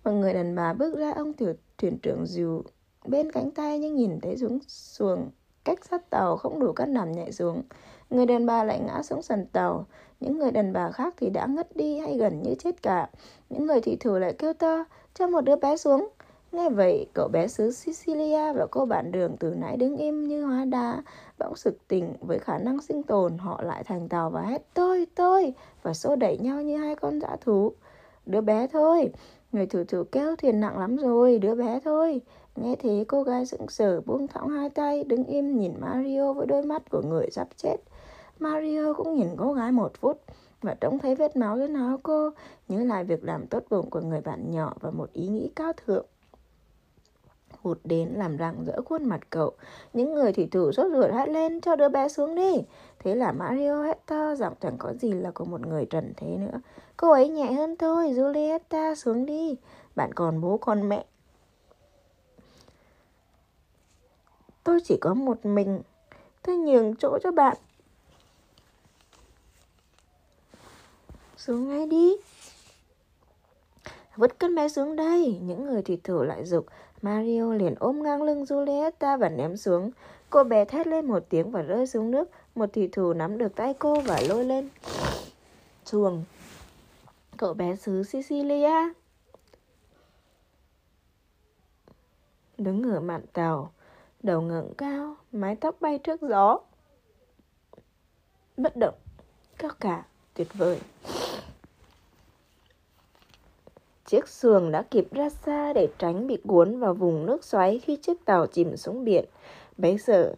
Một 0.05 0.11
người 0.13 0.35
đàn 0.35 0.55
bà 0.55 0.73
bước 0.73 0.97
ra 0.99 1.13
ông 1.13 1.33
thuyền 1.33 1.57
thuyền 1.79 1.99
trưởng 1.99 2.27
dù 2.27 2.63
bên 3.05 3.33
cánh 3.33 3.51
tay 3.51 3.79
nhưng 3.79 3.95
nhìn 3.95 4.21
thấy 4.21 4.37
xuống 4.37 4.59
xuồng 4.69 5.31
cách 5.65 5.85
sát 5.91 6.11
tàu 6.11 6.37
không 6.37 6.61
đủ 6.61 6.73
cắt 6.73 6.89
nằm 6.89 7.13
nhảy 7.13 7.33
xuống. 7.33 7.63
Người 8.11 8.27
đàn 8.27 8.47
bà 8.47 8.65
lại 8.65 8.81
ngã 8.81 9.03
xuống 9.03 9.23
sàn 9.23 9.47
tàu. 9.47 9.87
Những 10.21 10.39
người 10.39 10.51
đàn 10.51 10.73
bà 10.73 10.91
khác 10.91 11.15
thì 11.17 11.31
đã 11.31 11.47
ngất 11.47 11.77
đi 11.77 11.99
hay 11.99 12.17
gần 12.17 12.43
như 12.43 12.55
chết 12.59 12.83
cả. 12.83 13.11
Những 13.51 13.67
người 13.67 13.81
thị 13.81 13.97
thủ 13.97 14.19
lại 14.19 14.35
kêu 14.39 14.53
to, 14.53 14.85
cho 15.15 15.27
một 15.27 15.41
đứa 15.41 15.57
bé 15.57 15.77
xuống. 15.77 16.09
Nghe 16.53 16.71
vậy, 16.71 17.07
cậu 17.15 17.29
bé 17.29 17.49
xứ 17.49 17.71
Sicilia 17.71 18.53
và 18.53 18.67
cô 18.71 18.85
bạn 18.85 19.13
đường 19.13 19.37
từ 19.41 19.55
nãy 19.55 19.77
đứng 19.77 19.97
im 19.97 20.29
như 20.29 20.45
hóa 20.45 20.65
đá, 20.65 21.03
bỗng 21.39 21.57
sực 21.57 21.89
tỉnh 21.89 22.15
với 22.21 22.39
khả 22.39 22.59
năng 22.59 22.81
sinh 22.81 23.03
tồn, 23.03 23.39
họ 23.39 23.63
lại 23.63 23.85
thành 23.85 24.09
tàu 24.09 24.31
và 24.31 24.43
hét 24.43 24.63
tôi, 24.75 25.07
tôi, 25.15 25.55
và 25.83 25.95
xô 25.95 26.17
đẩy 26.17 26.39
nhau 26.39 26.63
như 26.63 26.77
hai 26.77 26.97
con 26.97 27.21
dã 27.21 27.37
thú. 27.41 27.73
Đứa 28.27 28.41
bé 28.41 28.67
thôi, 28.67 29.11
người 29.53 29.67
thủ 29.67 29.85
thủ 29.85 30.03
kêu 30.13 30.37
thuyền 30.37 30.61
nặng 30.61 30.79
lắm 30.79 30.97
rồi, 30.97 31.39
đứa 31.39 31.55
bé 31.55 31.81
thôi. 31.85 32.21
Nghe 32.57 32.77
thế 32.77 33.05
cô 33.09 33.23
gái 33.23 33.47
sững 33.47 33.69
sờ 33.69 34.01
buông 34.01 34.29
thõng 34.29 34.49
hai 34.49 34.71
tay, 34.71 35.05
đứng 35.05 35.25
im 35.25 35.59
nhìn 35.59 35.73
Mario 35.81 36.33
với 36.33 36.47
đôi 36.47 36.63
mắt 36.63 36.83
của 36.91 37.03
người 37.03 37.31
sắp 37.31 37.49
chết. 37.57 37.77
Mario 38.39 38.93
cũng 38.93 39.15
nhìn 39.15 39.29
cô 39.37 39.53
gái 39.53 39.73
một 39.73 39.93
phút 40.01 40.21
và 40.63 40.75
trông 40.75 40.99
thấy 40.99 41.15
vết 41.15 41.37
máu 41.37 41.59
trên 41.59 41.75
áo 41.75 41.99
cô, 42.03 42.31
nhớ 42.69 42.85
lại 42.85 43.05
việc 43.05 43.25
làm 43.25 43.47
tốt 43.47 43.63
bụng 43.71 43.91
của 43.91 44.01
người 44.01 44.21
bạn 44.21 44.51
nhỏ 44.51 44.75
và 44.81 44.91
một 44.91 45.13
ý 45.13 45.29
nghĩ 45.29 45.51
cao 45.57 45.73
thượng 45.87 46.07
hụt 47.63 47.79
đến 47.85 48.09
làm 48.09 48.39
rạng 48.39 48.65
rỡ 48.65 48.81
khuôn 48.85 49.05
mặt 49.05 49.21
cậu. 49.31 49.53
Những 49.93 50.15
người 50.15 50.33
thủy 50.33 50.49
thủ 50.51 50.73
sốt 50.73 50.87
ruột 50.93 51.11
hét 51.13 51.29
lên 51.29 51.61
cho 51.61 51.77
đứa 51.77 51.89
bé 51.89 52.09
xuống 52.09 52.35
đi. 52.35 52.53
Thế 52.99 53.15
là 53.15 53.33
Mario 53.33 53.83
hét 53.83 54.07
to 54.07 54.35
giọng 54.35 54.55
chẳng 54.61 54.79
có 54.79 54.93
gì 54.93 55.13
là 55.13 55.31
của 55.31 55.45
một 55.45 55.67
người 55.67 55.87
trần 55.87 56.13
thế 56.17 56.27
nữa. 56.27 56.61
Cô 56.97 57.11
ấy 57.11 57.29
nhẹ 57.29 57.53
hơn 57.53 57.77
thôi, 57.77 58.13
Julieta 58.13 58.95
xuống 58.95 59.27
đi. 59.27 59.57
Bạn 59.97 60.13
còn 60.15 60.41
bố 60.41 60.57
con 60.57 60.89
mẹ. 60.89 61.05
Tôi 64.65 64.81
chỉ 64.85 64.97
có 65.01 65.15
một 65.15 65.47
mình. 65.47 65.83
Tôi 66.43 66.57
nhường 66.57 66.97
chỗ 66.97 67.19
cho 67.23 67.33
bạn. 67.33 67.57
Xuống 71.37 71.69
ngay 71.69 71.87
đi. 71.87 72.17
Vứt 74.17 74.39
con 74.39 74.55
bé 74.55 74.69
xuống 74.69 74.97
đây. 74.97 75.39
Những 75.43 75.67
người 75.67 75.83
thủy 75.83 76.01
thủ 76.05 76.23
lại 76.23 76.45
dục. 76.45 76.67
Mario 77.03 77.53
liền 77.53 77.75
ôm 77.79 78.03
ngang 78.03 78.23
lưng 78.23 78.43
Julieta 78.43 79.19
và 79.19 79.29
ném 79.29 79.57
xuống. 79.57 79.91
Cô 80.31 80.45
bé 80.45 80.65
thét 80.65 80.87
lên 80.87 81.07
một 81.07 81.25
tiếng 81.29 81.51
và 81.51 81.63
rơi 81.63 81.87
xuống 81.87 82.11
nước. 82.11 82.31
Một 82.55 82.73
thủy 82.73 82.89
thủ 82.93 83.13
nắm 83.13 83.39
được 83.39 83.57
tay 83.57 83.75
cô 83.79 84.01
và 84.01 84.21
lôi 84.29 84.45
lên. 84.45 84.69
Chuồng. 85.85 86.25
Cậu 87.37 87.55
bé 87.55 87.77
xứ 87.77 88.03
Sicilia. 88.03 88.93
Đứng 92.59 92.91
ở 92.91 93.01
mạn 93.01 93.23
tàu. 93.33 93.73
Đầu 94.23 94.41
ngẩng 94.41 94.75
cao, 94.79 95.17
mái 95.33 95.57
tóc 95.57 95.77
bay 95.81 95.99
trước 95.99 96.21
gió. 96.23 96.59
Bất 98.57 98.77
động, 98.77 98.95
cao 99.59 99.71
cả, 99.81 100.05
tuyệt 100.35 100.49
vời. 100.55 100.81
Chiếc 104.13 104.29
xuồng 104.29 104.73
đã 104.73 104.83
kịp 104.83 105.09
ra 105.11 105.29
xa 105.29 105.73
để 105.73 105.89
tránh 105.99 106.27
bị 106.27 106.39
cuốn 106.49 106.81
vào 106.81 106.95
vùng 106.95 107.27
nước 107.27 107.45
xoáy 107.45 107.79
khi 107.79 107.97
chiếc 107.97 108.25
tàu 108.25 108.47
chìm 108.47 108.77
xuống 108.77 109.05
biển. 109.05 109.25
Bấy 109.77 109.99
giờ, 109.99 110.35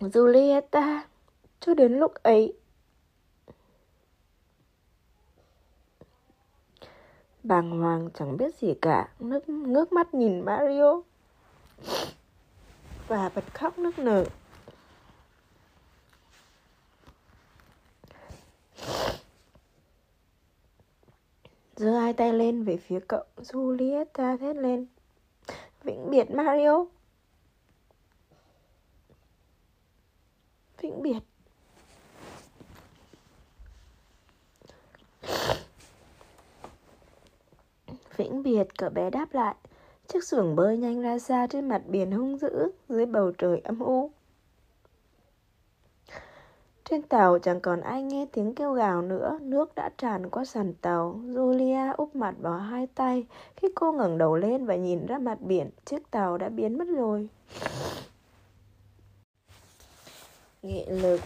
Julieta, 0.00 1.00
cho 1.60 1.74
đến 1.74 1.92
lúc 1.92 2.14
ấy, 2.14 2.52
bàng 7.42 7.80
hoàng 7.80 8.08
chẳng 8.14 8.36
biết 8.36 8.54
gì 8.54 8.74
cả, 8.82 9.08
nước 9.20 9.48
ngước 9.48 9.92
mắt 9.92 10.14
nhìn 10.14 10.40
Mario 10.40 11.02
và 13.08 13.30
bật 13.34 13.54
khóc 13.54 13.78
nức 13.78 13.98
nở. 13.98 14.24
Giơ 21.82 21.98
hai 21.98 22.12
tay 22.12 22.32
lên 22.32 22.64
về 22.64 22.76
phía 22.76 23.00
cậu 23.08 23.24
Julieta 23.36 24.38
thét 24.38 24.56
lên. 24.56 24.86
Vĩnh 25.84 26.10
biệt, 26.10 26.30
Mario. 26.30 26.86
Vĩnh 30.80 31.02
biệt. 31.02 31.18
Vĩnh 38.16 38.42
biệt, 38.42 38.64
cậu 38.78 38.90
bé 38.90 39.10
đáp 39.10 39.34
lại. 39.34 39.54
Chiếc 40.06 40.24
xuồng 40.24 40.56
bơi 40.56 40.76
nhanh 40.76 41.00
ra 41.00 41.18
xa 41.18 41.46
trên 41.46 41.68
mặt 41.68 41.82
biển 41.86 42.10
hung 42.10 42.38
dữ 42.38 42.72
dưới 42.88 43.06
bầu 43.06 43.32
trời 43.38 43.58
âm 43.58 43.78
u. 43.78 44.10
Trên 46.84 47.02
tàu 47.02 47.38
chẳng 47.38 47.60
còn 47.60 47.80
ai 47.80 48.02
nghe 48.02 48.26
tiếng 48.32 48.54
kêu 48.54 48.72
gào 48.72 49.02
nữa, 49.02 49.38
nước 49.42 49.74
đã 49.74 49.90
tràn 49.98 50.30
qua 50.30 50.44
sàn 50.44 50.74
tàu. 50.80 51.20
Julia 51.26 51.94
úp 51.96 52.16
mặt 52.16 52.34
vào 52.40 52.58
hai 52.58 52.86
tay. 52.86 53.26
Khi 53.56 53.68
cô 53.74 53.92
ngẩng 53.92 54.18
đầu 54.18 54.36
lên 54.36 54.66
và 54.66 54.76
nhìn 54.76 55.06
ra 55.06 55.18
mặt 55.18 55.40
biển, 55.40 55.70
chiếc 55.84 56.10
tàu 56.10 56.38
đã 56.38 56.48
biến 56.48 56.78
mất 56.78 56.88
rồi. 56.88 57.28
Nghị 60.62 60.86
lực 60.86 61.20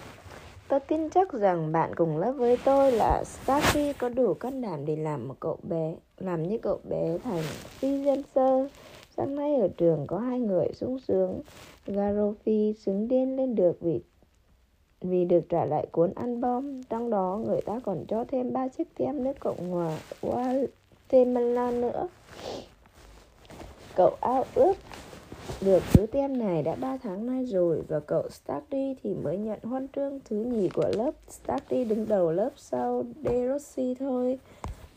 Tôi 0.69 0.81
tin 0.81 1.11
chắc 1.11 1.33
rằng 1.33 1.73
bạn 1.73 1.95
cùng 1.95 2.19
lớp 2.19 2.33
với 2.33 2.59
tôi 2.65 2.93
là 2.93 3.25
Starkey 3.25 3.93
có 3.93 4.09
đủ 4.09 4.35
can 4.35 4.61
đảm 4.61 4.87
để 4.87 4.97
làm 4.97 5.29
một 5.29 5.35
cậu 5.41 5.59
bé, 5.63 5.97
làm 6.19 6.43
như 6.43 6.59
cậu 6.59 6.81
bé 6.85 7.19
thành 7.25 7.43
phi 7.69 8.05
dân 8.05 8.23
sơ. 8.35 8.69
Sáng 9.17 9.35
nay 9.37 9.57
ở 9.57 9.69
trường 9.77 10.07
có 10.07 10.19
hai 10.19 10.41
người 10.41 10.69
sung 10.75 10.99
sướng. 10.99 11.41
Garofi 11.87 12.73
xứng 12.73 13.09
điên 13.09 13.37
lên 13.37 13.55
được 13.55 13.77
vì 13.81 14.01
vì 15.11 15.25
được 15.25 15.41
trả 15.49 15.65
lại 15.65 15.87
cuốn 15.93 16.13
album, 16.15 16.83
trong 16.83 17.11
đó 17.11 17.41
người 17.47 17.61
ta 17.61 17.81
còn 17.85 18.05
cho 18.09 18.25
thêm 18.29 18.53
ba 18.53 18.69
chiếc 18.69 18.89
tem 18.99 19.25
nước 19.25 19.41
cộng 19.41 19.71
hòa 19.71 19.99
Guatemala 20.23 21.71
nữa. 21.71 22.09
Cậu 23.95 24.17
ao 24.21 24.45
ước 24.55 24.75
được 25.61 25.83
thứ 25.93 26.07
tem 26.07 26.39
này 26.39 26.63
đã 26.63 26.75
3 26.75 26.97
tháng 27.03 27.27
nay 27.27 27.45
rồi 27.45 27.83
và 27.89 28.01
cậu 28.01 28.29
Stardy 28.29 28.95
thì 29.03 29.15
mới 29.15 29.39
nhận 29.39 29.59
huân 29.63 29.89
chương 29.97 30.21
thứ 30.25 30.37
nhì 30.37 30.69
của 30.69 30.91
lớp. 30.97 31.11
Stardy 31.29 31.85
đứng 31.85 32.09
đầu 32.09 32.33
lớp 32.33 32.51
sau 32.57 33.05
De 33.25 33.49
Rossi 33.49 33.95
thôi. 33.99 34.39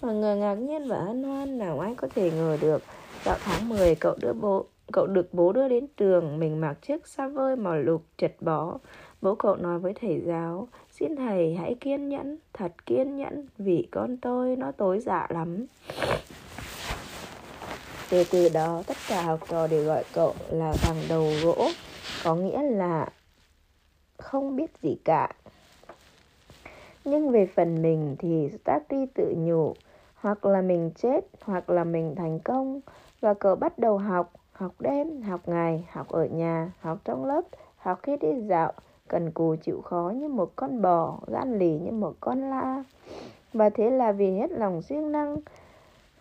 Mà 0.01 0.11
người 0.11 0.35
ngạc 0.35 0.55
nhiên 0.55 0.87
và 0.87 1.01
hân 1.01 1.23
hoan, 1.23 1.57
nào 1.57 1.79
ai 1.79 1.95
có 1.95 2.07
thể 2.15 2.31
ngờ 2.31 2.57
được. 2.61 2.81
Vào 3.23 3.37
tháng 3.43 3.69
10 3.69 3.95
cậu 3.95 4.15
đưa 4.21 4.33
bố, 4.33 4.65
cậu 4.91 5.07
được 5.07 5.33
bố 5.33 5.51
đưa 5.53 5.67
đến 5.67 5.87
trường, 5.97 6.39
mình 6.39 6.61
mặc 6.61 6.77
chiếc 6.81 7.07
xa 7.07 7.27
vơi 7.27 7.55
màu 7.55 7.77
lục 7.77 8.01
chật 8.17 8.31
bó. 8.41 8.77
Bố 9.21 9.35
cậu 9.35 9.55
nói 9.55 9.79
với 9.79 9.93
thầy 9.93 10.21
giáo 10.25 10.67
Xin 10.91 11.15
thầy 11.15 11.55
hãy 11.55 11.75
kiên 11.79 12.09
nhẫn 12.09 12.37
Thật 12.53 12.71
kiên 12.85 13.17
nhẫn 13.17 13.47
Vì 13.57 13.87
con 13.91 14.17
tôi 14.17 14.55
nó 14.55 14.71
tối 14.71 14.99
dạ 14.99 15.27
lắm. 15.29 15.65
Từ 18.09 18.23
từ 18.31 18.49
đó 18.49 18.83
tất 18.87 18.97
cả 19.09 19.21
học 19.21 19.39
trò 19.49 19.67
đều 19.67 19.83
gọi 19.83 20.03
cậu 20.13 20.33
là 20.49 20.73
thằng 20.81 20.97
đầu 21.09 21.31
gỗ 21.43 21.69
Có 22.23 22.35
nghĩa 22.35 22.61
là 22.61 23.09
không 24.17 24.55
biết 24.55 24.71
gì 24.81 24.97
cả. 25.05 25.29
Nhưng 27.05 27.31
về 27.31 27.45
phần 27.55 27.81
mình 27.81 28.15
thì 28.19 28.49
Starkey 28.61 29.05
tự 29.13 29.33
nhủ 29.37 29.73
Hoặc 30.15 30.45
là 30.45 30.61
mình 30.61 30.91
chết 30.95 31.19
Hoặc 31.41 31.69
là 31.69 31.83
mình 31.83 32.15
thành 32.15 32.39
công 32.39 32.81
Và 33.21 33.33
cậu 33.33 33.55
bắt 33.55 33.79
đầu 33.79 33.97
học 33.97 34.33
Học 34.59 34.73
đêm, 34.79 35.21
học 35.21 35.41
ngày, 35.45 35.87
học 35.91 36.09
ở 36.09 36.25
nhà, 36.25 36.71
học 36.79 36.97
trong 37.05 37.25
lớp, 37.25 37.41
học 37.77 37.99
khi 38.03 38.17
đi 38.17 38.27
dạo 38.49 38.73
cần 39.09 39.31
cù 39.31 39.55
chịu 39.55 39.81
khó 39.81 40.13
như 40.15 40.27
một 40.27 40.51
con 40.55 40.81
bò, 40.81 41.19
gan 41.27 41.59
lì 41.59 41.79
như 41.79 41.91
một 41.91 42.13
con 42.19 42.49
la. 42.49 42.83
Và 43.53 43.69
thế 43.69 43.89
là 43.89 44.11
vì 44.11 44.31
hết 44.31 44.51
lòng 44.51 44.81
siêng 44.81 45.11
năng, 45.11 45.37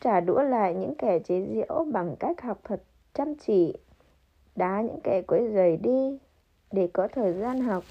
trả 0.01 0.21
đũa 0.21 0.43
lại 0.43 0.75
những 0.75 0.95
kẻ 0.95 1.19
chế 1.19 1.47
giễu 1.55 1.85
bằng 1.93 2.17
cách 2.19 2.43
học 2.43 2.59
thật 2.65 2.83
chăm 3.15 3.35
chỉ, 3.35 3.75
đá 4.57 4.81
những 4.81 5.01
kẻ 5.05 5.23
quấy 5.23 5.53
rầy 5.55 5.77
đi 5.77 6.19
để 6.73 6.89
có 6.93 7.09
thời 7.09 7.33
gian 7.33 7.61
học. 7.61 7.85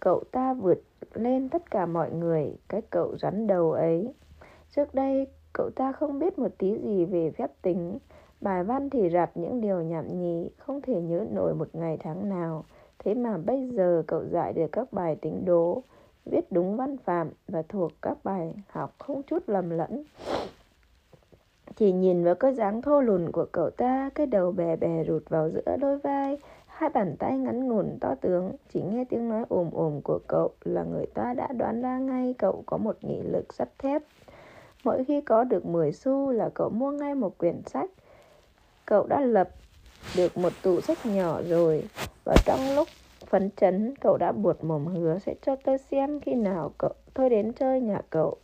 Cậu 0.00 0.22
ta 0.32 0.54
vượt 0.54 0.82
lên 1.14 1.48
tất 1.48 1.70
cả 1.70 1.86
mọi 1.86 2.10
người, 2.10 2.56
cái 2.68 2.82
cậu 2.90 3.16
rắn 3.16 3.46
đầu 3.46 3.72
ấy. 3.72 4.14
Trước 4.76 4.94
đây, 4.94 5.26
cậu 5.52 5.70
ta 5.70 5.92
không 5.92 6.18
biết 6.18 6.38
một 6.38 6.50
tí 6.58 6.78
gì 6.78 7.04
về 7.04 7.30
phép 7.30 7.50
tính, 7.62 7.98
bài 8.40 8.64
văn 8.64 8.90
thì 8.90 9.10
rặt 9.10 9.30
những 9.34 9.60
điều 9.60 9.82
nhảm 9.82 10.18
nhí, 10.18 10.50
không 10.58 10.80
thể 10.82 11.00
nhớ 11.00 11.26
nổi 11.30 11.54
một 11.54 11.68
ngày 11.72 11.96
tháng 12.00 12.28
nào. 12.28 12.64
Thế 13.04 13.14
mà 13.14 13.36
bây 13.36 13.68
giờ 13.68 14.02
cậu 14.06 14.24
giải 14.24 14.52
được 14.52 14.66
các 14.72 14.92
bài 14.92 15.16
tính 15.16 15.44
đố, 15.44 15.82
viết 16.26 16.52
đúng 16.52 16.76
văn 16.76 16.96
phạm 16.96 17.30
và 17.48 17.62
thuộc 17.68 17.92
các 18.02 18.18
bài 18.24 18.54
học 18.68 18.94
không 18.98 19.22
chút 19.22 19.48
lầm 19.48 19.70
lẫn. 19.70 20.02
Chỉ 21.76 21.92
nhìn 21.92 22.24
vào 22.24 22.34
cái 22.34 22.54
dáng 22.54 22.82
thô 22.82 23.00
lùn 23.00 23.32
của 23.32 23.46
cậu 23.52 23.70
ta, 23.70 24.10
cái 24.14 24.26
đầu 24.26 24.52
bè 24.52 24.76
bè 24.76 25.04
rụt 25.08 25.28
vào 25.28 25.50
giữa 25.50 25.76
đôi 25.80 25.98
vai, 25.98 26.38
hai 26.66 26.90
bàn 26.90 27.16
tay 27.18 27.38
ngắn 27.38 27.68
ngủn 27.68 27.98
to 28.00 28.14
tướng, 28.20 28.52
chỉ 28.72 28.82
nghe 28.82 29.04
tiếng 29.04 29.28
nói 29.28 29.44
ồm 29.48 29.70
ồm 29.72 30.00
của 30.00 30.18
cậu 30.26 30.50
là 30.64 30.82
người 30.82 31.06
ta 31.06 31.34
đã 31.34 31.48
đoán 31.52 31.82
ra 31.82 31.98
ngay 31.98 32.34
cậu 32.38 32.62
có 32.66 32.76
một 32.76 32.96
nghị 33.00 33.22
lực 33.22 33.54
sắt 33.54 33.78
thép. 33.78 34.02
Mỗi 34.84 35.04
khi 35.04 35.20
có 35.20 35.44
được 35.44 35.66
10 35.66 35.92
xu 35.92 36.30
là 36.30 36.50
cậu 36.54 36.70
mua 36.70 36.90
ngay 36.90 37.14
một 37.14 37.38
quyển 37.38 37.62
sách. 37.66 37.90
Cậu 38.86 39.06
đã 39.06 39.20
lập 39.20 39.48
được 40.16 40.36
một 40.36 40.52
tủ 40.62 40.80
sách 40.80 41.06
nhỏ 41.06 41.40
rồi. 41.48 41.82
Và 42.24 42.36
trong 42.46 42.74
lúc 42.74 42.88
phấn 43.26 43.50
chấn, 43.56 43.94
cậu 44.00 44.16
đã 44.16 44.32
buột 44.32 44.64
mồm 44.64 44.86
hứa 44.86 45.18
sẽ 45.18 45.34
cho 45.42 45.56
tôi 45.64 45.78
xem 45.78 46.20
khi 46.20 46.34
nào 46.34 46.72
cậu, 46.78 46.92
tôi 47.14 47.30
đến 47.30 47.52
chơi 47.52 47.80
nhà 47.80 48.02
cậu. 48.10 48.36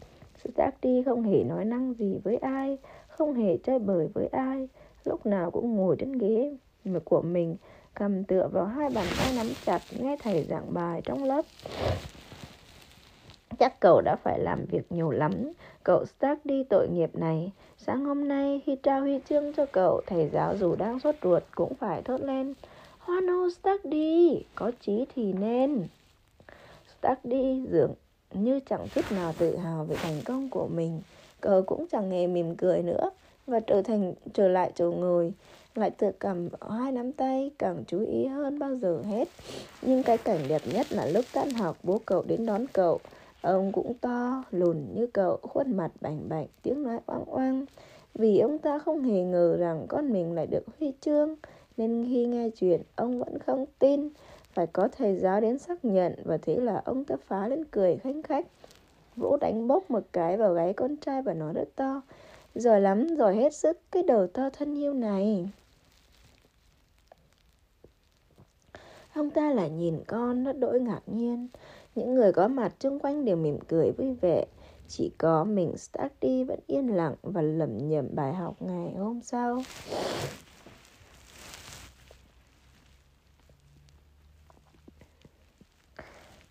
Đi 0.82 1.02
không 1.02 1.22
hề 1.22 1.44
nói 1.44 1.64
năng 1.64 1.94
gì 1.94 2.20
với 2.24 2.36
ai, 2.36 2.78
không 3.08 3.34
hề 3.34 3.56
chơi 3.56 3.78
bời 3.78 4.08
với 4.14 4.26
ai, 4.26 4.68
lúc 5.04 5.26
nào 5.26 5.50
cũng 5.50 5.76
ngồi 5.76 5.96
trên 5.98 6.18
ghế 6.18 6.56
của 7.04 7.22
mình, 7.22 7.56
cầm 7.94 8.24
tựa 8.24 8.48
vào 8.52 8.64
hai 8.64 8.90
bàn 8.90 9.06
tay 9.18 9.32
nắm 9.36 9.46
chặt, 9.64 9.80
nghe 10.00 10.16
thầy 10.22 10.42
giảng 10.42 10.74
bài 10.74 11.00
trong 11.04 11.24
lớp. 11.24 11.44
Chắc 13.58 13.80
cậu 13.80 14.00
đã 14.00 14.16
phải 14.16 14.38
làm 14.38 14.64
việc 14.70 14.92
nhiều 14.92 15.10
lắm. 15.10 15.52
Cậu 15.84 16.04
Stark 16.04 16.46
đi 16.46 16.64
tội 16.64 16.88
nghiệp 16.88 17.10
này 17.14 17.52
sáng 17.78 18.04
hôm 18.04 18.28
nay 18.28 18.62
khi 18.66 18.76
trao 18.82 19.00
huy 19.00 19.18
chương 19.28 19.52
cho 19.52 19.66
cậu 19.66 20.00
thầy 20.06 20.28
giáo 20.32 20.56
dù 20.56 20.76
đang 20.76 21.00
sốt 21.00 21.14
ruột 21.22 21.42
cũng 21.54 21.74
phải 21.74 22.02
thốt 22.02 22.20
lên, 22.20 22.54
hoan 22.98 23.28
hô 23.28 23.50
Stark 23.50 23.84
đi, 23.84 24.42
có 24.54 24.72
chí 24.80 25.04
thì 25.14 25.32
nên. 25.32 25.86
Stark 26.98 27.24
đi, 27.24 27.66
dường 27.70 27.94
như 28.32 28.60
chẳng 28.60 28.86
chút 28.94 29.04
nào 29.10 29.32
tự 29.38 29.56
hào 29.56 29.84
về 29.84 29.96
thành 30.02 30.20
công 30.24 30.48
của 30.50 30.66
mình. 30.66 31.00
Cậu 31.40 31.62
cũng 31.62 31.86
chẳng 31.92 32.10
hề 32.10 32.26
mỉm 32.26 32.56
cười 32.56 32.82
nữa 32.82 33.10
và 33.46 33.60
trở 33.60 33.82
thành, 33.82 34.14
trở 34.32 34.48
lại 34.48 34.72
chỗ 34.74 34.92
ngồi. 34.92 35.32
Lại 35.74 35.90
tự 35.90 36.10
cầm 36.18 36.48
hai 36.70 36.92
nắm 36.92 37.12
tay, 37.12 37.50
càng 37.58 37.84
chú 37.86 38.06
ý 38.06 38.26
hơn 38.26 38.58
bao 38.58 38.76
giờ 38.76 39.02
hết. 39.06 39.28
Nhưng 39.82 40.02
cái 40.02 40.18
cảnh 40.18 40.38
đẹp 40.48 40.62
nhất 40.72 40.86
là 40.92 41.06
lúc 41.06 41.24
tan 41.32 41.50
học, 41.50 41.76
bố 41.82 42.00
cậu 42.06 42.22
đến 42.22 42.46
đón 42.46 42.66
cậu. 42.72 43.00
Ông 43.46 43.72
cũng 43.72 43.94
to, 43.94 44.44
lùn 44.50 44.94
như 44.94 45.06
cậu, 45.06 45.38
khuôn 45.42 45.76
mặt 45.76 45.90
bảnh 46.00 46.28
bạch, 46.28 46.46
tiếng 46.62 46.82
nói 46.82 46.98
oang 47.06 47.24
oang. 47.24 47.66
Vì 48.14 48.38
ông 48.38 48.58
ta 48.58 48.78
không 48.78 49.02
hề 49.02 49.22
ngờ 49.22 49.56
rằng 49.56 49.86
con 49.88 50.12
mình 50.12 50.32
lại 50.32 50.46
được 50.46 50.64
huy 50.78 50.92
chương, 51.00 51.36
nên 51.76 52.06
khi 52.08 52.26
nghe 52.26 52.50
chuyện, 52.50 52.82
ông 52.96 53.18
vẫn 53.18 53.38
không 53.38 53.64
tin. 53.78 54.08
Phải 54.52 54.66
có 54.66 54.88
thầy 54.88 55.16
giáo 55.16 55.40
đến 55.40 55.58
xác 55.58 55.84
nhận, 55.84 56.14
và 56.24 56.36
thế 56.36 56.56
là 56.56 56.82
ông 56.84 57.04
ta 57.04 57.16
phá 57.26 57.48
lên 57.48 57.64
cười 57.64 57.96
khanh 57.96 58.22
khách. 58.22 58.46
Vỗ 59.16 59.36
đánh 59.40 59.68
bốc 59.68 59.90
một 59.90 60.02
cái 60.12 60.36
vào 60.36 60.54
gáy 60.54 60.72
con 60.72 60.96
trai 60.96 61.22
và 61.22 61.34
nói 61.34 61.52
rất 61.52 61.68
to. 61.76 62.02
Giỏi 62.54 62.80
lắm, 62.80 63.16
giỏi 63.16 63.36
hết 63.36 63.54
sức, 63.54 63.78
cái 63.90 64.02
đầu 64.02 64.26
to 64.26 64.50
thân 64.50 64.78
yêu 64.78 64.94
này. 64.94 65.48
Ông 69.14 69.30
ta 69.30 69.50
lại 69.50 69.70
nhìn 69.70 70.04
con 70.06 70.44
rất 70.44 70.58
đỗi 70.58 70.80
ngạc 70.80 71.00
nhiên 71.06 71.48
những 71.96 72.14
người 72.14 72.32
có 72.32 72.48
mặt 72.48 72.72
xung 72.80 72.98
quanh 72.98 73.24
đều 73.24 73.36
mỉm 73.36 73.58
cười 73.68 73.92
vui 73.92 74.14
vẻ. 74.20 74.44
Chỉ 74.88 75.12
có 75.18 75.44
mình 75.44 75.76
Stardy 75.76 76.44
vẫn 76.44 76.58
yên 76.66 76.96
lặng 76.96 77.14
và 77.22 77.42
lẩm 77.42 77.88
nhẩm 77.88 78.08
bài 78.14 78.34
học 78.34 78.54
ngày 78.60 78.94
hôm 78.98 79.20
sau. 79.22 79.62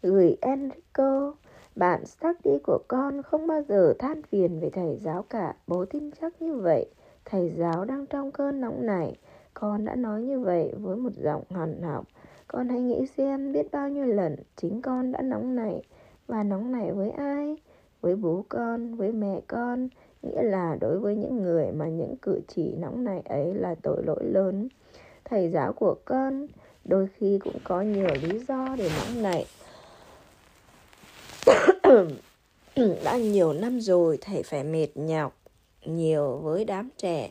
Gửi 0.01 0.37
Enrico, 0.41 1.33
bạn 1.75 2.05
Stardy 2.05 2.57
của 2.63 2.79
con 2.87 3.23
không 3.23 3.47
bao 3.47 3.61
giờ 3.69 3.93
than 3.99 4.21
phiền 4.23 4.59
về 4.59 4.69
thầy 4.69 4.97
giáo 5.01 5.25
cả. 5.29 5.55
Bố 5.67 5.85
tin 5.85 6.11
chắc 6.21 6.41
như 6.41 6.57
vậy. 6.57 6.85
Thầy 7.25 7.53
giáo 7.57 7.85
đang 7.85 8.05
trong 8.05 8.31
cơn 8.31 8.61
nóng 8.61 8.85
này. 8.85 9.17
Con 9.53 9.85
đã 9.85 9.95
nói 9.95 10.21
như 10.21 10.39
vậy 10.39 10.73
với 10.79 10.95
một 10.95 11.13
giọng 11.23 11.43
hằn 11.49 11.81
học 11.81 12.05
con 12.55 12.69
hãy 12.69 12.79
nghĩ 12.79 13.05
xem 13.17 13.51
biết 13.51 13.71
bao 13.71 13.89
nhiêu 13.89 14.05
lần 14.05 14.35
chính 14.55 14.81
con 14.81 15.11
đã 15.11 15.21
nóng 15.21 15.55
nảy. 15.55 15.81
Và 16.27 16.43
nóng 16.43 16.71
nảy 16.71 16.91
với 16.91 17.11
ai? 17.11 17.55
Với 18.01 18.15
bố 18.15 18.45
con, 18.49 18.95
với 18.95 19.11
mẹ 19.11 19.41
con. 19.47 19.89
Nghĩa 20.21 20.43
là 20.43 20.77
đối 20.81 20.99
với 20.99 21.15
những 21.15 21.43
người 21.43 21.71
mà 21.71 21.87
những 21.87 22.15
cử 22.21 22.39
chỉ 22.47 22.73
nóng 22.77 23.03
nảy 23.03 23.21
ấy 23.25 23.53
là 23.53 23.75
tội 23.83 24.03
lỗi 24.05 24.23
lớn. 24.23 24.67
Thầy 25.25 25.49
giáo 25.49 25.73
của 25.73 25.95
con 26.05 26.47
đôi 26.85 27.07
khi 27.17 27.39
cũng 27.43 27.57
có 27.63 27.81
nhiều 27.81 28.07
lý 28.21 28.39
do 28.47 28.75
để 28.77 28.89
nóng 28.99 29.23
nảy. 29.23 29.45
Đã 33.03 33.17
nhiều 33.17 33.53
năm 33.53 33.81
rồi 33.81 34.17
thầy 34.21 34.43
phải 34.43 34.63
mệt 34.63 34.89
nhọc 34.95 35.37
nhiều 35.85 36.37
với 36.37 36.65
đám 36.65 36.89
trẻ. 36.97 37.29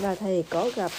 Và 0.00 0.14
thầy 0.14 0.44
có 0.50 0.70
gặp 0.76 0.90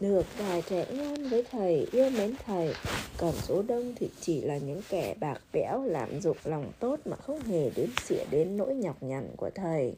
được, 0.00 0.26
vài 0.38 0.62
trẻ 0.70 0.86
em 0.90 1.28
với 1.28 1.44
thầy 1.50 1.86
yêu 1.92 2.10
mến 2.10 2.34
thầy, 2.46 2.74
còn 3.16 3.32
số 3.32 3.62
đông 3.62 3.94
thì 3.96 4.10
chỉ 4.20 4.40
là 4.40 4.58
những 4.58 4.80
kẻ 4.88 5.14
bạc 5.20 5.40
bẽo 5.52 5.84
lạm 5.84 6.20
dụng 6.20 6.36
lòng 6.44 6.72
tốt 6.80 7.00
mà 7.04 7.16
không 7.16 7.40
hề 7.40 7.70
đến 7.76 7.90
xỉa 8.04 8.24
đến 8.30 8.56
nỗi 8.56 8.74
nhọc 8.74 9.02
nhằn 9.02 9.28
của 9.36 9.50
thầy 9.54 9.94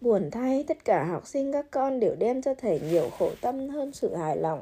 buồn 0.00 0.30
thay, 0.30 0.64
tất 0.68 0.84
cả 0.84 1.04
học 1.04 1.26
sinh 1.26 1.52
các 1.52 1.66
con 1.70 2.00
đều 2.00 2.14
đem 2.14 2.42
cho 2.42 2.54
thầy 2.54 2.80
nhiều 2.80 3.10
khổ 3.18 3.30
tâm 3.40 3.68
hơn 3.68 3.92
sự 3.92 4.14
hài 4.14 4.36
lòng 4.36 4.60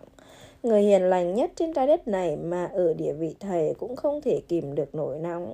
Người 0.63 0.83
hiền 0.83 1.03
lành 1.03 1.35
nhất 1.35 1.53
trên 1.57 1.73
trái 1.73 1.87
đất 1.87 2.09
này 2.09 2.37
mà 2.37 2.65
ở 2.73 2.95
địa 2.95 3.13
vị 3.13 3.35
thầy 3.41 3.75
cũng 3.79 3.97
không 3.97 4.21
thể 4.21 4.41
kìm 4.49 4.75
được 4.75 4.95
nổi 4.95 5.19
nóng. 5.19 5.53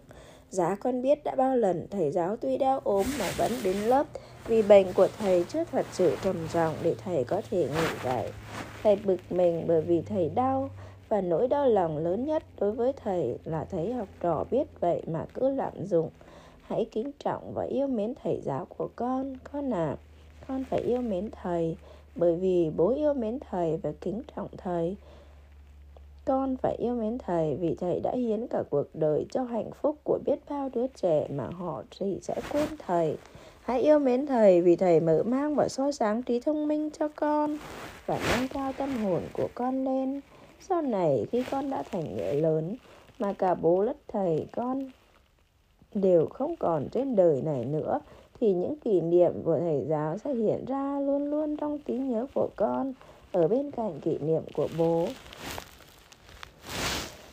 Giá 0.51 0.77
con 0.81 1.03
biết 1.03 1.25
đã 1.25 1.35
bao 1.35 1.57
lần 1.57 1.87
thầy 1.91 2.11
giáo 2.11 2.37
tuy 2.37 2.57
đau 2.57 2.81
ốm 2.85 3.07
mà 3.19 3.31
vẫn 3.37 3.53
đến 3.65 3.77
lớp 3.77 4.07
vì 4.47 4.63
bệnh 4.63 4.93
của 4.93 5.09
thầy 5.19 5.45
chưa 5.49 5.65
thật 5.65 5.87
sự 5.93 6.17
trầm 6.23 6.37
trọng 6.53 6.75
để 6.83 6.95
thầy 7.05 7.25
có 7.25 7.43
thể 7.51 7.69
nghỉ 7.69 7.89
dạy. 8.05 8.33
Thầy 8.83 8.97
bực 8.97 9.21
mình 9.31 9.65
bởi 9.67 9.81
vì 9.81 10.03
thầy 10.03 10.29
đau 10.35 10.71
và 11.09 11.21
nỗi 11.21 11.49
đau 11.49 11.69
lòng 11.69 11.99
lớn 11.99 12.25
nhất 12.25 12.43
đối 12.59 12.73
với 12.73 12.93
thầy 12.93 13.39
là 13.45 13.65
thấy 13.65 13.93
học 13.93 14.09
trò 14.21 14.45
biết 14.51 14.81
vậy 14.81 15.03
mà 15.07 15.27
cứ 15.35 15.49
lạm 15.49 15.87
dụng. 15.87 16.11
Hãy 16.63 16.87
kính 16.93 17.11
trọng 17.19 17.53
và 17.55 17.65
yêu 17.65 17.87
mến 17.87 18.15
thầy 18.23 18.41
giáo 18.45 18.65
của 18.65 18.89
con, 18.97 19.37
con 19.53 19.75
à. 19.75 19.97
Con 20.49 20.65
phải 20.71 20.81
yêu 20.81 21.01
mến 21.01 21.31
thầy 21.43 21.77
bởi 22.17 22.37
vì 22.37 22.71
bố 22.77 22.95
yêu 22.95 23.15
mến 23.15 23.39
thầy 23.51 23.77
và 23.77 23.93
kính 24.01 24.23
trọng 24.37 24.49
thầy. 24.57 24.97
Con 26.25 26.57
phải 26.57 26.77
yêu 26.79 26.95
mến 26.95 27.19
thầy 27.19 27.57
vì 27.57 27.75
thầy 27.75 28.01
đã 28.01 28.13
hiến 28.13 28.47
cả 28.47 28.63
cuộc 28.71 28.87
đời 28.95 29.27
cho 29.31 29.43
hạnh 29.43 29.71
phúc 29.83 29.97
của 30.05 30.19
biết 30.27 30.39
bao 30.49 30.71
đứa 30.75 30.87
trẻ 30.87 31.27
mà 31.31 31.47
họ 31.47 31.83
chỉ 31.91 32.19
sẽ 32.23 32.35
quên 32.53 32.69
thầy. 32.87 33.17
Hãy 33.65 33.81
yêu 33.81 33.99
mến 33.99 34.27
thầy 34.27 34.63
vì 34.63 34.77
thầy 34.77 35.01
mở 35.01 35.23
mang 35.27 35.55
và 35.55 35.69
soi 35.69 35.93
sáng 35.93 36.23
trí 36.23 36.41
thông 36.41 36.69
minh 36.69 36.91
cho 36.99 37.09
con 37.09 37.59
và 38.07 38.19
nâng 38.31 38.49
cao 38.49 38.73
tâm 38.73 39.05
hồn 39.05 39.23
của 39.33 39.49
con 39.55 39.85
lên. 39.85 40.21
Sau 40.61 40.83
này 40.83 41.27
khi 41.33 41.45
con 41.51 41.71
đã 41.71 41.83
thành 41.93 42.17
người 42.17 42.35
lớn 42.35 42.77
mà 43.19 43.33
cả 43.33 43.55
bố 43.55 43.83
lẫn 43.83 43.97
thầy 44.09 44.47
con 44.53 44.91
đều 45.95 46.27
không 46.27 46.57
còn 46.57 46.89
trên 46.93 47.17
đời 47.17 47.43
này 47.43 47.65
nữa 47.65 48.01
thì 48.41 48.53
những 48.53 48.77
kỷ 48.77 49.01
niệm 49.01 49.33
của 49.45 49.59
thầy 49.59 49.85
giáo 49.89 50.19
sẽ 50.19 50.35
hiện 50.35 50.65
ra 50.65 51.01
luôn 51.01 51.31
luôn 51.31 51.57
trong 51.57 51.79
trí 51.79 51.95
nhớ 51.95 52.27
của 52.35 52.49
con 52.57 52.93
ở 53.33 53.49
bên 53.49 53.71
cạnh 53.71 54.01
kỷ 54.01 54.19
niệm 54.19 54.43
của 54.55 54.69
bố. 54.79 55.07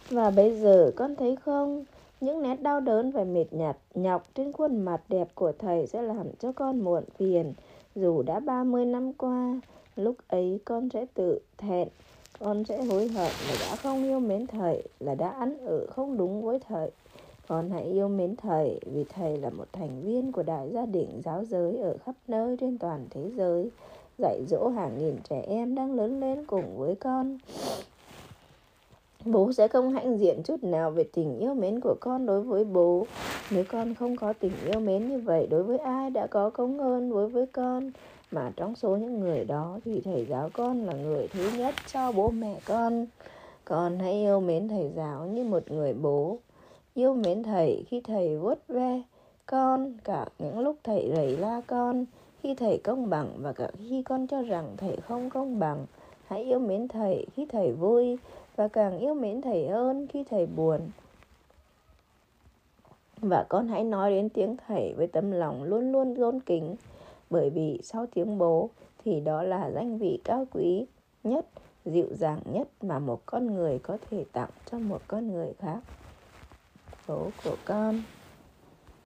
Và 0.09 0.29
bây 0.29 0.59
giờ 0.59 0.91
con 0.95 1.15
thấy 1.15 1.35
không, 1.45 1.85
những 2.22 2.41
nét 2.41 2.61
đau 2.61 2.80
đớn 2.80 3.11
và 3.11 3.23
mệt 3.23 3.45
nhạt 3.52 3.77
nhọc 3.93 4.23
trên 4.35 4.52
khuôn 4.52 4.77
mặt 4.77 5.02
đẹp 5.10 5.27
của 5.35 5.52
thầy 5.60 5.88
sẽ 5.88 6.02
làm 6.02 6.27
cho 6.39 6.52
con 6.52 6.80
muộn 6.80 7.03
phiền. 7.18 7.53
Dù 7.95 8.22
đã 8.22 8.39
30 8.39 8.85
năm 8.85 9.14
qua, 9.14 9.61
lúc 9.95 10.15
ấy 10.27 10.60
con 10.65 10.89
sẽ 10.89 11.06
tự 11.14 11.39
thẹn, 11.57 11.88
con 12.39 12.64
sẽ 12.65 12.84
hối 12.84 13.07
hận 13.07 13.31
là 13.48 13.56
đã 13.61 13.76
không 13.76 14.03
yêu 14.03 14.19
mến 14.19 14.48
thầy, 14.48 14.84
là 14.99 15.15
đã 15.15 15.30
ăn 15.30 15.57
ở 15.65 15.85
không 15.88 16.18
đúng 16.18 16.41
với 16.41 16.60
thầy. 16.68 16.91
Con 17.48 17.69
hãy 17.69 17.84
yêu 17.84 18.07
mến 18.07 18.35
thầy 18.35 18.80
vì 18.85 19.06
thầy 19.14 19.38
là 19.38 19.49
một 19.49 19.65
thành 19.73 20.02
viên 20.02 20.31
của 20.31 20.43
đại 20.43 20.69
gia 20.73 20.85
đình 20.85 21.22
giáo 21.23 21.45
giới 21.45 21.77
ở 21.77 21.98
khắp 22.06 22.15
nơi 22.27 22.57
trên 22.57 22.77
toàn 22.77 23.07
thế 23.10 23.31
giới, 23.35 23.72
dạy 24.18 24.41
dỗ 24.48 24.68
hàng 24.68 24.98
nghìn 24.98 25.15
trẻ 25.30 25.43
em 25.48 25.76
đang 25.76 25.93
lớn 25.93 26.19
lên 26.19 26.45
cùng 26.45 26.77
với 26.77 26.95
con. 26.95 27.38
Bố 29.26 29.52
sẽ 29.52 29.68
không 29.68 29.93
hãnh 29.93 30.19
diện 30.19 30.43
chút 30.43 30.64
nào 30.64 30.91
về 30.91 31.03
tình 31.14 31.39
yêu 31.39 31.53
mến 31.53 31.80
của 31.80 31.95
con 31.99 32.26
đối 32.26 32.41
với 32.41 32.64
bố. 32.64 33.06
Nếu 33.52 33.64
con 33.72 33.95
không 33.95 34.15
có 34.15 34.34
tình 34.34 34.52
yêu 34.65 34.80
mến 34.80 35.10
như 35.10 35.19
vậy 35.19 35.48
đối 35.49 35.64
với 35.64 35.77
ai 35.77 36.10
đã 36.10 36.27
có 36.27 36.49
công 36.49 36.80
ơn 36.80 37.10
đối 37.10 37.27
với 37.30 37.45
con, 37.45 37.91
mà 38.31 38.52
trong 38.56 38.76
số 38.76 38.98
những 38.98 39.19
người 39.19 39.45
đó 39.45 39.80
thì 39.85 40.02
thầy 40.02 40.26
giáo 40.26 40.49
con 40.53 40.85
là 40.85 40.93
người 40.93 41.27
thứ 41.27 41.49
nhất 41.57 41.76
cho 41.93 42.11
bố 42.11 42.30
mẹ 42.30 42.60
con. 42.65 43.06
Con 43.65 43.99
hãy 43.99 44.14
yêu 44.14 44.39
mến 44.39 44.68
thầy 44.68 44.91
giáo 44.95 45.26
như 45.26 45.43
một 45.43 45.72
người 45.72 45.93
bố. 45.93 46.38
Yêu 46.93 47.14
mến 47.14 47.43
thầy 47.43 47.84
khi 47.88 48.02
thầy 48.02 48.38
vuốt 48.38 48.57
ve 48.68 49.02
con, 49.45 49.93
cả 50.03 50.26
những 50.39 50.60
lúc 50.60 50.76
thầy 50.84 51.11
rầy 51.15 51.38
la 51.38 51.61
con, 51.68 52.06
khi 52.43 52.56
thầy 52.56 52.77
công 52.77 53.10
bằng 53.10 53.30
và 53.38 53.53
cả 53.53 53.72
khi 53.89 54.03
con 54.03 54.27
cho 54.27 54.41
rằng 54.41 54.73
thầy 54.77 54.98
không 54.98 55.30
công 55.30 55.60
bằng. 55.60 55.85
Hãy 56.27 56.43
yêu 56.43 56.60
mến 56.60 56.88
thầy 56.88 57.26
khi 57.35 57.45
thầy 57.45 57.72
vui, 57.72 58.18
và 58.55 58.67
càng 58.67 58.99
yêu 58.99 59.13
mến 59.13 59.41
thầy 59.41 59.67
hơn 59.67 60.07
khi 60.07 60.23
thầy 60.29 60.45
buồn. 60.45 60.79
Và 63.21 63.45
con 63.49 63.67
hãy 63.67 63.83
nói 63.83 64.11
đến 64.11 64.29
tiếng 64.29 64.55
thầy 64.67 64.93
với 64.97 65.07
tấm 65.07 65.31
lòng 65.31 65.63
luôn 65.63 65.91
luôn 65.91 66.15
tôn 66.15 66.39
kính, 66.39 66.75
bởi 67.29 67.49
vì 67.49 67.79
sau 67.83 68.05
tiếng 68.13 68.37
bố 68.37 68.69
thì 69.05 69.19
đó 69.19 69.43
là 69.43 69.71
danh 69.71 69.97
vị 69.97 70.19
cao 70.23 70.45
quý 70.51 70.85
nhất, 71.23 71.45
dịu 71.85 72.07
dàng 72.11 72.39
nhất 72.45 72.67
mà 72.81 72.99
một 72.99 73.21
con 73.25 73.55
người 73.55 73.79
có 73.79 73.97
thể 74.09 74.25
tặng 74.31 74.49
cho 74.71 74.79
một 74.79 75.01
con 75.07 75.31
người 75.31 75.53
khác. 75.59 75.79
Bố 77.07 77.29
của 77.43 77.55
con. 77.65 78.01